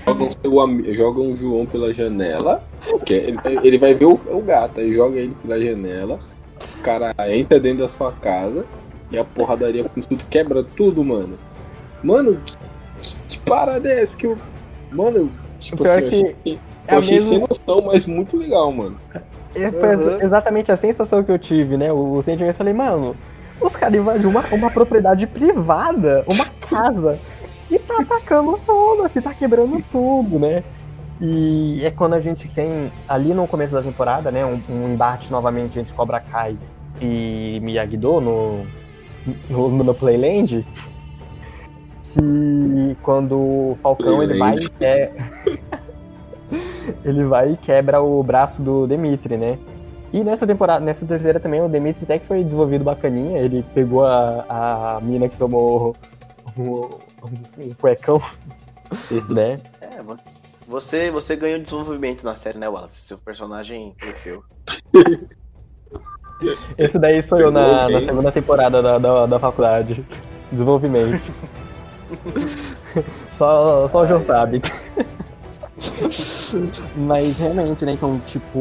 Jogam, 0.06 0.30
seu 0.32 0.94
jogam 0.94 1.32
o 1.32 1.38
João 1.38 1.66
pela 1.66 1.94
janela. 1.94 2.64
Que 3.06 3.14
ele, 3.14 3.38
vai- 3.38 3.60
ele 3.64 3.78
vai 3.78 3.94
ver 3.94 4.06
o, 4.06 4.20
o 4.28 4.42
gato, 4.42 4.80
aí 4.80 4.94
joga 4.94 5.18
ele 5.18 5.36
pela 5.42 5.60
janela. 5.60 6.20
Os 6.70 6.78
caras 6.78 7.14
entram 7.32 7.60
dentro 7.60 7.80
da 7.80 7.88
sua 7.88 8.12
casa 8.12 8.66
e 9.12 9.18
a 9.18 9.24
porradaria 9.24 9.84
com 9.84 10.02
tudo 10.02 10.26
quebra 10.26 10.64
tudo, 10.64 11.04
mano. 11.04 11.38
Mano, 12.04 12.40
que, 13.02 13.18
que, 13.28 13.40
parada 13.40 13.90
é 13.90 14.02
essa 14.04 14.18
que 14.18 14.28
eu. 14.28 14.38
Mano, 14.92 15.18
eu, 15.18 15.30
tipo 15.60 15.84
Pior 15.84 15.98
assim, 15.98 16.06
eu 16.06 16.10
que 16.10 16.16
achei, 16.46 16.60
é 16.88 16.94
eu 16.94 17.00
achei 17.00 17.14
mesma- 17.14 17.30
sem 17.30 17.40
noção, 17.40 17.86
mas 17.86 18.06
muito 18.06 18.38
legal, 18.38 18.72
mano. 18.72 19.00
É, 19.56 19.72
Foi 19.72 19.96
Uhum. 19.96 20.22
exatamente 20.22 20.72
a 20.72 20.78
sensação 20.78 21.24
que 21.24 21.32
eu 21.32 21.40
tive, 21.40 21.78
né? 21.78 21.92
O, 21.92 22.14
o 22.18 22.22
sentimento, 22.22 22.52
eu 22.54 22.58
falei, 22.58 22.74
mano, 22.74 23.16
os 23.60 23.76
caras 23.76 24.00
invadiram 24.00 24.30
uma, 24.30 24.44
uma 24.52 24.72
propriedade 24.72 25.26
privada, 25.28 26.26
uma 26.32 26.46
casa, 26.68 27.20
e 27.70 27.80
tá 27.80 28.02
atacando 28.02 28.58
foda-se, 28.66 29.22
tá 29.22 29.34
quebrando 29.34 29.84
tudo, 29.92 30.40
né? 30.40 30.64
E 31.20 31.82
é 31.84 31.92
quando 31.92 32.14
a 32.14 32.20
gente 32.20 32.48
tem, 32.50 32.92
ali 33.08 33.34
no 33.34 33.48
começo 33.48 33.74
da 33.74 33.82
temporada, 33.82 34.32
né, 34.32 34.46
um, 34.46 34.62
um 34.70 34.94
embate 34.94 35.32
novamente 35.32 35.80
entre 35.80 35.94
Cobra 35.94 36.20
Kai 36.20 36.58
e 37.02 37.60
Miyagi-Do 37.64 38.20
no, 38.20 38.66
no, 39.50 39.84
no 39.84 39.96
Playland, 39.96 40.66
que 42.14 42.98
quando 43.02 43.38
o 43.38 43.78
Falcão 43.82 44.22
ele 44.22 44.38
vai 44.38 44.56
e 44.56 44.84
é, 44.84 45.12
ele 47.04 47.24
vai 47.24 47.54
e 47.54 47.58
quebra 47.58 48.02
o 48.02 48.22
braço 48.22 48.62
do 48.62 48.86
Demitri, 48.86 49.38
né? 49.38 49.58
E 50.16 50.24
nessa 50.24 50.48
temporada, 50.48 50.80
nessa 50.80 51.06
terceira 51.06 51.42
também, 51.42 51.62
o 51.62 51.68
Demitri 51.68 52.06
até 52.06 52.18
que 52.18 52.26
foi 52.26 52.42
desenvolvido 52.42 52.86
bacaninha. 52.86 53.38
Ele 53.42 53.66
pegou 53.74 54.06
a, 54.06 54.46
a 54.96 55.02
mina 55.02 55.28
que 55.28 55.36
tomou 55.36 55.94
o, 56.56 56.62
o, 56.62 57.02
o 57.58 57.76
cuecão, 57.78 58.22
né? 59.30 59.60
É, 59.82 60.02
mano. 60.02 60.22
Você, 60.70 61.12
você 61.12 61.36
ganhou 61.36 61.60
desenvolvimento 61.60 62.24
na 62.24 62.34
série, 62.34 62.58
né, 62.58 62.70
Wallace? 62.70 63.02
Seu 63.02 63.18
personagem 63.18 63.94
cresceu. 63.98 64.42
Esse 66.78 66.98
daí 66.98 67.22
sou 67.22 67.38
eu 67.38 67.52
na, 67.52 67.90
na 67.90 68.00
segunda 68.00 68.32
temporada 68.32 68.82
da, 68.82 68.98
da, 68.98 69.26
da 69.26 69.38
faculdade. 69.38 70.02
Desenvolvimento. 70.50 71.30
só, 73.34 73.86
só 73.90 74.04
o 74.04 74.08
João 74.08 74.24
sabe. 74.24 74.62
Mas 76.96 77.38
realmente, 77.38 77.84
né? 77.84 77.92
Então, 77.92 78.18
tipo, 78.26 78.60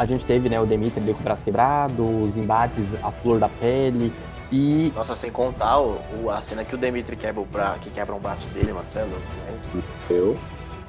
a 0.00 0.06
gente 0.06 0.24
teve, 0.24 0.48
né, 0.48 0.58
o 0.58 0.64
Demitri 0.64 0.98
ali 1.02 1.12
com 1.12 1.20
o 1.20 1.22
braço 1.22 1.44
quebrado, 1.44 2.02
os 2.22 2.34
embates, 2.38 2.94
a 3.04 3.10
flor 3.10 3.38
da 3.38 3.50
pele. 3.50 4.10
E 4.50 4.90
Nossa, 4.96 5.14
sem 5.14 5.30
contar 5.30 5.78
o, 5.78 6.00
o- 6.22 6.30
a 6.30 6.40
cena 6.40 6.64
que 6.64 6.74
o 6.74 6.78
Demitri 6.78 7.16
quebra, 7.16 7.42
o 7.42 7.44
bra... 7.44 7.76
que 7.78 7.90
quebra 7.90 8.14
um 8.14 8.18
braço 8.18 8.46
dele. 8.48 8.72
Você 8.72 8.98
é 8.98 9.04
né? 9.04 9.82
Eu. 10.08 10.38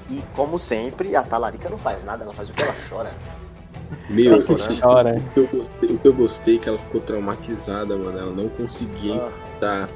E 0.09 0.23
como 0.33 0.57
sempre, 0.57 1.13
a 1.13 1.23
Talarica 1.23 1.69
não 1.69 1.77
faz 1.77 2.05
nada, 2.05 2.23
ela 2.23 2.33
faz 2.33 2.49
o 2.49 2.53
que 2.53 2.63
ela 2.63 2.73
chora. 2.89 3.11
Meu, 4.09 4.37
Tá 4.39 4.45
chorando? 4.47 4.79
chora. 4.81 5.15
o 5.17 5.33
que 5.33 5.39
eu 5.41 5.47
gostei, 5.47 5.89
o 5.89 5.97
que 5.99 6.07
eu 6.07 6.13
gostei 6.13 6.55
é 6.55 6.59
que 6.59 6.69
ela 6.69 6.79
ficou 6.79 7.01
traumatizada, 7.01 7.97
mano. 7.97 8.17
Ela 8.17 8.31
não 8.31 8.47
conseguia 8.47 9.15
Ah, 9.15 9.27
enfrentar 9.27 9.83
A 9.83 9.89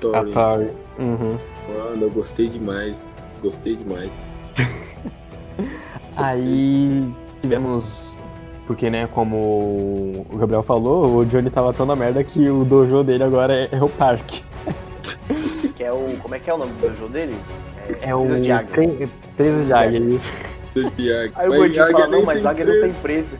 Tori. 0.00 0.32
Tori. 0.32 0.70
Uhum. 1.00 1.38
Mano, 1.68 2.02
eu 2.02 2.10
gostei 2.10 2.48
demais. 2.48 3.04
Gostei 3.42 3.74
demais. 3.74 4.16
Aí 6.16 7.12
tivemos. 7.42 8.13
Porque, 8.66 8.88
né, 8.88 9.06
como 9.12 9.36
o 10.30 10.36
Gabriel 10.38 10.62
falou, 10.62 11.18
o 11.18 11.26
Johnny 11.26 11.50
tava 11.50 11.72
tão 11.72 11.84
na 11.84 11.94
merda 11.94 12.24
que 12.24 12.48
o 12.48 12.64
dojo 12.64 13.04
dele 13.04 13.22
agora 13.22 13.54
é, 13.54 13.68
é 13.70 13.82
o 13.82 13.88
parque. 13.88 14.42
que 15.76 15.84
é 15.84 15.92
o. 15.92 16.16
Como 16.22 16.34
é 16.34 16.38
que 16.38 16.48
é 16.48 16.54
o 16.54 16.58
nome 16.58 16.72
do 16.72 16.96
jogo 16.96 17.12
dele? 17.12 17.36
É 18.00 18.14
o. 18.14 18.24
Presas 18.24 18.42
de 18.42 18.52
Águia. 18.52 19.08
Presas 19.36 19.66
de 19.66 19.72
Águia, 19.72 19.98
isso. 19.98 20.32
Aí 21.36 21.48
o 21.48 21.54
gordinho 21.54 21.90
fala, 21.90 22.06
não, 22.06 22.24
mas 22.24 22.44
Águia 22.44 22.64
não 22.64 22.80
tem 22.80 22.92
presa. 22.94 23.38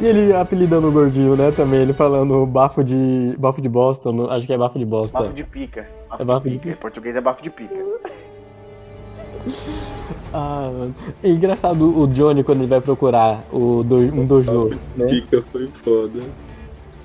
E 0.00 0.06
ele 0.06 0.34
apelidando 0.34 0.88
o 0.88 0.92
gordinho, 0.92 1.34
né, 1.34 1.50
também, 1.50 1.80
ele 1.80 1.92
falando 1.92 2.44
bafo 2.46 2.84
de. 2.84 3.34
bafo 3.38 3.60
de 3.60 3.68
bosta, 3.68 4.10
acho 4.30 4.46
que 4.46 4.52
é 4.52 4.58
bafo 4.58 4.78
de 4.78 4.84
bosta. 4.84 5.18
Bafo 5.18 5.32
de 5.32 5.44
pica. 5.44 5.88
Bafo, 6.10 6.22
É 6.22 6.24
bafo 6.24 6.48
de 6.48 6.50
de 6.50 6.58
pica. 6.58 6.74
Em 6.74 6.76
português 6.76 7.16
é 7.16 7.20
bafo 7.20 7.42
de 7.42 7.50
pica. 7.50 7.74
Ah, 10.32 10.70
mano. 10.72 10.94
É 11.22 11.28
engraçado 11.28 12.00
o 12.00 12.06
Johnny 12.06 12.44
quando 12.44 12.58
ele 12.58 12.68
vai 12.68 12.80
procurar 12.80 13.44
o 13.52 13.82
do, 13.82 13.96
um 13.96 14.26
dojo, 14.26 14.70
né? 14.96 15.06
Pica 15.06 15.42
foi 15.52 15.68
foda. 15.72 16.20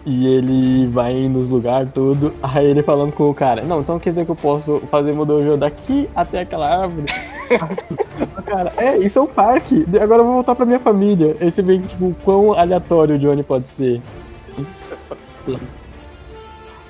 E 0.05 0.27
ele 0.27 0.87
vai 0.87 1.29
nos 1.29 1.47
lugares 1.47 1.89
tudo, 1.93 2.33
aí 2.43 2.65
ele 2.65 2.83
falando 2.83 3.13
com 3.13 3.29
o 3.29 3.33
cara, 3.33 3.61
não, 3.61 3.79
então 3.79 3.97
quer 3.97 4.09
dizer 4.09 4.25
que 4.25 4.31
eu 4.31 4.35
posso 4.35 4.81
fazer 4.91 5.13
meu 5.13 5.23
dojo 5.23 5.55
daqui 5.55 6.09
até 6.13 6.41
aquela 6.41 6.83
árvore? 6.83 7.05
cara, 8.45 8.73
é, 8.75 8.97
isso 8.97 9.17
é 9.17 9.21
um 9.21 9.27
parque, 9.27 9.85
agora 10.01 10.21
eu 10.21 10.25
vou 10.25 10.33
voltar 10.33 10.55
pra 10.55 10.65
minha 10.65 10.79
família. 10.79 11.37
Aí 11.39 11.49
você 11.49 11.61
vê 11.61 11.79
tipo, 11.79 12.13
quão 12.21 12.51
aleatório 12.51 13.15
o 13.15 13.19
Johnny 13.19 13.43
pode 13.43 13.69
ser. 13.69 14.01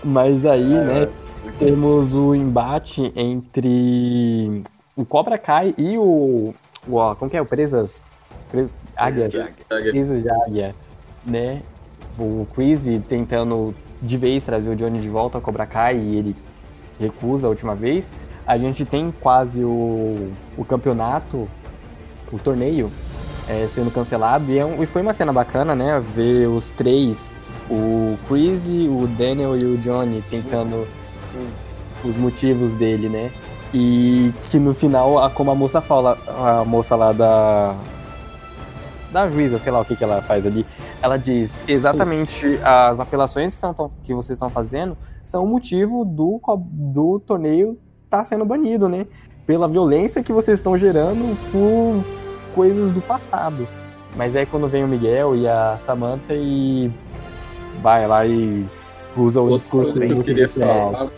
Mas 0.03 0.43
aí, 0.43 0.63
né, 0.63 1.07
temos 1.59 2.15
o 2.15 2.33
embate 2.33 3.13
entre 3.15 4.63
o 4.95 5.05
Cobra 5.05 5.37
Kai 5.37 5.73
e 5.77 5.97
o. 5.97 6.53
o 6.87 7.15
como 7.15 7.29
que 7.29 7.37
é? 7.37 7.41
O 7.41 7.45
Presas. 7.45 8.07
Presas 8.51 8.71
Águia. 8.95 9.29
Presas 9.91 10.21
de 10.23 10.29
Águia, 10.29 10.75
né? 11.25 11.61
O 12.17 12.45
Chris 12.53 12.81
tentando 13.09 13.73
de 14.01 14.17
vez 14.17 14.45
trazer 14.45 14.69
o 14.69 14.75
Johnny 14.75 14.99
de 14.99 15.09
volta 15.09 15.37
ao 15.37 15.41
Cobra 15.41 15.65
Kai 15.65 15.97
e 15.97 16.17
ele 16.17 16.35
recusa 16.99 17.47
a 17.47 17.49
última 17.49 17.73
vez. 17.73 18.11
A 18.45 18.57
gente 18.57 18.85
tem 18.85 19.11
quase 19.21 19.63
o, 19.63 20.31
o 20.57 20.65
campeonato, 20.65 21.47
o 22.31 22.37
torneio 22.37 22.91
é, 23.47 23.65
sendo 23.67 23.89
cancelado. 23.89 24.51
E, 24.51 24.59
é 24.59 24.65
um- 24.65 24.83
e 24.83 24.85
foi 24.85 25.01
uma 25.01 25.13
cena 25.13 25.33
bacana, 25.33 25.73
né? 25.73 25.99
Ver 26.13 26.47
os 26.47 26.69
três, 26.71 27.35
o 27.69 28.15
Chris, 28.27 28.67
o 28.67 29.07
Daniel 29.17 29.57
e 29.57 29.63
o 29.63 29.77
Johnny 29.77 30.21
tentando 30.29 30.85
Sim, 31.25 31.47
os 32.03 32.15
motivos 32.17 32.73
dele, 32.73 33.09
né? 33.09 33.31
E 33.73 34.31
que 34.51 34.59
no 34.59 34.73
final, 34.73 35.17
a- 35.23 35.29
como 35.29 35.49
a 35.51 35.55
moça 35.55 35.81
fala, 35.81 36.17
a 36.27 36.63
moça 36.63 36.95
lá 36.95 37.11
da. 37.11 37.75
Da 39.11 39.29
juíza, 39.29 39.59
sei 39.59 39.71
lá 39.71 39.81
o 39.81 39.85
que, 39.85 39.95
que 39.95 40.03
ela 40.03 40.21
faz 40.23 40.43
ali, 40.45 40.65
ela 41.01 41.17
diz 41.17 41.63
exatamente 41.67 42.59
as 42.63 42.99
apelações 42.99 43.53
que, 43.53 43.59
são, 43.59 43.71
tão- 43.73 43.91
que 44.03 44.11
vocês 44.11 44.37
estão 44.37 44.49
fazendo 44.49 44.97
são 45.23 45.43
o 45.43 45.47
motivo 45.47 46.03
do, 46.03 46.41
do 46.71 47.19
torneio 47.19 47.77
estar 48.05 48.23
sendo 48.23 48.43
banido, 48.43 48.89
né? 48.89 49.05
Pela 49.45 49.67
violência 49.67 50.23
que 50.23 50.33
vocês 50.33 50.57
estão 50.57 50.75
gerando 50.75 51.37
por 51.51 52.03
coisas 52.55 52.89
do 52.89 53.01
passado. 53.01 53.67
Mas 54.15 54.35
aí 54.35 54.47
quando 54.47 54.67
vem 54.67 54.83
o 54.83 54.87
Miguel 54.87 55.35
e 55.35 55.47
a 55.47 55.77
Samantha 55.77 56.33
e 56.33 56.91
vai 57.83 58.07
lá 58.07 58.25
e 58.25 58.65
usa 59.15 59.41
o 59.41 59.43
Outra 59.43 59.57
discurso 59.59 59.93
coisa 59.99 60.07
que 60.07 60.19
eu 60.19 60.23
queria 60.23 60.49
falar. 60.49 61.09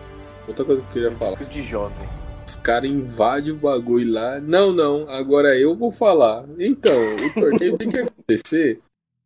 Outra 0.48 0.66
coisa 0.66 0.82
que 0.82 0.88
eu 1.00 1.04
queria 1.04 1.18
falar. 1.18 1.44
de 1.46 1.62
jovem. 1.62 2.15
Os 2.48 2.58
caras 2.58 2.90
invadem 2.90 3.52
o 3.54 3.58
bagulho 3.58 4.14
lá. 4.14 4.40
Não, 4.40 4.72
não, 4.72 5.10
agora 5.10 5.58
eu 5.58 5.76
vou 5.76 5.92
falar. 5.92 6.46
Então, 6.60 6.96
o 7.16 7.34
torneio 7.34 7.78
tem 7.78 7.90
que 7.90 8.00
acontecer. 8.00 8.80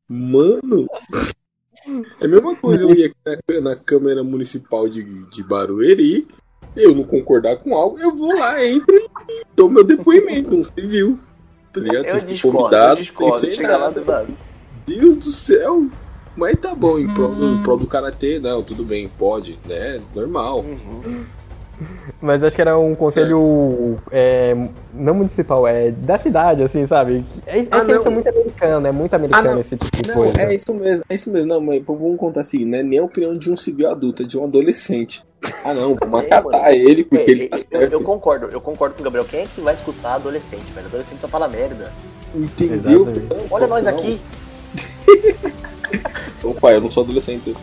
Mano, 0.07 0.87
é 2.21 2.25
a 2.25 2.27
mesma 2.27 2.55
coisa 2.55 2.83
eu 2.83 2.93
ir 2.93 3.05
aqui 3.05 3.59
na, 3.59 3.71
na 3.71 3.75
Câmara 3.75 4.23
Municipal 4.23 4.87
de, 4.87 5.03
de 5.29 5.43
Barueri, 5.43 6.27
eu 6.75 6.95
não 6.95 7.03
concordar 7.03 7.57
com 7.57 7.75
algo, 7.75 7.99
eu 7.99 8.15
vou 8.15 8.33
lá, 8.37 8.65
entro 8.65 8.95
e 8.95 9.43
dou 9.55 9.69
meu 9.69 9.83
depoimento, 9.83 10.55
um 10.55 10.63
civil. 10.63 11.19
Tá 11.71 11.81
ligado? 11.81 12.05
Eu 12.05 12.09
Vocês 12.09 12.23
estão 12.23 12.33
discordo, 12.33 12.57
convidados, 12.57 13.03
discordo. 13.05 13.39
sem 13.39 13.61
lá 13.61 13.77
nada. 13.77 14.03
lado. 14.05 14.37
Deus 14.85 15.15
do 15.17 15.31
céu! 15.31 15.89
Mas 16.35 16.55
tá 16.57 16.73
bom, 16.73 16.97
em 16.97 17.13
prol, 17.13 17.33
em 17.33 17.61
prol 17.61 17.77
do 17.77 17.85
karatê, 17.85 18.39
não, 18.39 18.63
tudo 18.63 18.83
bem, 18.83 19.07
pode, 19.09 19.59
né? 19.67 20.01
Normal. 20.15 20.61
Uhum. 20.61 21.25
Mas 22.21 22.43
acho 22.43 22.55
que 22.55 22.61
era 22.61 22.77
um 22.77 22.93
conselho 22.95 23.97
é, 24.11 24.55
não 24.93 25.13
municipal, 25.13 25.65
é 25.65 25.91
da 25.91 26.17
cidade, 26.17 26.61
assim, 26.63 26.85
sabe? 26.85 27.23
É, 27.45 27.59
é 27.59 27.67
Ah, 27.71 27.85
que 27.85 27.91
é 27.91 28.09
muito 28.09 28.27
americano, 28.29 28.87
é 28.87 28.91
muito 28.91 29.13
americano 29.13 29.51
não. 29.53 29.59
esse 29.61 29.77
tipo 29.77 30.01
de 30.03 30.07
Não, 30.09 30.15
coisa. 30.15 30.41
é 30.41 30.53
isso 30.55 30.73
mesmo, 30.75 31.05
é 31.09 31.15
isso 31.15 31.31
mesmo. 31.31 31.47
Não, 31.47 31.61
mas 31.61 31.81
vamos 31.85 32.17
contar 32.19 32.41
assim, 32.41 32.65
não 32.65 32.77
é 32.79 32.83
nem 32.83 32.99
a 32.99 33.03
opinião 33.03 33.37
de 33.37 33.51
um 33.51 33.57
civil 33.57 33.89
adulto, 33.89 34.23
é 34.23 34.25
de 34.25 34.37
um 34.37 34.43
adolescente. 34.43 35.23
Ah 35.63 35.73
não, 35.73 35.95
vamos 35.95 36.21
É, 36.23 36.25
acatar 36.25 36.43
mano. 36.63 36.67
ele 36.73 37.03
porque 37.05 37.23
É, 37.23 37.31
ele 37.31 37.47
tá 37.47 37.57
eu, 37.57 37.79
certo. 37.79 37.93
eu 37.93 38.01
concordo, 38.03 38.47
eu 38.51 38.59
concordo 38.61 38.95
com 38.95 39.01
o 39.01 39.03
Gabriel. 39.05 39.25
Quem 39.25 39.41
é 39.41 39.47
que 39.47 39.61
vai 39.61 39.73
escutar 39.73 40.15
adolescente, 40.15 40.65
velho? 40.75 40.87
Adolescente 40.87 41.21
só 41.21 41.27
fala 41.27 41.47
merda. 41.47 41.93
Entendeu? 42.35 43.07
Olha 43.49 43.67
nós 43.67 43.85
não. 43.85 43.93
aqui. 43.97 44.21
Opa, 46.43 46.71
eu 46.73 46.81
não 46.81 46.91
sou 46.91 47.03
adolescente, 47.03 47.55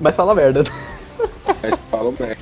Mas 0.00 0.14
fala 0.14 0.34
merda. 0.34 0.64
mas 1.62 1.78
falam 1.90 2.14
merda. 2.18 2.40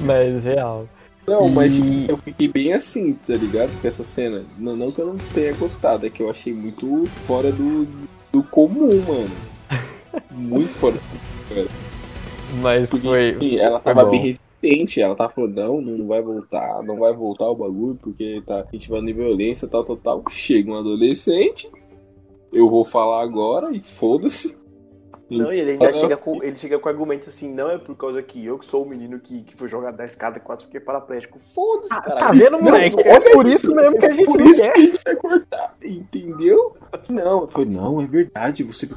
Mas 0.00 0.44
real. 0.44 0.88
Não, 1.28 1.48
mas 1.48 1.76
E- 1.76 1.82
tipo, 1.82 2.12
eu 2.12 2.18
fiquei 2.18 2.48
bem 2.48 2.72
assim, 2.72 3.12
tá 3.14 3.36
ligado? 3.36 3.78
Com 3.78 3.86
essa 3.88 4.04
cena. 4.04 4.44
Não, 4.58 4.76
não 4.76 4.92
que 4.92 5.00
eu 5.00 5.06
não 5.06 5.18
tenha 5.18 5.52
gostado, 5.54 6.06
é 6.06 6.10
que 6.10 6.22
eu 6.22 6.30
achei 6.30 6.54
muito 6.54 7.08
fora 7.24 7.50
do, 7.50 7.86
do 8.32 8.42
comum, 8.44 9.02
mano. 9.02 9.36
Muito 10.30 10.78
fora 10.78 10.96
do 10.96 11.00
comum. 11.50 11.66
Mas 12.62 12.90
Porque 12.90 13.06
foi. 13.06 13.30
assim, 13.30 13.58
ela 13.58 13.80
foi 13.80 13.92
tava 13.94 14.04
bom. 14.04 14.10
bem 14.12 14.20
resistente, 14.20 15.00
ela 15.00 15.14
tava 15.16 15.32
falando, 15.32 15.56
não, 15.56 15.80
não 15.80 16.06
vai 16.06 16.22
voltar, 16.22 16.82
não 16.84 16.96
vai 16.98 17.12
voltar 17.12 17.50
o 17.50 17.56
bagulho, 17.56 17.98
porque 18.00 18.40
tá 18.46 18.64
incentivando 18.68 19.12
violência, 19.12 19.66
tal, 19.66 19.84
tal, 19.84 19.96
tal. 19.96 20.24
Chega 20.30 20.70
um 20.70 20.76
adolescente, 20.76 21.68
eu 22.52 22.68
vou 22.68 22.84
falar 22.84 23.22
agora 23.22 23.74
e 23.74 23.82
foda-se. 23.82 24.56
Não, 25.28 25.52
e 25.52 25.58
ele 25.58 25.72
ainda 25.72 25.88
Ah, 25.88 25.92
chega 25.92 26.16
com, 26.16 26.40
ele 26.42 26.56
chega 26.56 26.78
com 26.78 26.88
argumentos 26.88 27.28
assim, 27.28 27.52
não 27.52 27.68
é 27.68 27.76
por 27.78 27.96
causa 27.96 28.22
que 28.22 28.44
eu 28.46 28.58
que 28.58 28.64
sou 28.66 28.84
o 28.84 28.88
menino 28.88 29.18
que, 29.18 29.42
que 29.42 29.56
foi 29.56 29.66
jogado 29.66 29.96
da 29.96 30.04
escada 30.04 30.38
e 30.38 30.40
quase 30.40 30.64
fiquei 30.64 30.78
paraplégico. 30.78 31.38
Foda-se, 31.54 31.88
Tá 31.88 32.00
caralho. 32.02 32.38
vendo, 32.38 32.62
moleque? 32.62 32.96
não, 32.96 33.12
é 33.12 33.20
por 33.32 33.46
isso, 33.46 33.56
isso 33.66 33.74
mesmo 33.74 33.98
que 33.98 34.06
a 34.06 34.12
gente 34.14 34.24
Por 34.26 34.40
isso 34.40 34.60
quer. 34.60 34.72
que 34.72 34.78
a 34.80 34.82
gente 34.82 35.00
vai 35.04 35.16
cortar, 35.16 35.74
entendeu? 35.84 36.76
Não, 37.08 37.48
falei, 37.48 37.68
não, 37.68 38.00
é 38.00 38.06
verdade, 38.06 38.62
você, 38.62 38.88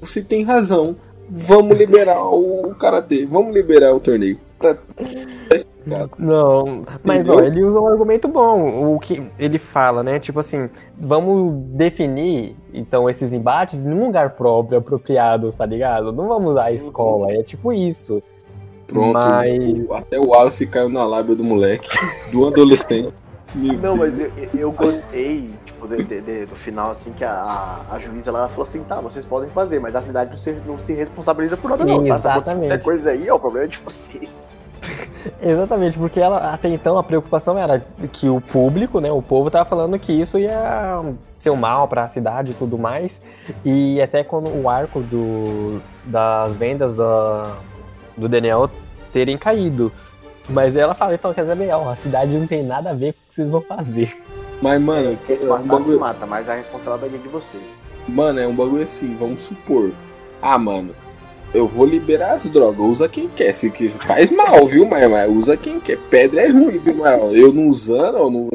você 0.00 0.22
tem 0.22 0.42
razão. 0.42 0.96
Vamos 1.28 1.76
liberar 1.76 2.22
o, 2.24 2.68
o 2.70 2.74
karatê, 2.74 3.26
vamos 3.26 3.54
liberar 3.54 3.94
o 3.94 4.00
torneio. 4.00 4.38
Tá, 4.58 4.74
tá. 4.74 4.82
Não, 6.18 6.84
mas 7.04 7.20
Entendeu? 7.20 7.34
ó, 7.36 7.40
ele 7.40 7.64
usa 7.64 7.80
um 7.80 7.86
argumento 7.86 8.26
bom. 8.28 8.94
O 8.94 8.98
que 8.98 9.22
ele 9.38 9.58
fala, 9.58 10.02
né? 10.02 10.18
Tipo 10.18 10.40
assim, 10.40 10.68
vamos 10.98 11.54
definir 11.76 12.56
então 12.72 13.08
esses 13.08 13.32
embates 13.32 13.82
num 13.84 14.06
lugar 14.06 14.30
próprio, 14.30 14.78
apropriado, 14.78 15.50
tá 15.50 15.66
ligado? 15.66 16.12
Não 16.12 16.28
vamos 16.28 16.52
usar 16.52 16.64
a 16.64 16.72
escola, 16.72 17.30
é 17.32 17.42
tipo 17.42 17.72
isso. 17.72 18.22
Pronto, 18.86 19.14
Mas- 19.14 19.88
o- 19.88 19.94
até 19.94 20.18
o 20.18 20.28
Wallace 20.28 20.66
caiu 20.66 20.88
na 20.88 21.06
lábia 21.06 21.34
do 21.34 21.42
moleque, 21.44 21.88
do 22.32 22.46
adolescente. 22.46 23.12
Meu 23.54 23.78
Não, 23.78 23.96
Deus. 23.96 23.98
mas 23.98 24.22
eu, 24.24 24.30
eu 24.60 24.72
gostei, 24.72 25.48
tipo, 25.64 25.86
de- 25.86 26.02
de- 26.02 26.20
de- 26.20 26.46
do 26.46 26.56
final, 26.56 26.90
assim, 26.90 27.12
que 27.12 27.22
a, 27.24 27.82
a, 27.88 27.98
juíza 28.00 28.32
lá 28.32 28.40
ela 28.40 28.48
falou 28.48 28.64
assim, 28.64 28.82
tá, 28.82 29.00
vocês 29.00 29.24
podem 29.24 29.48
fazer, 29.48 29.78
mas 29.80 29.94
a 29.94 30.02
cidade 30.02 30.30
não 30.32 30.38
se, 30.38 30.56
não 30.66 30.78
se 30.78 30.92
responsabiliza 30.92 31.56
por 31.56 31.70
nada, 31.70 31.84
não, 31.84 32.04
tá? 32.04 32.16
Exatamente. 32.16 32.66
qualquer 32.68 32.82
coisa 32.82 33.10
aí, 33.10 33.30
ó, 33.30 33.36
o 33.36 33.38
problema 33.40 33.66
é 33.66 33.68
de 33.68 33.78
vocês. 33.78 34.28
Exatamente, 35.40 35.98
porque 35.98 36.20
ela 36.20 36.52
até 36.52 36.68
então 36.68 36.98
a 36.98 37.02
preocupação 37.02 37.58
era 37.58 37.84
que 38.12 38.28
o 38.28 38.40
público, 38.40 39.00
né, 39.00 39.10
o 39.10 39.22
povo 39.22 39.50
tava 39.50 39.64
falando 39.64 39.98
que 39.98 40.12
isso 40.12 40.38
ia 40.38 41.02
ser 41.38 41.50
um 41.50 41.56
mal 41.56 41.86
para 41.88 42.04
a 42.04 42.08
cidade 42.08 42.52
e 42.52 42.54
tudo 42.54 42.78
mais. 42.78 43.20
E 43.64 44.00
até 44.00 44.24
quando 44.24 44.48
o 44.48 44.68
arco 44.68 45.00
do, 45.00 45.80
das 46.04 46.56
vendas 46.56 46.94
da, 46.94 47.56
do 48.16 48.28
Daniel 48.28 48.70
terem 49.12 49.36
caído. 49.36 49.92
Mas 50.48 50.76
ela 50.76 50.94
fala, 50.94 51.14
então, 51.14 51.32
quer 51.32 51.44
dizer, 51.44 51.72
ó, 51.72 51.90
a 51.90 51.96
cidade 51.96 52.36
não 52.36 52.46
tem 52.46 52.62
nada 52.62 52.90
a 52.90 52.94
ver 52.94 53.12
com 53.14 53.18
o 53.18 53.28
que 53.28 53.34
vocês 53.34 53.48
vão 53.48 53.62
fazer. 53.62 54.14
Mas, 54.60 54.80
mano, 54.80 55.16
Quem 55.26 55.36
se 55.38 55.44
é 55.44 55.48
um 55.48 55.52
matar, 55.52 55.62
se 55.62 55.68
bagulho, 55.68 56.00
mata, 56.00 56.26
mas 56.26 56.48
a 56.48 56.54
responsabilidade 56.54 57.14
é 57.14 57.18
de 57.18 57.28
vocês. 57.28 57.78
mano, 58.06 58.40
é 58.40 58.46
um 58.46 58.54
bagulho 58.54 58.84
assim, 58.84 59.16
vamos 59.16 59.42
supor. 59.42 59.90
Ah, 60.42 60.58
mano, 60.58 60.92
eu 61.54 61.68
vou 61.68 61.86
liberar 61.86 62.32
as 62.32 62.44
drogas, 62.44 62.80
usa 62.80 63.08
quem 63.08 63.28
quer. 63.28 63.54
Se 63.54 63.70
quis, 63.70 63.96
faz 63.96 64.30
mal, 64.30 64.66
viu, 64.66 64.84
mas, 64.84 65.08
mas 65.08 65.30
usa 65.30 65.56
quem 65.56 65.78
quer. 65.78 65.98
Pedra 66.10 66.42
é 66.42 66.48
ruim, 66.48 66.78
viu, 66.78 66.96
mas 66.96 67.34
eu 67.34 67.52
não 67.52 67.68
usando, 67.68 68.18
eu 68.18 68.30
não, 68.30 68.50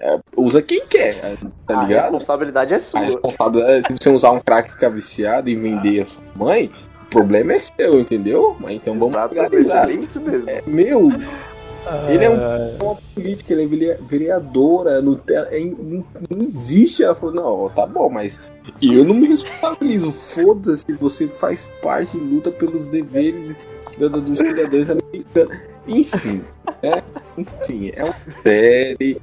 é, 0.00 0.18
usa 0.36 0.62
quem 0.62 0.86
quer, 0.86 1.36
tá 1.66 1.80
a 1.80 1.82
ligado? 1.84 2.02
responsabilidade 2.04 2.74
é 2.74 2.78
sua. 2.78 3.00
A 3.00 3.02
responsabilidade, 3.02 3.86
se 3.88 3.96
você 4.00 4.10
usar 4.10 4.30
um 4.30 4.40
crack 4.40 4.70
ficar 4.70 4.88
viciado 4.90 5.50
e 5.50 5.56
vender 5.56 6.00
a 6.00 6.04
sua 6.04 6.22
mãe, 6.34 6.70
o 7.02 7.10
problema 7.10 7.54
é 7.54 7.58
seu, 7.58 7.98
entendeu? 8.00 8.56
Mas 8.60 8.72
então 8.72 8.94
vamos 8.98 9.14
Exatamente, 9.14 9.42
legalizar. 9.42 9.90
é 9.90 9.92
isso 9.92 10.20
mesmo. 10.20 10.46
Meu, 10.66 11.10
ele 12.08 12.24
é 12.24 12.30
um, 12.30 12.76
uma 12.82 12.98
política, 13.14 13.52
ele 13.52 13.62
é 13.62 13.66
verea- 13.66 14.00
vereadora, 14.08 15.00
não, 15.00 15.14
tem- 15.16 15.36
é- 15.36 15.72
não, 15.78 16.04
não 16.30 16.42
existe. 16.42 17.02
Ela 17.02 17.14
falou, 17.14 17.34
não, 17.34 17.70
tá 17.70 17.86
bom, 17.86 18.08
mas 18.10 18.40
eu 18.82 19.04
não 19.04 19.14
me 19.14 19.28
responsabilizo. 19.28 20.10
Foda-se, 20.12 20.84
você 21.00 21.26
faz 21.28 21.70
parte, 21.82 22.16
luta 22.16 22.50
pelos 22.50 22.88
deveres 22.88 23.66
dos 23.98 24.38
cidadãos 24.38 24.90
americanos. 24.90 25.56
Enfim, 25.88 26.42
né? 26.82 27.02
Enfim, 27.38 27.92
é 27.94 28.04
uma 28.04 28.14
série, 28.42 29.20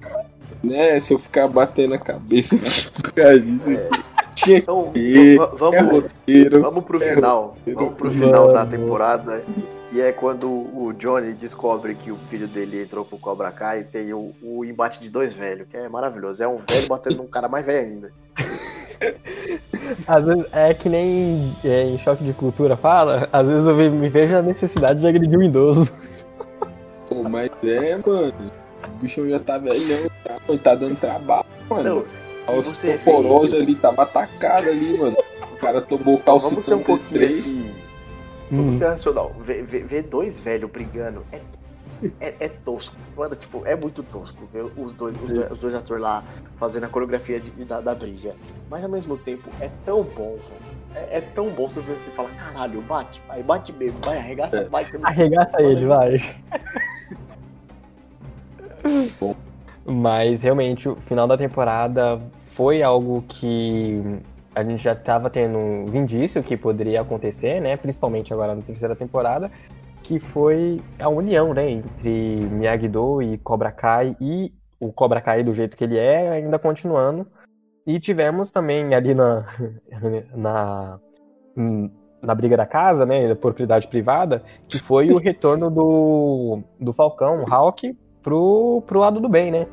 né? 0.63 0.99
Se 0.99 1.13
eu 1.13 1.19
ficar 1.19 1.47
batendo 1.49 1.93
a 1.93 1.97
cabeça 1.97 2.55
por 3.01 3.11
causa 3.11 3.39
disso, 3.39 3.69
tinha 4.35 4.57
que 4.57 4.63
Então, 4.63 4.91
ter, 4.93 5.37
va- 5.37 5.51
é 5.53 5.57
vamos, 5.57 5.91
roteiro. 5.91 6.61
vamos 6.61 6.83
pro 6.83 7.03
é 7.03 7.13
final. 7.15 7.43
roteiro. 7.47 7.79
Vamos 7.79 7.97
pro 7.97 8.11
final 8.11 8.47
da 8.53 8.63
Vamos. 8.63 8.69
temporada. 8.79 9.43
Que 9.89 10.01
é 10.01 10.11
quando 10.11 10.47
o 10.49 10.91
Johnny 10.97 11.33
descobre 11.33 11.93
que 11.93 12.11
o 12.11 12.15
filho 12.27 12.47
dele 12.47 12.81
entrou 12.81 13.05
pro 13.05 13.15
Cobra 13.19 13.51
Kai 13.51 13.81
e 13.81 13.83
tem 13.83 14.11
o, 14.11 14.33
o 14.41 14.65
embate 14.65 14.99
de 14.99 15.07
dois 15.07 15.33
velhos, 15.35 15.67
que 15.69 15.77
é 15.77 15.87
maravilhoso. 15.87 16.41
É 16.43 16.47
um 16.47 16.57
velho 16.57 16.87
batendo 16.87 17.17
num 17.17 17.27
cara 17.27 17.47
mais 17.47 17.63
velho 17.63 17.85
ainda. 17.87 18.11
Às 20.07 20.23
vezes 20.23 20.45
é 20.51 20.73
que 20.73 20.89
nem 20.89 21.53
é, 21.63 21.83
em 21.83 21.97
choque 21.99 22.23
de 22.23 22.33
cultura 22.33 22.75
fala, 22.77 23.27
às 23.31 23.47
vezes 23.47 23.67
eu 23.67 23.75
me 23.75 24.09
vejo 24.09 24.35
a 24.35 24.41
necessidade 24.41 24.99
de 24.99 25.07
agredir 25.07 25.37
um 25.37 25.43
idoso. 25.43 25.91
Pô, 27.09 27.23
mas 27.29 27.49
é, 27.63 27.95
mano. 27.97 28.33
O 28.87 28.97
bichão 29.01 29.27
já 29.29 29.39
tá 29.39 29.57
velhão, 29.59 30.09
tá, 30.23 30.37
tá 30.63 30.75
dando 30.75 30.95
trabalho, 30.99 31.45
mano. 31.69 31.83
Não, 31.83 32.05
a 32.47 32.51
osteoporose 32.51 33.55
ali 33.55 33.75
tava 33.75 34.03
atacada 34.03 34.69
ali, 34.69 34.97
mano. 34.97 35.17
O 35.53 35.55
cara 35.57 35.81
tomou 35.81 36.19
calça 36.19 36.49
Vamos 36.49 36.65
ser 36.65 36.73
um 36.75 36.83
pouquinho 36.83 37.19
33. 37.19 37.47
aqui. 37.47 37.71
Hum. 38.51 38.57
Vamos 38.57 38.75
ser 38.75 38.85
racional. 38.87 39.31
Ver, 39.39 40.03
dois 40.03 40.39
velhos 40.39 40.69
brigando 40.69 41.25
é, 41.31 41.39
é, 42.19 42.35
é 42.41 42.49
tosco. 42.49 42.95
Mano, 43.15 43.35
tipo, 43.35 43.65
é 43.65 43.75
muito 43.75 44.03
tosco 44.03 44.45
ver 44.51 44.65
os 44.77 44.93
dois, 44.93 45.15
os 45.21 45.29
dois, 45.31 45.51
os 45.51 45.59
dois 45.59 45.73
atores 45.75 46.03
lá 46.03 46.23
fazendo 46.57 46.83
a 46.83 46.89
coreografia 46.89 47.39
de- 47.39 47.65
da, 47.65 47.79
da 47.81 47.95
briga. 47.95 48.35
Mas 48.69 48.83
ao 48.83 48.89
mesmo 48.89 49.17
tempo 49.17 49.49
é 49.61 49.69
tão 49.85 50.03
bom. 50.03 50.37
É, 50.95 51.17
é 51.17 51.21
tão 51.21 51.49
bom 51.49 51.67
você 51.67 51.79
ver 51.81 51.93
você 51.97 52.11
fala, 52.11 52.29
caralho, 52.31 52.81
bate, 52.81 53.21
vai, 53.27 53.41
bate 53.41 53.71
mesmo, 53.73 53.97
vai, 54.03 54.17
arregaça, 54.19 54.57
É. 54.57 54.63
vai. 54.65 54.85
que 54.87 54.95
eu 54.95 54.99
não- 54.99 55.07
Arregaça 55.07 55.61
ele, 55.61 55.85
vai. 55.87 56.21
Mas 59.85 60.41
realmente 60.41 60.87
o 60.87 60.95
final 60.95 61.27
da 61.27 61.37
temporada 61.37 62.21
foi 62.53 62.81
algo 62.81 63.23
que 63.27 64.01
a 64.55 64.63
gente 64.63 64.81
já 64.81 64.93
estava 64.93 65.29
tendo 65.29 65.57
uns 65.57 65.95
indícios 65.95 66.45
que 66.45 66.55
poderia 66.55 67.01
acontecer, 67.01 67.59
né? 67.59 67.75
Principalmente 67.75 68.31
agora 68.31 68.55
na 68.55 68.61
terceira 68.61 68.95
temporada, 68.95 69.51
que 70.03 70.19
foi 70.19 70.81
a 70.99 71.09
união, 71.09 71.53
né, 71.53 71.69
entre 71.69 72.47
Miyagi-Do 72.51 73.21
e 73.21 73.37
Cobra 73.37 73.71
Kai 73.71 74.15
e 74.19 74.53
o 74.79 74.91
Cobra 74.91 75.21
Kai 75.21 75.43
do 75.43 75.53
jeito 75.53 75.75
que 75.77 75.83
ele 75.83 75.97
é, 75.97 76.29
ainda 76.29 76.59
continuando. 76.59 77.25
E 77.85 77.99
tivemos 77.99 78.49
também 78.51 78.93
ali 78.93 79.13
na 79.13 79.45
na 80.35 80.99
na 82.21 82.33
briga 82.33 82.55
da 82.55 82.65
casa, 82.65 83.05
né, 83.05 83.27
da 83.27 83.35
propriedade 83.35 83.87
privada, 83.87 84.41
que 84.69 84.79
foi 84.79 85.11
o 85.11 85.17
retorno 85.17 85.69
do, 85.69 86.61
do 86.79 86.93
Falcão, 86.93 87.43
o 87.43 87.53
Hawk, 87.53 87.95
pro, 88.23 88.81
pro 88.87 88.99
lado 88.99 89.19
do 89.19 89.27
bem, 89.29 89.51
né? 89.51 89.67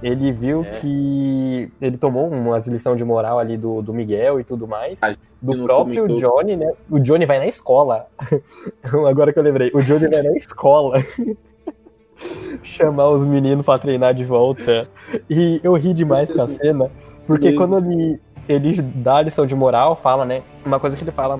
Ele 0.00 0.30
viu 0.30 0.62
É. 0.62 0.78
que 0.78 1.70
ele 1.80 1.96
tomou 1.96 2.28
umas 2.28 2.68
lição 2.68 2.94
de 2.94 3.04
moral 3.04 3.38
ali 3.38 3.56
do, 3.56 3.82
do 3.82 3.92
Miguel 3.92 4.38
e 4.38 4.44
tudo 4.44 4.66
mais. 4.68 5.00
Do 5.42 5.64
próprio. 5.64 6.06
Johnny, 6.06 6.56
né? 6.56 6.70
O 6.88 7.00
Johnny 7.00 7.26
vai 7.26 7.38
na 7.38 7.46
escola. 7.46 8.06
Agora 9.08 9.32
que 9.32 9.38
eu 9.38 9.42
lembrei, 9.42 9.70
o 9.74 9.80
Johnny 9.80 10.08
vai 10.08 10.22
na 10.22 10.36
escola. 10.36 11.02
Chamar 12.62 13.10
os 13.10 13.24
meninos 13.24 13.64
pra 13.64 13.78
treinar 13.78 14.14
de 14.14 14.24
volta. 14.24 14.88
E 15.28 15.60
eu 15.62 15.74
ri 15.74 15.92
demais 15.94 16.32
com 16.32 16.42
a 16.42 16.48
cena, 16.48 16.90
porque 17.26 17.46
Mesmo. 17.46 17.60
quando 17.60 17.78
ele, 17.78 18.20
ele 18.48 18.82
dá 18.82 19.16
a 19.18 19.22
lição 19.22 19.46
de 19.46 19.54
moral, 19.54 19.94
fala, 19.96 20.24
né? 20.24 20.42
Uma 20.66 20.80
coisa 20.80 20.96
que 20.96 21.04
ele 21.04 21.12
fala 21.12 21.38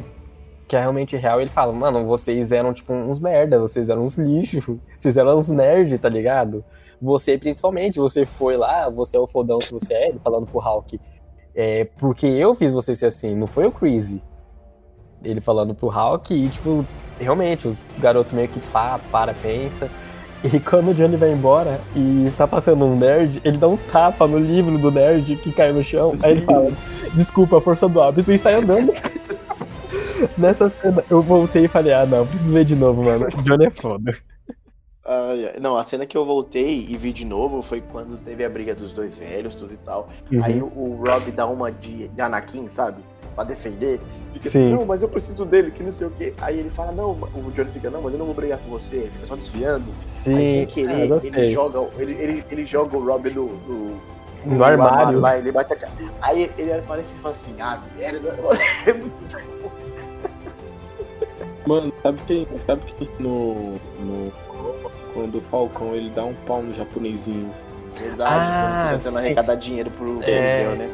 que 0.69 0.77
é 0.77 0.81
realmente 0.81 1.16
real, 1.16 1.40
ele 1.40 1.51
fala, 1.51 1.73
mano, 1.73 2.07
vocês 2.07 2.53
eram 2.53 2.74
tipo 2.74 2.93
uns 2.93 3.19
merda, 3.19 3.59
vocês 3.59 3.89
eram 3.89 4.05
uns 4.05 4.16
lixos, 4.19 4.65
vocês 4.99 5.16
eram 5.16 5.39
uns 5.39 5.49
nerds, 5.49 5.99
tá 5.99 6.09
ligado? 6.09 6.62
Você 7.01 7.39
principalmente, 7.39 7.99
você 7.99 8.27
foi 8.27 8.57
lá, 8.57 8.90
você 8.90 9.16
é 9.16 9.20
o 9.20 9.27
fodão 9.27 9.59
que 9.59 9.73
você 9.73 9.95
é, 9.95 10.09
ele 10.11 10.20
falando 10.23 10.47
pro 10.47 10.59
Hulk. 10.59 11.01
É, 11.55 11.86
porque 11.99 12.27
eu 12.27 12.55
fiz 12.55 12.73
você 12.73 12.95
ser 12.95 13.07
assim, 13.07 13.35
não 13.35 13.47
foi 13.47 13.66
o 13.66 13.73
Crazy. 13.73 14.23
Ele 15.24 15.40
falando 15.40 15.74
pro 15.74 15.89
Hulk 15.89 16.35
e, 16.35 16.49
tipo, 16.49 16.85
realmente, 17.19 17.66
os 17.66 17.77
garotos 17.99 18.32
meio 18.32 18.49
que 18.49 18.61
pá, 18.70 19.01
para, 19.11 19.32
pensa. 19.35 19.89
E 20.45 20.59
quando 20.61 20.90
o 20.90 20.95
Johnny 20.95 21.16
vai 21.16 21.32
embora 21.32 21.81
e 21.97 22.31
tá 22.36 22.47
passando 22.47 22.85
um 22.85 22.97
nerd, 22.97 23.40
ele 23.45 23.57
dá 23.57 23.66
um 23.66 23.77
tapa 23.77 24.27
no 24.27 24.39
livro 24.39 24.78
do 24.78 24.90
nerd 24.90 25.35
que 25.36 25.51
cai 25.51 25.73
no 25.73 25.82
chão. 25.82 26.16
Aí 26.23 26.32
ele 26.32 26.40
fala, 26.43 26.70
desculpa, 27.15 27.61
força 27.61 27.89
do 27.89 28.01
hábito, 28.01 28.31
e 28.31 28.39
sai 28.39 28.55
andando. 28.55 28.93
Nessa 30.36 30.70
cena, 30.70 31.05
eu 31.10 31.23
voltei 31.23 31.65
e 31.65 31.69
falei, 31.69 31.93
ah 31.93 32.06
não, 32.06 32.27
preciso 32.27 32.52
ver 32.52 32.65
de 32.65 32.74
novo, 32.77 33.02
mano. 33.02 33.27
O 33.27 33.43
Johnny 33.43 33.66
é 33.66 33.70
foda. 33.70 34.16
Não, 35.60 35.77
a 35.77 35.85
cena 35.85 36.05
que 36.05 36.16
eu 36.16 36.24
voltei 36.24 36.86
e 36.89 36.97
vi 36.97 37.12
de 37.12 37.24
novo 37.24 37.62
foi 37.62 37.81
quando 37.81 38.19
teve 38.19 38.44
a 38.44 38.48
briga 38.48 38.74
dos 38.74 38.93
dois 38.93 39.16
velhos, 39.16 39.55
tudo 39.55 39.73
e 39.73 39.77
tal. 39.78 40.09
Uhum. 40.31 40.44
Aí 40.44 40.60
o, 40.60 40.66
o 40.66 41.02
Rob 41.06 41.31
dá 41.32 41.47
uma 41.47 41.73
de, 41.73 42.09
de 42.09 42.20
Anakin, 42.20 42.69
sabe? 42.69 43.02
Pra 43.35 43.44
defender. 43.44 44.01
Fica 44.35 44.51
Sim. 44.51 44.66
assim, 44.66 44.74
não, 44.74 44.85
mas 44.85 45.02
eu 45.02 45.09
preciso 45.09 45.47
dele, 45.47 45.70
que 45.70 45.82
não 45.82 45.93
sei 45.93 46.06
o 46.06 46.10
quê. 46.10 46.35
Aí 46.40 46.59
ele 46.59 46.69
fala, 46.69 46.93
não, 46.93 47.12
o 47.12 47.51
Johnny 47.55 47.70
fica, 47.73 47.89
não, 47.89 48.02
mas 48.02 48.12
eu 48.12 48.19
não 48.19 48.27
vou 48.27 48.35
brigar 48.35 48.59
com 48.59 48.69
você. 48.69 48.97
Ele 48.97 49.10
fica 49.10 49.27
só 49.27 49.35
desviando. 49.35 49.86
Sim, 50.24 50.35
Aí 50.35 50.47
sem 50.47 50.62
ah, 50.62 50.66
querer, 50.66 51.09
gostei. 51.09 51.31
ele 51.31 51.48
joga, 51.48 51.89
ele, 51.98 52.12
ele, 52.12 52.44
ele 52.51 52.66
joga 52.66 52.97
o 52.97 53.05
Rob 53.05 53.31
do. 53.31 53.47
do 53.47 53.97
No 54.44 54.62
armário. 54.62 55.20
lá, 55.20 55.39
ele 55.39 55.51
bate 55.51 55.73
a 55.73 55.77
cara. 55.77 55.93
Aí 56.20 56.51
ele 56.59 56.73
aparece 56.73 57.15
e 57.16 57.23
fala 57.23 57.35
assim, 57.35 57.55
ah, 57.60 57.82
merda. 57.97 58.36
É 58.86 58.93
muito 58.93 59.27
Mano, 61.69 61.93
sabe 62.03 62.19
quem, 62.27 62.47
sabe 62.57 62.82
quem 62.97 63.09
no, 63.19 63.73
no 64.01 64.32
quando 65.12 65.36
o 65.39 65.40
Falcão 65.43 65.95
ele 65.95 66.09
dá 66.11 66.24
um 66.24 66.35
pau 66.35 66.62
no 66.62 66.74
japonesinho? 66.74 67.53
verdade, 68.01 68.32
Ah, 68.32 68.62
quando 68.62 68.82
fica 68.82 68.97
tentando 68.97 69.12
sim. 69.12 69.27
arrecadar 69.27 69.55
dinheiro 69.57 69.90
pro 69.90 70.20
É. 70.23 70.65
Miguel, 70.65 70.77
né? 70.77 70.90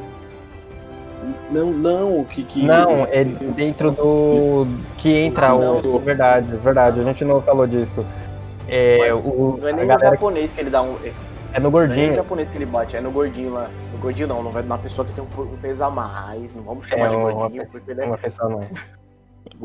Não, 1.51 1.71
não, 1.73 2.21
o 2.21 2.25
que 2.25 2.43
que 2.43 2.65
Não, 2.65 3.05
é 3.11 3.25
dentro 3.25 3.93
do. 3.93 4.67
Que 4.99 5.17
entra 5.17 5.49
Não, 5.51 5.77
o. 5.79 5.83
não. 5.83 5.99
Verdade, 6.01 6.57
verdade, 6.57 7.01
a 7.01 7.05
gente 7.05 7.25
não 7.25 7.41
falou 7.41 7.67
disso. 7.67 8.05
É, 8.69 9.13
o, 9.15 9.59
Não 9.61 9.69
é 9.69 9.73
nem 9.73 9.87
galera 9.87 10.11
japonês 10.11 10.53
que 10.53 10.61
ele 10.61 10.71
dá 10.71 10.83
um. 10.83 10.97
é 11.05 11.13
no 11.13 11.13
Não 11.53 11.55
é 11.55 11.61
nem 11.61 11.67
o 11.69 11.71
gordinho. 11.71 12.15
japonês 12.15 12.51
que 12.51 12.59
ele 12.59 12.67
bate, 12.67 12.97
é 12.97 13.01
no 13.01 13.11
gordinho 13.11 13.53
lá. 13.53 13.71
No 13.93 13.99
gordinho 13.99 14.27
não, 14.29 14.43
não 14.43 14.51
vai 14.51 14.63
na 14.63 14.77
pessoa 14.77 15.07
que 15.07 15.13
tem 15.15 15.23
um, 15.25 15.57
peso 15.59 15.85
a 15.85 15.91
mais. 15.91 16.55
Não 16.55 16.63
vamos 16.63 16.87
chamar 16.89 17.07
É, 17.07 17.09
de 17.11 17.17
uma 17.17 17.33
gordinho, 17.33 17.67
porque 17.71 17.91
ele 17.91 18.01
é. 18.03 18.05
Uma 18.07 18.19
pessoa 18.19 18.49
não. 18.51 18.63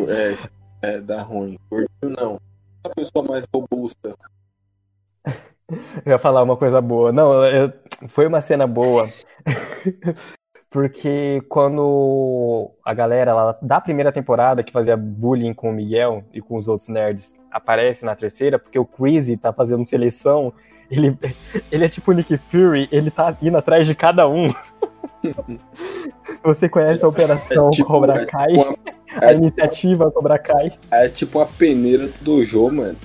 é, 0.07 0.35
é 0.81 0.99
dá 0.99 1.21
ruim. 1.21 1.57
Gordinho 1.69 2.15
não. 2.17 2.41
A 2.83 2.89
pessoa 2.89 3.25
mais 3.25 3.45
robusta. 3.53 4.15
Eu 6.05 6.13
ia 6.13 6.19
falar 6.19 6.43
uma 6.43 6.57
coisa 6.57 6.81
boa. 6.81 7.11
Não, 7.11 7.45
eu- 7.45 7.71
foi 8.07 8.25
uma 8.27 8.41
cena 8.41 8.65
boa. 8.65 9.07
Porque 10.69 11.41
quando 11.49 12.71
a 12.85 12.93
galera 12.93 13.33
lá 13.33 13.57
da 13.59 13.81
primeira 13.81 14.11
temporada 14.11 14.63
que 14.63 14.71
fazia 14.71 14.95
bullying 14.95 15.53
com 15.53 15.71
o 15.71 15.73
Miguel 15.73 16.23
e 16.31 16.41
com 16.41 16.57
os 16.57 16.67
outros 16.67 16.87
nerds 16.89 17.33
aparece 17.51 18.05
na 18.05 18.15
terceira, 18.15 18.59
porque 18.59 18.77
o 18.77 18.85
Crazy 18.85 19.35
tá 19.35 19.51
fazendo 19.51 19.83
seleção, 19.83 20.53
ele, 20.91 21.17
ele 21.71 21.85
é 21.85 21.89
tipo 21.89 22.11
o 22.11 22.13
Nick 22.13 22.37
Fury, 22.37 22.87
ele 22.91 23.09
tá 23.09 23.35
indo 23.41 23.57
atrás 23.57 23.87
de 23.87 23.95
cada 23.95 24.27
um. 24.27 24.47
Você 26.43 26.69
conhece 26.69 27.03
a 27.03 27.07
Operação 27.07 27.67
É 27.67 27.71
tipo- 27.71 27.87
Cobra 27.87 28.21
é 28.21 28.25
Kai? 28.25 28.47
tipo 28.53 28.79
A 29.21 29.33
iniciativa 29.33 30.11
Cobra 30.11 30.37
Kai? 30.39 30.71
É 30.91 31.09
tipo 31.09 31.39
a 31.39 31.45
peneira 31.45 32.07
do 32.07 32.13
dojo, 32.21 32.69
mano. 32.69 32.97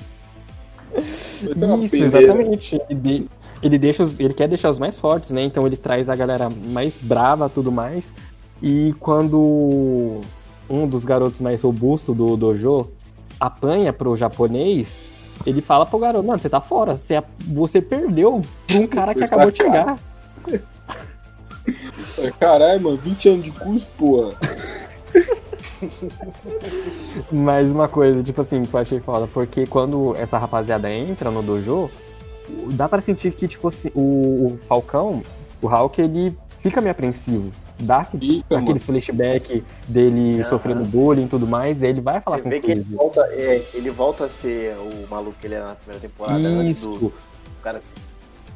Uma 1.56 1.76
Isso, 1.84 1.96
exatamente. 1.96 2.80
Ele, 2.88 3.28
ele 3.62 3.78
deixa 3.78 4.02
os- 4.04 4.18
ele 4.20 4.32
quer 4.34 4.48
deixar 4.48 4.70
os 4.70 4.78
mais 4.78 4.98
fortes, 4.98 5.30
né? 5.32 5.42
Então 5.42 5.66
ele 5.66 5.76
traz 5.76 6.08
a 6.08 6.14
galera 6.14 6.48
mais 6.50 6.96
brava 6.96 7.48
tudo 7.48 7.72
mais. 7.72 8.14
E 8.62 8.94
quando 9.00 10.20
um 10.70 10.86
dos 10.86 11.04
garotos 11.04 11.40
mais 11.40 11.62
robustos 11.62 12.16
do 12.16 12.36
dojo 12.36 12.88
apanha 13.40 13.92
pro 13.92 14.16
japonês, 14.16 15.04
ele 15.44 15.60
fala 15.60 15.84
pro 15.84 15.98
garoto, 15.98 16.24
mano, 16.26 16.38
você 16.38 16.48
tá 16.48 16.60
fora, 16.60 16.96
você, 16.96 17.20
você 17.48 17.80
perdeu 17.82 18.40
pra 18.68 18.78
um 18.78 18.86
cara 18.86 19.14
que 19.14 19.24
acabou 19.24 19.46
tá, 19.46 19.50
de 19.50 19.62
chegar. 19.62 19.98
Caralho, 22.40 22.80
mano, 22.82 22.96
20 22.98 23.28
anos 23.28 23.44
de 23.44 23.50
curso, 23.52 23.88
porra. 23.98 24.34
Mas 27.30 27.70
uma 27.70 27.88
coisa, 27.88 28.22
tipo 28.22 28.40
assim, 28.40 28.64
que 28.64 28.74
eu 28.74 28.80
achei 28.80 29.00
foda, 29.00 29.26
porque 29.26 29.66
quando 29.66 30.14
essa 30.16 30.38
rapaziada 30.38 30.92
entra 30.92 31.30
no 31.30 31.42
dojo, 31.42 31.90
dá 32.72 32.88
pra 32.88 33.00
sentir 33.00 33.32
que, 33.32 33.46
tipo 33.48 33.68
assim, 33.68 33.90
o, 33.94 34.46
o 34.46 34.58
Falcão, 34.68 35.22
o 35.62 35.66
Hulk, 35.66 36.00
ele 36.00 36.36
fica 36.58 36.80
meio 36.80 36.92
apreensivo. 36.92 37.50
Dá 37.78 38.04
Fica, 38.04 38.44
mano. 38.50 38.62
aqueles 38.62 38.86
flashback 38.86 39.64
dele 39.88 40.34
Aham. 40.40 40.44
sofrendo 40.44 40.84
bullying 40.84 41.24
e 41.24 41.28
tudo 41.28 41.46
mais, 41.46 41.82
e 41.82 41.86
ele 41.86 42.00
vai 42.00 42.20
falar 42.20 42.36
Você 42.36 42.42
com 42.44 42.50
vê 42.50 42.60
que 42.60 42.70
ele 42.70 42.82
volta, 42.82 43.20
é, 43.32 43.62
ele 43.74 43.90
volta 43.90 44.24
a 44.26 44.28
ser 44.28 44.76
o 44.76 45.08
maluco 45.10 45.34
que 45.40 45.46
ele 45.46 45.54
era 45.56 45.66
na 45.66 45.74
primeira 45.74 46.00
temporada 46.00 46.38
antes 46.38 46.82
do, 46.82 46.90
Isso. 46.92 46.98
do 47.00 47.12
cara. 47.62 47.82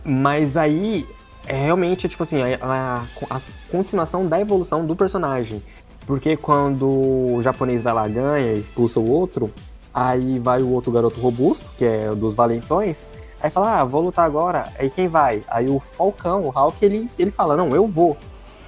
Mas 0.04 0.56
aí, 0.56 1.04
é 1.46 1.64
realmente, 1.64 2.08
tipo 2.08 2.22
assim, 2.22 2.42
a, 2.42 2.58
a- 2.62 3.04
a 3.36 3.40
continuação 3.70 4.26
da 4.26 4.40
evolução 4.40 4.84
do 4.84 4.94
personagem. 4.96 5.62
Porque 6.06 6.36
quando 6.36 6.86
o 6.88 7.40
japonês 7.42 7.82
vai 7.82 7.92
lá, 7.92 8.08
ganha, 8.08 8.52
expulsa 8.54 8.98
o 8.98 9.10
outro, 9.10 9.52
aí 9.92 10.38
vai 10.38 10.62
o 10.62 10.70
outro 10.72 10.90
garoto 10.90 11.20
robusto, 11.20 11.70
que 11.76 11.84
é 11.84 12.08
dos 12.14 12.34
valentões, 12.34 13.06
aí 13.40 13.50
fala, 13.50 13.80
ah, 13.80 13.84
vou 13.84 14.00
lutar 14.02 14.24
agora, 14.24 14.72
aí 14.78 14.88
quem 14.88 15.06
vai? 15.06 15.42
Aí 15.48 15.68
o 15.68 15.78
Falcão, 15.80 16.44
o 16.44 16.48
Hulk, 16.50 16.82
ele, 16.84 17.10
ele 17.18 17.30
fala, 17.30 17.56
não, 17.56 17.74
eu 17.74 17.86
vou. 17.86 18.16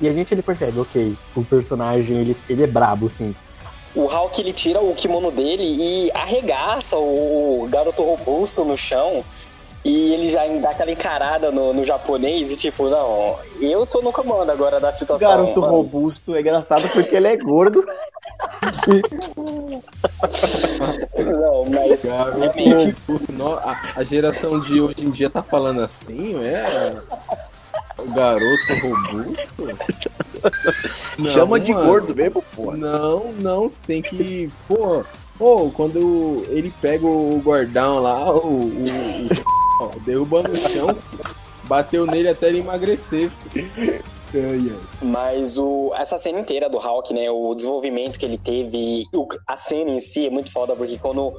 E 0.00 0.08
a 0.08 0.12
gente 0.12 0.32
ele 0.32 0.42
percebe, 0.42 0.80
ok, 0.80 1.14
o 1.36 1.44
personagem, 1.44 2.16
ele, 2.18 2.36
ele 2.48 2.62
é 2.62 2.66
brabo, 2.66 3.08
sim. 3.08 3.34
O 3.94 4.06
Hulk 4.06 4.40
ele 4.40 4.52
tira 4.52 4.80
o 4.80 4.94
kimono 4.94 5.30
dele 5.30 5.62
e 5.64 6.10
arregaça 6.12 6.96
o 6.96 7.66
garoto 7.70 8.02
robusto 8.02 8.64
no 8.64 8.76
chão. 8.76 9.24
E 9.82 10.12
ele 10.12 10.30
já 10.30 10.46
dá 10.60 10.70
aquela 10.70 10.90
encarada 10.90 11.50
no, 11.50 11.72
no 11.72 11.84
japonês 11.86 12.50
e 12.52 12.56
tipo, 12.56 12.90
não, 12.90 13.38
eu 13.60 13.86
tô 13.86 14.02
no 14.02 14.12
comando 14.12 14.50
agora 14.50 14.78
da 14.78 14.92
situação. 14.92 15.28
Garoto 15.28 15.60
mano. 15.62 15.72
robusto 15.72 16.34
é 16.34 16.40
engraçado 16.40 16.86
porque 16.90 17.16
ele 17.16 17.28
é 17.28 17.36
gordo. 17.38 17.82
Não, 21.16 21.64
mas 21.66 22.04
Garoto 22.04 22.38
realmente, 22.38 22.96
robusto. 23.08 23.32
No- 23.32 23.54
A, 23.54 23.80
a 23.96 24.04
geração 24.04 24.60
de 24.60 24.80
hoje 24.80 25.04
em 25.06 25.10
dia 25.10 25.28
tá 25.30 25.42
falando 25.42 25.80
assim, 25.82 26.34
é? 26.42 26.94
O 27.98 28.04
garoto 28.12 28.74
robusto? 28.82 29.66
Não, 31.18 31.30
Chama 31.30 31.60
de 31.60 31.72
mano. 31.72 31.86
gordo 31.86 32.14
mesmo, 32.14 32.42
pô. 32.54 32.72
Não, 32.72 33.32
não, 33.40 33.68
você 33.68 33.80
tem 33.86 34.00
que. 34.02 34.50
Pô, 34.68 35.04
pô 35.40 35.70
quando 35.70 36.44
ele 36.50 36.70
pega 36.82 37.06
o 37.06 37.40
gordão 37.42 37.98
lá, 37.98 38.30
o. 38.30 38.66
o, 38.66 38.68
o 39.82 40.42
no 40.46 40.56
chão, 40.56 40.88
bateu 41.64 42.04
nele 42.06 42.28
até 42.28 42.48
ele 42.48 42.58
emagrecer. 42.58 43.30
Mas 45.02 45.58
o, 45.58 45.92
essa 45.96 46.16
cena 46.16 46.38
inteira 46.38 46.68
do 46.68 46.78
Hulk, 46.78 47.12
né? 47.12 47.28
O 47.30 47.52
desenvolvimento 47.54 48.16
que 48.18 48.24
ele 48.24 48.38
teve, 48.38 49.06
o- 49.12 49.26
a 49.44 49.56
cena 49.56 49.90
em 49.90 49.98
si 49.98 50.26
é 50.26 50.30
muito 50.30 50.52
foda, 50.52 50.76
porque 50.76 50.98
quando 50.98 51.32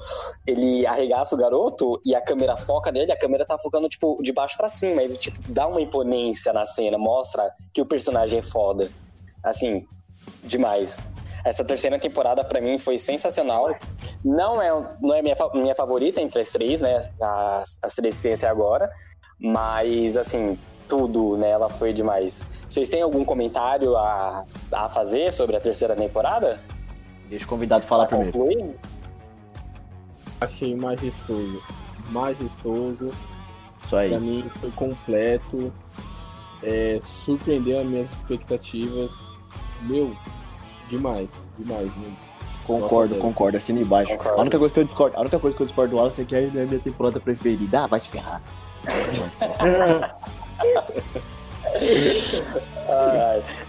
ele 0.45 0.85
arregaça 0.85 1.33
o 1.33 1.37
garoto 1.37 2.01
e 2.03 2.13
a 2.13 2.19
câmera 2.19 2.57
foca 2.57 2.91
nele, 2.91 3.11
a 3.11 3.17
câmera 3.17 3.45
tá 3.45 3.55
focando, 3.57 3.87
tipo, 3.87 4.17
de 4.21 4.33
baixo 4.33 4.57
pra 4.57 4.67
cima. 4.67 5.01
Ele, 5.03 5.15
tipo, 5.15 5.39
dá 5.47 5.67
uma 5.67 5.79
imponência 5.81 6.51
na 6.51 6.65
cena, 6.65 6.97
mostra 6.97 7.49
que 7.73 7.81
o 7.81 7.85
personagem 7.85 8.39
é 8.39 8.43
foda. 8.43 8.89
Assim, 9.41 9.85
demais. 10.43 10.99
Essa 11.43 11.63
terceira 11.65 11.97
temporada, 11.97 12.43
pra 12.43 12.61
mim, 12.61 12.77
foi 12.77 12.97
sensacional. 12.99 13.76
Não 14.23 14.61
é, 14.61 14.69
não 15.01 15.13
é 15.15 15.22
minha, 15.22 15.35
minha 15.55 15.76
favorita 15.76 16.22
entre 16.22 16.41
as 16.41 16.51
três, 16.51 16.81
né? 16.81 17.09
As, 17.22 17.80
as 17.81 17.95
três 17.95 18.18
que 18.18 18.22
tem 18.23 18.34
até 18.34 18.47
agora. 18.47 18.89
Mas, 19.39 20.18
assim, 20.18 20.57
tudo 20.88 21.38
nela 21.38 21.68
foi 21.68 21.93
demais. 21.93 22.43
Vocês 22.69 22.89
têm 22.89 23.01
algum 23.01 23.26
comentário 23.26 23.97
a, 23.97 24.45
a 24.72 24.89
fazer 24.89 25.31
sobre 25.34 25.55
a 25.55 25.59
terceira 25.59 25.95
temporada? 25.95 26.59
Deixa 27.27 27.45
o 27.45 27.47
convidado 27.47 27.85
falar 27.85 28.05
Pra 28.05 28.18
primeiro. 28.19 28.38
concluir? 28.38 28.76
Achei 30.39 30.76
majestoso. 30.76 31.61
Majestoso. 32.09 33.11
Isso 33.84 33.95
aí. 33.95 34.09
Pra 34.09 34.19
mim 34.19 34.51
foi 34.59 34.72
completo. 34.72 35.73
É, 36.63 36.99
surpreendeu 37.01 37.80
as 37.80 37.85
minhas 37.88 38.11
expectativas. 38.11 39.11
Meu, 39.84 40.15
demais, 40.91 41.30
demais. 41.57 41.89
Meu. 41.97 42.11
Concordo, 42.65 43.15
Nota 43.15 43.27
concordo, 43.27 43.57
assina 43.57 43.81
embaixo. 43.81 44.15
Concordo. 44.15 44.38
A 44.38 44.41
única 44.41 44.59
coisa 44.59 44.73
que 44.73 44.80
eu 44.80 44.84
discordo, 44.84 45.18
a 45.18 45.22
única 45.22 45.39
coisa 45.39 45.57
que 45.57 45.63
eu 45.63 45.65
discordo 45.65 45.91
do 45.91 45.97
Wallace 45.97 46.22
é 46.22 46.26
que 46.26 46.35
ainda 46.35 46.59
é 46.59 46.63
a 46.63 46.68
minha 46.68 46.80
temporada 46.80 47.19
preferida. 47.19 47.84
Ah, 47.84 47.88
vai 47.88 47.99
se 47.99 48.09
ferrar. 48.09 48.41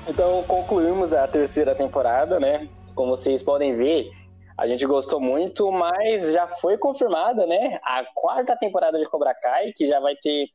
Então 0.08 0.42
concluímos 0.44 1.12
a 1.14 1.26
terceira 1.28 1.74
temporada, 1.74 2.40
né? 2.40 2.68
Como 2.94 3.16
vocês 3.16 3.42
podem 3.42 3.76
ver, 3.76 4.10
a 4.58 4.66
gente 4.66 4.84
gostou 4.86 5.20
muito, 5.20 5.70
mas 5.70 6.32
já 6.32 6.46
foi 6.48 6.76
confirmada, 6.76 7.46
né? 7.46 7.78
A 7.84 8.04
quarta 8.14 8.56
temporada 8.56 8.98
de 8.98 9.06
Cobra 9.06 9.34
Kai, 9.34 9.72
que 9.72 9.86
já 9.86 10.00
vai 10.00 10.16
ter 10.16 10.48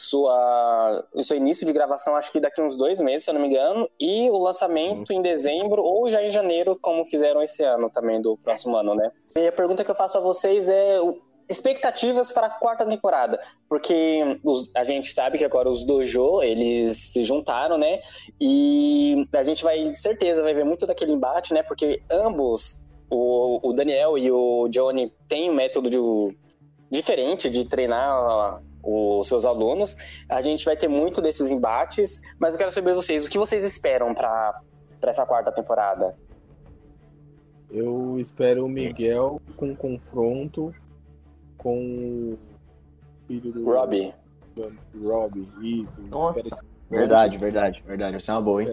sua, 0.00 1.04
o 1.12 1.22
seu 1.24 1.36
início 1.36 1.66
de 1.66 1.72
gravação, 1.72 2.14
acho 2.14 2.30
que 2.30 2.38
daqui 2.38 2.62
uns 2.62 2.76
dois 2.76 3.00
meses, 3.00 3.24
se 3.24 3.30
eu 3.30 3.34
não 3.34 3.40
me 3.40 3.48
engano, 3.48 3.88
e 3.98 4.30
o 4.30 4.38
lançamento 4.38 5.12
em 5.12 5.20
dezembro 5.20 5.82
ou 5.82 6.08
já 6.08 6.22
em 6.22 6.30
janeiro, 6.30 6.78
como 6.80 7.04
fizeram 7.04 7.42
esse 7.42 7.64
ano 7.64 7.90
também, 7.90 8.20
do 8.22 8.36
próximo 8.36 8.76
ano, 8.76 8.94
né? 8.94 9.10
E 9.36 9.48
a 9.48 9.52
pergunta 9.52 9.82
que 9.84 9.90
eu 9.90 9.94
faço 9.96 10.16
a 10.16 10.20
vocês 10.20 10.68
é 10.68 10.98
expectativas 11.48 12.30
para 12.30 12.46
a 12.46 12.50
quarta 12.50 12.86
temporada, 12.86 13.40
porque 13.68 14.38
os- 14.44 14.70
a 14.76 14.84
gente 14.84 15.12
sabe 15.12 15.36
que 15.38 15.44
agora 15.44 15.68
os 15.68 15.84
dojo, 15.84 16.42
eles 16.42 16.96
se 17.12 17.24
juntaram, 17.24 17.76
né? 17.76 18.00
E 18.40 19.26
a 19.32 19.42
gente 19.42 19.64
vai, 19.64 19.92
certeza, 19.96 20.42
vai 20.42 20.54
ver 20.54 20.64
muito 20.64 20.86
daquele 20.86 21.12
embate, 21.12 21.52
né? 21.52 21.62
Porque 21.64 22.02
ambos, 22.10 22.86
o, 23.10 23.58
o 23.68 23.72
Daniel 23.72 24.16
e 24.16 24.30
o 24.30 24.68
Johnny, 24.68 25.12
têm 25.26 25.50
um 25.50 25.54
método 25.54 25.90
de- 25.90 26.36
diferente 26.90 27.50
de 27.50 27.64
treinar 27.64 28.60
os 28.88 29.28
seus 29.28 29.44
alunos. 29.44 29.96
A 30.28 30.40
gente 30.40 30.64
vai 30.64 30.76
ter 30.76 30.88
muito 30.88 31.20
desses 31.20 31.50
embates, 31.50 32.20
mas 32.38 32.54
eu 32.54 32.58
quero 32.58 32.72
saber 32.72 32.90
de 32.90 32.96
vocês, 32.96 33.26
o 33.26 33.30
que 33.30 33.38
vocês 33.38 33.64
esperam 33.64 34.14
para 34.14 34.60
essa 35.02 35.26
quarta 35.26 35.52
temporada? 35.52 36.16
Eu 37.70 38.18
espero 38.18 38.64
o 38.64 38.68
Miguel 38.68 39.40
com 39.56 39.76
confronto 39.76 40.74
com 41.58 42.32
o 42.32 42.38
filho 43.26 43.52
do 43.52 43.64
Robbie. 43.64 44.14
Robbie, 45.04 45.48
isso. 45.60 45.94
Verdade, 46.90 47.36
verdade, 47.36 47.82
verdade. 47.86 48.16
Essa 48.16 48.32
é 48.32 48.34
uma 48.36 48.42
boa, 48.42 48.62
hein? 48.62 48.72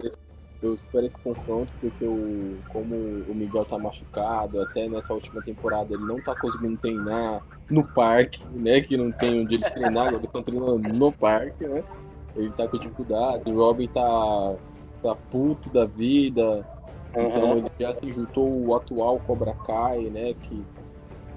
Eu 0.62 0.74
espero 0.74 1.06
esse 1.06 1.16
confronto 1.16 1.72
porque 1.80 2.04
o, 2.04 2.58
como 2.70 2.94
o 2.94 3.34
Miguel 3.34 3.64
tá 3.64 3.78
machucado, 3.78 4.60
até 4.62 4.88
nessa 4.88 5.12
última 5.12 5.42
temporada 5.42 5.92
ele 5.94 6.04
não 6.04 6.20
tá 6.20 6.34
conseguindo 6.34 6.78
treinar 6.78 7.42
no 7.68 7.84
parque, 7.84 8.44
né? 8.48 8.80
Que 8.80 8.96
não 8.96 9.12
tem 9.12 9.42
onde 9.42 9.54
eles 9.54 9.68
treinar, 9.68 10.06
agora 10.06 10.16
eles 10.16 10.28
estão 10.28 10.42
treinando 10.42 10.78
no 10.78 11.12
parque, 11.12 11.66
né? 11.66 11.84
Ele 12.34 12.50
tá 12.52 12.66
com 12.66 12.78
dificuldade, 12.78 13.50
o 13.50 13.56
Robin 13.56 13.88
tá, 13.88 14.56
tá 15.02 15.14
puto 15.14 15.70
da 15.70 15.84
vida, 15.84 16.66
então 17.14 17.50
Uhum. 17.50 17.58
ele 17.58 17.68
já 17.78 17.94
se 17.94 18.12
juntou 18.12 18.66
o 18.66 18.74
atual 18.74 19.20
Cobra 19.20 19.52
Kai, 19.52 20.04
né? 20.10 20.34
Que 20.34 20.64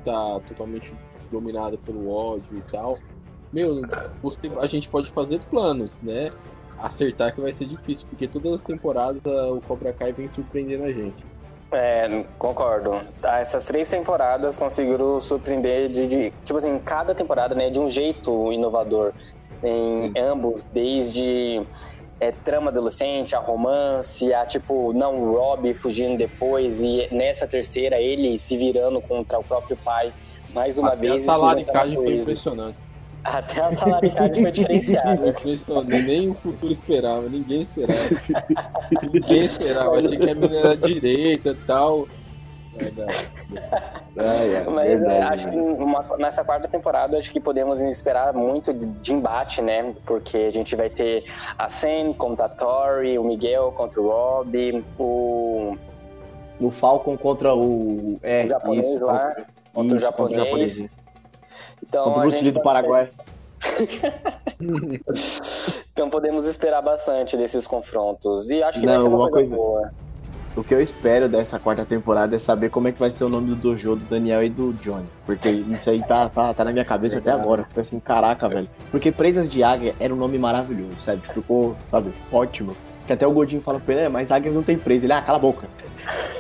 tá 0.04 0.40
totalmente 0.48 0.94
dominado 1.30 1.78
pelo 1.80 2.10
ódio 2.10 2.58
e 2.58 2.62
tal. 2.72 2.98
Meu, 3.52 3.82
você, 4.22 4.40
a 4.60 4.66
gente 4.68 4.90
pode 4.90 5.10
fazer 5.10 5.40
planos, 5.50 5.96
né? 6.02 6.32
Acertar 6.82 7.34
que 7.34 7.42
vai 7.42 7.52
ser 7.52 7.66
difícil, 7.66 8.06
porque 8.10 8.28
todas 8.28 8.54
as 8.54 8.64
temporadas 8.64 9.22
o 9.26 9.60
Cobra 9.62 9.92
Kai 9.94 10.14
vem 10.14 10.30
surpreendendo 10.32 10.84
a 10.86 10.92
gente. 10.92 11.26
É, 11.72 12.24
concordo. 12.40 13.02
Tá, 13.22 13.40
Essas 13.40 13.66
três 13.66 13.88
temporadas 13.90 14.58
conseguiram 14.58 15.20
surpreender 15.20 15.90
de, 15.90 16.08
de- 16.08 16.34
tipo 16.44 16.58
assim, 16.58 16.80
cada 16.80 17.14
temporada, 17.14 17.54
né, 17.54 17.70
de 17.70 17.80
um 17.80 17.90
jeito 17.90 18.52
inovador. 18.52 19.14
Em 19.62 20.14
ambos, 20.18 20.64
desde 20.72 21.62
é, 22.20 22.32
trama 22.32 22.72
adolescente, 22.72 23.36
a 23.36 23.40
romance, 23.40 24.34
a 24.34 24.46
tipo, 24.46 24.94
não, 24.94 25.20
o 25.20 25.36
Rob 25.38 25.74
fugindo 25.76 26.18
depois, 26.18 26.80
e 26.80 27.08
nessa 27.12 27.46
terceira 27.46 28.00
ele 28.00 28.38
se 28.40 28.58
virando 28.58 29.02
contra 29.02 29.38
o 29.38 29.44
próprio 29.44 29.78
pai 29.84 30.14
mais 30.54 30.80
uma 30.80 30.90
Até 30.90 31.02
vez. 31.02 31.14
a 31.14 31.18
isso 31.18 31.26
talaricagem 31.28 31.96
já 31.96 32.02
foi 32.02 32.16
impressionante. 32.16 32.78
Até 33.32 33.62
a 33.62 33.76
talaricagem 33.76 34.42
foi 34.44 34.52
diferenciada. 34.52 35.30
Impressionante. 35.30 36.06
Nem 36.06 36.30
o 36.30 36.34
futuro 36.34 36.72
esperava, 36.72 37.30
ninguém 37.30 37.62
esperava. 37.62 38.00
ninguém 39.14 39.42
esperava. 39.42 39.98
Achei 39.98 40.18
que 40.18 40.30
a 40.30 40.36
menina 40.36 40.58
era 40.60 40.78
direita 40.78 41.50
e 41.50 41.56
tal. 41.56 42.08
Verdade. 42.76 43.28
Mas 44.16 44.86
é, 44.90 44.96
verdade, 44.96 45.34
acho 45.34 45.50
que 45.50 45.56
uma- 45.58 46.18
nessa 46.18 46.44
quarta 46.46 46.68
temporada 46.68 47.18
acho 47.18 47.32
que 47.32 47.40
podemos 47.40 47.82
esperar 47.82 48.34
muito 48.34 48.74
de, 48.74 48.86
de 48.86 49.14
embate, 49.14 49.62
né? 49.62 49.94
Porque 50.06 50.38
a 50.38 50.52
gente 50.52 50.76
vai 50.76 50.90
ter 50.90 51.26
a 51.58 51.70
Sam 51.70 52.14
contra 52.18 52.46
a 52.46 52.50
Tori, 52.50 53.18
o 53.20 53.24
Miguel 53.24 53.72
contra 53.74 54.00
o 54.02 54.08
Rob, 54.08 54.84
o, 54.98 55.76
No 56.60 56.72
Falcon 56.72 57.18
contra 57.18 57.54
o. 57.54 58.18
É, 58.24 58.46
o 58.46 58.50
japonês 58.50 58.88
isso, 58.88 59.06
lá, 59.06 59.20
contra- 59.20 59.46
contra 59.74 59.96
o 59.96 60.00
isso, 60.00 60.12
contra 60.14 60.44
japonês. 60.46 60.86
Então, 61.90 62.04
Contra 62.06 62.18
o 62.18 62.20
a 62.20 62.22
Bruce 62.22 62.36
gente 62.38 62.46
Lee 62.46 62.52
do 62.54 62.62
Paraguai. 62.62 63.10
Então 65.92 66.10
podemos 66.10 66.46
esperar 66.46 66.82
bastante 66.82 67.36
desses 67.36 67.68
confrontos. 67.68 68.50
E 68.50 68.64
acho 68.64 68.80
que 68.80 68.86
Não, 68.86 68.94
vai 68.94 69.02
ser 69.02 69.08
uma 69.10 69.18
uma 69.18 69.30
coisa, 69.30 69.50
coisa- 69.50 69.56
boa. 69.56 69.92
O 70.56 70.64
que 70.64 70.74
eu 70.74 70.82
espero 70.82 71.28
dessa 71.30 71.60
quarta 71.60 71.86
temporada 71.86 72.36
é 72.36 72.40
saber 72.40 72.70
como 72.70 72.88
é 72.88 72.92
que 72.92 73.00
vai 73.00 73.12
ser 73.12 73.24
o 73.26 73.30
nome 73.30 73.50
do 73.50 73.56
dojo 73.56 73.96
do 73.96 74.06
Daniel 74.06 74.44
e 74.44 74.50
do 74.50 74.74
Johnny. 74.74 75.06
Porque 75.26 75.50
isso 75.50 75.90
aí 75.90 76.02
tá, 76.04 76.28
tá, 76.30 76.54
tá 76.54 76.64
na 76.66 76.72
minha 76.72 76.84
cabeça 76.86 77.20
até 77.20 77.32
agora. 77.32 77.64
Fica 77.66 77.82
assim, 77.82 78.00
caraca, 78.00 78.48
velho. 78.50 78.68
Porque 78.92 79.12
Presas 79.12 79.48
de 79.50 79.64
Águia 79.64 79.94
era 80.00 80.14
um 80.14 80.18
nome 80.18 80.38
maravilhoso, 80.40 81.00
sabe? 81.00 81.22
Ficou, 81.22 81.76
sabe, 81.92 82.12
ótimo. 82.32 82.76
Que 83.06 83.14
até 83.14 83.26
o 83.28 83.32
Godinho 83.32 83.62
fala 83.62 83.80
pra 83.80 83.94
ele, 83.94 84.04
é, 84.04 84.10
mas 84.10 84.32
águias 84.32 84.56
não 84.56 84.64
tem 84.64 84.78
presa. 84.78 85.06
Ele, 85.06 85.14
ah, 85.14 85.22
cala 85.22 85.38
a 85.38 85.42
boca. 85.42 85.68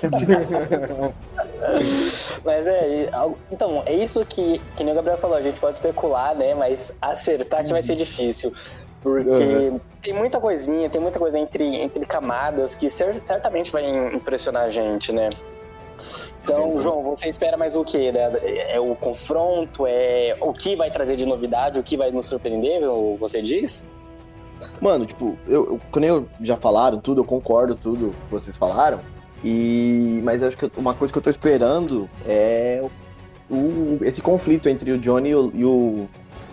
Mas 2.43 2.65
é, 2.67 3.09
então, 3.51 3.83
é 3.85 3.93
isso 3.93 4.23
que, 4.25 4.59
que 4.77 4.83
nem 4.83 4.93
o 4.93 4.95
Gabriel 4.95 5.17
falou, 5.17 5.37
a 5.37 5.41
gente 5.41 5.59
pode 5.59 5.77
especular, 5.77 6.35
né? 6.35 6.53
Mas 6.55 6.91
acertar 7.01 7.63
que 7.63 7.71
vai 7.71 7.83
ser 7.83 7.95
difícil. 7.95 8.53
Porque 9.01 9.29
Uhum. 9.29 9.79
tem 10.01 10.13
muita 10.13 10.39
coisinha, 10.39 10.89
tem 10.89 10.99
muita 10.99 11.17
coisa 11.19 11.39
entre, 11.39 11.63
entre 11.81 12.05
camadas 12.05 12.75
que 12.75 12.89
cer- 12.89 13.21
certamente 13.23 13.71
vai 13.71 13.87
impressionar 14.13 14.63
a 14.63 14.69
gente, 14.69 15.11
né? 15.13 15.29
Então, 16.43 16.77
João, 16.79 17.03
você 17.03 17.27
espera 17.29 17.55
mais 17.57 17.75
o 17.75 17.83
quê? 17.83 18.11
né? 18.11 18.31
É 18.69 18.79
o 18.79 18.95
confronto? 18.95 19.85
É 19.85 20.35
o 20.41 20.51
que 20.51 20.75
vai 20.75 20.89
trazer 20.89 21.15
de 21.15 21.25
novidade? 21.25 21.79
O 21.79 21.83
que 21.83 21.95
vai 21.95 22.11
nos 22.11 22.25
surpreender? 22.25 22.81
Você 23.19 23.41
diz? 23.41 23.85
Mano, 24.81 25.05
tipo, 25.05 25.37
eu, 25.47 25.65
eu, 25.73 25.79
quando 25.91 26.05
eu 26.05 26.27
já 26.41 26.57
falaram 26.57 26.99
tudo, 26.99 27.21
eu 27.21 27.25
concordo 27.25 27.75
tudo 27.75 28.09
que 28.25 28.31
vocês 28.31 28.55
falaram. 28.57 28.99
E 29.43 30.21
mas 30.23 30.43
acho 30.43 30.57
que 30.57 30.69
uma 30.77 30.93
coisa 30.93 31.11
que 31.11 31.17
eu 31.17 31.23
tô 31.23 31.29
esperando 31.29 32.09
é 32.25 32.83
o, 33.49 33.97
esse 34.01 34.21
conflito 34.21 34.69
entre 34.69 34.91
o 34.91 34.97
Johnny 34.97 35.29
e 35.29 35.35
o, 35.35 35.51
e 35.53 35.65
o, 35.65 36.07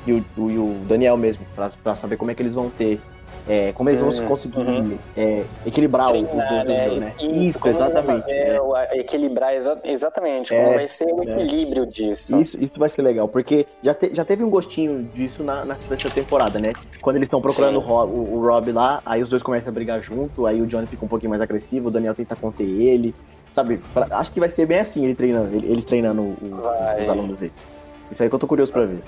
e 0.06 0.12
o, 0.12 0.50
e 0.50 0.58
o 0.58 0.76
Daniel 0.86 1.16
mesmo, 1.16 1.44
pra 1.82 1.94
saber 1.94 2.16
como 2.16 2.30
é 2.30 2.34
que 2.34 2.42
eles 2.42 2.54
vão 2.54 2.70
ter. 2.70 3.00
É, 3.48 3.72
como 3.72 3.88
eles 3.88 4.02
vão 4.02 4.10
Hum, 4.10 4.28
conseguir 4.28 4.58
uhum. 4.58 4.98
é, 5.16 5.46
equilibrar 5.64 6.10
os 6.12 6.28
dois 6.28 6.44
Treinar, 6.44 6.64
dojo, 6.64 7.00
né? 7.00 7.14
Isso, 7.20 7.58
exatamente. 7.64 8.30
é. 8.30 8.58
a- 8.58 8.96
equilibrar, 8.96 9.54
exa- 9.54 9.80
exatamente. 9.84 10.52
É, 10.52 10.56
como 10.62 10.74
vai 10.74 10.88
ser 10.88 11.06
o 11.12 11.22
é. 11.22 11.26
equilíbrio 11.26 11.86
disso. 11.86 12.40
Isso, 12.40 12.58
isso 12.60 12.72
vai 12.76 12.88
ser 12.88 13.02
legal, 13.02 13.28
porque 13.28 13.64
já, 13.82 13.94
te- 13.94 14.12
já 14.12 14.24
teve 14.24 14.42
um 14.42 14.50
gostinho 14.50 15.04
disso 15.04 15.44
na, 15.44 15.64
na 15.64 15.76
terceira 15.76 16.14
temporada, 16.14 16.58
né? 16.58 16.72
Quando 17.00 17.16
eles 17.16 17.26
estão 17.26 17.40
procurando 17.40 17.78
o, 17.78 17.80
Sim. 17.80 17.86
Ro- 17.86 18.06
o, 18.08 18.34
o 18.38 18.46
Rob 18.46 18.72
lá, 18.72 19.00
aí 19.06 19.22
os 19.22 19.28
dois 19.28 19.42
começam 19.42 19.70
a 19.70 19.74
brigar 19.74 20.00
junto, 20.02 20.44
aí 20.44 20.60
o 20.60 20.66
Johnny 20.66 20.86
fica 20.86 21.04
um 21.04 21.08
pouquinho 21.08 21.30
mais 21.30 21.40
agressivo, 21.40 21.86
o 21.88 21.90
Daniel 21.90 22.14
tenta 22.14 22.34
conter 22.34 22.68
ele, 22.68 23.14
sabe? 23.52 23.80
Acho 24.10 24.32
que 24.32 24.40
vai 24.40 24.50
ser 24.50 24.66
bem 24.66 24.80
assim, 24.80 25.04
ele 25.04 25.14
treinando, 25.14 25.54
ele, 25.54 25.66
eles 25.70 25.84
treinando 25.84 26.22
o- 26.22 26.62
os 27.00 27.08
alunos 27.08 27.36
dele. 27.36 27.52
Isso 28.10 28.22
aí 28.22 28.28
que 28.28 28.34
eu 28.34 28.38
tô 28.40 28.46
curioso 28.46 28.72
pra 28.72 28.84
ver. 28.84 29.04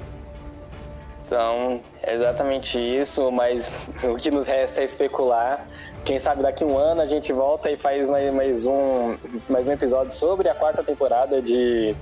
Então, 1.28 1.82
é 2.02 2.14
exatamente 2.14 2.78
isso, 2.78 3.30
mas 3.30 3.76
o 4.02 4.16
que 4.16 4.30
nos 4.30 4.46
resta 4.46 4.80
é 4.80 4.84
especular. 4.84 5.68
Quem 6.02 6.18
sabe 6.18 6.42
daqui 6.42 6.64
um 6.64 6.78
ano 6.78 7.02
a 7.02 7.06
gente 7.06 7.34
volta 7.34 7.70
e 7.70 7.76
faz 7.76 8.08
mais, 8.08 8.32
mais, 8.32 8.66
um, 8.66 9.14
mais 9.46 9.68
um 9.68 9.72
episódio 9.72 10.10
sobre 10.10 10.48
a 10.48 10.54
quarta 10.54 10.82
temporada 10.82 11.42
de, 11.42 11.94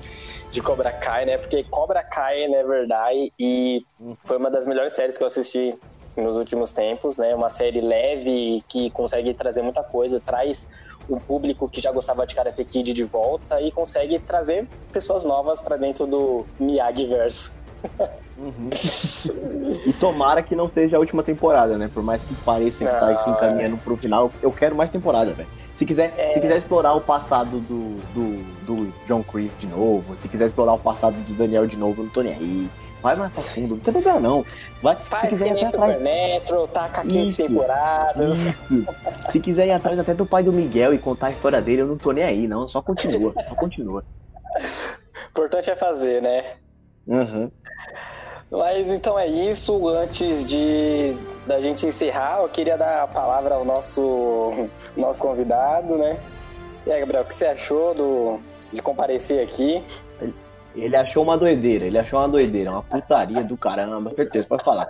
de 0.48 0.62
Cobra 0.62 0.92
Kai, 0.92 1.26
né? 1.26 1.38
Porque 1.38 1.64
Cobra 1.64 2.04
Kai, 2.04 2.46
na 2.46 2.62
verdade, 2.62 3.32
e 3.36 3.84
foi 4.20 4.36
uma 4.36 4.48
das 4.48 4.64
melhores 4.64 4.92
séries 4.92 5.18
que 5.18 5.24
eu 5.24 5.26
assisti 5.26 5.76
nos 6.16 6.36
últimos 6.36 6.70
tempos, 6.70 7.18
né? 7.18 7.34
Uma 7.34 7.50
série 7.50 7.80
leve 7.80 8.62
que 8.68 8.90
consegue 8.90 9.34
trazer 9.34 9.60
muita 9.60 9.82
coisa, 9.82 10.20
traz 10.20 10.68
o 11.08 11.18
público 11.18 11.68
que 11.68 11.80
já 11.80 11.90
gostava 11.90 12.24
de 12.28 12.32
Karate 12.32 12.64
Kid 12.64 12.92
de 12.92 13.02
volta 13.02 13.60
e 13.60 13.72
consegue 13.72 14.20
trazer 14.20 14.68
pessoas 14.92 15.24
novas 15.24 15.60
para 15.60 15.76
dentro 15.76 16.06
do 16.06 16.46
Miyagi-verse. 16.60 17.50
Uhum. 18.38 18.68
e 19.86 19.92
tomara 19.94 20.42
que 20.42 20.54
não 20.54 20.70
seja 20.70 20.96
a 20.96 21.00
última 21.00 21.22
temporada, 21.22 21.78
né? 21.78 21.88
Por 21.92 22.02
mais 22.02 22.22
que 22.22 22.34
pareça 22.34 22.84
que 22.84 22.90
tá 22.90 23.18
se 23.24 23.30
encaminhando 23.30 23.78
pro 23.78 23.96
final, 23.96 24.30
eu 24.42 24.52
quero 24.52 24.76
mais 24.76 24.90
temporada, 24.90 25.32
velho. 25.32 25.48
Se 25.74 25.86
quiser, 25.86 26.12
É. 26.18 26.32
se 26.32 26.40
quiser 26.40 26.58
explorar 26.58 26.94
o 26.94 27.00
passado 27.00 27.60
do, 27.60 27.96
do, 28.12 28.44
do 28.66 28.92
John 29.06 29.22
Chris 29.22 29.56
de 29.56 29.66
novo, 29.66 30.14
se 30.14 30.28
quiser 30.28 30.46
explorar 30.46 30.74
o 30.74 30.78
passado 30.78 31.14
do 31.26 31.34
Daniel 31.34 31.66
de 31.66 31.78
novo, 31.78 32.00
eu 32.02 32.04
não 32.04 32.10
tô 32.12 32.20
nem 32.20 32.34
aí. 32.34 32.70
Vai 33.02 33.14
mais 33.14 33.32
pra 33.32 33.42
fundo, 33.42 33.74
não 33.76 33.80
tem 33.80 33.92
problema 33.92 34.18
não. 34.20 34.44
Vai, 34.82 34.96
se 34.96 35.02
Faz 35.04 35.28
quiser 35.28 35.44
que 35.44 35.50
ir 35.50 35.64
até 35.64 35.76
atrás. 35.76 35.96
Supernatural, 35.96 36.68
taca 36.68 37.02
15 37.02 37.18
Isso. 37.20 37.36
temporadas. 37.42 38.38
Isso. 38.70 38.86
Se 39.30 39.40
quiser 39.40 39.68
ir 39.68 39.72
atrás 39.72 39.98
até 39.98 40.12
do 40.12 40.26
pai 40.26 40.42
do 40.42 40.52
Miguel 40.52 40.92
e 40.92 40.98
contar 40.98 41.28
a 41.28 41.30
história 41.30 41.60
dele, 41.62 41.82
eu 41.82 41.86
não 41.86 41.96
tô 41.96 42.10
nem 42.12 42.24
aí, 42.24 42.48
não. 42.48 42.68
Só 42.68 42.82
continua, 42.82 43.32
só 43.46 43.54
continua. 43.54 44.02
O 44.58 45.28
importante 45.30 45.70
é 45.70 45.76
fazer, 45.76 46.20
né? 46.20 46.44
Uhum. 47.06 47.50
Mas 48.50 48.88
então 48.88 49.18
é 49.18 49.26
isso. 49.26 49.88
Antes 49.88 50.48
de 50.48 51.16
da 51.46 51.60
gente 51.60 51.86
encerrar, 51.86 52.42
eu 52.42 52.48
queria 52.48 52.76
dar 52.76 53.04
a 53.04 53.06
palavra 53.06 53.54
ao 53.54 53.64
nosso, 53.64 54.68
nosso 54.96 55.22
convidado, 55.22 55.96
né? 55.96 56.18
E 56.86 56.92
aí, 56.92 57.00
Gabriel, 57.00 57.22
o 57.22 57.26
que 57.26 57.34
você 57.34 57.46
achou 57.46 57.94
do, 57.94 58.40
de 58.72 58.82
comparecer 58.82 59.42
aqui? 59.42 59.82
Ele 60.74 60.94
achou 60.94 61.22
uma 61.22 61.38
doideira, 61.38 61.86
ele 61.86 61.98
achou 61.98 62.18
uma 62.18 62.28
doideira, 62.28 62.70
uma 62.70 62.82
putaria 62.82 63.42
do 63.42 63.56
caramba. 63.56 64.14
Certeza, 64.14 64.46
pode 64.46 64.62
falar. 64.62 64.88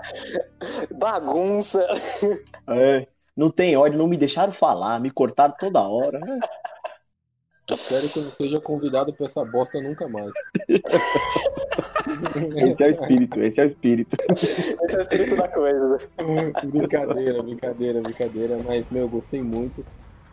Bagunça. 0.90 1.86
É, 2.68 3.06
não 3.36 3.48
tem 3.48 3.76
ordem, 3.76 3.96
não 3.96 4.08
me 4.08 4.16
deixaram 4.16 4.50
falar, 4.50 4.98
me 4.98 5.08
cortaram 5.08 5.54
toda 5.56 5.80
hora. 5.80 6.20
Espero 7.70 8.08
que 8.08 8.18
eu 8.18 8.24
não 8.24 8.30
seja 8.32 8.60
convidado 8.60 9.12
pra 9.12 9.26
essa 9.26 9.44
bosta 9.44 9.80
nunca 9.80 10.08
mais. 10.08 10.32
Esse 12.56 12.82
é 12.82 12.86
o 12.86 12.90
espírito, 12.90 13.40
esse 13.40 13.60
é 13.60 13.64
o 13.64 13.68
espírito. 13.68 14.16
Esse 14.30 14.76
é 14.78 14.98
o 14.98 15.00
espírito 15.00 15.36
da 15.36 15.48
coisa. 15.48 15.98
brincadeira, 16.64 17.42
brincadeira, 17.42 18.00
brincadeira. 18.00 18.58
Mas, 18.64 18.90
meu, 18.90 19.08
gostei 19.08 19.42
muito. 19.42 19.84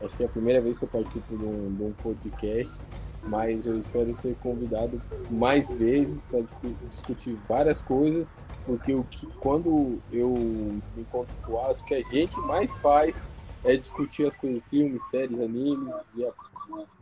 Acho 0.01 0.15
que 0.17 0.23
é 0.23 0.25
a 0.25 0.29
primeira 0.29 0.61
vez 0.61 0.77
que 0.77 0.83
eu 0.83 0.89
participo 0.89 1.37
de 1.37 1.45
um, 1.45 1.73
de 1.73 1.83
um 1.83 1.91
podcast. 1.93 2.79
Mas 3.25 3.65
eu 3.65 3.77
espero 3.77 4.13
ser 4.13 4.35
convidado 4.35 5.01
mais 5.31 5.71
vezes 5.71 6.23
para 6.23 6.41
discutir 6.89 7.37
várias 7.47 7.81
coisas. 7.81 8.31
Porque 8.65 8.93
o 8.93 9.03
que, 9.03 9.27
quando 9.39 9.99
eu 10.11 10.29
me 10.29 11.01
encontro 11.01 11.35
com 11.45 11.53
o 11.53 11.57
Alex, 11.57 11.79
o 11.79 11.85
que 11.85 11.95
a 11.95 12.03
gente 12.03 12.39
mais 12.41 12.77
faz 12.79 13.23
é 13.63 13.75
discutir 13.75 14.27
as 14.27 14.35
coisas, 14.35 14.63
filmes, 14.69 15.09
séries, 15.09 15.39
animes 15.39 15.93
e 16.15 16.25
a 16.25 16.31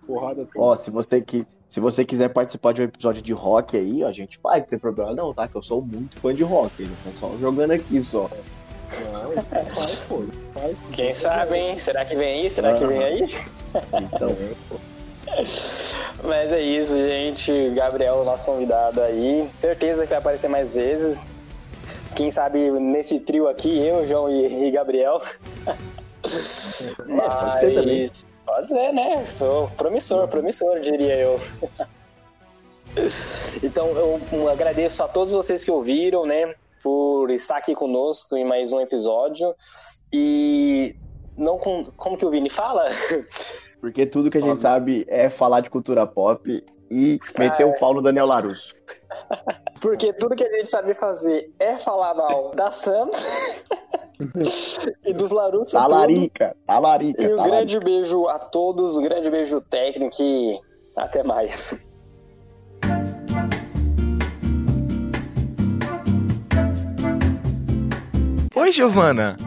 porrada 0.06 0.45
toda. 0.45 0.65
Ó, 0.65 0.76
se 0.76 0.89
você, 0.91 1.22
que, 1.22 1.45
se 1.72 1.80
você 1.80 2.03
quiser 2.03 2.27
participar 2.27 2.73
de 2.73 2.81
um 2.81 2.84
episódio 2.84 3.22
de 3.22 3.31
rock 3.31 3.77
aí, 3.77 4.03
a 4.03 4.11
gente 4.11 4.38
faz, 4.39 4.61
não 4.61 4.68
tem 4.68 4.77
problema 4.77 5.15
não, 5.15 5.34
tá? 5.34 5.48
Que 5.48 5.56
eu 5.56 5.64
sou 5.64 5.81
muito 5.81 6.19
fã 6.19 6.35
de 6.35 6.43
rock, 6.43 6.85
tô 6.85 7.11
só 7.15 7.34
jogando 7.39 7.72
aqui 7.72 8.03
só. 8.03 8.30
Não, 9.14 9.41
faz, 9.73 10.03
pô. 10.03 10.22
Faz. 10.53 10.77
Quem 10.91 11.14
sabe, 11.14 11.56
hein? 11.56 11.80
Será 11.80 12.03
que 12.03 12.14
vem 12.14 12.41
aí? 12.41 12.49
Será 12.49 12.73
que 12.73 12.85
vem 12.85 13.02
aí? 13.02 13.23
Então, 14.03 14.35
Mas 16.27 16.52
é 16.52 16.61
isso, 16.61 16.93
gente. 16.98 17.69
Gabriel, 17.69 18.26
nosso 18.26 18.48
convidado 18.48 18.99
aí. 18.99 19.49
Certeza 19.56 20.03
que 20.03 20.10
vai 20.10 20.19
aparecer 20.19 20.49
mais 20.49 20.73
vezes. 20.73 21.23
Quem 22.18 22.30
sabe 22.31 22.69
nesse 22.69 23.18
trio 23.18 23.48
aqui, 23.48 23.80
eu, 23.80 24.06
João 24.06 24.30
e, 24.30 24.68
e 24.68 24.72
Gabriel. 24.72 25.22
ser 26.27 26.95
também. 26.95 28.11
Mas. 28.52 28.68
Ser, 28.68 28.91
né? 28.91 29.23
Foi 29.38 29.68
Promissor, 29.78 30.28
promissor, 30.28 30.80
diria 30.80 31.15
eu. 31.15 31.40
Então 33.64 33.88
eu 34.34 34.49
agradeço 34.49 35.02
a 35.02 35.07
todos 35.07 35.32
vocês 35.32 35.64
que 35.64 35.72
ouviram, 35.72 36.26
né? 36.26 36.53
Por 36.84 37.32
estar 37.32 37.56
aqui 37.56 37.73
conosco 37.73 38.36
em 38.36 38.44
mais 38.44 38.73
um 38.73 38.82
episódio. 38.82 39.56
E 40.11 40.94
não 41.38 41.57
com. 41.57 41.86
Como 41.95 42.18
que 42.18 42.26
o 42.26 42.30
Vini 42.30 42.49
fala? 42.49 42.90
Porque 43.80 44.06
tudo 44.06 44.30
que 44.30 44.38
a 44.38 44.41
gente 44.41 44.61
sabe 44.61 45.06
é 45.07 45.30
falar 45.30 45.61
de 45.61 45.69
cultura 45.69 46.06
pop 46.06 46.61
e 46.91 47.19
meter 47.40 47.65
o 47.65 47.73
pau 47.80 47.94
no 47.94 48.02
Daniel 48.02 48.26
Larusso. 48.26 48.76
Porque 49.80 50.11
tudo 50.11 50.36
que 50.36 50.44
a 50.44 50.57
gente 50.57 50.69
sabe 50.69 50.94
fazer 50.94 51.49
é 51.57 51.78
falar 51.78 52.14
mal 52.14 52.52
da 52.53 52.72
Sam 52.72 53.10
e 55.06 55.14
dos 55.14 55.31
Larusso. 55.31 55.72
Talarica, 55.72 56.56
talarica, 56.65 57.22
E 57.22 57.26
um 57.26 57.35
talarica. 57.38 57.56
grande 57.57 57.80
beijo 57.80 58.27
a 58.27 58.39
todos, 58.39 58.95
um 58.98 59.03
grande 59.03 59.30
beijo 59.30 59.60
técnico 59.61 60.15
e 60.22 60.60
até 60.95 61.23
mais. 61.23 61.80
Oi, 68.56 68.72
Giovana. 68.72 69.38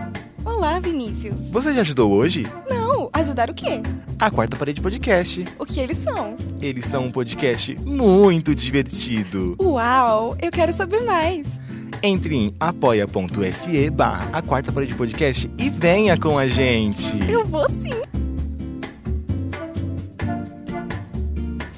Olá, 0.45 0.79
Vinícius. 0.81 1.35
Você 1.51 1.73
já 1.73 1.83
ajudou 1.83 2.13
hoje? 2.13 2.47
Não, 2.69 3.09
ajudar 3.13 3.51
o 3.51 3.55
quê? 3.55 3.81
A 4.19 4.31
Quarta 4.31 4.57
Parede 4.57 4.81
Podcast. 4.81 5.45
O 5.59 5.65
que 5.67 5.81
eles 5.81 5.99
são? 5.99 6.37
Eles 6.61 6.87
são 6.87 7.05
um 7.05 7.11
podcast 7.11 7.77
muito 7.81 8.55
divertido. 8.55 9.57
Uau, 9.61 10.37
eu 10.41 10.51
quero 10.51 10.73
saber 10.73 11.01
mais. 11.01 11.47
Entre 12.03 12.37
em 12.37 12.55
apoia.se 12.61 13.91
barra 13.91 14.29
a 14.33 14.43
Quarta 14.43 14.71
Parede 14.71 14.95
Podcast 14.95 15.51
e 15.59 15.71
venha 15.71 16.19
com 16.19 16.39
a 16.39 16.47
gente. 16.47 17.13
Eu 17.31 17.45
vou 17.45 17.69
sim. 17.71 17.95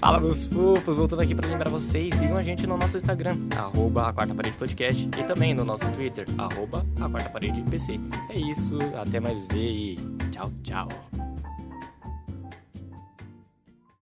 Fala 0.06 0.20
meus 0.20 0.46
fofos, 0.46 0.98
voltando 0.98 1.22
aqui 1.22 1.34
para 1.34 1.48
lembrar 1.48 1.68
vocês, 1.68 2.14
sigam 2.14 2.36
a 2.36 2.42
gente 2.42 2.64
no 2.64 2.76
nosso 2.76 2.96
Instagram, 2.96 3.38
arroba 3.56 4.08
a 4.08 4.12
Quarta 4.12 4.34
Parede 4.34 4.56
Podcast, 4.56 5.08
e 5.18 5.24
também 5.24 5.52
no 5.52 5.64
nosso 5.64 5.84
Twitter, 5.90 6.24
arroba 6.38 6.86
a 7.00 7.08
Quarta 7.08 7.28
Parede 7.30 7.60
PC. 7.62 7.98
É 8.30 8.38
isso, 8.38 8.78
até 9.00 9.18
mais 9.18 9.48
ver 9.48 9.68
e 9.68 9.98
tchau, 10.30 10.52
tchau. 10.62 10.88